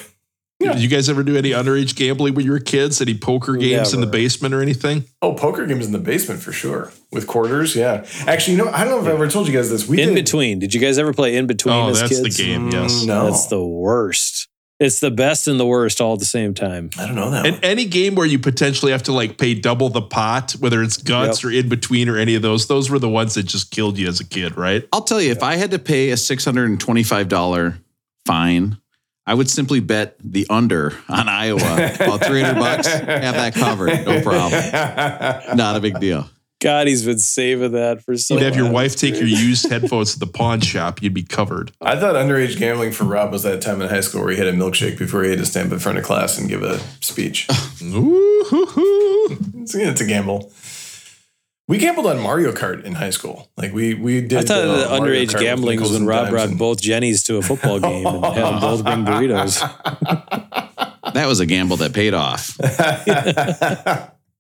Did 0.60 0.80
you 0.80 0.88
guys 0.88 1.10
ever 1.10 1.24
do 1.24 1.36
any 1.36 1.50
underage 1.52 1.94
gambling 1.94 2.36
when 2.36 2.46
you 2.46 2.52
were 2.54 2.60
kids? 2.60 3.02
Any 3.02 3.18
poker 3.18 3.58
games 3.58 3.94
in 3.94 4.00
the 4.00 4.08
basement 4.08 4.54
or 4.54 4.62
anything? 4.62 5.04
Oh, 5.22 5.34
poker 5.34 5.66
games 5.66 5.86
in 5.86 5.92
the 5.92 6.00
basement 6.00 6.42
for 6.42 6.54
sure 6.54 6.94
with 7.12 7.28
quarters. 7.28 7.76
Yeah, 7.76 8.06
actually, 8.26 8.56
you 8.56 8.64
know, 8.64 8.72
I 8.72 8.86
don't 8.86 8.92
know 8.94 9.02
if 9.02 9.08
I 9.08 9.12
ever 9.12 9.28
told 9.30 9.48
you 9.48 9.54
guys 9.54 9.70
this. 9.70 9.86
We 9.90 10.02
In 10.02 10.10
did. 10.10 10.16
between. 10.24 10.60
Did 10.60 10.74
you 10.74 10.80
guys 10.80 10.98
ever 10.98 11.12
play 11.12 11.36
in 11.36 11.48
between 11.48 11.76
Oh, 11.76 11.90
as 11.90 12.00
that's 12.00 12.18
kids? 12.22 12.38
the 12.38 12.44
game. 12.46 12.70
Yes. 12.70 13.04
Mm, 13.04 13.08
no, 13.08 13.26
That's 13.26 13.48
the 13.48 13.62
worst. 13.62 14.48
It's 14.84 15.00
the 15.00 15.12
best 15.12 15.48
and 15.48 15.60
the 15.60 15.66
worst 15.66 16.02
all 16.02 16.14
at 16.14 16.20
the 16.20 16.26
same 16.26 16.54
time. 16.54 16.90
I 17.00 17.06
don't 17.06 17.16
know 17.16 17.30
that. 17.32 17.46
And 17.46 17.56
one. 17.56 17.64
any 17.64 17.86
game 17.86 18.16
where 18.16 18.26
you 18.26 18.38
potentially 18.38 18.92
have 18.92 19.04
to 19.04 19.14
like 19.14 19.38
pay 19.38 19.54
double 19.54 19.90
the 19.90 20.02
pot, 20.02 20.52
whether 20.60 20.84
it's 20.84 20.98
guts 20.98 21.44
Yep. 21.44 21.50
or 21.50 21.54
in 21.56 21.70
between 21.70 22.10
or 22.10 22.18
any 22.18 22.36
of 22.36 22.42
those, 22.42 22.68
those 22.68 22.90
were 22.90 23.00
the 23.00 23.10
ones 23.10 23.36
that 23.36 23.44
just 23.44 23.72
killed 23.72 23.98
you 23.98 24.08
as 24.08 24.20
a 24.20 24.26
kid, 24.26 24.58
right? 24.58 24.86
I'll 24.92 25.04
tell 25.04 25.22
you, 25.22 25.32
if 25.32 25.42
I 25.42 25.56
had 25.56 25.72
to 25.72 25.80
pay 25.80 26.10
a 26.12 26.18
six 26.18 26.44
hundred 26.44 26.70
and 26.70 26.80
twenty-five 26.80 27.30
dollar 27.30 27.78
fine, 28.26 28.78
I 29.26 29.34
would 29.34 29.50
simply 29.50 29.80
bet 29.80 30.18
the 30.20 30.46
under 30.50 30.94
on 31.08 31.30
Iowa. 31.30 31.62
About 31.96 32.26
three 32.26 32.42
hundred 32.42 32.60
bucks, 32.60 32.88
have 32.88 33.08
that 33.36 33.54
covered, 33.56 34.06
no 34.06 34.22
problem. 34.22 34.62
Not 35.58 35.78
a 35.78 35.80
big 35.80 36.00
deal. 36.00 36.30
God, 36.64 36.88
he's 36.88 37.06
been 37.06 37.20
saving 37.20 37.74
that 37.74 38.02
for 38.04 38.16
so 38.18 38.36
You'd 38.36 38.44
have 38.44 38.56
your 38.56 38.72
wife 38.72 38.96
take 38.96 39.16
your 39.16 39.28
used 39.28 39.70
headphones 39.70 40.14
to 40.14 40.20
the 40.20 40.28
pawn 40.28 40.62
shop, 40.62 41.02
you'd 41.02 41.14
be 41.14 41.24
covered. 41.24 41.72
I 41.82 42.00
thought 42.00 42.16
underage 42.16 42.58
gambling 42.58 42.94
for 42.94 43.04
Rob 43.04 43.34
was 43.34 43.44
that 43.44 43.62
time 43.62 43.82
in 43.82 43.90
high 43.90 44.00
school 44.00 44.22
where 44.22 44.32
he 44.32 44.38
had 44.38 44.48
a 44.48 44.54
milkshake 44.54 44.98
before 44.98 45.24
he 45.24 45.30
had 45.32 45.40
to 45.40 45.46
stand 45.46 45.74
in 45.74 45.80
front 45.80 45.98
of 45.98 46.06
class 46.06 46.38
and 46.38 46.48
give 46.48 46.64
a 46.64 46.80
speech. 47.02 47.48
Ooh, 47.84 48.46
hoo, 48.48 48.66
hoo. 48.66 49.38
it's, 49.58 49.76
it's 49.76 50.02
a 50.02 50.06
gamble. 50.06 50.54
We 51.68 51.78
gambled 51.78 52.08
on 52.08 52.20
Mario 52.20 52.52
Kart 52.52 52.84
in 52.84 52.94
high 52.94 53.10
school. 53.10 53.50
Like 53.58 53.74
we 53.74 53.94
we 53.94 54.22
did. 54.22 54.40
I 54.40 54.42
thought 54.44 54.64
uh, 54.64 54.78
the 54.78 55.00
Mario 55.00 55.04
underage 55.04 55.30
Kart 55.32 55.42
gambling 55.42 55.82
was 55.82 55.92
when 55.92 56.06
Rob 56.06 56.30
brought 56.30 56.50
and- 56.50 56.58
both 56.58 56.82
Jennies 56.82 57.24
to 57.24 57.38
a 57.38 57.42
football 57.42 57.80
game 57.80 58.06
and 58.06 58.24
had 58.24 58.36
them 58.36 58.60
both 58.60 58.84
bring 58.84 59.06
burritos. 59.06 59.60
That 61.14 61.28
was 61.28 61.40
a 61.40 61.46
gamble 61.46 61.78
that 61.78 61.94
paid 61.94 62.16
off. 62.16 62.58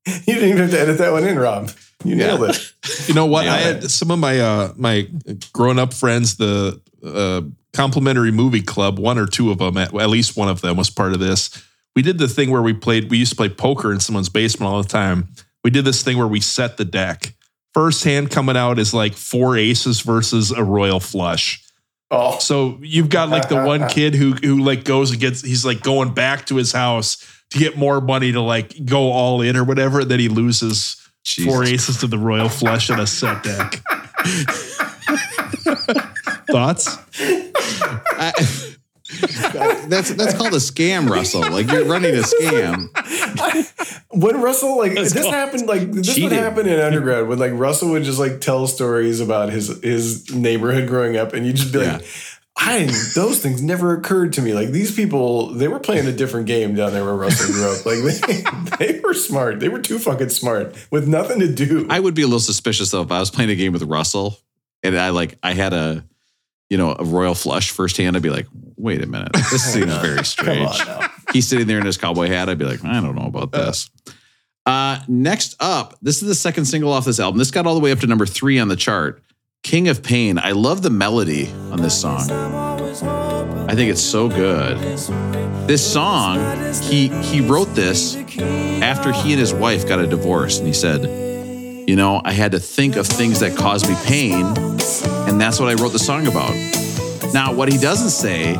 you 0.05 0.33
didn't 0.33 0.49
even 0.49 0.57
have 0.57 0.71
to 0.71 0.79
edit 0.79 0.97
that 0.97 1.11
one 1.11 1.23
in, 1.27 1.37
Rob. 1.37 1.69
You 2.03 2.15
nailed 2.15 2.43
it. 2.49 2.73
You 3.07 3.13
know 3.13 3.25
what? 3.25 3.45
Yeah. 3.45 3.53
I 3.53 3.57
had 3.57 3.89
some 3.89 4.11
of 4.11 4.19
my 4.19 4.39
uh 4.39 4.73
my 4.75 5.07
grown 5.53 5.79
up 5.79 5.93
friends, 5.93 6.35
the 6.35 6.81
uh 7.03 7.41
complimentary 7.73 8.31
movie 8.31 8.61
club, 8.61 8.99
one 8.99 9.17
or 9.17 9.25
two 9.25 9.51
of 9.51 9.57
them, 9.57 9.77
at, 9.77 9.93
at 9.93 10.09
least 10.09 10.37
one 10.37 10.47
of 10.47 10.61
them 10.61 10.77
was 10.77 10.89
part 10.89 11.13
of 11.13 11.19
this. 11.19 11.63
We 11.95 12.01
did 12.01 12.17
the 12.17 12.27
thing 12.27 12.51
where 12.51 12.61
we 12.61 12.73
played, 12.73 13.09
we 13.09 13.17
used 13.17 13.31
to 13.31 13.35
play 13.35 13.49
poker 13.49 13.91
in 13.91 13.99
someone's 13.99 14.29
basement 14.29 14.71
all 14.71 14.81
the 14.81 14.87
time. 14.87 15.27
We 15.63 15.71
did 15.71 15.85
this 15.85 16.03
thing 16.03 16.17
where 16.17 16.27
we 16.27 16.39
set 16.39 16.77
the 16.77 16.85
deck. 16.85 17.33
First 17.73 18.03
hand 18.03 18.29
coming 18.29 18.55
out 18.57 18.79
is 18.79 18.93
like 18.93 19.13
four 19.13 19.57
aces 19.57 20.01
versus 20.01 20.51
a 20.51 20.63
royal 20.63 20.99
flush. 20.99 21.63
Oh, 22.11 22.37
So 22.37 22.77
you've 22.81 23.09
got 23.09 23.29
like 23.29 23.49
the 23.49 23.63
one 23.63 23.87
kid 23.89 24.13
who 24.13 24.33
who 24.33 24.59
like 24.61 24.83
goes 24.83 25.11
and 25.11 25.19
gets 25.19 25.41
he's 25.41 25.65
like 25.65 25.81
going 25.81 26.13
back 26.13 26.45
to 26.47 26.55
his 26.55 26.71
house 26.71 27.17
to 27.49 27.57
get 27.57 27.75
more 27.77 28.01
money 28.01 28.31
to 28.31 28.41
like 28.41 28.85
go 28.85 29.11
all 29.11 29.41
in 29.41 29.57
or 29.57 29.63
whatever, 29.63 30.01
and 30.01 30.11
then 30.11 30.19
he 30.19 30.29
loses 30.29 30.99
four 31.45 31.63
aces 31.63 31.97
to 31.99 32.07
the 32.07 32.17
royal 32.17 32.49
flush 32.49 32.89
on 32.89 32.99
a 32.99 33.07
set 33.07 33.43
deck. 33.43 33.81
Thoughts? 36.49 36.97
I- 37.19 38.69
that's 39.87 40.11
that's 40.15 40.33
called 40.33 40.53
a 40.53 40.57
scam, 40.57 41.07
Russell. 41.07 41.41
Like 41.51 41.69
you're 41.71 41.85
running 41.85 42.15
a 42.15 42.21
scam. 42.23 42.89
when 44.09 44.41
Russell 44.41 44.77
like 44.77 44.95
That's 44.95 45.13
this 45.13 45.21
called 45.21 45.33
happened 45.35 45.67
like 45.67 45.81
this 45.91 46.07
would 46.07 46.15
cheating. 46.15 46.31
happen 46.31 46.67
in 46.67 46.79
undergrad 46.79 47.27
when 47.27 47.37
like 47.37 47.51
Russell 47.53 47.89
would 47.91 48.03
just 48.03 48.17
like 48.17 48.41
tell 48.41 48.65
stories 48.65 49.19
about 49.19 49.49
his 49.51 49.67
his 49.83 50.33
neighborhood 50.33 50.87
growing 50.87 51.15
up 51.15 51.33
and 51.33 51.45
you'd 51.45 51.57
just 51.57 51.71
be 51.71 51.79
like 51.79 52.01
Yeah. 52.01 52.07
I 52.55 52.85
those 53.15 53.39
things 53.39 53.61
never 53.61 53.93
occurred 53.93 54.33
to 54.33 54.41
me. 54.41 54.53
Like 54.53 54.69
these 54.69 54.93
people, 54.95 55.47
they 55.47 55.67
were 55.67 55.79
playing 55.79 56.07
a 56.07 56.11
different 56.11 56.47
game 56.47 56.75
down 56.75 56.93
there 56.93 57.03
where 57.03 57.15
Russell 57.15 57.53
grew 57.53 57.71
up. 57.71 57.85
Like 57.85 58.77
they, 58.79 58.93
they 58.93 58.99
were 58.99 59.13
smart. 59.13 59.59
They 59.59 59.69
were 59.69 59.81
too 59.81 59.99
fucking 59.99 60.29
smart 60.29 60.75
with 60.91 61.07
nothing 61.07 61.39
to 61.39 61.51
do. 61.51 61.87
I 61.89 61.99
would 61.99 62.13
be 62.13 62.21
a 62.21 62.27
little 62.27 62.39
suspicious 62.39 62.91
though 62.91 63.01
if 63.01 63.11
I 63.11 63.19
was 63.19 63.31
playing 63.31 63.49
a 63.49 63.55
game 63.55 63.73
with 63.73 63.83
Russell 63.83 64.37
and 64.83 64.97
I 64.97 65.09
like 65.09 65.37
I 65.41 65.53
had 65.53 65.73
a 65.73 66.05
you 66.69 66.77
know 66.77 66.95
a 66.97 67.03
royal 67.03 67.35
flush 67.35 67.71
first 67.71 67.97
hand. 67.97 68.15
I'd 68.15 68.21
be 68.21 68.29
like, 68.29 68.47
wait 68.77 69.01
a 69.01 69.07
minute, 69.07 69.33
this 69.33 69.63
seems 69.63 69.95
very 69.97 70.23
strange. 70.23 70.69
He's 71.31 71.47
sitting 71.47 71.67
there 71.67 71.79
in 71.79 71.85
his 71.85 71.97
cowboy 71.97 72.27
hat. 72.27 72.49
I'd 72.49 72.59
be 72.59 72.65
like, 72.65 72.83
I 72.83 73.01
don't 73.01 73.15
know 73.15 73.27
about 73.27 73.51
this. 73.51 73.89
Uh, 74.65 74.99
next 75.07 75.55
up, 75.59 75.95
this 76.01 76.21
is 76.21 76.27
the 76.27 76.35
second 76.35 76.65
single 76.65 76.93
off 76.93 77.05
this 77.05 77.19
album. 77.19 77.37
This 77.37 77.51
got 77.51 77.65
all 77.65 77.73
the 77.73 77.81
way 77.81 77.91
up 77.91 77.99
to 77.99 78.07
number 78.07 78.25
three 78.25 78.59
on 78.59 78.67
the 78.67 78.75
chart. 78.75 79.21
King 79.63 79.87
of 79.87 80.03
Pain. 80.03 80.37
I 80.37 80.51
love 80.51 80.81
the 80.81 80.89
melody 80.89 81.49
on 81.71 81.81
this 81.81 81.99
song. 81.99 82.29
I 82.29 83.73
think 83.73 83.89
it's 83.89 84.01
so 84.01 84.27
good. 84.27 84.77
This 85.67 85.93
song, 85.93 86.37
he 86.83 87.07
he 87.07 87.39
wrote 87.39 87.73
this 87.73 88.17
after 88.83 89.13
he 89.13 89.31
and 89.31 89.39
his 89.39 89.53
wife 89.53 89.87
got 89.87 89.99
a 89.99 90.05
divorce, 90.05 90.57
and 90.57 90.67
he 90.67 90.73
said, 90.73 91.05
"You 91.87 91.95
know, 91.95 92.21
I 92.25 92.33
had 92.33 92.51
to 92.51 92.59
think 92.59 92.97
of 92.97 93.07
things 93.07 93.39
that 93.39 93.57
caused 93.57 93.87
me 93.87 93.95
pain, 94.03 94.43
and 95.27 95.39
that's 95.39 95.61
what 95.61 95.69
I 95.69 95.81
wrote 95.81 95.93
the 95.93 95.99
song 95.99 96.27
about." 96.27 96.53
Now, 97.33 97.53
what 97.53 97.71
he 97.71 97.77
doesn't 97.77 98.09
say 98.09 98.55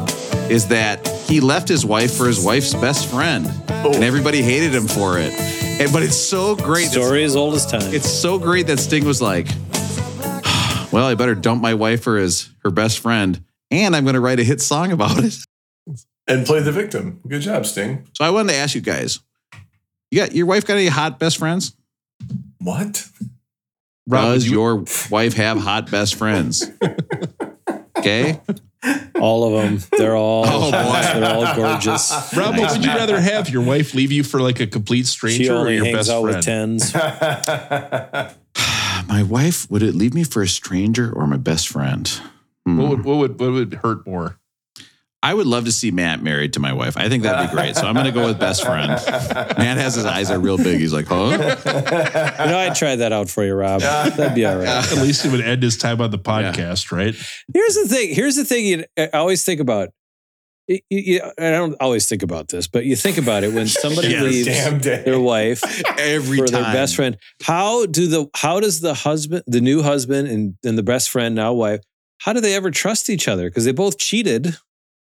is 0.49 0.67
that 0.69 1.05
he 1.27 1.41
left 1.41 1.67
his 1.67 1.85
wife 1.85 2.15
for 2.15 2.27
his 2.27 2.43
wife's 2.43 2.73
best 2.73 3.11
friend, 3.11 3.45
and 3.67 3.97
oh. 3.97 4.01
everybody 4.01 4.41
hated 4.41 4.73
him 4.73 4.87
for 4.87 5.19
it. 5.19 5.33
And, 5.33 5.91
but 5.91 6.01
it's 6.01 6.15
so 6.17 6.55
great. 6.55 6.87
Story 6.87 7.25
as 7.25 7.35
old 7.35 7.55
as 7.55 7.65
time. 7.65 7.93
it's 7.93 8.09
so 8.09 8.39
great 8.39 8.67
that 8.67 8.79
Sting 8.79 9.03
was 9.03 9.21
like, 9.21 9.47
"Well, 10.93 11.05
I 11.07 11.15
better 11.15 11.35
dump 11.35 11.61
my 11.61 11.73
wife 11.73 12.03
for 12.03 12.17
his 12.17 12.49
her 12.63 12.69
best 12.71 12.99
friend, 12.99 13.43
and 13.71 13.95
I'm 13.95 14.03
going 14.05 14.13
to 14.15 14.19
write 14.21 14.39
a 14.39 14.43
hit 14.43 14.61
song 14.61 14.91
about 14.91 15.23
it." 15.23 15.35
And 16.27 16.45
play 16.45 16.61
the 16.61 16.71
victim. 16.71 17.19
Good 17.27 17.41
job, 17.41 17.65
Sting. 17.65 18.07
So 18.13 18.23
I 18.23 18.29
wanted 18.29 18.53
to 18.53 18.57
ask 18.57 18.75
you 18.75 18.81
guys: 18.81 19.19
You 20.11 20.19
got 20.21 20.33
your 20.33 20.45
wife 20.45 20.65
got 20.65 20.75
any 20.77 20.87
hot 20.87 21.19
best 21.19 21.37
friends? 21.37 21.75
What? 22.59 23.05
Rob, 24.07 24.33
Does 24.35 24.45
you- 24.45 24.53
your 24.53 24.85
wife 25.09 25.33
have 25.33 25.57
hot 25.57 25.89
best 25.91 26.15
friends? 26.15 26.69
Okay, 27.97 28.39
all 29.19 29.55
of 29.57 29.63
them. 29.63 29.79
They're 29.97 30.15
all. 30.15 30.43
Oh, 30.47 30.71
boy. 30.71 31.19
They're 31.19 31.35
all 31.35 31.55
gorgeous. 31.55 32.11
Rob, 32.35 32.57
what 32.57 32.71
would 32.71 32.83
you 32.85 32.91
rather 32.91 33.19
have? 33.19 33.49
Your 33.49 33.63
wife 33.63 33.93
leave 33.93 34.11
you 34.11 34.23
for 34.23 34.41
like 34.41 34.59
a 34.59 34.67
complete 34.67 35.05
She 35.07 35.11
stranger 35.11 35.55
or 35.55 35.69
your 35.71 35.85
hangs 35.85 35.97
best 35.97 36.09
out 36.09 36.23
with 36.23 36.43
friend? 36.43 36.79
tens. 36.81 38.35
my 39.07 39.23
wife 39.23 39.69
would 39.69 39.83
it 39.83 39.95
leave 39.95 40.13
me 40.13 40.23
for 40.23 40.41
a 40.41 40.47
stranger 40.47 41.11
or 41.11 41.27
my 41.27 41.37
best 41.37 41.67
friend? 41.67 42.07
Hmm. 42.65 42.77
What 42.77 42.89
would, 42.89 43.05
what 43.05 43.17
would 43.17 43.39
what 43.39 43.51
would 43.51 43.73
hurt 43.75 44.05
more? 44.07 44.39
I 45.21 45.33
would 45.33 45.47
love 45.47 45.63
to 45.65 45.71
see 45.71 45.89
Matt 45.89 46.21
married 46.21 46.51
to 46.53 46.59
my 46.59 46.73
wife. 46.73 46.97
I 46.97 47.07
think 47.07 47.23
that'd 47.23 47.49
be 47.49 47.55
great. 47.55 47.77
So 47.77 47.87
I'm 47.87 47.93
going 47.93 48.07
to 48.07 48.11
go 48.11 48.25
with 48.25 48.37
best 48.39 48.65
friend. 48.65 48.89
Matt 48.89 49.77
has 49.77 49.95
his 49.95 50.03
eyes 50.03 50.29
are 50.29 50.37
real 50.37 50.57
big. 50.57 50.81
He's 50.81 50.91
like, 50.91 51.05
huh? 51.07 51.29
You 51.29 52.45
know, 52.51 52.57
I'd 52.57 52.75
try 52.75 52.97
that 52.97 53.13
out 53.13 53.29
for 53.29 53.45
you, 53.45 53.53
Rob. 53.53 53.79
That'd 53.79 54.35
be 54.35 54.45
all 54.45 54.57
right. 54.57 54.67
At 54.67 54.97
least 54.97 55.23
he 55.23 55.29
would 55.29 55.39
end 55.39 55.63
his 55.63 55.77
time 55.77 56.01
on 56.01 56.11
the 56.11 56.19
podcast, 56.19 56.91
right? 56.91 57.15
Here's 57.53 57.75
the 57.75 57.87
thing. 57.87 58.13
Here's 58.13 58.35
the 58.35 58.43
thing. 58.43 58.65
You 58.65 58.83
I 58.97 59.11
always 59.13 59.45
think 59.45 59.61
about. 59.61 59.89
You, 60.67 60.79
you, 60.89 61.21
I 61.37 61.51
don't 61.51 61.75
always 61.81 62.07
think 62.07 62.23
about 62.23 62.47
this, 62.47 62.67
but 62.67 62.85
you 62.85 62.95
think 62.95 63.17
about 63.17 63.43
it 63.43 63.53
when 63.53 63.67
somebody 63.83 64.09
Yes. 64.09 64.23
leaves 64.23 64.83
their 64.83 65.19
wife 65.19 65.61
Every 65.99 66.37
for 66.37 66.47
time. 66.47 66.63
their 66.63 66.73
best 66.73 66.95
friend. 66.95 67.17
How 67.41 67.85
do 67.85 68.07
the 68.07 68.27
how 68.35 68.59
does 68.59 68.79
the 68.79 68.93
husband, 68.93 69.43
the 69.45 69.61
new 69.61 69.81
husband, 69.81 70.27
and 70.29 70.55
and 70.63 70.77
the 70.77 70.83
best 70.83 71.09
friend 71.09 71.35
now 71.35 71.53
wife, 71.53 71.81
how 72.19 72.31
do 72.33 72.39
they 72.39 72.55
ever 72.55 72.71
trust 72.71 73.09
each 73.09 73.27
other? 73.27 73.49
Because 73.49 73.65
they 73.65 73.73
both 73.73 73.97
cheated, 73.97 74.55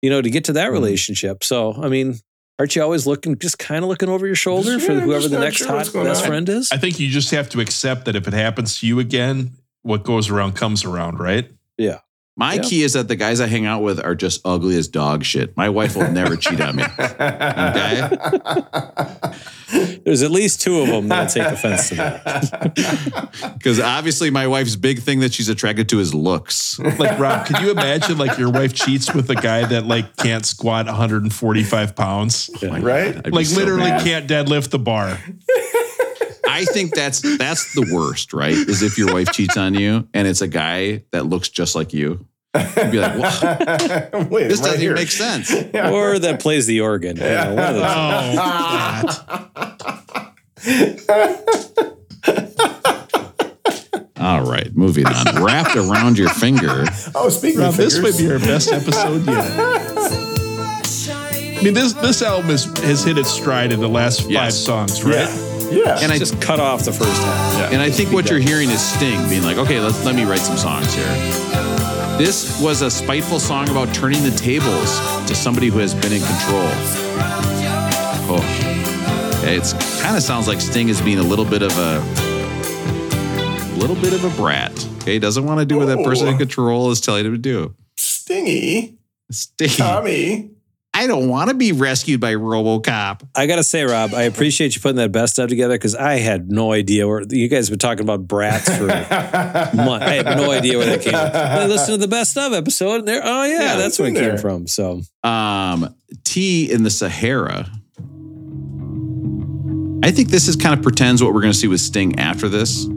you 0.02 0.10
know, 0.10 0.20
to 0.20 0.28
get 0.30 0.44
to 0.44 0.52
that 0.52 0.64
mm-hmm. 0.66 0.74
relationship. 0.74 1.42
So 1.42 1.74
I 1.82 1.88
mean, 1.88 2.16
aren't 2.58 2.76
you 2.76 2.82
always 2.82 3.06
looking, 3.06 3.38
just 3.38 3.58
kind 3.58 3.82
of 3.82 3.88
looking 3.88 4.10
over 4.10 4.26
your 4.26 4.36
shoulder 4.36 4.74
Just, 4.74 4.86
for 4.86 5.00
whoever 5.00 5.28
the 5.28 5.38
next 5.38 5.58
sure 5.58 5.68
hot 5.68 5.76
what's 5.76 5.88
going 5.88 6.06
best 6.06 6.22
on. 6.22 6.28
friend 6.28 6.48
is? 6.50 6.70
I 6.72 6.76
think 6.76 7.00
you 7.00 7.08
just 7.08 7.30
have 7.30 7.48
to 7.50 7.60
accept 7.60 8.04
that 8.04 8.16
if 8.16 8.28
it 8.28 8.34
happens 8.34 8.80
to 8.80 8.86
you 8.86 9.00
again, 9.00 9.52
what 9.82 10.02
goes 10.04 10.28
around 10.28 10.56
comes 10.56 10.84
around, 10.84 11.18
right? 11.18 11.50
My 12.40 12.54
Yeah. 12.54 12.62
key 12.62 12.82
is 12.84 12.92
that 12.92 13.08
the 13.08 13.16
guys 13.16 13.40
I 13.40 13.48
hang 13.48 13.66
out 13.66 13.82
with 13.82 13.98
are 14.02 14.14
just 14.14 14.40
ugly 14.44 14.76
as 14.78 14.86
dog 14.86 15.24
shit. 15.24 15.56
My 15.56 15.68
wife 15.68 15.96
will 15.96 16.10
never 16.12 16.36
cheat 16.36 16.60
on 16.60 16.76
me. 16.76 16.84
Okay. 16.84 18.08
There's 20.04 20.22
at 20.22 20.30
least 20.30 20.62
two 20.62 20.78
of 20.80 20.86
them 20.88 21.08
that'll 21.08 21.26
take 21.26 21.42
offense 21.52 21.88
to 21.90 21.94
that. 21.96 23.28
Because 23.58 23.80
obviously 23.80 24.30
my 24.30 24.46
wife's 24.46 24.76
big 24.76 25.00
thing 25.00 25.18
that 25.20 25.34
she's 25.34 25.48
attracted 25.48 25.88
to 25.90 25.98
is 26.00 26.14
looks. 26.14 26.78
Like 26.78 27.18
Rob, 27.18 27.44
could 27.46 27.58
you 27.58 27.70
imagine 27.72 28.16
like 28.16 28.38
your 28.38 28.50
wife 28.50 28.72
cheats 28.72 29.12
with 29.12 29.28
a 29.30 29.34
guy 29.34 29.66
that 29.66 29.84
like 29.86 30.16
can't 30.16 30.46
squat 30.46 30.86
145 30.86 31.96
pounds? 31.96 32.50
right? 32.62 33.16
I'd 33.16 33.24
be 33.24 33.30
Like 33.30 33.46
so 33.46 33.56
literally 33.58 33.90
mad. 33.90 34.02
can't 34.04 34.28
deadlift 34.28 34.70
the 34.70 34.78
bar. 34.78 35.18
I 36.48 36.64
think 36.64 36.94
that's 36.94 37.20
that's 37.38 37.74
the 37.74 37.88
worst, 37.94 38.32
right? 38.32 38.52
Is 38.54 38.82
if 38.82 38.98
your 38.98 39.12
wife 39.12 39.30
cheats 39.32 39.56
on 39.56 39.74
you 39.74 40.08
and 40.14 40.26
it's 40.26 40.40
a 40.40 40.48
guy 40.48 41.04
that 41.12 41.26
looks 41.26 41.48
just 41.48 41.74
like 41.74 41.92
you. 41.92 42.24
You'd 42.56 42.90
be 42.90 42.98
like, 42.98 43.18
well, 43.18 44.26
Wait, 44.30 44.48
this 44.48 44.60
right 44.60 44.66
doesn't 44.66 44.80
here. 44.80 44.90
even 44.92 44.94
make 44.94 45.10
sense. 45.10 45.52
Or 45.74 46.18
that 46.18 46.40
plays 46.40 46.66
the 46.66 46.80
organ. 46.80 47.16
you 47.16 47.22
know, 47.22 47.54
one 47.54 47.76
of 47.76 47.76
those. 47.76 47.84
Oh, 50.60 51.94
All 54.20 54.42
right, 54.42 54.74
moving 54.74 55.06
on. 55.06 55.44
Wrapped 55.44 55.76
around 55.76 56.18
your 56.18 56.28
finger. 56.30 56.84
Oh, 57.14 57.28
speaking 57.28 57.60
Rob, 57.60 57.68
of 57.70 57.76
this 57.76 57.98
might 58.00 58.16
be 58.18 58.28
our 58.30 58.38
best 58.40 58.72
episode 58.72 59.24
yet. 59.26 59.44
I 61.58 61.62
mean, 61.62 61.74
this 61.74 61.92
this 61.94 62.22
album 62.22 62.50
is, 62.50 62.64
has 62.80 63.02
hit 63.04 63.16
its 63.18 63.30
stride 63.30 63.72
in 63.72 63.80
the 63.80 63.88
last 63.88 64.22
five 64.22 64.30
Yes. 64.30 64.56
songs, 64.56 65.02
right? 65.04 65.28
Yeah. 65.28 65.57
Yeah. 65.70 65.98
And 66.00 66.10
I 66.12 66.18
Just 66.18 66.40
cut 66.40 66.60
off 66.60 66.84
the 66.84 66.92
first 66.92 67.20
half. 67.22 67.72
and 67.72 67.80
I 67.82 67.90
think 67.90 68.12
what 68.12 68.30
you're 68.30 68.38
hearing 68.38 68.70
is 68.70 68.80
Sting 68.80 69.28
being 69.28 69.42
like, 69.42 69.58
okay, 69.58 69.80
let's 69.80 70.04
let 70.04 70.14
me 70.14 70.24
write 70.24 70.40
some 70.40 70.56
songs 70.56 70.94
here. 70.94 71.06
This 72.18 72.60
was 72.60 72.82
a 72.82 72.90
spiteful 72.90 73.38
song 73.38 73.68
about 73.68 73.94
turning 73.94 74.22
the 74.24 74.30
tables 74.32 74.98
to 75.28 75.34
somebody 75.34 75.68
who 75.68 75.78
has 75.78 75.94
been 75.94 76.12
in 76.12 76.20
control. 76.20 76.68
Oh, 78.30 79.38
okay, 79.40 79.56
it's 79.56 79.72
kind 80.02 80.16
of 80.16 80.22
sounds 80.22 80.48
like 80.48 80.60
Sting 80.60 80.88
is 80.88 81.00
being 81.00 81.18
a 81.18 81.22
little 81.22 81.44
bit 81.44 81.62
of 81.62 81.72
a, 81.78 82.00
little 83.78 83.96
bit 83.96 84.12
of 84.12 84.24
a 84.24 84.30
brat. 84.36 84.72
Okay, 84.98 85.18
doesn't 85.18 85.44
want 85.44 85.60
to 85.60 85.66
do 85.66 85.78
what 85.78 85.86
that 85.86 86.04
person 86.04 86.28
in 86.28 86.36
control 86.38 86.90
is 86.90 87.00
telling 87.00 87.24
him 87.24 87.32
to 87.32 87.38
do. 87.38 87.74
Stingy. 87.96 88.98
Sting, 89.30 89.68
Tommy. 89.68 90.50
I 90.98 91.06
don't 91.06 91.28
want 91.28 91.48
to 91.48 91.54
be 91.54 91.70
rescued 91.70 92.20
by 92.20 92.34
RoboCop. 92.34 93.22
I 93.36 93.46
gotta 93.46 93.62
say, 93.62 93.84
Rob, 93.84 94.14
I 94.14 94.22
appreciate 94.22 94.74
you 94.74 94.80
putting 94.80 94.96
that 94.96 95.12
best 95.12 95.34
stuff 95.34 95.48
together 95.48 95.74
because 95.74 95.94
I 95.94 96.14
had 96.14 96.50
no 96.50 96.72
idea 96.72 97.06
where 97.06 97.22
you 97.30 97.46
guys 97.46 97.70
were 97.70 97.76
talking 97.76 98.02
about 98.02 98.26
brats 98.26 98.68
for 98.76 98.86
months. 99.76 100.04
I 100.04 100.14
had 100.14 100.26
no 100.26 100.50
idea 100.50 100.76
where 100.76 100.86
that 100.86 101.02
came 101.02 101.12
from. 101.12 101.20
I 101.22 101.66
listened 101.66 101.94
to 101.94 102.04
the 102.04 102.08
best 102.08 102.36
of 102.36 102.52
episode 102.52 102.96
and 102.96 103.06
there, 103.06 103.20
oh 103.22 103.44
yeah, 103.44 103.60
Yeah, 103.60 103.76
that's 103.76 104.00
where 104.00 104.08
in 104.08 104.16
it 104.16 104.20
came 104.20 104.38
from. 104.38 104.66
So 104.66 105.02
um, 105.22 105.94
Tea 106.24 106.68
in 106.68 106.82
the 106.82 106.90
Sahara. 106.90 107.70
I 110.02 110.10
think 110.10 110.30
this 110.30 110.48
is 110.48 110.56
kind 110.56 110.74
of 110.74 110.82
pretends 110.82 111.22
what 111.22 111.32
we're 111.32 111.42
going 111.42 111.52
to 111.52 111.58
see 111.58 111.68
with 111.68 111.80
Sting 111.80 112.18
after 112.18 112.48
this. 112.48 112.88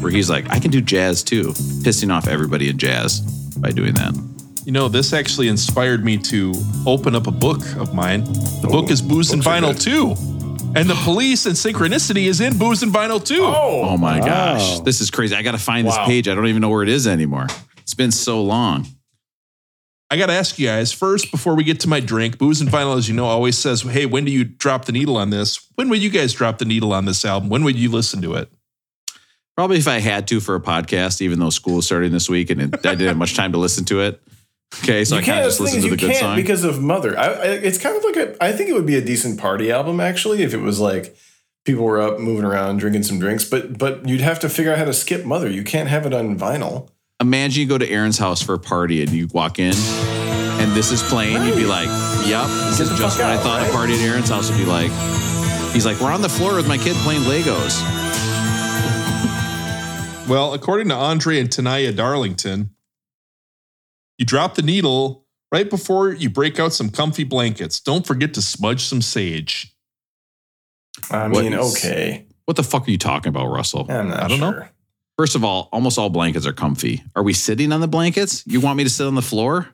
where 0.00 0.12
he's 0.12 0.28
like, 0.28 0.50
I 0.50 0.58
can 0.58 0.70
do 0.70 0.82
jazz 0.82 1.22
too, 1.22 1.52
pissing 1.82 2.12
off 2.12 2.28
everybody 2.28 2.68
in 2.68 2.76
jazz 2.76 3.20
by 3.56 3.70
doing 3.70 3.94
that. 3.94 4.29
You 4.64 4.72
know, 4.72 4.88
this 4.88 5.12
actually 5.12 5.48
inspired 5.48 6.04
me 6.04 6.18
to 6.18 6.52
open 6.86 7.14
up 7.14 7.26
a 7.26 7.30
book 7.30 7.60
of 7.76 7.94
mine. 7.94 8.24
The 8.24 8.68
book 8.70 8.90
is 8.90 9.00
Booze 9.00 9.32
and 9.32 9.42
Vinyl 9.42 9.72
good. 9.72 9.80
2. 9.80 10.76
And 10.78 10.88
the 10.88 10.94
police 11.02 11.46
and 11.46 11.54
synchronicity 11.56 12.26
is 12.26 12.40
in 12.40 12.56
Booze 12.58 12.82
and 12.82 12.92
Vinyl 12.92 13.24
2. 13.24 13.36
Oh 13.42 13.96
my 13.96 14.20
Wow. 14.20 14.26
gosh, 14.26 14.80
this 14.80 15.00
is 15.00 15.10
crazy. 15.10 15.34
I 15.34 15.42
got 15.42 15.52
to 15.52 15.58
find 15.58 15.86
this 15.86 15.96
page. 16.04 16.28
I 16.28 16.34
don't 16.34 16.46
even 16.46 16.60
know 16.60 16.68
where 16.68 16.82
it 16.82 16.88
is 16.90 17.06
anymore. 17.06 17.46
It's 17.78 17.94
been 17.94 18.12
so 18.12 18.42
long. 18.42 18.86
I 20.10 20.16
got 20.18 20.26
to 20.26 20.32
ask 20.34 20.58
you 20.58 20.66
guys 20.66 20.92
first 20.92 21.30
before 21.30 21.56
we 21.56 21.64
get 21.64 21.80
to 21.80 21.88
my 21.88 22.00
drink. 22.00 22.36
Booze 22.36 22.60
and 22.60 22.68
Vinyl, 22.70 22.98
as 22.98 23.08
you 23.08 23.14
know, 23.14 23.24
always 23.26 23.56
says, 23.56 23.82
Hey, 23.82 24.06
when 24.06 24.24
do 24.24 24.30
you 24.30 24.44
drop 24.44 24.84
the 24.84 24.92
needle 24.92 25.16
on 25.16 25.30
this? 25.30 25.66
When 25.76 25.88
would 25.88 26.02
you 26.02 26.10
guys 26.10 26.32
drop 26.34 26.58
the 26.58 26.64
needle 26.64 26.92
on 26.92 27.04
this 27.06 27.24
album? 27.24 27.48
When 27.48 27.64
would 27.64 27.76
you 27.76 27.90
listen 27.90 28.20
to 28.22 28.34
it? 28.34 28.50
Probably 29.56 29.78
if 29.78 29.88
I 29.88 29.98
had 30.00 30.28
to 30.28 30.38
for 30.40 30.54
a 30.54 30.60
podcast, 30.60 31.20
even 31.22 31.38
though 31.38 31.50
school 31.50 31.78
is 31.78 31.86
starting 31.86 32.12
this 32.12 32.28
week 32.28 32.50
and 32.50 32.60
it, 32.60 32.74
I 32.86 32.94
didn't 32.94 33.08
have 33.08 33.16
much 33.16 33.34
time 33.34 33.52
to 33.52 33.58
listen 33.58 33.84
to 33.86 34.00
it. 34.02 34.22
Okay, 34.82 35.04
so 35.04 35.16
you 35.16 35.22
kind 35.22 35.26
can't. 35.26 35.38
of 35.40 35.44
just 35.46 35.58
The 35.58 35.64
thing 35.64 35.74
listened 35.74 35.82
to 35.82 35.88
you 35.88 35.96
the 35.96 36.00
good 36.00 36.10
can't 36.12 36.20
song. 36.20 36.36
because 36.36 36.64
of 36.64 36.80
Mother. 36.80 37.18
I, 37.18 37.24
I, 37.26 37.44
it's 37.46 37.76
kind 37.78 37.96
of 37.96 38.04
like 38.04 38.16
a. 38.16 38.36
I 38.44 38.52
think 38.52 38.70
it 38.70 38.72
would 38.74 38.86
be 38.86 38.96
a 38.96 39.00
decent 39.00 39.38
party 39.40 39.70
album 39.72 39.98
actually 40.00 40.42
if 40.42 40.54
it 40.54 40.58
was 40.60 40.78
like 40.78 41.16
people 41.64 41.84
were 41.84 42.00
up 42.00 42.20
moving 42.20 42.44
around 42.44 42.78
drinking 42.78 43.02
some 43.02 43.18
drinks. 43.18 43.44
But 43.44 43.78
but 43.78 44.08
you'd 44.08 44.20
have 44.20 44.38
to 44.40 44.48
figure 44.48 44.70
out 44.72 44.78
how 44.78 44.84
to 44.84 44.92
skip 44.94 45.24
Mother. 45.24 45.50
You 45.50 45.64
can't 45.64 45.88
have 45.88 46.06
it 46.06 46.14
on 46.14 46.38
vinyl. 46.38 46.88
Imagine 47.20 47.62
you 47.62 47.68
go 47.68 47.78
to 47.78 47.88
Aaron's 47.90 48.16
house 48.18 48.40
for 48.40 48.54
a 48.54 48.58
party 48.58 49.02
and 49.02 49.10
you 49.10 49.28
walk 49.34 49.58
in 49.58 49.74
and 49.74 50.72
this 50.72 50.90
is 50.92 51.02
playing. 51.02 51.42
You'd 51.44 51.56
be 51.56 51.66
like, 51.66 51.88
"Yep, 52.26 52.46
this 52.46 52.78
Get 52.78 52.92
is 52.92 52.98
just 52.98 53.18
fuck 53.18 53.26
what 53.26 53.36
I 53.38 53.42
thought 53.42 53.60
right? 53.62 53.68
a 53.68 53.72
party 53.72 53.94
at 53.94 54.00
Aaron's 54.00 54.28
house 54.30 54.50
would 54.50 54.58
be 54.58 54.64
like." 54.66 54.90
He's 55.72 55.84
like, 55.84 56.00
"We're 56.00 56.12
on 56.12 56.22
the 56.22 56.28
floor 56.28 56.54
with 56.56 56.68
my 56.68 56.78
kid 56.78 56.94
playing 56.98 57.22
Legos." 57.22 57.80
Well, 60.28 60.54
according 60.54 60.88
to 60.90 60.94
Andre 60.94 61.40
and 61.40 61.48
Tenaya 61.50 61.94
Darlington, 61.94 62.70
you 64.20 64.26
drop 64.26 64.54
the 64.54 64.62
needle 64.62 65.24
right 65.50 65.68
before 65.68 66.12
you 66.12 66.28
break 66.30 66.60
out 66.60 66.72
some 66.74 66.90
comfy 66.90 67.24
blankets. 67.24 67.80
Don't 67.80 68.06
forget 68.06 68.34
to 68.34 68.42
smudge 68.42 68.82
some 68.82 69.00
sage. 69.00 69.74
I 71.10 71.26
What 71.28 71.42
mean, 71.44 71.54
is- 71.54 71.74
okay. 71.76 72.26
What 72.44 72.56
the 72.56 72.62
fuck 72.62 72.86
are 72.86 72.90
you 72.90 72.98
talking 72.98 73.30
about, 73.30 73.46
Russell? 73.46 73.86
I'm 73.88 74.08
not 74.08 74.22
I 74.24 74.28
don't 74.28 74.40
know. 74.40 74.52
sure. 74.52 74.70
First 75.16 75.36
of 75.36 75.44
all, 75.44 75.68
almost 75.72 75.98
all 75.98 76.10
blankets 76.10 76.46
are 76.46 76.52
comfy. 76.52 77.02
Are 77.14 77.22
we 77.22 77.32
sitting 77.32 77.72
on 77.72 77.80
the 77.80 77.88
blankets? 77.88 78.42
You 78.46 78.60
want 78.60 78.76
me 78.76 78.84
to 78.84 78.90
sit 78.90 79.06
on 79.06 79.14
the 79.14 79.22
floor? 79.22 79.68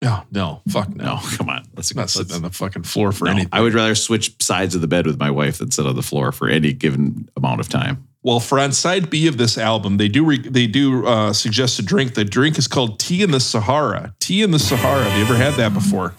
No, 0.00 0.22
no, 0.32 0.62
fuck 0.68 0.88
no. 0.96 1.04
No, 1.04 1.20
come 1.36 1.48
on. 1.48 1.64
Let's 1.76 1.90
I'm 1.92 1.98
not 1.98 2.10
sitting 2.10 2.34
on 2.34 2.42
the 2.42 2.50
fucking 2.50 2.82
floor 2.84 3.12
for 3.12 3.26
no, 3.26 3.32
anything. 3.32 3.50
I 3.52 3.60
would 3.60 3.74
rather 3.74 3.94
switch 3.94 4.34
sides 4.42 4.74
of 4.74 4.80
the 4.80 4.88
bed 4.88 5.06
with 5.06 5.18
my 5.20 5.30
wife 5.30 5.58
than 5.58 5.70
sit 5.70 5.86
on 5.86 5.94
the 5.94 6.02
floor 6.02 6.32
for 6.32 6.48
any 6.48 6.72
given 6.72 7.28
amount 7.36 7.60
of 7.60 7.68
time. 7.68 8.08
Well, 8.24 8.38
for 8.40 8.58
on 8.60 8.72
side 8.72 9.10
B 9.10 9.26
of 9.26 9.36
this 9.36 9.58
album, 9.58 9.96
they 9.96 10.08
do 10.08 10.24
re- 10.24 10.38
they 10.48 10.66
do 10.68 11.06
uh, 11.06 11.32
suggest 11.32 11.78
a 11.78 11.82
drink. 11.82 12.14
The 12.14 12.24
drink 12.24 12.56
is 12.58 12.68
called 12.68 13.00
Tea 13.00 13.22
in 13.22 13.32
the 13.32 13.40
Sahara. 13.40 14.14
Tea 14.20 14.42
in 14.42 14.52
the 14.52 14.58
Sahara. 14.60 15.02
Have 15.04 15.18
you 15.18 15.24
ever 15.24 15.34
had 15.36 15.54
that 15.54 15.74
before? 15.74 16.14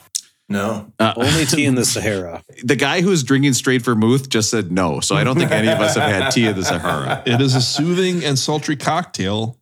No. 0.49 0.91
Uh, 0.99 1.13
Only 1.17 1.45
tea 1.45 1.63
in 1.65 1.75
the 1.75 1.85
Sahara. 1.85 2.43
the 2.63 2.75
guy 2.75 2.99
who's 3.01 3.23
drinking 3.23 3.53
straight 3.53 3.81
vermouth 3.81 4.27
just 4.27 4.49
said 4.51 4.69
no. 4.71 4.99
So 4.99 5.15
I 5.15 5.23
don't 5.23 5.37
think 5.37 5.51
any 5.51 5.69
of 5.69 5.79
us 5.79 5.95
have 5.95 6.11
had 6.11 6.29
tea 6.31 6.45
in 6.47 6.55
the 6.57 6.65
Sahara. 6.65 7.23
It 7.25 7.39
is 7.39 7.55
a 7.55 7.61
soothing 7.61 8.23
and 8.25 8.37
sultry 8.37 8.75
cocktail. 8.75 9.57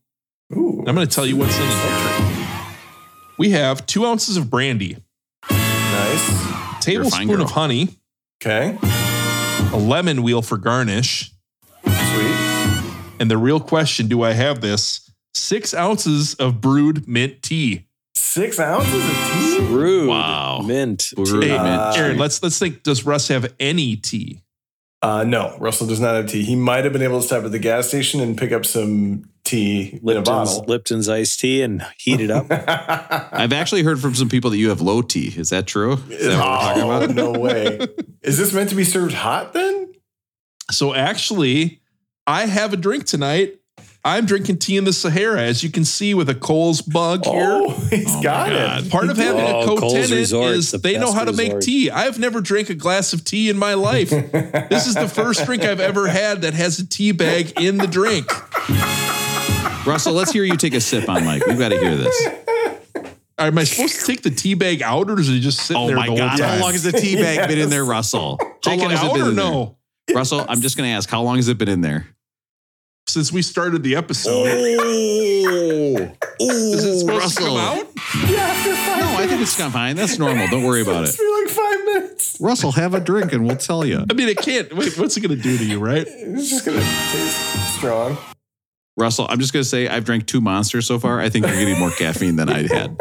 Ooh. 0.56 0.84
I'm 0.88 0.96
going 0.96 1.08
to 1.08 1.14
tell 1.16 1.26
you 1.28 1.38
what's 1.38 1.56
in 1.56 1.64
it. 1.64 2.76
We 3.38 3.52
have 3.52 3.86
two 3.86 4.06
ounces 4.06 4.36
of 4.38 4.50
brandy, 4.50 4.98
Nice. 5.50 6.30
A 6.30 6.78
tablespoon 6.82 7.28
girl. 7.28 7.42
of 7.44 7.52
honey, 7.52 7.90
Okay. 8.42 8.78
a 9.74 9.78
lemon 9.78 10.24
wheel 10.24 10.42
for 10.42 10.58
garnish, 10.58 11.28
Sweet. 11.28 11.38
And 13.22 13.32
the 13.32 13.38
real 13.38 13.60
question: 13.60 14.08
Do 14.08 14.24
I 14.24 14.32
have 14.34 14.60
this? 14.62 15.10
Six 15.34 15.74
ounces 15.74 16.34
of 16.36 16.60
brewed 16.60 17.08
mint 17.08 17.42
tea. 17.42 17.88
Six 18.16 18.60
ounces 18.60 18.94
of 19.06 19.32
tea. 19.32 19.60
Rude. 19.74 20.10
Wow. 20.10 20.62
Mint. 20.66 21.10
Brewed 21.16 21.44
tea. 21.44 21.50
mint 21.50 21.60
Uh, 21.62 21.94
Aaron, 21.96 22.18
let's 22.18 22.42
let's 22.44 22.60
think. 22.60 22.84
Does 22.84 23.06
Russ 23.06 23.30
have 23.30 23.54
any 23.60 23.96
tea? 23.96 24.42
Uh, 25.04 25.24
no, 25.24 25.56
Russell 25.60 25.88
does 25.88 26.00
not 26.00 26.16
have 26.16 26.28
tea. 26.28 26.44
He 26.44 26.56
might 26.56 26.84
have 26.84 26.94
been 26.94 27.02
able 27.02 27.22
to 27.22 27.26
stop 27.26 27.44
at 27.44 27.52
the 27.52 27.58
gas 27.60 27.88
station 27.88 28.20
and 28.22 28.38
pick 28.38 28.52
up 28.52 28.66
some 28.68 29.24
tea 29.44 29.94
in 29.94 30.00
a 30.00 30.06
Lipton's, 30.06 30.28
bottle. 30.28 30.66
Lipton's 30.68 31.10
iced 31.10 31.40
tea 31.40 31.64
and 31.64 31.84
heat 31.98 32.20
it 32.22 32.30
up. 32.30 32.46
I've 33.34 33.52
actually 33.54 33.82
heard 33.82 34.00
from 34.00 34.14
some 34.14 34.30
people 34.30 34.52
that 34.52 34.58
you 34.58 34.70
have 34.70 34.80
low 34.80 35.02
tea. 35.02 35.34
Is 35.36 35.50
that 35.50 35.66
true? 35.66 35.94
Is 36.10 36.28
that 36.28 36.38
what 36.38 36.38
we're 36.38 36.38
talking 36.38 36.84
Oh, 36.84 37.04
about? 37.06 37.16
no 37.16 37.32
way. 37.40 37.80
Is 38.22 38.38
this 38.38 38.54
meant 38.54 38.70
to 38.70 38.76
be 38.76 38.84
served 38.84 39.14
hot 39.16 39.54
then? 39.54 39.92
So 40.70 40.94
actually, 40.94 41.81
I 42.28 42.46
have 42.46 42.74
a 42.74 42.78
drink 42.78 43.06
tonight. 43.06 43.58
I'm 44.04 44.26
drinking 44.26 44.58
tea 44.58 44.78
in 44.78 44.84
the 44.84 44.94
Sahara, 44.94 45.42
as 45.44 45.64
you 45.64 45.70
can 45.70 45.86
see 45.86 46.16
with 46.16 46.28
a 46.28 46.34
Coles 46.34 46.82
bug 46.82 47.22
oh, 47.26 47.32
here. 47.34 47.50
Oh, 47.52 47.70
he's 47.90 48.08
Oh 48.10 48.16
my 48.18 48.24
got 48.24 48.50
God. 48.50 48.86
it. 48.86 48.92
Part 48.92 49.10
of 49.10 49.18
having 49.18 49.44
a 49.46 49.58
Oh, 49.58 49.66
Coles 49.68 49.80
co-tenant 49.80 50.12
is 50.12 50.72
the 50.72 50.80
they 50.80 50.98
know 50.98 51.12
how 51.12 51.24
to 51.24 51.34
make 51.34 51.60
tea. 51.60 51.92
I've 51.92 52.18
never 52.18 52.42
drank 52.42 52.70
a 52.72 52.74
glass 52.74 53.14
of 53.14 53.24
tea 53.24 53.50
in 53.50 53.58
my 53.58 53.76
life. 53.76 54.10
this 54.10 54.88
is 54.88 54.96
the 54.96 55.08
first 55.08 55.46
drink 55.46 55.64
I've 55.64 55.80
ever 55.80 56.08
had 56.08 56.42
that 56.42 56.56
has 56.56 56.80
a 56.80 56.88
tea 56.88 57.12
bag 57.12 57.60
in 57.62 57.78
the 57.78 57.86
drink. 57.88 58.26
Russell, 59.86 60.14
let's 60.14 60.32
hear 60.32 60.44
you 60.44 60.58
take 60.58 60.74
a 60.74 60.82
sip 60.82 61.08
on 61.10 61.24
Mike. 61.26 61.46
We've 61.46 61.58
got 61.60 61.70
to 61.70 61.80
hear 61.80 61.96
this. 61.96 62.28
Am 63.38 63.58
I 63.58 63.64
supposed 63.64 64.00
to 64.00 64.06
take 64.06 64.22
the 64.22 64.30
tea 64.30 64.54
bag 64.54 64.82
out, 64.84 65.10
or 65.10 65.20
is 65.20 65.28
it 65.30 65.40
just 65.40 65.62
sitting 65.62 65.82
Oh 65.82 65.88
there 65.88 65.96
my 65.96 66.06
the 66.06 66.10
whole 66.12 66.18
God. 66.20 66.38
time? 66.38 66.58
How 66.58 66.64
long 66.64 66.72
has 66.74 66.84
the 66.84 66.92
tea 66.92 67.16
bag 67.16 67.48
been 67.48 67.58
in 67.58 67.70
there, 67.72 67.84
Russell? 67.86 68.38
How 68.40 68.48
Take 68.62 68.82
long 68.82 68.92
it 68.92 68.98
has 68.98 69.04
it 69.04 69.10
out 69.10 69.14
been 69.16 69.24
or 69.26 69.30
in 69.30 69.36
no? 69.36 69.78
There? 70.08 70.16
Russell, 70.18 70.46
I'm 70.48 70.62
just 70.62 70.78
going 70.78 70.90
to 70.90 70.94
ask, 70.96 71.10
how 71.10 71.22
long 71.22 71.38
has 71.38 71.48
it 71.48 71.58
been 71.58 71.70
in 71.70 71.82
there? 71.82 72.08
Since 73.08 73.32
we 73.32 73.42
started 73.42 73.84
the 73.84 73.96
episode, 73.96 74.48
Oh, 74.48 76.16
is 76.40 76.84
it 76.86 77.00
supposed 77.00 77.24
Russell. 77.24 77.44
to 77.46 77.50
come 77.50 77.58
out? 77.58 77.88
Yeah, 78.30 78.38
after 78.40 78.74
five 78.76 79.00
No, 79.00 79.16
I 79.18 79.28
think 79.28 79.42
it's 79.42 79.56
fine. 79.56 79.96
That's 79.96 80.18
normal. 80.18 80.48
Don't 80.48 80.64
worry 80.64 80.82
about 80.82 81.04
It's 81.04 81.16
it. 81.16 81.18
been 81.20 81.44
like 81.44 81.50
five 81.50 81.86
minutes. 81.86 82.38
Russell, 82.40 82.72
have 82.74 82.94
a 82.94 83.00
drink 83.00 83.34
and 83.34 83.46
we'll 83.46 83.58
tell 83.58 83.86
you. 83.86 84.06
I 84.10 84.14
mean, 84.14 84.30
it 84.30 84.38
can't. 84.38 84.74
Wait, 84.76 84.98
what's 84.98 85.18
it 85.18 85.22
going 85.22 85.36
to 85.36 85.42
do 85.42 85.58
to 85.58 85.66
you, 85.66 85.80
right? 85.80 86.06
It's 86.08 86.50
just 86.50 86.66
gonna 86.66 86.80
taste 86.80 87.76
strong. 87.78 88.18
Russell, 88.98 89.26
I'm 89.30 89.40
just 89.40 89.52
going 89.54 89.64
to 89.64 89.70
say 89.70 89.88
I've 89.88 90.06
drank 90.06 90.28
two 90.28 90.42
monsters 90.42 90.86
so 90.88 91.00
far. 91.00 91.20
I 91.20 91.30
think 91.30 91.46
you're 91.48 91.56
getting 91.56 91.80
more 91.80 91.92
caffeine 91.92 92.36
than 92.36 92.50
I 92.50 92.68
had. 92.68 92.98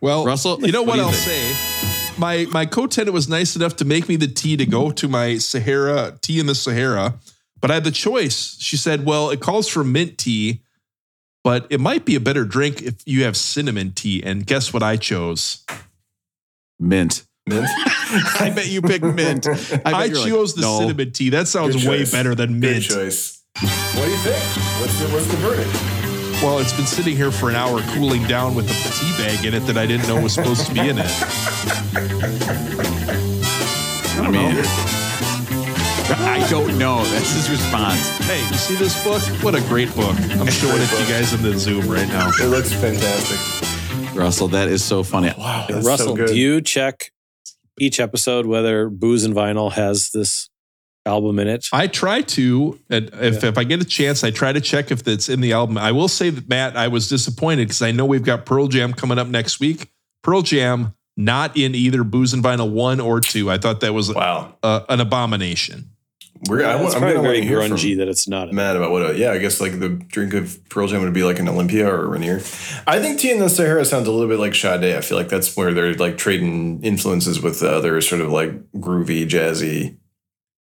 Well, 0.00 0.24
Russell, 0.26 0.60
you 0.64 0.72
know 0.72 0.82
what 0.82 0.98
what, 0.98 1.06
I'll 1.06 1.12
say? 1.12 1.83
My 2.16 2.46
my 2.50 2.66
co-tenant 2.66 3.12
was 3.12 3.28
nice 3.28 3.56
enough 3.56 3.76
to 3.76 3.84
make 3.84 4.08
me 4.08 4.16
the 4.16 4.28
tea 4.28 4.56
to 4.56 4.66
go 4.66 4.90
to 4.92 5.08
my 5.08 5.38
Sahara 5.38 6.18
tea 6.20 6.38
in 6.38 6.46
the 6.46 6.54
Sahara, 6.54 7.14
but 7.60 7.70
I 7.70 7.74
had 7.74 7.84
the 7.84 7.90
choice. 7.90 8.56
She 8.60 8.76
said, 8.76 9.04
"Well, 9.04 9.30
it 9.30 9.40
calls 9.40 9.68
for 9.68 9.82
mint 9.82 10.18
tea, 10.18 10.60
but 11.42 11.66
it 11.70 11.80
might 11.80 12.04
be 12.04 12.14
a 12.14 12.20
better 12.20 12.44
drink 12.44 12.82
if 12.82 13.02
you 13.04 13.24
have 13.24 13.36
cinnamon 13.36 13.92
tea." 13.92 14.22
And 14.22 14.46
guess 14.46 14.72
what 14.72 14.82
I 14.82 14.96
chose? 14.96 15.64
Mint. 16.78 17.24
Mint. 17.46 17.66
I 18.40 18.52
bet 18.54 18.68
you 18.68 18.80
picked 18.80 19.04
mint. 19.04 19.46
I, 19.84 19.92
I, 19.92 20.04
you're 20.04 20.16
like, 20.16 20.28
chose 20.28 20.54
the 20.54 20.62
no. 20.62 20.78
cinnamon 20.78 21.12
tea. 21.12 21.30
That 21.30 21.48
sounds 21.48 21.86
way 21.86 22.04
better 22.04 22.34
than 22.34 22.60
Good 22.60 22.70
mint. 22.70 22.84
choice. 22.84 23.42
What 23.60 24.04
do 24.04 24.10
you 24.10 24.16
think? 24.18 24.42
What's 24.80 24.98
the 25.00 25.08
what's 25.08 25.26
the 25.26 25.36
verdict? 25.36 26.03
Well, 26.44 26.58
it's 26.58 26.74
been 26.74 26.84
sitting 26.84 27.16
here 27.16 27.30
for 27.30 27.48
an 27.48 27.56
hour 27.56 27.80
cooling 27.94 28.22
down 28.24 28.54
with 28.54 28.66
a 28.68 28.74
tea 29.00 29.10
bag 29.16 29.46
in 29.46 29.54
it 29.54 29.60
that 29.60 29.78
I 29.78 29.86
didn't 29.86 30.06
know 30.06 30.20
was 30.20 30.34
supposed 30.34 30.66
to 30.66 30.74
be 30.74 30.80
in 30.80 30.98
it. 30.98 31.10
I 34.20 34.28
mean, 34.30 34.54
I 36.20 36.46
don't 36.50 36.76
know. 36.76 37.02
That's 37.04 37.32
his 37.32 37.48
response. 37.48 38.18
Hey, 38.18 38.40
you 38.40 38.58
see 38.58 38.74
this 38.74 39.02
book? 39.02 39.22
What 39.42 39.54
a 39.54 39.62
great 39.62 39.88
book. 39.96 40.14
I'm 40.32 40.46
showing 40.48 40.82
it 40.82 40.88
to 40.90 41.00
you 41.00 41.08
guys 41.08 41.32
in 41.32 41.40
the 41.40 41.58
Zoom 41.58 41.88
right 41.88 42.08
now. 42.08 42.28
It 42.38 42.48
looks 42.48 42.74
fantastic. 42.74 44.14
Russell, 44.14 44.48
that 44.48 44.68
is 44.68 44.84
so 44.84 45.02
funny. 45.02 45.32
Wow, 45.38 45.64
that's 45.66 45.86
Russell, 45.86 46.08
so 46.08 46.14
good. 46.14 46.28
do 46.28 46.38
you 46.38 46.60
check 46.60 47.10
each 47.80 47.98
episode 47.98 48.44
whether 48.44 48.90
Booze 48.90 49.24
and 49.24 49.34
Vinyl 49.34 49.72
has 49.72 50.10
this 50.10 50.50
album 51.06 51.38
in 51.38 51.48
it? 51.48 51.66
I 51.72 51.86
try 51.86 52.22
to, 52.22 52.78
and 52.90 53.10
if, 53.14 53.44
if 53.44 53.58
I 53.58 53.64
get 53.64 53.82
a 53.82 53.84
chance, 53.84 54.24
I 54.24 54.30
try 54.30 54.52
to 54.52 54.60
check 54.60 54.90
if 54.90 55.06
it's 55.06 55.28
in 55.28 55.40
the 55.40 55.52
album. 55.52 55.78
I 55.78 55.92
will 55.92 56.08
say 56.08 56.30
that, 56.30 56.48
Matt, 56.48 56.76
I 56.76 56.88
was 56.88 57.08
disappointed 57.08 57.68
because 57.68 57.82
I 57.82 57.92
know 57.92 58.06
we've 58.06 58.24
got 58.24 58.46
Pearl 58.46 58.68
Jam 58.68 58.92
coming 58.92 59.18
up 59.18 59.28
next 59.28 59.60
week. 59.60 59.90
Pearl 60.22 60.42
Jam 60.42 60.94
not 61.16 61.56
in 61.56 61.74
either 61.74 62.02
Booze 62.02 62.34
and 62.34 62.42
Vinyl 62.42 62.70
1 62.70 63.00
or 63.00 63.20
2. 63.20 63.50
I 63.50 63.58
thought 63.58 63.80
that 63.80 63.94
was 63.94 64.12
wow. 64.12 64.56
uh, 64.62 64.80
an 64.88 65.00
abomination. 65.00 65.90
We're, 66.48 66.66
I, 66.66 66.74
it's 66.74 66.82
want- 66.82 66.94
I'm 66.96 67.00
probably 67.00 67.14
gonna 67.14 67.28
very 67.28 67.40
to 67.40 67.46
hear 67.46 67.62
from 67.62 67.70
grungy 67.72 67.96
that 67.98 68.08
it's 68.08 68.28
not. 68.28 68.52
mad 68.52 68.76
about 68.76 68.90
what. 68.90 69.10
A, 69.10 69.16
yeah, 69.16 69.30
I 69.30 69.38
guess 69.38 69.60
like 69.60 69.78
the 69.78 69.88
drink 69.88 70.34
of 70.34 70.58
Pearl 70.68 70.88
Jam 70.88 71.00
would 71.02 71.14
be 71.14 71.22
like 71.22 71.38
an 71.38 71.48
Olympia 71.48 71.88
or 71.88 72.04
a 72.04 72.08
Rainier. 72.08 72.36
I 72.86 73.00
think 73.00 73.20
Tea 73.20 73.30
in 73.30 73.38
the 73.38 73.48
Sahara 73.48 73.84
sounds 73.84 74.08
a 74.08 74.12
little 74.12 74.28
bit 74.28 74.38
like 74.38 74.54
Sade. 74.54 74.84
I 74.84 75.00
feel 75.00 75.16
like 75.16 75.28
that's 75.28 75.56
where 75.56 75.72
they're 75.72 75.94
like 75.94 76.18
trading 76.18 76.82
influences 76.82 77.40
with 77.40 77.60
the 77.60 77.70
other 77.70 78.00
sort 78.02 78.20
of 78.20 78.30
like 78.30 78.50
groovy, 78.72 79.26
jazzy 79.26 79.96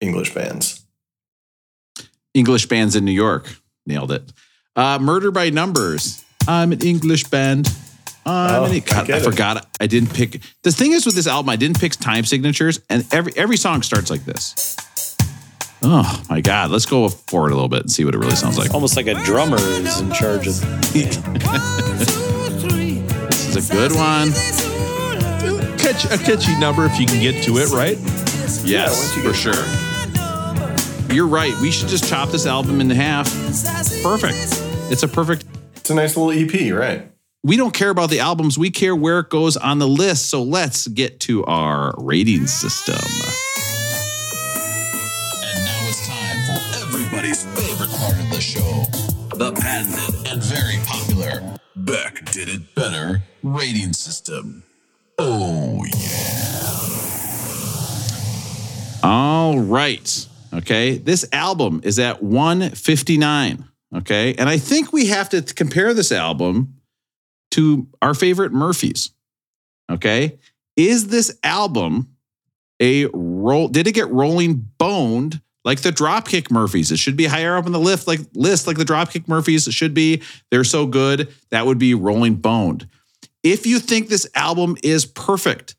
English 0.01 0.35
bands. 0.35 0.85
English 2.35 2.67
bands 2.67 2.97
in 2.97 3.05
New 3.05 3.13
York. 3.13 3.55
Nailed 3.87 4.13
it. 4.13 4.33
Uh, 4.77 4.99
Murder 4.99 5.31
by 5.31 5.51
Numbers. 5.51 6.25
I'm 6.49 6.73
an 6.73 6.81
English 6.83 7.25
band. 7.25 7.69
I'm 8.27 8.63
Oh, 8.63 8.65
an- 8.65 8.71
I 8.73 8.79
God, 8.81 9.05
I, 9.05 9.07
get 9.07 9.19
it. 9.21 9.25
forgot. 9.25 9.67
I 9.81 9.87
didn't 9.87 10.13
pick. 10.15 10.41
The 10.63 10.73
thing 10.73 10.93
is 10.93 11.05
with 11.07 11.15
this 11.15 11.27
album, 11.27 11.49
I 11.51 11.57
didn't 11.57 11.79
pick 11.79 11.93
time 11.93 12.25
signatures, 12.25 12.81
and 12.89 13.05
every 13.13 13.33
every 13.37 13.57
song 13.57 13.83
starts 13.83 14.11
like 14.11 14.25
this. 14.25 14.77
Oh 15.83 16.23
my 16.31 16.41
God. 16.41 16.71
Let's 16.71 16.87
go 16.87 17.09
forward 17.11 17.53
a 17.53 17.55
little 17.55 17.69
bit 17.69 17.81
and 17.83 17.91
see 17.93 18.05
what 18.05 18.15
it 18.15 18.19
really 18.19 18.35
sounds 18.37 18.57
like. 18.57 18.73
Almost 18.73 18.97
like 18.97 19.07
a 19.07 19.15
drummer 19.25 19.59
is 19.59 20.01
in 20.01 20.11
charge 20.13 20.47
of. 20.47 20.55
This 23.29 23.57
is 23.57 23.71
a 23.71 23.73
good 23.73 23.93
one. 23.93 24.33
Catch 25.79 26.07
a 26.07 26.19
catchy 26.19 26.59
number 26.59 26.85
if 26.87 26.99
you 26.99 27.07
can 27.07 27.21
get 27.21 27.45
to 27.45 27.59
it, 27.59 27.71
right? 27.71 27.97
Yes, 28.65 29.17
once 29.17 29.27
for 29.27 29.33
sure. 29.33 31.15
You're 31.15 31.27
right. 31.27 31.55
We 31.63 31.71
should 31.71 31.89
just 31.89 32.09
chop 32.09 32.29
this 32.29 32.45
album 32.45 32.81
in 32.81 32.91
half. 32.91 33.33
Perfect. 34.03 34.37
It's 34.93 35.03
a 35.03 35.09
perfect. 35.09 35.47
It's 35.77 35.89
a 35.91 35.95
nice 35.95 36.17
little 36.17 36.31
EP, 36.31 36.73
right? 36.73 37.11
We 37.43 37.57
don't 37.57 37.73
care 37.73 37.91
about 37.91 38.11
the 38.11 38.21
albums. 38.21 38.59
We 38.59 38.71
care 38.71 38.95
where 38.95 39.21
it 39.21 39.31
goes 39.31 39.57
on 39.57 39.79
the 39.79 39.89
list. 39.89 40.31
So 40.31 40.43
let's 40.43 40.87
get 40.89 41.21
to 41.21 41.45
our 41.47 41.95
rating 41.97 42.47
system. 42.47 42.97
And 45.43 45.65
now 45.65 45.89
it's 45.89 46.07
time 46.07 46.37
for 46.47 46.61
everybody's 46.83 47.45
favorite 47.45 47.91
part 47.91 48.19
of 48.19 48.31
the 48.31 48.41
show 48.41 48.85
the 49.37 49.53
patented 49.53 50.33
and 50.33 50.43
very 50.43 50.77
popular 50.87 51.59
Beck 51.75 52.31
Did 52.31 52.49
It 52.49 52.75
Better 52.75 53.23
rating 53.43 53.93
system. 53.93 54.63
Oh, 55.19 55.85
yeah. 55.85 56.64
All 59.05 59.59
right. 59.59 60.27
Okay. 60.55 60.97
This 60.97 61.27
album 61.31 61.83
is 61.85 61.99
at 61.99 62.23
159. 62.23 63.69
Okay. 63.97 64.35
And 64.35 64.49
I 64.49 64.57
think 64.57 64.95
we 64.95 65.09
have 65.09 65.29
to 65.29 65.43
compare 65.43 65.93
this 65.93 66.11
album 66.11 66.81
to 67.51 67.87
our 68.01 68.15
favorite 68.15 68.53
Murphys. 68.53 69.11
Okay. 69.93 70.39
Is 70.79 71.09
this 71.09 71.39
album 71.45 72.17
a 72.81 73.07
roll? 73.13 73.69
Did 73.69 73.87
it 73.87 73.93
get 73.93 74.09
rolling 74.09 74.55
boned 74.79 75.43
like 75.67 75.83
the 75.83 75.91
Dropkick 75.91 76.51
Murphys? 76.51 76.91
It 76.91 76.99
should 76.99 77.17
be 77.17 77.27
higher 77.27 77.59
up 77.59 77.67
on 77.67 77.73
the 77.73 77.79
list, 77.79 78.07
like 78.07 78.21
list, 78.33 78.67
like 78.67 78.79
the 78.79 78.85
Dropkick 78.85 79.29
Murphys. 79.29 79.69
It 79.69 79.75
should 79.75 79.93
be. 79.93 80.23
They're 80.51 80.65
so 80.65 80.87
good. 80.87 81.29
That 81.51 81.67
would 81.67 81.79
be 81.79 81.93
rolling 81.93 82.37
boned. 82.37 82.89
If 83.43 83.67
you 83.67 83.81
think 83.81 84.09
this 84.09 84.27
album 84.35 84.79
is 84.83 85.05
perfect, 85.05 85.77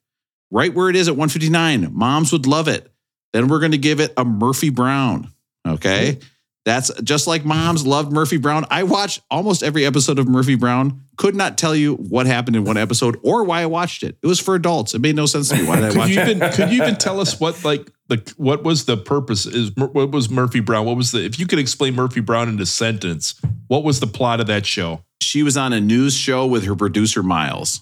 right 0.52 0.72
where 0.72 0.92
it 0.92 0.96
is 0.96 1.08
at 1.08 1.16
159, 1.16 1.90
moms 1.92 2.32
would 2.32 2.46
love 2.46 2.68
it 2.68 2.92
then 3.36 3.48
we're 3.50 3.60
going 3.60 3.74
to 3.74 3.78
give 3.78 4.00
it 4.00 4.14
a 4.18 4.24
Murphy 4.26 4.70
Brown. 4.70 5.30
Okay. 5.68 6.20
That's 6.64 6.90
just 7.04 7.28
like 7.28 7.46
moms 7.46 7.86
loved 7.86 8.12
Murphy 8.12 8.38
Brown. 8.38 8.66
I 8.72 8.84
watched 8.84 9.22
almost 9.30 9.62
every 9.62 9.86
episode 9.86 10.18
of 10.18 10.28
Murphy 10.28 10.56
Brown. 10.56 11.02
Could 11.16 11.36
not 11.36 11.60
tell 11.60 11.76
you 11.76 11.94
what 11.96 12.26
happened 12.26 12.56
in 12.56 12.64
one 12.64 12.78
episode 12.78 13.20
or 13.24 13.44
why 13.44 13.62
I 13.62 13.68
watched 13.68 14.02
it. 14.02 14.18
It 14.24 14.26
was 14.26 14.40
for 14.40 14.56
adults. 14.56 14.96
It 14.96 15.00
made 15.00 15.16
no 15.16 15.28
sense 15.28 15.50
to 15.50 15.58
me. 15.58 15.68
Why 15.68 15.76
did 15.76 15.86
I 15.86 15.90
Could 15.90 15.98
watch 15.98 16.10
you 16.10 16.20
it? 16.22 16.28
even 16.30 16.50
could 16.52 16.72
you 16.72 16.82
even 16.82 16.96
tell 16.96 17.20
us 17.20 17.40
what 17.40 17.64
like 17.64 17.92
the 18.08 18.34
what 18.38 18.64
was 18.64 18.86
the 18.86 18.98
purpose 18.98 19.46
is 19.46 19.72
what 19.76 20.10
was 20.12 20.30
Murphy 20.32 20.60
Brown? 20.60 20.86
What 20.86 20.98
was 20.98 21.12
the 21.12 21.24
if 21.24 21.38
you 21.40 21.46
could 21.46 21.60
explain 21.60 21.94
Murphy 21.94 22.20
Brown 22.22 22.50
in 22.50 22.60
a 22.60 22.66
sentence, 22.66 23.40
what 23.68 23.84
was 23.84 24.00
the 24.00 24.08
plot 24.08 24.40
of 24.40 24.48
that 24.48 24.66
show? 24.66 25.04
She 25.22 25.44
was 25.44 25.56
on 25.58 25.72
a 25.72 25.80
news 25.80 26.16
show 26.16 26.48
with 26.48 26.66
her 26.66 26.76
producer, 26.76 27.22
Miles. 27.22 27.82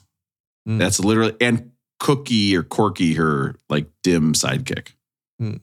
Hmm. 0.66 0.78
That's 0.78 1.00
literally, 1.00 1.36
and 1.40 1.72
Cookie 2.00 2.56
or 2.56 2.64
Corky, 2.64 3.14
her 3.14 3.56
like 3.70 3.88
dim 4.04 4.34
sidekick. 4.34 4.90
Hmm. 5.44 5.57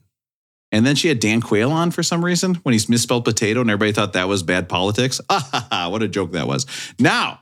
And 0.71 0.85
then 0.85 0.95
she 0.95 1.09
had 1.09 1.19
Dan 1.19 1.41
Quayle 1.41 1.71
on 1.71 1.91
for 1.91 2.01
some 2.01 2.23
reason 2.23 2.55
when 2.55 2.73
he's 2.73 2.87
misspelled 2.87 3.25
potato, 3.25 3.59
and 3.61 3.69
everybody 3.69 3.91
thought 3.91 4.13
that 4.13 4.27
was 4.27 4.41
bad 4.43 4.69
politics. 4.69 5.19
Ah, 5.29 5.47
ha, 5.51 5.67
ha, 5.69 5.89
what 5.89 6.01
a 6.01 6.07
joke 6.07 6.31
that 6.31 6.47
was. 6.47 6.65
Now, 6.97 7.41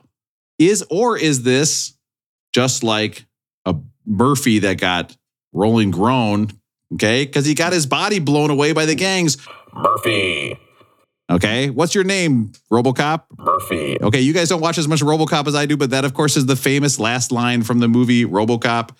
is 0.58 0.84
or 0.90 1.16
is 1.16 1.42
this 1.42 1.96
just 2.52 2.82
like 2.82 3.26
a 3.64 3.76
Murphy 4.04 4.60
that 4.60 4.78
got 4.78 5.16
rolling 5.52 5.90
grown? 5.90 6.48
Okay, 6.94 7.24
because 7.24 7.46
he 7.46 7.54
got 7.54 7.72
his 7.72 7.86
body 7.86 8.18
blown 8.18 8.50
away 8.50 8.72
by 8.72 8.84
the 8.84 8.96
gangs. 8.96 9.36
Murphy. 9.72 10.58
Okay, 11.30 11.70
what's 11.70 11.94
your 11.94 12.02
name, 12.02 12.50
Robocop? 12.72 13.22
Murphy. 13.38 13.96
Okay, 14.02 14.20
you 14.20 14.32
guys 14.32 14.48
don't 14.48 14.60
watch 14.60 14.78
as 14.78 14.88
much 14.88 15.00
Robocop 15.00 15.46
as 15.46 15.54
I 15.54 15.66
do, 15.66 15.76
but 15.76 15.90
that, 15.90 16.04
of 16.04 16.12
course, 16.14 16.36
is 16.36 16.46
the 16.46 16.56
famous 16.56 16.98
last 16.98 17.30
line 17.30 17.62
from 17.62 17.78
the 17.78 17.86
movie 17.86 18.24
Robocop, 18.24 18.90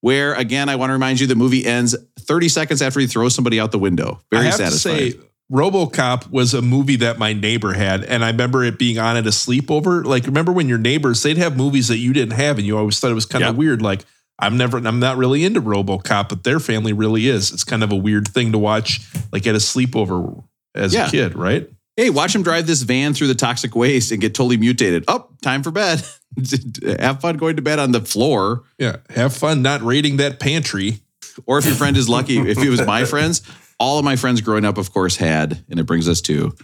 where, 0.00 0.34
again, 0.34 0.68
I 0.68 0.76
want 0.76 0.90
to 0.90 0.94
remind 0.94 1.20
you 1.20 1.26
the 1.26 1.34
movie 1.34 1.64
ends 1.66 1.94
30 2.20 2.48
seconds 2.48 2.82
after 2.82 3.00
he 3.00 3.06
throws 3.06 3.34
somebody 3.34 3.60
out 3.60 3.72
the 3.72 3.78
window. 3.78 4.20
Very 4.30 4.42
I 4.42 4.50
have 4.50 4.54
satisfying. 4.54 4.96
to 4.98 5.10
say, 5.12 5.18
RoboCop 5.52 6.30
was 6.30 6.54
a 6.54 6.62
movie 6.62 6.96
that 6.96 7.18
my 7.18 7.32
neighbor 7.32 7.72
had, 7.72 8.04
and 8.04 8.24
I 8.24 8.28
remember 8.30 8.62
it 8.64 8.78
being 8.78 8.98
on 8.98 9.16
at 9.16 9.26
a 9.26 9.30
sleepover. 9.30 10.04
Like, 10.04 10.24
remember 10.26 10.52
when 10.52 10.68
your 10.68 10.78
neighbors 10.78 11.22
they'd 11.22 11.36
have 11.38 11.56
movies 11.56 11.88
that 11.88 11.98
you 11.98 12.12
didn't 12.12 12.34
have, 12.34 12.56
and 12.58 12.66
you 12.66 12.78
always 12.78 12.98
thought 13.00 13.10
it 13.10 13.14
was 13.14 13.26
kind 13.26 13.44
of 13.44 13.56
weird. 13.56 13.82
Like, 13.82 14.04
I'm 14.38 14.56
never, 14.56 14.78
I'm 14.78 15.00
not 15.00 15.16
really 15.18 15.44
into 15.44 15.60
RoboCop, 15.60 16.28
but 16.28 16.44
their 16.44 16.60
family 16.60 16.92
really 16.92 17.26
is. 17.28 17.52
It's 17.52 17.64
kind 17.64 17.82
of 17.82 17.90
a 17.92 17.96
weird 17.96 18.28
thing 18.28 18.52
to 18.52 18.58
watch, 18.58 19.00
like 19.32 19.46
at 19.46 19.54
a 19.54 19.58
sleepover 19.58 20.42
as 20.74 20.94
Yeah. 20.94 21.08
a 21.08 21.10
kid, 21.10 21.36
right? 21.36 21.68
Hey, 21.96 22.10
watch 22.10 22.34
him 22.34 22.42
drive 22.42 22.66
this 22.66 22.82
van 22.82 23.14
through 23.14 23.26
the 23.28 23.34
toxic 23.34 23.74
waste 23.74 24.12
and 24.12 24.20
get 24.20 24.34
totally 24.34 24.56
mutated. 24.56 25.04
Oh, 25.08 25.28
time 25.42 25.62
for 25.62 25.70
bed. 25.70 26.02
have 26.98 27.20
fun 27.20 27.36
going 27.36 27.56
to 27.56 27.62
bed 27.62 27.78
on 27.78 27.92
the 27.92 28.00
floor. 28.00 28.62
Yeah, 28.78 28.96
have 29.10 29.34
fun 29.36 29.62
not 29.62 29.82
raiding 29.82 30.16
that 30.18 30.40
pantry. 30.40 31.00
Or 31.46 31.58
if 31.58 31.64
your 31.66 31.74
friend 31.74 31.96
is 31.96 32.08
lucky, 32.08 32.38
if 32.38 32.58
it 32.58 32.68
was 32.68 32.84
my 32.84 33.04
friends, 33.04 33.42
all 33.78 33.98
of 33.98 34.04
my 34.04 34.16
friends 34.16 34.40
growing 34.40 34.64
up, 34.64 34.78
of 34.78 34.92
course, 34.92 35.16
had, 35.16 35.64
and 35.70 35.78
it 35.80 35.84
brings 35.84 36.08
us 36.08 36.20
to 36.22 36.54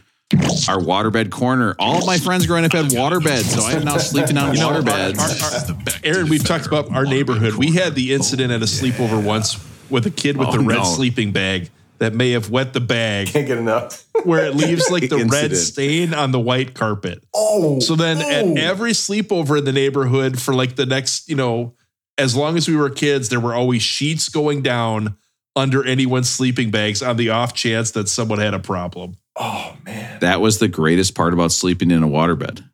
our 0.68 0.78
waterbed 0.78 1.30
corner. 1.30 1.76
All 1.78 1.98
of 1.98 2.06
my 2.06 2.18
friends 2.18 2.46
growing 2.46 2.64
up 2.64 2.72
had 2.72 2.86
waterbeds, 2.86 3.44
so 3.44 3.62
I 3.62 3.72
am 3.72 3.84
now 3.84 3.96
sleeping 3.96 4.36
on 4.36 4.54
waterbeds. 4.56 6.04
Aaron, 6.04 6.28
we've 6.28 6.44
talked 6.44 6.66
about 6.66 6.90
our 6.90 7.04
neighborhood. 7.04 7.54
We 7.54 7.72
had 7.72 7.94
the 7.94 8.12
incident 8.12 8.52
at 8.52 8.60
a 8.60 8.66
sleepover 8.66 9.22
once 9.22 9.56
with 9.88 10.04
a 10.06 10.10
kid 10.10 10.36
with 10.36 10.48
Oh, 10.48 10.54
a 10.54 10.58
red 10.62 10.78
no. 10.78 10.84
sleeping 10.84 11.32
bag 11.32 11.70
that 11.98 12.14
may 12.14 12.32
have 12.32 12.51
wet 12.51 12.73
the 12.73 12.81
bag 12.81 13.28
Can't 13.28 13.47
get 13.47 13.59
enough. 13.59 14.05
where 14.24 14.44
it 14.44 14.55
leaves 14.55 14.90
like 14.90 15.09
the 15.09 15.24
red 15.24 15.56
stain 15.56 16.14
on 16.14 16.32
the 16.32 16.40
white 16.40 16.74
carpet. 16.74 17.24
Oh. 17.35 17.81
So 17.81 17.97
then 17.97 18.18
oh. 18.18 18.31
at 18.31 18.59
every 18.59 18.93
sleepover 18.93 19.59
in 19.59 19.64
the 19.64 19.73
neighborhood 19.73 20.40
for 20.40 20.55
like 20.55 20.77
the 20.77 20.86
next, 20.86 21.28
you 21.28 21.36
know, 21.36 21.74
as 22.18 22.35
long 22.35 22.56
as 22.56 22.68
we 22.68 22.77
were 22.77 22.90
kids, 22.90 23.28
there 23.28 23.40
were 23.40 23.55
always 23.55 23.82
sheets 23.82 24.28
going 24.28 24.62
down 24.62 25.16
under 25.55 25.85
anyone's 25.85 26.28
sleeping 26.28 26.70
bags 26.70 27.02
on 27.02 27.16
the 27.16 27.31
off 27.31 27.55
chance 27.55 27.93
that 27.93 28.09
someone 28.09 28.39
had 28.39 28.55
a 28.55 28.59
problem. 28.59 29.16
Oh 29.36 29.77
man. 29.85 30.20
That 30.20 30.40
was 30.40 30.59
the 30.59 30.68
greatest 30.68 31.14
part 31.14 31.32
about 31.32 31.52
sleeping 31.52 31.90
in 31.90 32.02
a 32.02 32.09
waterbed. 32.09 32.64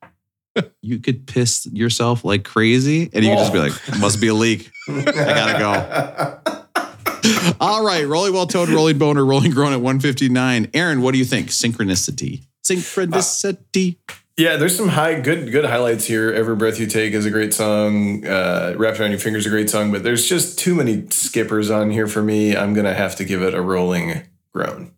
you 0.82 0.98
could 0.98 1.26
piss 1.26 1.66
yourself 1.72 2.24
like 2.24 2.44
crazy, 2.44 3.10
and 3.12 3.24
you 3.24 3.30
could 3.30 3.38
just 3.38 3.52
be 3.52 3.58
like, 3.58 3.72
"Must 3.98 4.20
be 4.20 4.28
a 4.28 4.34
leak. 4.34 4.70
I 4.88 5.02
gotta 5.02 5.58
go." 5.58 6.41
All 7.60 7.84
right, 7.84 8.06
rolling 8.06 8.32
well 8.32 8.46
toned, 8.46 8.70
rolling 8.70 8.98
boner, 8.98 9.24
rolling 9.24 9.52
grown 9.52 9.72
at 9.72 9.80
159. 9.80 10.70
Aaron, 10.74 11.02
what 11.02 11.12
do 11.12 11.18
you 11.18 11.24
think? 11.24 11.48
Synchronicity. 11.48 12.42
Synchronicity. 12.64 13.96
Yeah, 14.36 14.56
there's 14.56 14.76
some 14.76 14.88
high 14.88 15.20
good 15.20 15.52
good 15.52 15.64
highlights 15.64 16.06
here. 16.06 16.32
Every 16.32 16.56
breath 16.56 16.80
you 16.80 16.86
take 16.86 17.12
is 17.12 17.26
a 17.26 17.30
great 17.30 17.52
song. 17.52 18.26
Uh, 18.26 18.74
Wrapped 18.76 18.98
around 18.98 19.10
your 19.10 19.20
fingers 19.20 19.42
is 19.42 19.46
a 19.46 19.54
great 19.54 19.68
song, 19.68 19.92
but 19.92 20.02
there's 20.02 20.26
just 20.26 20.58
too 20.58 20.74
many 20.74 21.06
skippers 21.10 21.70
on 21.70 21.90
here 21.90 22.06
for 22.06 22.22
me. 22.22 22.56
I'm 22.56 22.72
gonna 22.72 22.94
have 22.94 23.14
to 23.16 23.24
give 23.24 23.42
it 23.42 23.52
a 23.54 23.60
rolling 23.60 24.22
groan. 24.52 24.92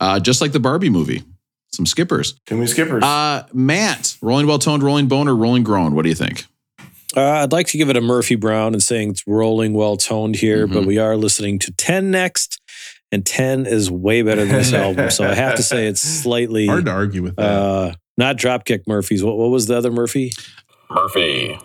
Uh, 0.00 0.20
just 0.20 0.40
like 0.40 0.52
the 0.52 0.60
Barbie 0.60 0.90
movie, 0.90 1.24
some 1.72 1.86
skippers. 1.86 2.34
Too 2.46 2.54
many 2.54 2.68
skippers. 2.68 3.02
Uh, 3.02 3.46
Matt, 3.52 4.16
rolling 4.22 4.46
well 4.46 4.60
toned, 4.60 4.84
rolling 4.84 5.08
boner, 5.08 5.34
rolling 5.34 5.64
groan. 5.64 5.94
What 5.96 6.02
do 6.02 6.08
you 6.08 6.14
think? 6.14 6.46
Uh, 7.16 7.22
I'd 7.22 7.52
like 7.52 7.66
to 7.68 7.78
give 7.78 7.88
it 7.90 7.96
a 7.96 8.00
Murphy 8.00 8.34
Brown 8.36 8.74
and 8.74 8.82
saying 8.82 9.10
it's 9.10 9.24
rolling 9.26 9.72
well 9.72 9.96
toned 9.96 10.36
here, 10.36 10.66
but 10.66 10.82
Mhm. 10.82 10.86
we 10.86 10.98
are 10.98 11.16
listening 11.16 11.58
to 11.60 11.72
10 11.72 12.10
next, 12.10 12.60
and 13.10 13.24
10 13.24 13.64
is 13.66 13.90
way 13.90 14.22
better 14.22 14.44
than 14.44 14.54
this 14.54 14.72
album. 14.74 15.10
So 15.10 15.24
I 15.24 15.34
have 15.34 15.54
to 15.56 15.62
say 15.62 15.86
it's 15.86 16.02
slightly 16.02 16.66
Hard 16.66 16.84
to 16.84 16.90
argue 16.90 17.22
with 17.22 17.36
that. 17.36 17.42
uh, 17.50 17.92
not 18.18 18.36
Dropkick 18.36 18.82
Murphys. 18.86 19.24
What, 19.24 19.38
what 19.38 19.50
was 19.50 19.66
the 19.66 19.76
other 19.76 19.90
Murphy? 19.90 20.32
Murphy. 20.90 21.58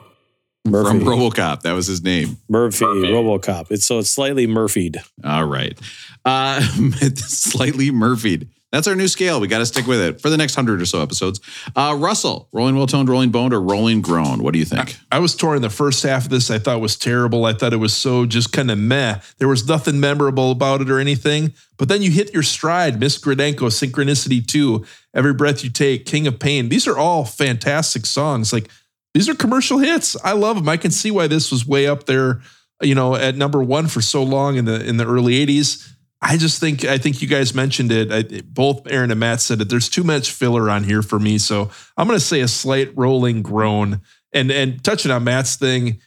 Murphy. 0.65 0.89
From 0.99 1.01
RoboCop. 1.01 1.63
That 1.63 1.73
was 1.73 1.87
his 1.87 2.01
name. 2.03 2.37
Murphy, 2.47 2.85
Murphy. 2.85 3.07
Robocop. 3.11 3.67
It's 3.69 3.85
so 3.85 3.99
it's 3.99 4.09
slightly 4.09 4.47
Murphyed. 4.47 4.97
All 5.23 5.43
right. 5.45 5.77
Uh, 6.23 6.61
slightly 7.15 7.91
Murphyed. 7.91 8.47
That's 8.73 8.87
our 8.87 8.95
new 8.95 9.07
scale. 9.07 9.39
We 9.39 9.47
got 9.47 9.59
to 9.59 9.67
stick 9.67 9.85
with 9.85 10.01
it 10.01 10.19
for 10.19 10.31
the 10.31 10.35
next 10.35 10.55
hundred 10.55 10.81
or 10.81 10.87
so 10.87 10.99
episodes. 10.99 11.39
Uh, 11.75 11.95
Russell, 11.95 12.49
rolling 12.51 12.75
well 12.75 12.87
toned, 12.87 13.07
rolling 13.07 13.29
boned, 13.29 13.53
or 13.53 13.61
rolling 13.61 14.01
grown? 14.01 14.41
What 14.41 14.51
do 14.51 14.57
you 14.57 14.65
think? 14.65 14.97
I 15.11 15.19
was 15.19 15.35
torn. 15.35 15.61
The 15.61 15.69
first 15.69 16.01
half 16.01 16.23
of 16.23 16.31
this 16.31 16.49
I 16.49 16.57
thought 16.57 16.81
was 16.81 16.97
terrible. 16.97 17.45
I 17.45 17.53
thought 17.53 17.71
it 17.71 17.77
was 17.77 17.93
so 17.95 18.25
just 18.25 18.51
kind 18.51 18.71
of 18.71 18.79
meh. 18.79 19.19
There 19.37 19.47
was 19.47 19.67
nothing 19.67 19.99
memorable 19.99 20.49
about 20.49 20.81
it 20.81 20.89
or 20.89 20.97
anything. 20.97 21.53
But 21.77 21.87
then 21.87 22.01
you 22.01 22.09
hit 22.09 22.33
your 22.33 22.41
stride. 22.41 22.99
Miss 22.99 23.19
Gradenko, 23.19 23.69
Synchronicity 23.69 24.43
2, 24.43 24.83
Every 25.13 25.35
Breath 25.35 25.63
You 25.63 25.69
Take, 25.69 26.07
King 26.07 26.25
of 26.25 26.39
Pain. 26.39 26.69
These 26.69 26.87
are 26.87 26.97
all 26.97 27.25
fantastic 27.25 28.07
songs. 28.07 28.51
Like 28.51 28.69
these 29.13 29.29
are 29.29 29.35
commercial 29.35 29.77
hits. 29.77 30.17
I 30.23 30.31
love 30.31 30.55
them. 30.55 30.67
I 30.67 30.77
can 30.77 30.89
see 30.89 31.11
why 31.11 31.27
this 31.27 31.51
was 31.51 31.63
way 31.63 31.85
up 31.85 32.07
there, 32.07 32.41
you 32.81 32.95
know, 32.95 33.13
at 33.13 33.35
number 33.35 33.61
one 33.61 33.85
for 33.85 34.01
so 34.01 34.23
long 34.23 34.55
in 34.55 34.65
the 34.65 34.83
in 34.83 34.97
the 34.97 35.05
early 35.05 35.45
80s. 35.45 35.92
I 36.25 36.37
just 36.37 36.59
think 36.59 36.85
I 36.85 36.97
think 36.97 37.21
you 37.21 37.27
guys 37.27 37.53
mentioned 37.53 37.91
it. 37.91 38.11
I, 38.11 38.41
both 38.45 38.89
Aaron 38.89 39.11
and 39.11 39.19
Matt 39.19 39.41
said 39.41 39.59
it. 39.59 39.69
There's 39.69 39.89
too 39.89 40.03
much 40.03 40.31
filler 40.31 40.69
on 40.69 40.85
here 40.85 41.01
for 41.01 41.19
me, 41.19 41.37
so 41.37 41.69
I'm 41.97 42.07
going 42.07 42.17
to 42.17 42.25
say 42.25 42.39
a 42.39 42.47
slight 42.47 42.95
rolling 42.95 43.41
groan. 43.41 44.01
And 44.31 44.49
and 44.49 44.81
touching 44.83 45.11
on 45.11 45.25
Matt's 45.25 45.57
thing, 45.57 45.99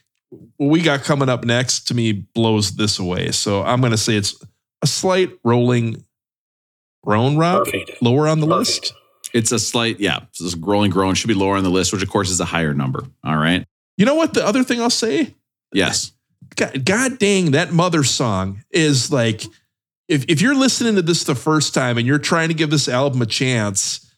what 0.57 0.69
we 0.69 0.81
got 0.81 1.03
coming 1.03 1.29
up 1.29 1.43
next 1.43 1.87
to 1.87 1.93
me 1.93 2.11
blows 2.11 2.75
this 2.75 2.97
away. 2.97 3.31
So 3.31 3.63
I'm 3.63 3.79
going 3.79 3.91
to 3.91 3.97
say 3.97 4.15
it's 4.15 4.35
a 4.81 4.87
slight 4.87 5.31
rolling 5.43 6.03
groan. 7.03 7.37
Rob? 7.37 7.65
Murphy. 7.67 7.85
Lower 8.01 8.27
on 8.27 8.39
the 8.39 8.47
Murphy. 8.47 8.59
list? 8.59 8.93
It's 9.33 9.51
a 9.51 9.59
slight, 9.59 9.99
yeah, 9.99 10.21
so 10.31 10.45
this 10.45 10.55
rolling 10.55 10.89
groan 10.89 11.13
should 11.13 11.27
be 11.27 11.33
lower 11.33 11.57
on 11.57 11.63
the 11.63 11.69
list, 11.69 11.93
which 11.93 12.01
of 12.01 12.09
course 12.09 12.29
is 12.29 12.39
a 12.39 12.45
higher 12.45 12.73
number. 12.73 13.03
All 13.23 13.37
right. 13.37 13.65
You 13.97 14.05
know 14.05 14.15
what? 14.15 14.33
The 14.33 14.45
other 14.45 14.63
thing 14.63 14.81
I'll 14.81 14.89
say? 14.89 15.33
Yes. 15.73 16.11
God, 16.55 16.85
God 16.85 17.19
dang, 17.19 17.51
that 17.51 17.71
mother 17.71 18.03
song 18.03 18.63
is 18.71 19.11
like, 19.11 19.43
if, 20.07 20.25
if 20.27 20.41
you're 20.41 20.55
listening 20.55 20.95
to 20.95 21.01
this 21.01 21.23
the 21.23 21.35
first 21.35 21.73
time 21.73 21.97
and 21.97 22.07
you're 22.07 22.19
trying 22.19 22.47
to 22.49 22.53
give 22.53 22.69
this 22.69 22.87
album 22.87 23.21
a 23.21 23.25
chance, 23.25 24.09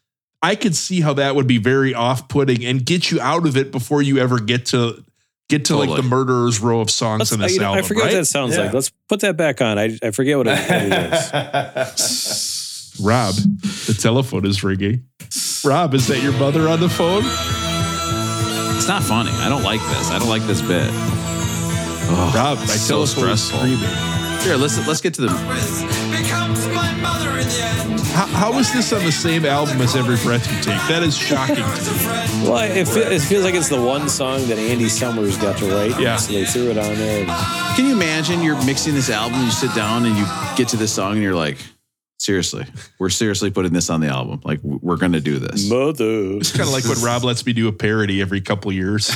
I 0.42 0.56
could 0.56 0.76
see 0.76 1.02
how 1.02 1.14
that 1.14 1.36
would 1.36 1.48
be 1.48 1.58
very 1.58 1.94
off-putting 1.94 2.64
and 2.66 2.86
get 2.86 3.12
you 3.12 3.20
out 3.20 3.46
of 3.46 3.58
it 3.58 3.72
before 3.72 4.02
you 4.02 4.18
ever 4.20 4.40
get 4.40 4.68
to 4.68 5.04
get 5.50 5.66
to 5.66 5.76
like 5.76 5.90
the 5.96 6.04
murderer's 6.08 6.60
row 6.60 6.80
of 6.80 6.92
songs 6.92 7.20
Let's- 7.20 7.32
in 7.32 7.40
this 7.40 7.54
you 7.56 7.60
know, 7.60 7.68
album. 7.74 7.84
I 7.84 7.88
forget 7.88 8.04
right? 8.04 8.14
what 8.14 8.20
that 8.20 8.26
sounds 8.26 8.56
Yeah. 8.56 8.66
like. 8.66 8.74
Let's 8.74 8.92
put 9.10 9.22
that 9.22 9.36
back 9.36 9.62
on. 9.62 9.80
I, 9.80 9.98
I 10.04 10.12
forget 10.12 10.38
what 10.38 10.46
it, 10.48 10.52
what 10.52 10.72
it 10.72 11.88
is. 11.90 12.96
Rob, 13.02 13.34
the 13.34 13.98
telephone 14.00 14.46
is 14.46 14.64
ringing. 14.64 15.06
Rob, 15.66 15.94
is 15.96 16.08
that 16.08 16.22
your 16.22 16.34
mother 16.34 16.68
on 16.68 16.80
the 16.80 16.90
phone? 16.90 17.24
It's 18.78 18.88
not 18.88 19.02
funny. 19.04 19.32
I 19.32 19.50
don't 19.50 19.64
like 19.64 19.82
this. 19.82 20.12
I 20.12 20.20
don't 20.20 20.30
like 20.30 20.44
this 20.44 20.62
bit. 20.62 20.88
Oh, 22.12 22.32
Rob, 22.36 22.58
my 22.60 22.66
so 22.66 23.06
telephone 23.06 23.30
is 23.32 23.42
stressful. 23.42 23.60
screaming. 23.60 24.29
Here, 24.44 24.56
let's 24.56 24.78
let's 24.88 25.02
get 25.02 25.14
to 25.16 25.22
the. 25.22 25.30
How, 28.14 28.26
how 28.26 28.60
is 28.60 28.72
this 28.74 28.92
on 28.92 29.04
the 29.06 29.12
same 29.12 29.46
album 29.46 29.80
as 29.82 29.96
Every 29.96 30.18
Breath 30.18 30.46
You 30.52 30.58
Take? 30.58 30.82
That 30.90 31.04
is 31.04 31.16
shocking 31.18 31.56
to 31.56 31.62
me. 31.62 32.50
Well, 32.50 32.58
it, 32.72 32.88
fe- 32.88 33.16
it 33.16 33.20
feels 33.22 33.44
like 33.44 33.54
it's 33.54 33.70
the 33.70 33.82
one 33.82 34.10
song 34.10 34.46
that 34.48 34.58
Andy 34.58 34.90
Summers 34.90 35.38
got 35.38 35.58
to 35.60 35.66
write. 35.66 36.00
Yeah. 36.00 36.18
So 36.18 36.34
they 36.34 36.46
threw 36.46 36.70
it 36.72 36.78
on 36.78 36.96
there. 36.96 37.26
Can 37.76 37.86
you 37.86 37.94
imagine 37.94 38.42
you're 38.42 38.62
mixing 38.66 38.94
this 38.94 39.10
album, 39.10 39.42
you 39.44 39.52
sit 39.52 39.74
down 39.76 40.06
and 40.06 40.18
you 40.18 40.26
get 40.58 40.68
to 40.70 40.78
this 40.78 40.92
song 40.92 41.14
and 41.14 41.22
you're 41.22 41.36
like, 41.36 41.58
seriously, 42.18 42.66
we're 43.00 43.10
seriously 43.10 43.52
putting 43.52 43.74
this 43.74 43.90
on 43.90 44.02
the 44.02 44.08
album. 44.08 44.42
Like 44.44 44.60
we're 44.64 44.98
going 44.98 45.14
to 45.14 45.22
do 45.22 45.40
this. 45.40 45.70
Mother. 45.70 46.38
It's 46.38 46.52
kind 46.52 46.68
of 46.68 46.74
like 46.74 46.86
when 46.86 47.02
Rob 47.02 47.24
lets 47.24 47.46
me 47.46 47.54
do 47.54 47.68
a 47.68 47.74
parody 47.74 48.22
every 48.22 48.42
couple 48.42 48.72
years. 48.72 49.10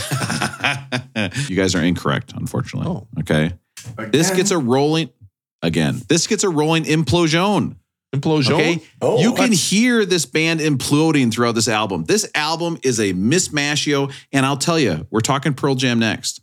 you 1.50 1.56
guys 1.56 1.76
are 1.76 1.84
incorrect, 1.84 2.34
unfortunately. 2.36 2.90
Oh. 2.90 3.08
Okay. 3.20 3.54
This 3.98 4.32
gets 4.32 4.52
a 4.52 4.58
rolling 4.58 5.10
again. 5.62 6.02
This 6.08 6.28
gets 6.28 6.44
a 6.44 6.50
rolling 6.50 6.84
implosion. 6.84 7.78
Implosion. 8.14 8.54
Okay. 8.54 8.84
Oh, 9.02 9.20
you 9.20 9.34
can 9.34 9.52
hear 9.52 10.06
this 10.06 10.26
band 10.28 10.60
imploding 10.60 11.34
throughout 11.34 11.56
this 11.56 11.68
album. 11.68 12.04
This 12.04 12.30
album 12.36 12.78
is 12.84 13.00
a 13.00 13.14
mismatchio. 13.14 14.14
And 14.32 14.46
I'll 14.46 14.58
tell 14.58 14.78
you, 14.78 15.08
we're 15.10 15.22
talking 15.22 15.56
Pearl 15.56 15.74
Jam 15.74 15.98
next. 15.98 16.42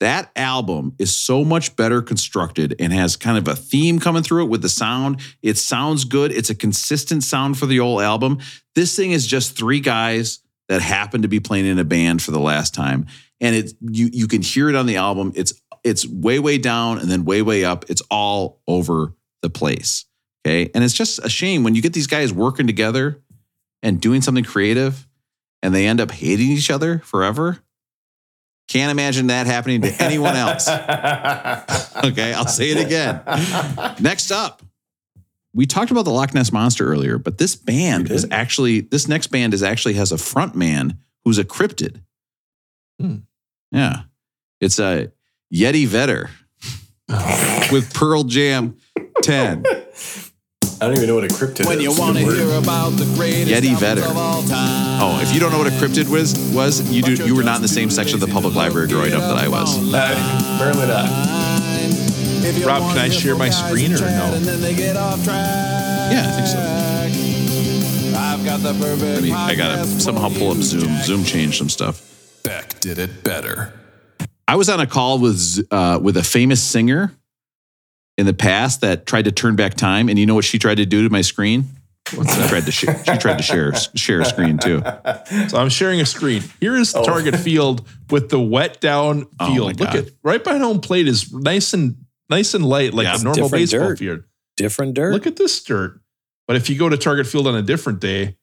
That 0.00 0.30
album 0.36 0.94
is 0.98 1.16
so 1.16 1.44
much 1.44 1.74
better 1.76 2.02
constructed 2.02 2.76
and 2.78 2.92
has 2.92 3.16
kind 3.16 3.36
of 3.36 3.48
a 3.48 3.56
theme 3.56 3.98
coming 3.98 4.22
through 4.22 4.44
it 4.44 4.48
with 4.48 4.62
the 4.62 4.68
sound. 4.68 5.20
It 5.42 5.56
sounds 5.56 6.04
good. 6.04 6.30
It's 6.30 6.50
a 6.50 6.54
consistent 6.54 7.24
sound 7.24 7.58
for 7.58 7.66
the 7.66 7.78
whole 7.78 8.00
album. 8.00 8.38
This 8.74 8.94
thing 8.94 9.10
is 9.10 9.26
just 9.26 9.56
three 9.56 9.80
guys 9.80 10.40
that 10.68 10.82
happen 10.82 11.22
to 11.22 11.28
be 11.28 11.40
playing 11.40 11.66
in 11.66 11.78
a 11.78 11.84
band 11.84 12.22
for 12.22 12.30
the 12.30 12.38
last 12.38 12.74
time. 12.74 13.06
And 13.40 13.56
it 13.56 13.72
you 13.80 14.10
you 14.12 14.28
can 14.28 14.42
hear 14.42 14.68
it 14.68 14.74
on 14.74 14.86
the 14.86 14.96
album. 14.96 15.32
It's 15.34 15.54
it's 15.88 16.06
way, 16.06 16.38
way 16.38 16.58
down 16.58 16.98
and 16.98 17.10
then 17.10 17.24
way, 17.24 17.42
way 17.42 17.64
up. 17.64 17.84
It's 17.88 18.02
all 18.10 18.60
over 18.66 19.14
the 19.42 19.50
place. 19.50 20.04
Okay. 20.46 20.70
And 20.74 20.84
it's 20.84 20.94
just 20.94 21.18
a 21.24 21.28
shame 21.28 21.64
when 21.64 21.74
you 21.74 21.82
get 21.82 21.92
these 21.92 22.06
guys 22.06 22.32
working 22.32 22.66
together 22.66 23.22
and 23.82 24.00
doing 24.00 24.22
something 24.22 24.44
creative 24.44 25.06
and 25.62 25.74
they 25.74 25.86
end 25.86 26.00
up 26.00 26.10
hating 26.10 26.48
each 26.48 26.70
other 26.70 27.00
forever. 27.00 27.58
Can't 28.68 28.90
imagine 28.90 29.28
that 29.28 29.46
happening 29.46 29.80
to 29.82 30.02
anyone 30.02 30.36
else. 30.36 30.68
Okay. 31.98 32.32
I'll 32.32 32.46
say 32.46 32.70
it 32.70 32.78
again. 32.78 33.22
Next 34.00 34.30
up, 34.30 34.62
we 35.52 35.66
talked 35.66 35.90
about 35.90 36.04
the 36.04 36.12
Loch 36.12 36.32
Ness 36.32 36.52
Monster 36.52 36.86
earlier, 36.86 37.18
but 37.18 37.38
this 37.38 37.56
band 37.56 38.08
is 38.08 38.24
actually, 38.30 38.82
this 38.82 39.08
next 39.08 39.28
band 39.28 39.52
is 39.52 39.64
actually 39.64 39.94
has 39.94 40.12
a 40.12 40.18
front 40.18 40.54
man 40.54 40.98
who's 41.24 41.38
a 41.38 41.44
cryptid. 41.44 42.02
Hmm. 43.00 43.16
Yeah. 43.72 44.02
It's 44.60 44.78
a 44.78 45.10
Yeti 45.52 45.86
Vedder 45.86 46.30
with 47.72 47.92
Pearl 47.94 48.24
Jam 48.24 48.76
10. 49.22 49.64
I 50.80 50.86
don't 50.86 50.96
even 50.96 51.08
know 51.08 51.16
what 51.16 51.24
a 51.24 51.28
cryptid 51.28 51.66
When 51.66 51.78
is. 51.78 51.84
you 51.84 51.98
want 51.98 52.16
to 52.16 52.22
hear 52.24 52.56
about 52.58 52.90
the 52.90 53.04
greatest 53.16 53.50
Yeti 53.50 53.76
Vedder. 53.76 54.02
Of 54.02 54.16
all 54.16 54.42
time. 54.42 55.00
Oh, 55.00 55.18
if 55.20 55.34
you 55.34 55.40
don't 55.40 55.50
know 55.50 55.58
what 55.58 55.66
a 55.66 55.70
cryptid 55.70 56.08
was, 56.10 56.34
was 56.54 56.88
you 56.92 57.02
do 57.02 57.14
you 57.26 57.34
were 57.34 57.42
not 57.42 57.56
in 57.56 57.62
the 57.62 57.68
same 57.68 57.90
section 57.90 58.14
of 58.14 58.20
the 58.20 58.32
public 58.32 58.54
library 58.54 58.88
growing 58.88 59.12
up 59.12 59.22
that 59.22 59.38
I 59.38 59.48
was. 59.48 59.76
Uh, 59.92 60.14
apparently 60.56 60.86
not. 60.86 61.08
Rob, 62.64 62.82
can 62.90 62.98
I 62.98 63.08
share 63.08 63.36
my 63.36 63.50
screen 63.50 63.92
or 63.94 64.00
no? 64.00 64.32
And 64.34 64.44
then 64.44 64.60
they 64.60 64.74
get 64.74 64.96
off 64.96 65.22
track. 65.24 65.36
Yeah, 66.12 66.24
I 66.26 66.30
think 66.36 66.46
so. 66.46 68.18
I've 68.18 68.44
got 68.44 68.60
the 68.60 68.72
perfect 68.74 69.18
I 69.18 69.20
mean, 69.20 69.32
I 69.32 69.54
gotta 69.54 69.84
somehow 69.86 70.28
pull 70.28 70.52
up 70.52 70.58
Zoom. 70.58 70.84
Jack. 70.84 71.04
Zoom 71.04 71.24
changed 71.24 71.58
some 71.58 71.68
stuff. 71.68 72.02
Beck 72.44 72.78
did 72.80 72.98
it 72.98 73.24
better. 73.24 73.72
I 74.48 74.56
was 74.56 74.68
on 74.70 74.80
a 74.80 74.86
call 74.86 75.18
with 75.18 75.64
uh, 75.70 76.00
with 76.02 76.16
a 76.16 76.22
famous 76.24 76.62
singer 76.62 77.12
in 78.16 78.24
the 78.26 78.32
past 78.34 78.80
that 78.80 79.04
tried 79.06 79.26
to 79.26 79.32
turn 79.32 79.54
back 79.56 79.74
time, 79.74 80.08
and 80.08 80.18
you 80.18 80.24
know 80.26 80.34
what 80.34 80.44
she 80.44 80.58
tried 80.58 80.76
to 80.76 80.86
do 80.86 81.04
to 81.04 81.10
my 81.10 81.20
screen? 81.20 81.66
What's 82.14 82.34
that? 82.34 82.44
She 82.44 82.48
tried 82.48 82.64
to 82.64 82.72
share. 82.72 83.04
She 83.04 83.18
tried 83.18 83.36
to 83.36 83.42
share 83.42 83.74
share 83.94 84.20
a 84.22 84.24
screen 84.24 84.56
too. 84.56 84.82
So 85.48 85.58
I'm 85.58 85.68
sharing 85.68 86.00
a 86.00 86.06
screen. 86.06 86.42
Here 86.60 86.74
is 86.74 86.92
the 86.94 87.00
Oh. 87.00 87.04
target 87.04 87.36
field 87.36 87.86
with 88.08 88.30
the 88.30 88.40
wet 88.40 88.80
down 88.80 89.26
Oh 89.38 89.52
field. 89.52 89.78
Look 89.78 89.94
at 89.94 90.06
right 90.22 90.42
behind 90.42 90.62
home 90.62 90.80
plate 90.80 91.06
is 91.06 91.30
nice 91.30 91.74
and 91.74 91.96
nice 92.30 92.54
and 92.54 92.64
light, 92.64 92.94
like 92.94 93.04
Yeah, 93.04 93.20
a 93.20 93.22
normal 93.22 93.50
baseball 93.50 93.80
dirt. 93.90 93.98
field. 93.98 94.20
Different 94.56 94.94
dirt. 94.94 95.12
Look 95.12 95.26
at 95.26 95.36
this 95.36 95.62
dirt. 95.62 96.00
But 96.46 96.56
if 96.56 96.70
you 96.70 96.78
go 96.78 96.88
to 96.88 96.96
target 96.96 97.26
field 97.26 97.46
on 97.46 97.54
a 97.54 97.62
different 97.62 98.00
day, 98.00 98.38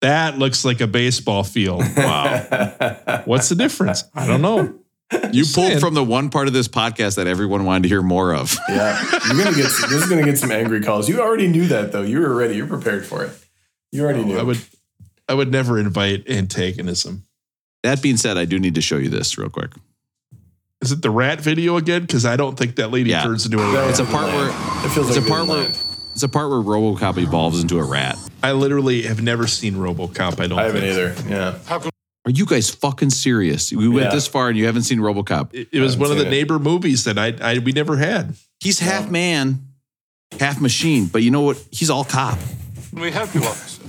that 0.00 0.38
looks 0.38 0.64
like 0.64 0.80
a 0.80 0.86
baseball 0.86 1.44
field. 1.44 1.82
Wow. 1.96 3.22
What's 3.26 3.50
the 3.50 3.54
difference? 3.54 4.04
I 4.14 4.26
don't 4.26 4.40
know. 4.40 4.74
You 5.32 5.42
Just 5.42 5.54
pulled 5.54 5.68
saying. 5.68 5.80
from 5.80 5.94
the 5.94 6.04
one 6.04 6.30
part 6.30 6.46
of 6.48 6.52
this 6.52 6.68
podcast 6.68 7.16
that 7.16 7.26
everyone 7.26 7.64
wanted 7.64 7.84
to 7.84 7.88
hear 7.88 8.02
more 8.02 8.34
of. 8.34 8.56
Yeah, 8.68 9.00
you're 9.28 9.42
gonna 9.44 9.56
get. 9.56 9.64
This 9.64 9.92
is 9.92 10.08
gonna 10.08 10.24
get 10.24 10.38
some 10.38 10.50
angry 10.52 10.80
calls. 10.82 11.08
You 11.08 11.20
already 11.20 11.48
knew 11.48 11.66
that 11.68 11.92
though. 11.92 12.02
You 12.02 12.20
were 12.20 12.34
ready. 12.34 12.54
You're 12.56 12.66
prepared 12.68 13.04
for 13.06 13.24
it. 13.24 13.32
You 13.92 14.04
already 14.04 14.24
knew. 14.24 14.38
I 14.38 14.42
would 14.42 14.58
I 15.28 15.34
would 15.34 15.50
never 15.52 15.78
invite 15.78 16.28
antagonism. 16.28 17.24
That 17.82 18.02
being 18.02 18.16
said, 18.18 18.36
I 18.38 18.44
do 18.44 18.58
need 18.58 18.74
to 18.76 18.80
show 18.80 18.96
you 18.98 19.08
this 19.08 19.36
real 19.38 19.48
quick. 19.48 19.70
Is 20.80 20.92
it 20.92 21.02
the 21.02 21.10
rat 21.10 21.40
video 21.40 21.76
again? 21.76 22.02
Because 22.02 22.24
I 22.26 22.36
don't 22.36 22.56
think 22.58 22.76
that 22.76 22.90
lady 22.90 23.10
Yeah. 23.10 23.22
turns 23.22 23.44
into 23.46 23.58
a 23.58 23.62
No, 23.62 23.74
rat. 23.74 23.90
It's 23.90 23.98
a 23.98 24.04
part 24.04 24.26
where 24.32 24.48
It 24.48 24.90
feels 24.90 25.08
it's 25.08 25.16
like 25.16 25.26
a 25.26 25.28
part 25.28 25.46
where 25.48 25.68
it's 26.12 26.22
a 26.22 26.28
part 26.28 26.50
where 26.50 26.58
RoboCop 26.60 27.18
evolves 27.18 27.60
into 27.62 27.78
a 27.78 27.84
rat. 27.84 28.16
I 28.42 28.52
literally 28.52 29.02
have 29.02 29.22
never 29.22 29.46
seen 29.46 29.74
RoboCop. 29.74 30.40
I 30.40 30.46
don't. 30.46 30.58
I 30.58 30.64
haven't 30.64 30.80
think. 30.82 30.92
either. 30.92 31.14
Yeah. 31.28 31.80
Are 32.30 32.32
you 32.32 32.46
guys 32.46 32.70
fucking 32.70 33.10
serious? 33.10 33.72
We 33.72 33.88
went 33.88 34.06
Yeah. 34.06 34.14
this 34.14 34.28
far 34.28 34.48
and 34.48 34.56
you 34.56 34.66
haven't 34.66 34.84
seen 34.84 35.00
RoboCop. 35.00 35.52
It, 35.52 35.66
it 35.72 35.80
was 35.80 35.96
one 35.96 36.12
of 36.12 36.16
the 36.16 36.28
it. 36.28 36.30
neighbor 36.30 36.60
movies 36.60 37.02
that 37.02 37.18
I, 37.18 37.34
I 37.42 37.58
we 37.58 37.72
never 37.72 37.96
had. 37.96 38.36
He's 38.60 38.78
half 38.78 39.10
man, 39.10 39.66
half 40.38 40.60
machine, 40.60 41.06
but 41.06 41.22
you 41.24 41.32
know 41.32 41.40
what? 41.40 41.56
He's 41.72 41.90
all 41.90 42.04
cop. 42.04 42.38
we 42.92 43.10
help 43.10 43.34
you, 43.34 43.40
officer? 43.42 43.82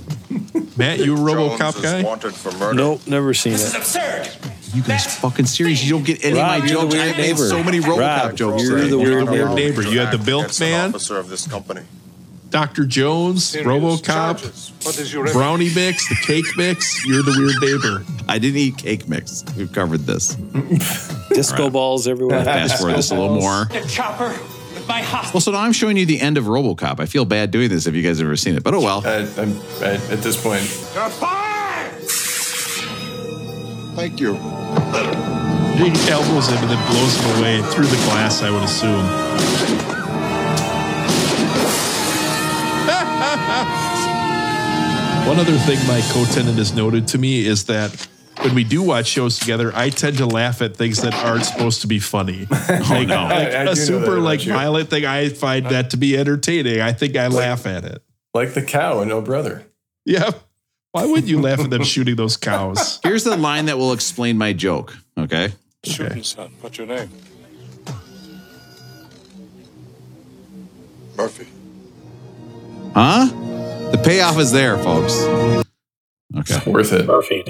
Matt, 0.76 0.98
you 0.98 1.14
a 1.14 1.18
RoboCop 1.18 1.58
Jones 1.58 1.76
is 1.76 1.82
guy? 1.82 2.02
wanted 2.02 2.34
for 2.34 2.50
murder. 2.58 2.74
Nope, 2.74 3.06
never 3.06 3.32
seen 3.32 3.52
it. 3.52 3.58
This 3.58 3.68
is 3.68 3.74
absurd. 3.76 4.28
You 4.74 4.82
guys 4.82 5.20
fucking 5.20 5.46
serious? 5.46 5.84
You 5.84 5.92
don't 5.92 6.04
get 6.04 6.24
any 6.24 6.38
Rob, 6.40 6.56
of 6.56 6.62
my 6.62 6.66
you're 6.66 6.82
jokes. 6.82 6.94
weird 6.94 7.08
I've 7.10 7.16
made 7.18 7.38
so 7.38 7.62
many 7.62 7.78
RoboCop 7.78 7.98
Rob, 7.98 8.36
jokes. 8.36 8.62
you're 8.64 8.76
today. 8.78 8.90
the 8.90 8.98
You're 8.98 9.10
weird 9.16 9.26
the 9.28 9.30
weird 9.30 9.48
neighbor. 9.50 9.82
neighbor. 9.82 9.82
You 9.82 10.00
had 10.00 10.18
the 10.18 10.24
Bilk 10.24 10.58
Man, 10.58 10.88
officer 10.88 11.16
of 11.16 11.28
this 11.28 11.46
company. 11.46 11.82
Dr. 12.52 12.84
Jones, 12.84 13.46
Serious 13.46 13.66
RoboCop. 13.66 14.84
What 14.84 14.98
is 14.98 15.12
your 15.12 15.32
Brownie 15.32 15.74
Mix, 15.74 16.08
the 16.08 16.14
Cake 16.22 16.44
Mix. 16.56 17.04
You're 17.04 17.22
the 17.22 17.34
weird 17.36 17.56
neighbor. 17.60 18.04
I 18.28 18.38
didn't 18.38 18.58
eat 18.58 18.76
cake 18.78 19.08
mix. 19.08 19.44
We've 19.56 19.72
covered 19.72 20.00
this. 20.00 20.34
Disco 21.30 21.70
balls 21.70 22.06
everywhere. 22.06 22.44
Fast 22.44 22.78
forward 22.78 22.96
this 22.96 23.10
a 23.10 23.14
little 23.14 23.34
more. 23.34 23.64
The 23.64 23.84
chopper 23.88 24.38
my. 24.88 25.30
Well, 25.32 25.40
so 25.40 25.52
now 25.52 25.60
I'm 25.60 25.72
showing 25.72 25.96
you 25.96 26.06
the 26.06 26.20
end 26.20 26.38
of 26.38 26.44
RoboCop. 26.44 27.00
I 27.00 27.06
feel 27.06 27.24
bad 27.24 27.50
doing 27.50 27.68
this 27.68 27.86
if 27.86 27.94
you 27.94 28.02
guys 28.02 28.18
have 28.18 28.26
ever 28.26 28.36
seen 28.36 28.56
it, 28.56 28.62
but 28.62 28.74
oh 28.74 28.80
well. 28.80 29.02
I, 29.04 29.28
I'm 29.38 29.60
I, 29.82 29.94
at 30.10 30.20
this 30.22 30.42
point. 30.42 30.62
You're 30.94 31.08
fired! 31.08 31.92
Thank 33.94 34.20
you. 34.20 34.34
He 35.76 35.90
elbows 36.10 36.48
him 36.48 36.58
and 36.58 36.70
then 36.70 36.90
blows 36.90 37.16
him 37.16 37.38
away 37.38 37.62
through 37.62 37.86
the 37.86 37.96
glass, 38.06 38.42
I 38.42 38.50
would 38.50 38.62
assume. 38.62 39.91
One 45.32 45.40
other 45.40 45.56
thing 45.56 45.78
my 45.88 46.02
co-tenant 46.12 46.58
has 46.58 46.74
noted 46.74 47.08
to 47.08 47.18
me 47.18 47.46
is 47.46 47.64
that 47.64 48.06
when 48.42 48.54
we 48.54 48.64
do 48.64 48.82
watch 48.82 49.06
shows 49.06 49.38
together, 49.38 49.72
I 49.74 49.88
tend 49.88 50.18
to 50.18 50.26
laugh 50.26 50.60
at 50.60 50.76
things 50.76 51.00
that 51.00 51.14
aren't 51.14 51.46
supposed 51.46 51.80
to 51.80 51.86
be 51.86 52.00
funny. 52.00 52.46
Like, 52.50 52.70
oh, 52.90 53.02
no. 53.04 53.22
like 53.22 53.32
I- 53.32 53.46
I 53.46 53.58
do 53.60 53.64
know 53.64 53.70
a 53.70 53.76
super 53.76 54.20
like 54.20 54.44
you. 54.44 54.52
violent 54.52 54.90
thing, 54.90 55.06
I 55.06 55.30
find 55.30 55.64
that 55.70 55.88
to 55.92 55.96
be 55.96 56.18
entertaining. 56.18 56.82
I 56.82 56.92
think 56.92 57.16
I 57.16 57.28
laugh 57.28 57.64
at 57.64 57.86
it. 57.86 58.02
Like 58.34 58.52
the 58.52 58.60
cow 58.60 59.00
in 59.00 59.10
Oh 59.10 59.22
Brother. 59.22 59.64
Yeah. 60.04 60.32
Why 60.90 61.06
would 61.06 61.26
you 61.26 61.40
laugh 61.40 61.60
at 61.60 61.70
them 61.70 61.82
shooting 61.82 62.16
those 62.16 62.36
cows? 62.36 63.00
Here's 63.02 63.24
the 63.24 63.34
line 63.34 63.64
that 63.66 63.78
will 63.78 63.94
explain 63.94 64.36
my 64.36 64.52
joke. 64.52 64.94
Okay. 65.18 65.54
Shooting, 65.82 66.24
son. 66.24 66.52
What's 66.60 66.76
your 66.76 66.86
name? 66.88 67.08
Murphy. 71.16 71.46
Huh? 72.94 73.51
The 73.92 74.00
payoff 74.02 74.38
is 74.38 74.52
there, 74.52 74.78
folks. 74.78 75.14
Okay. 76.36 76.70
Worth 76.70 76.92
it. 76.92 77.06
Murphy. 77.06 77.44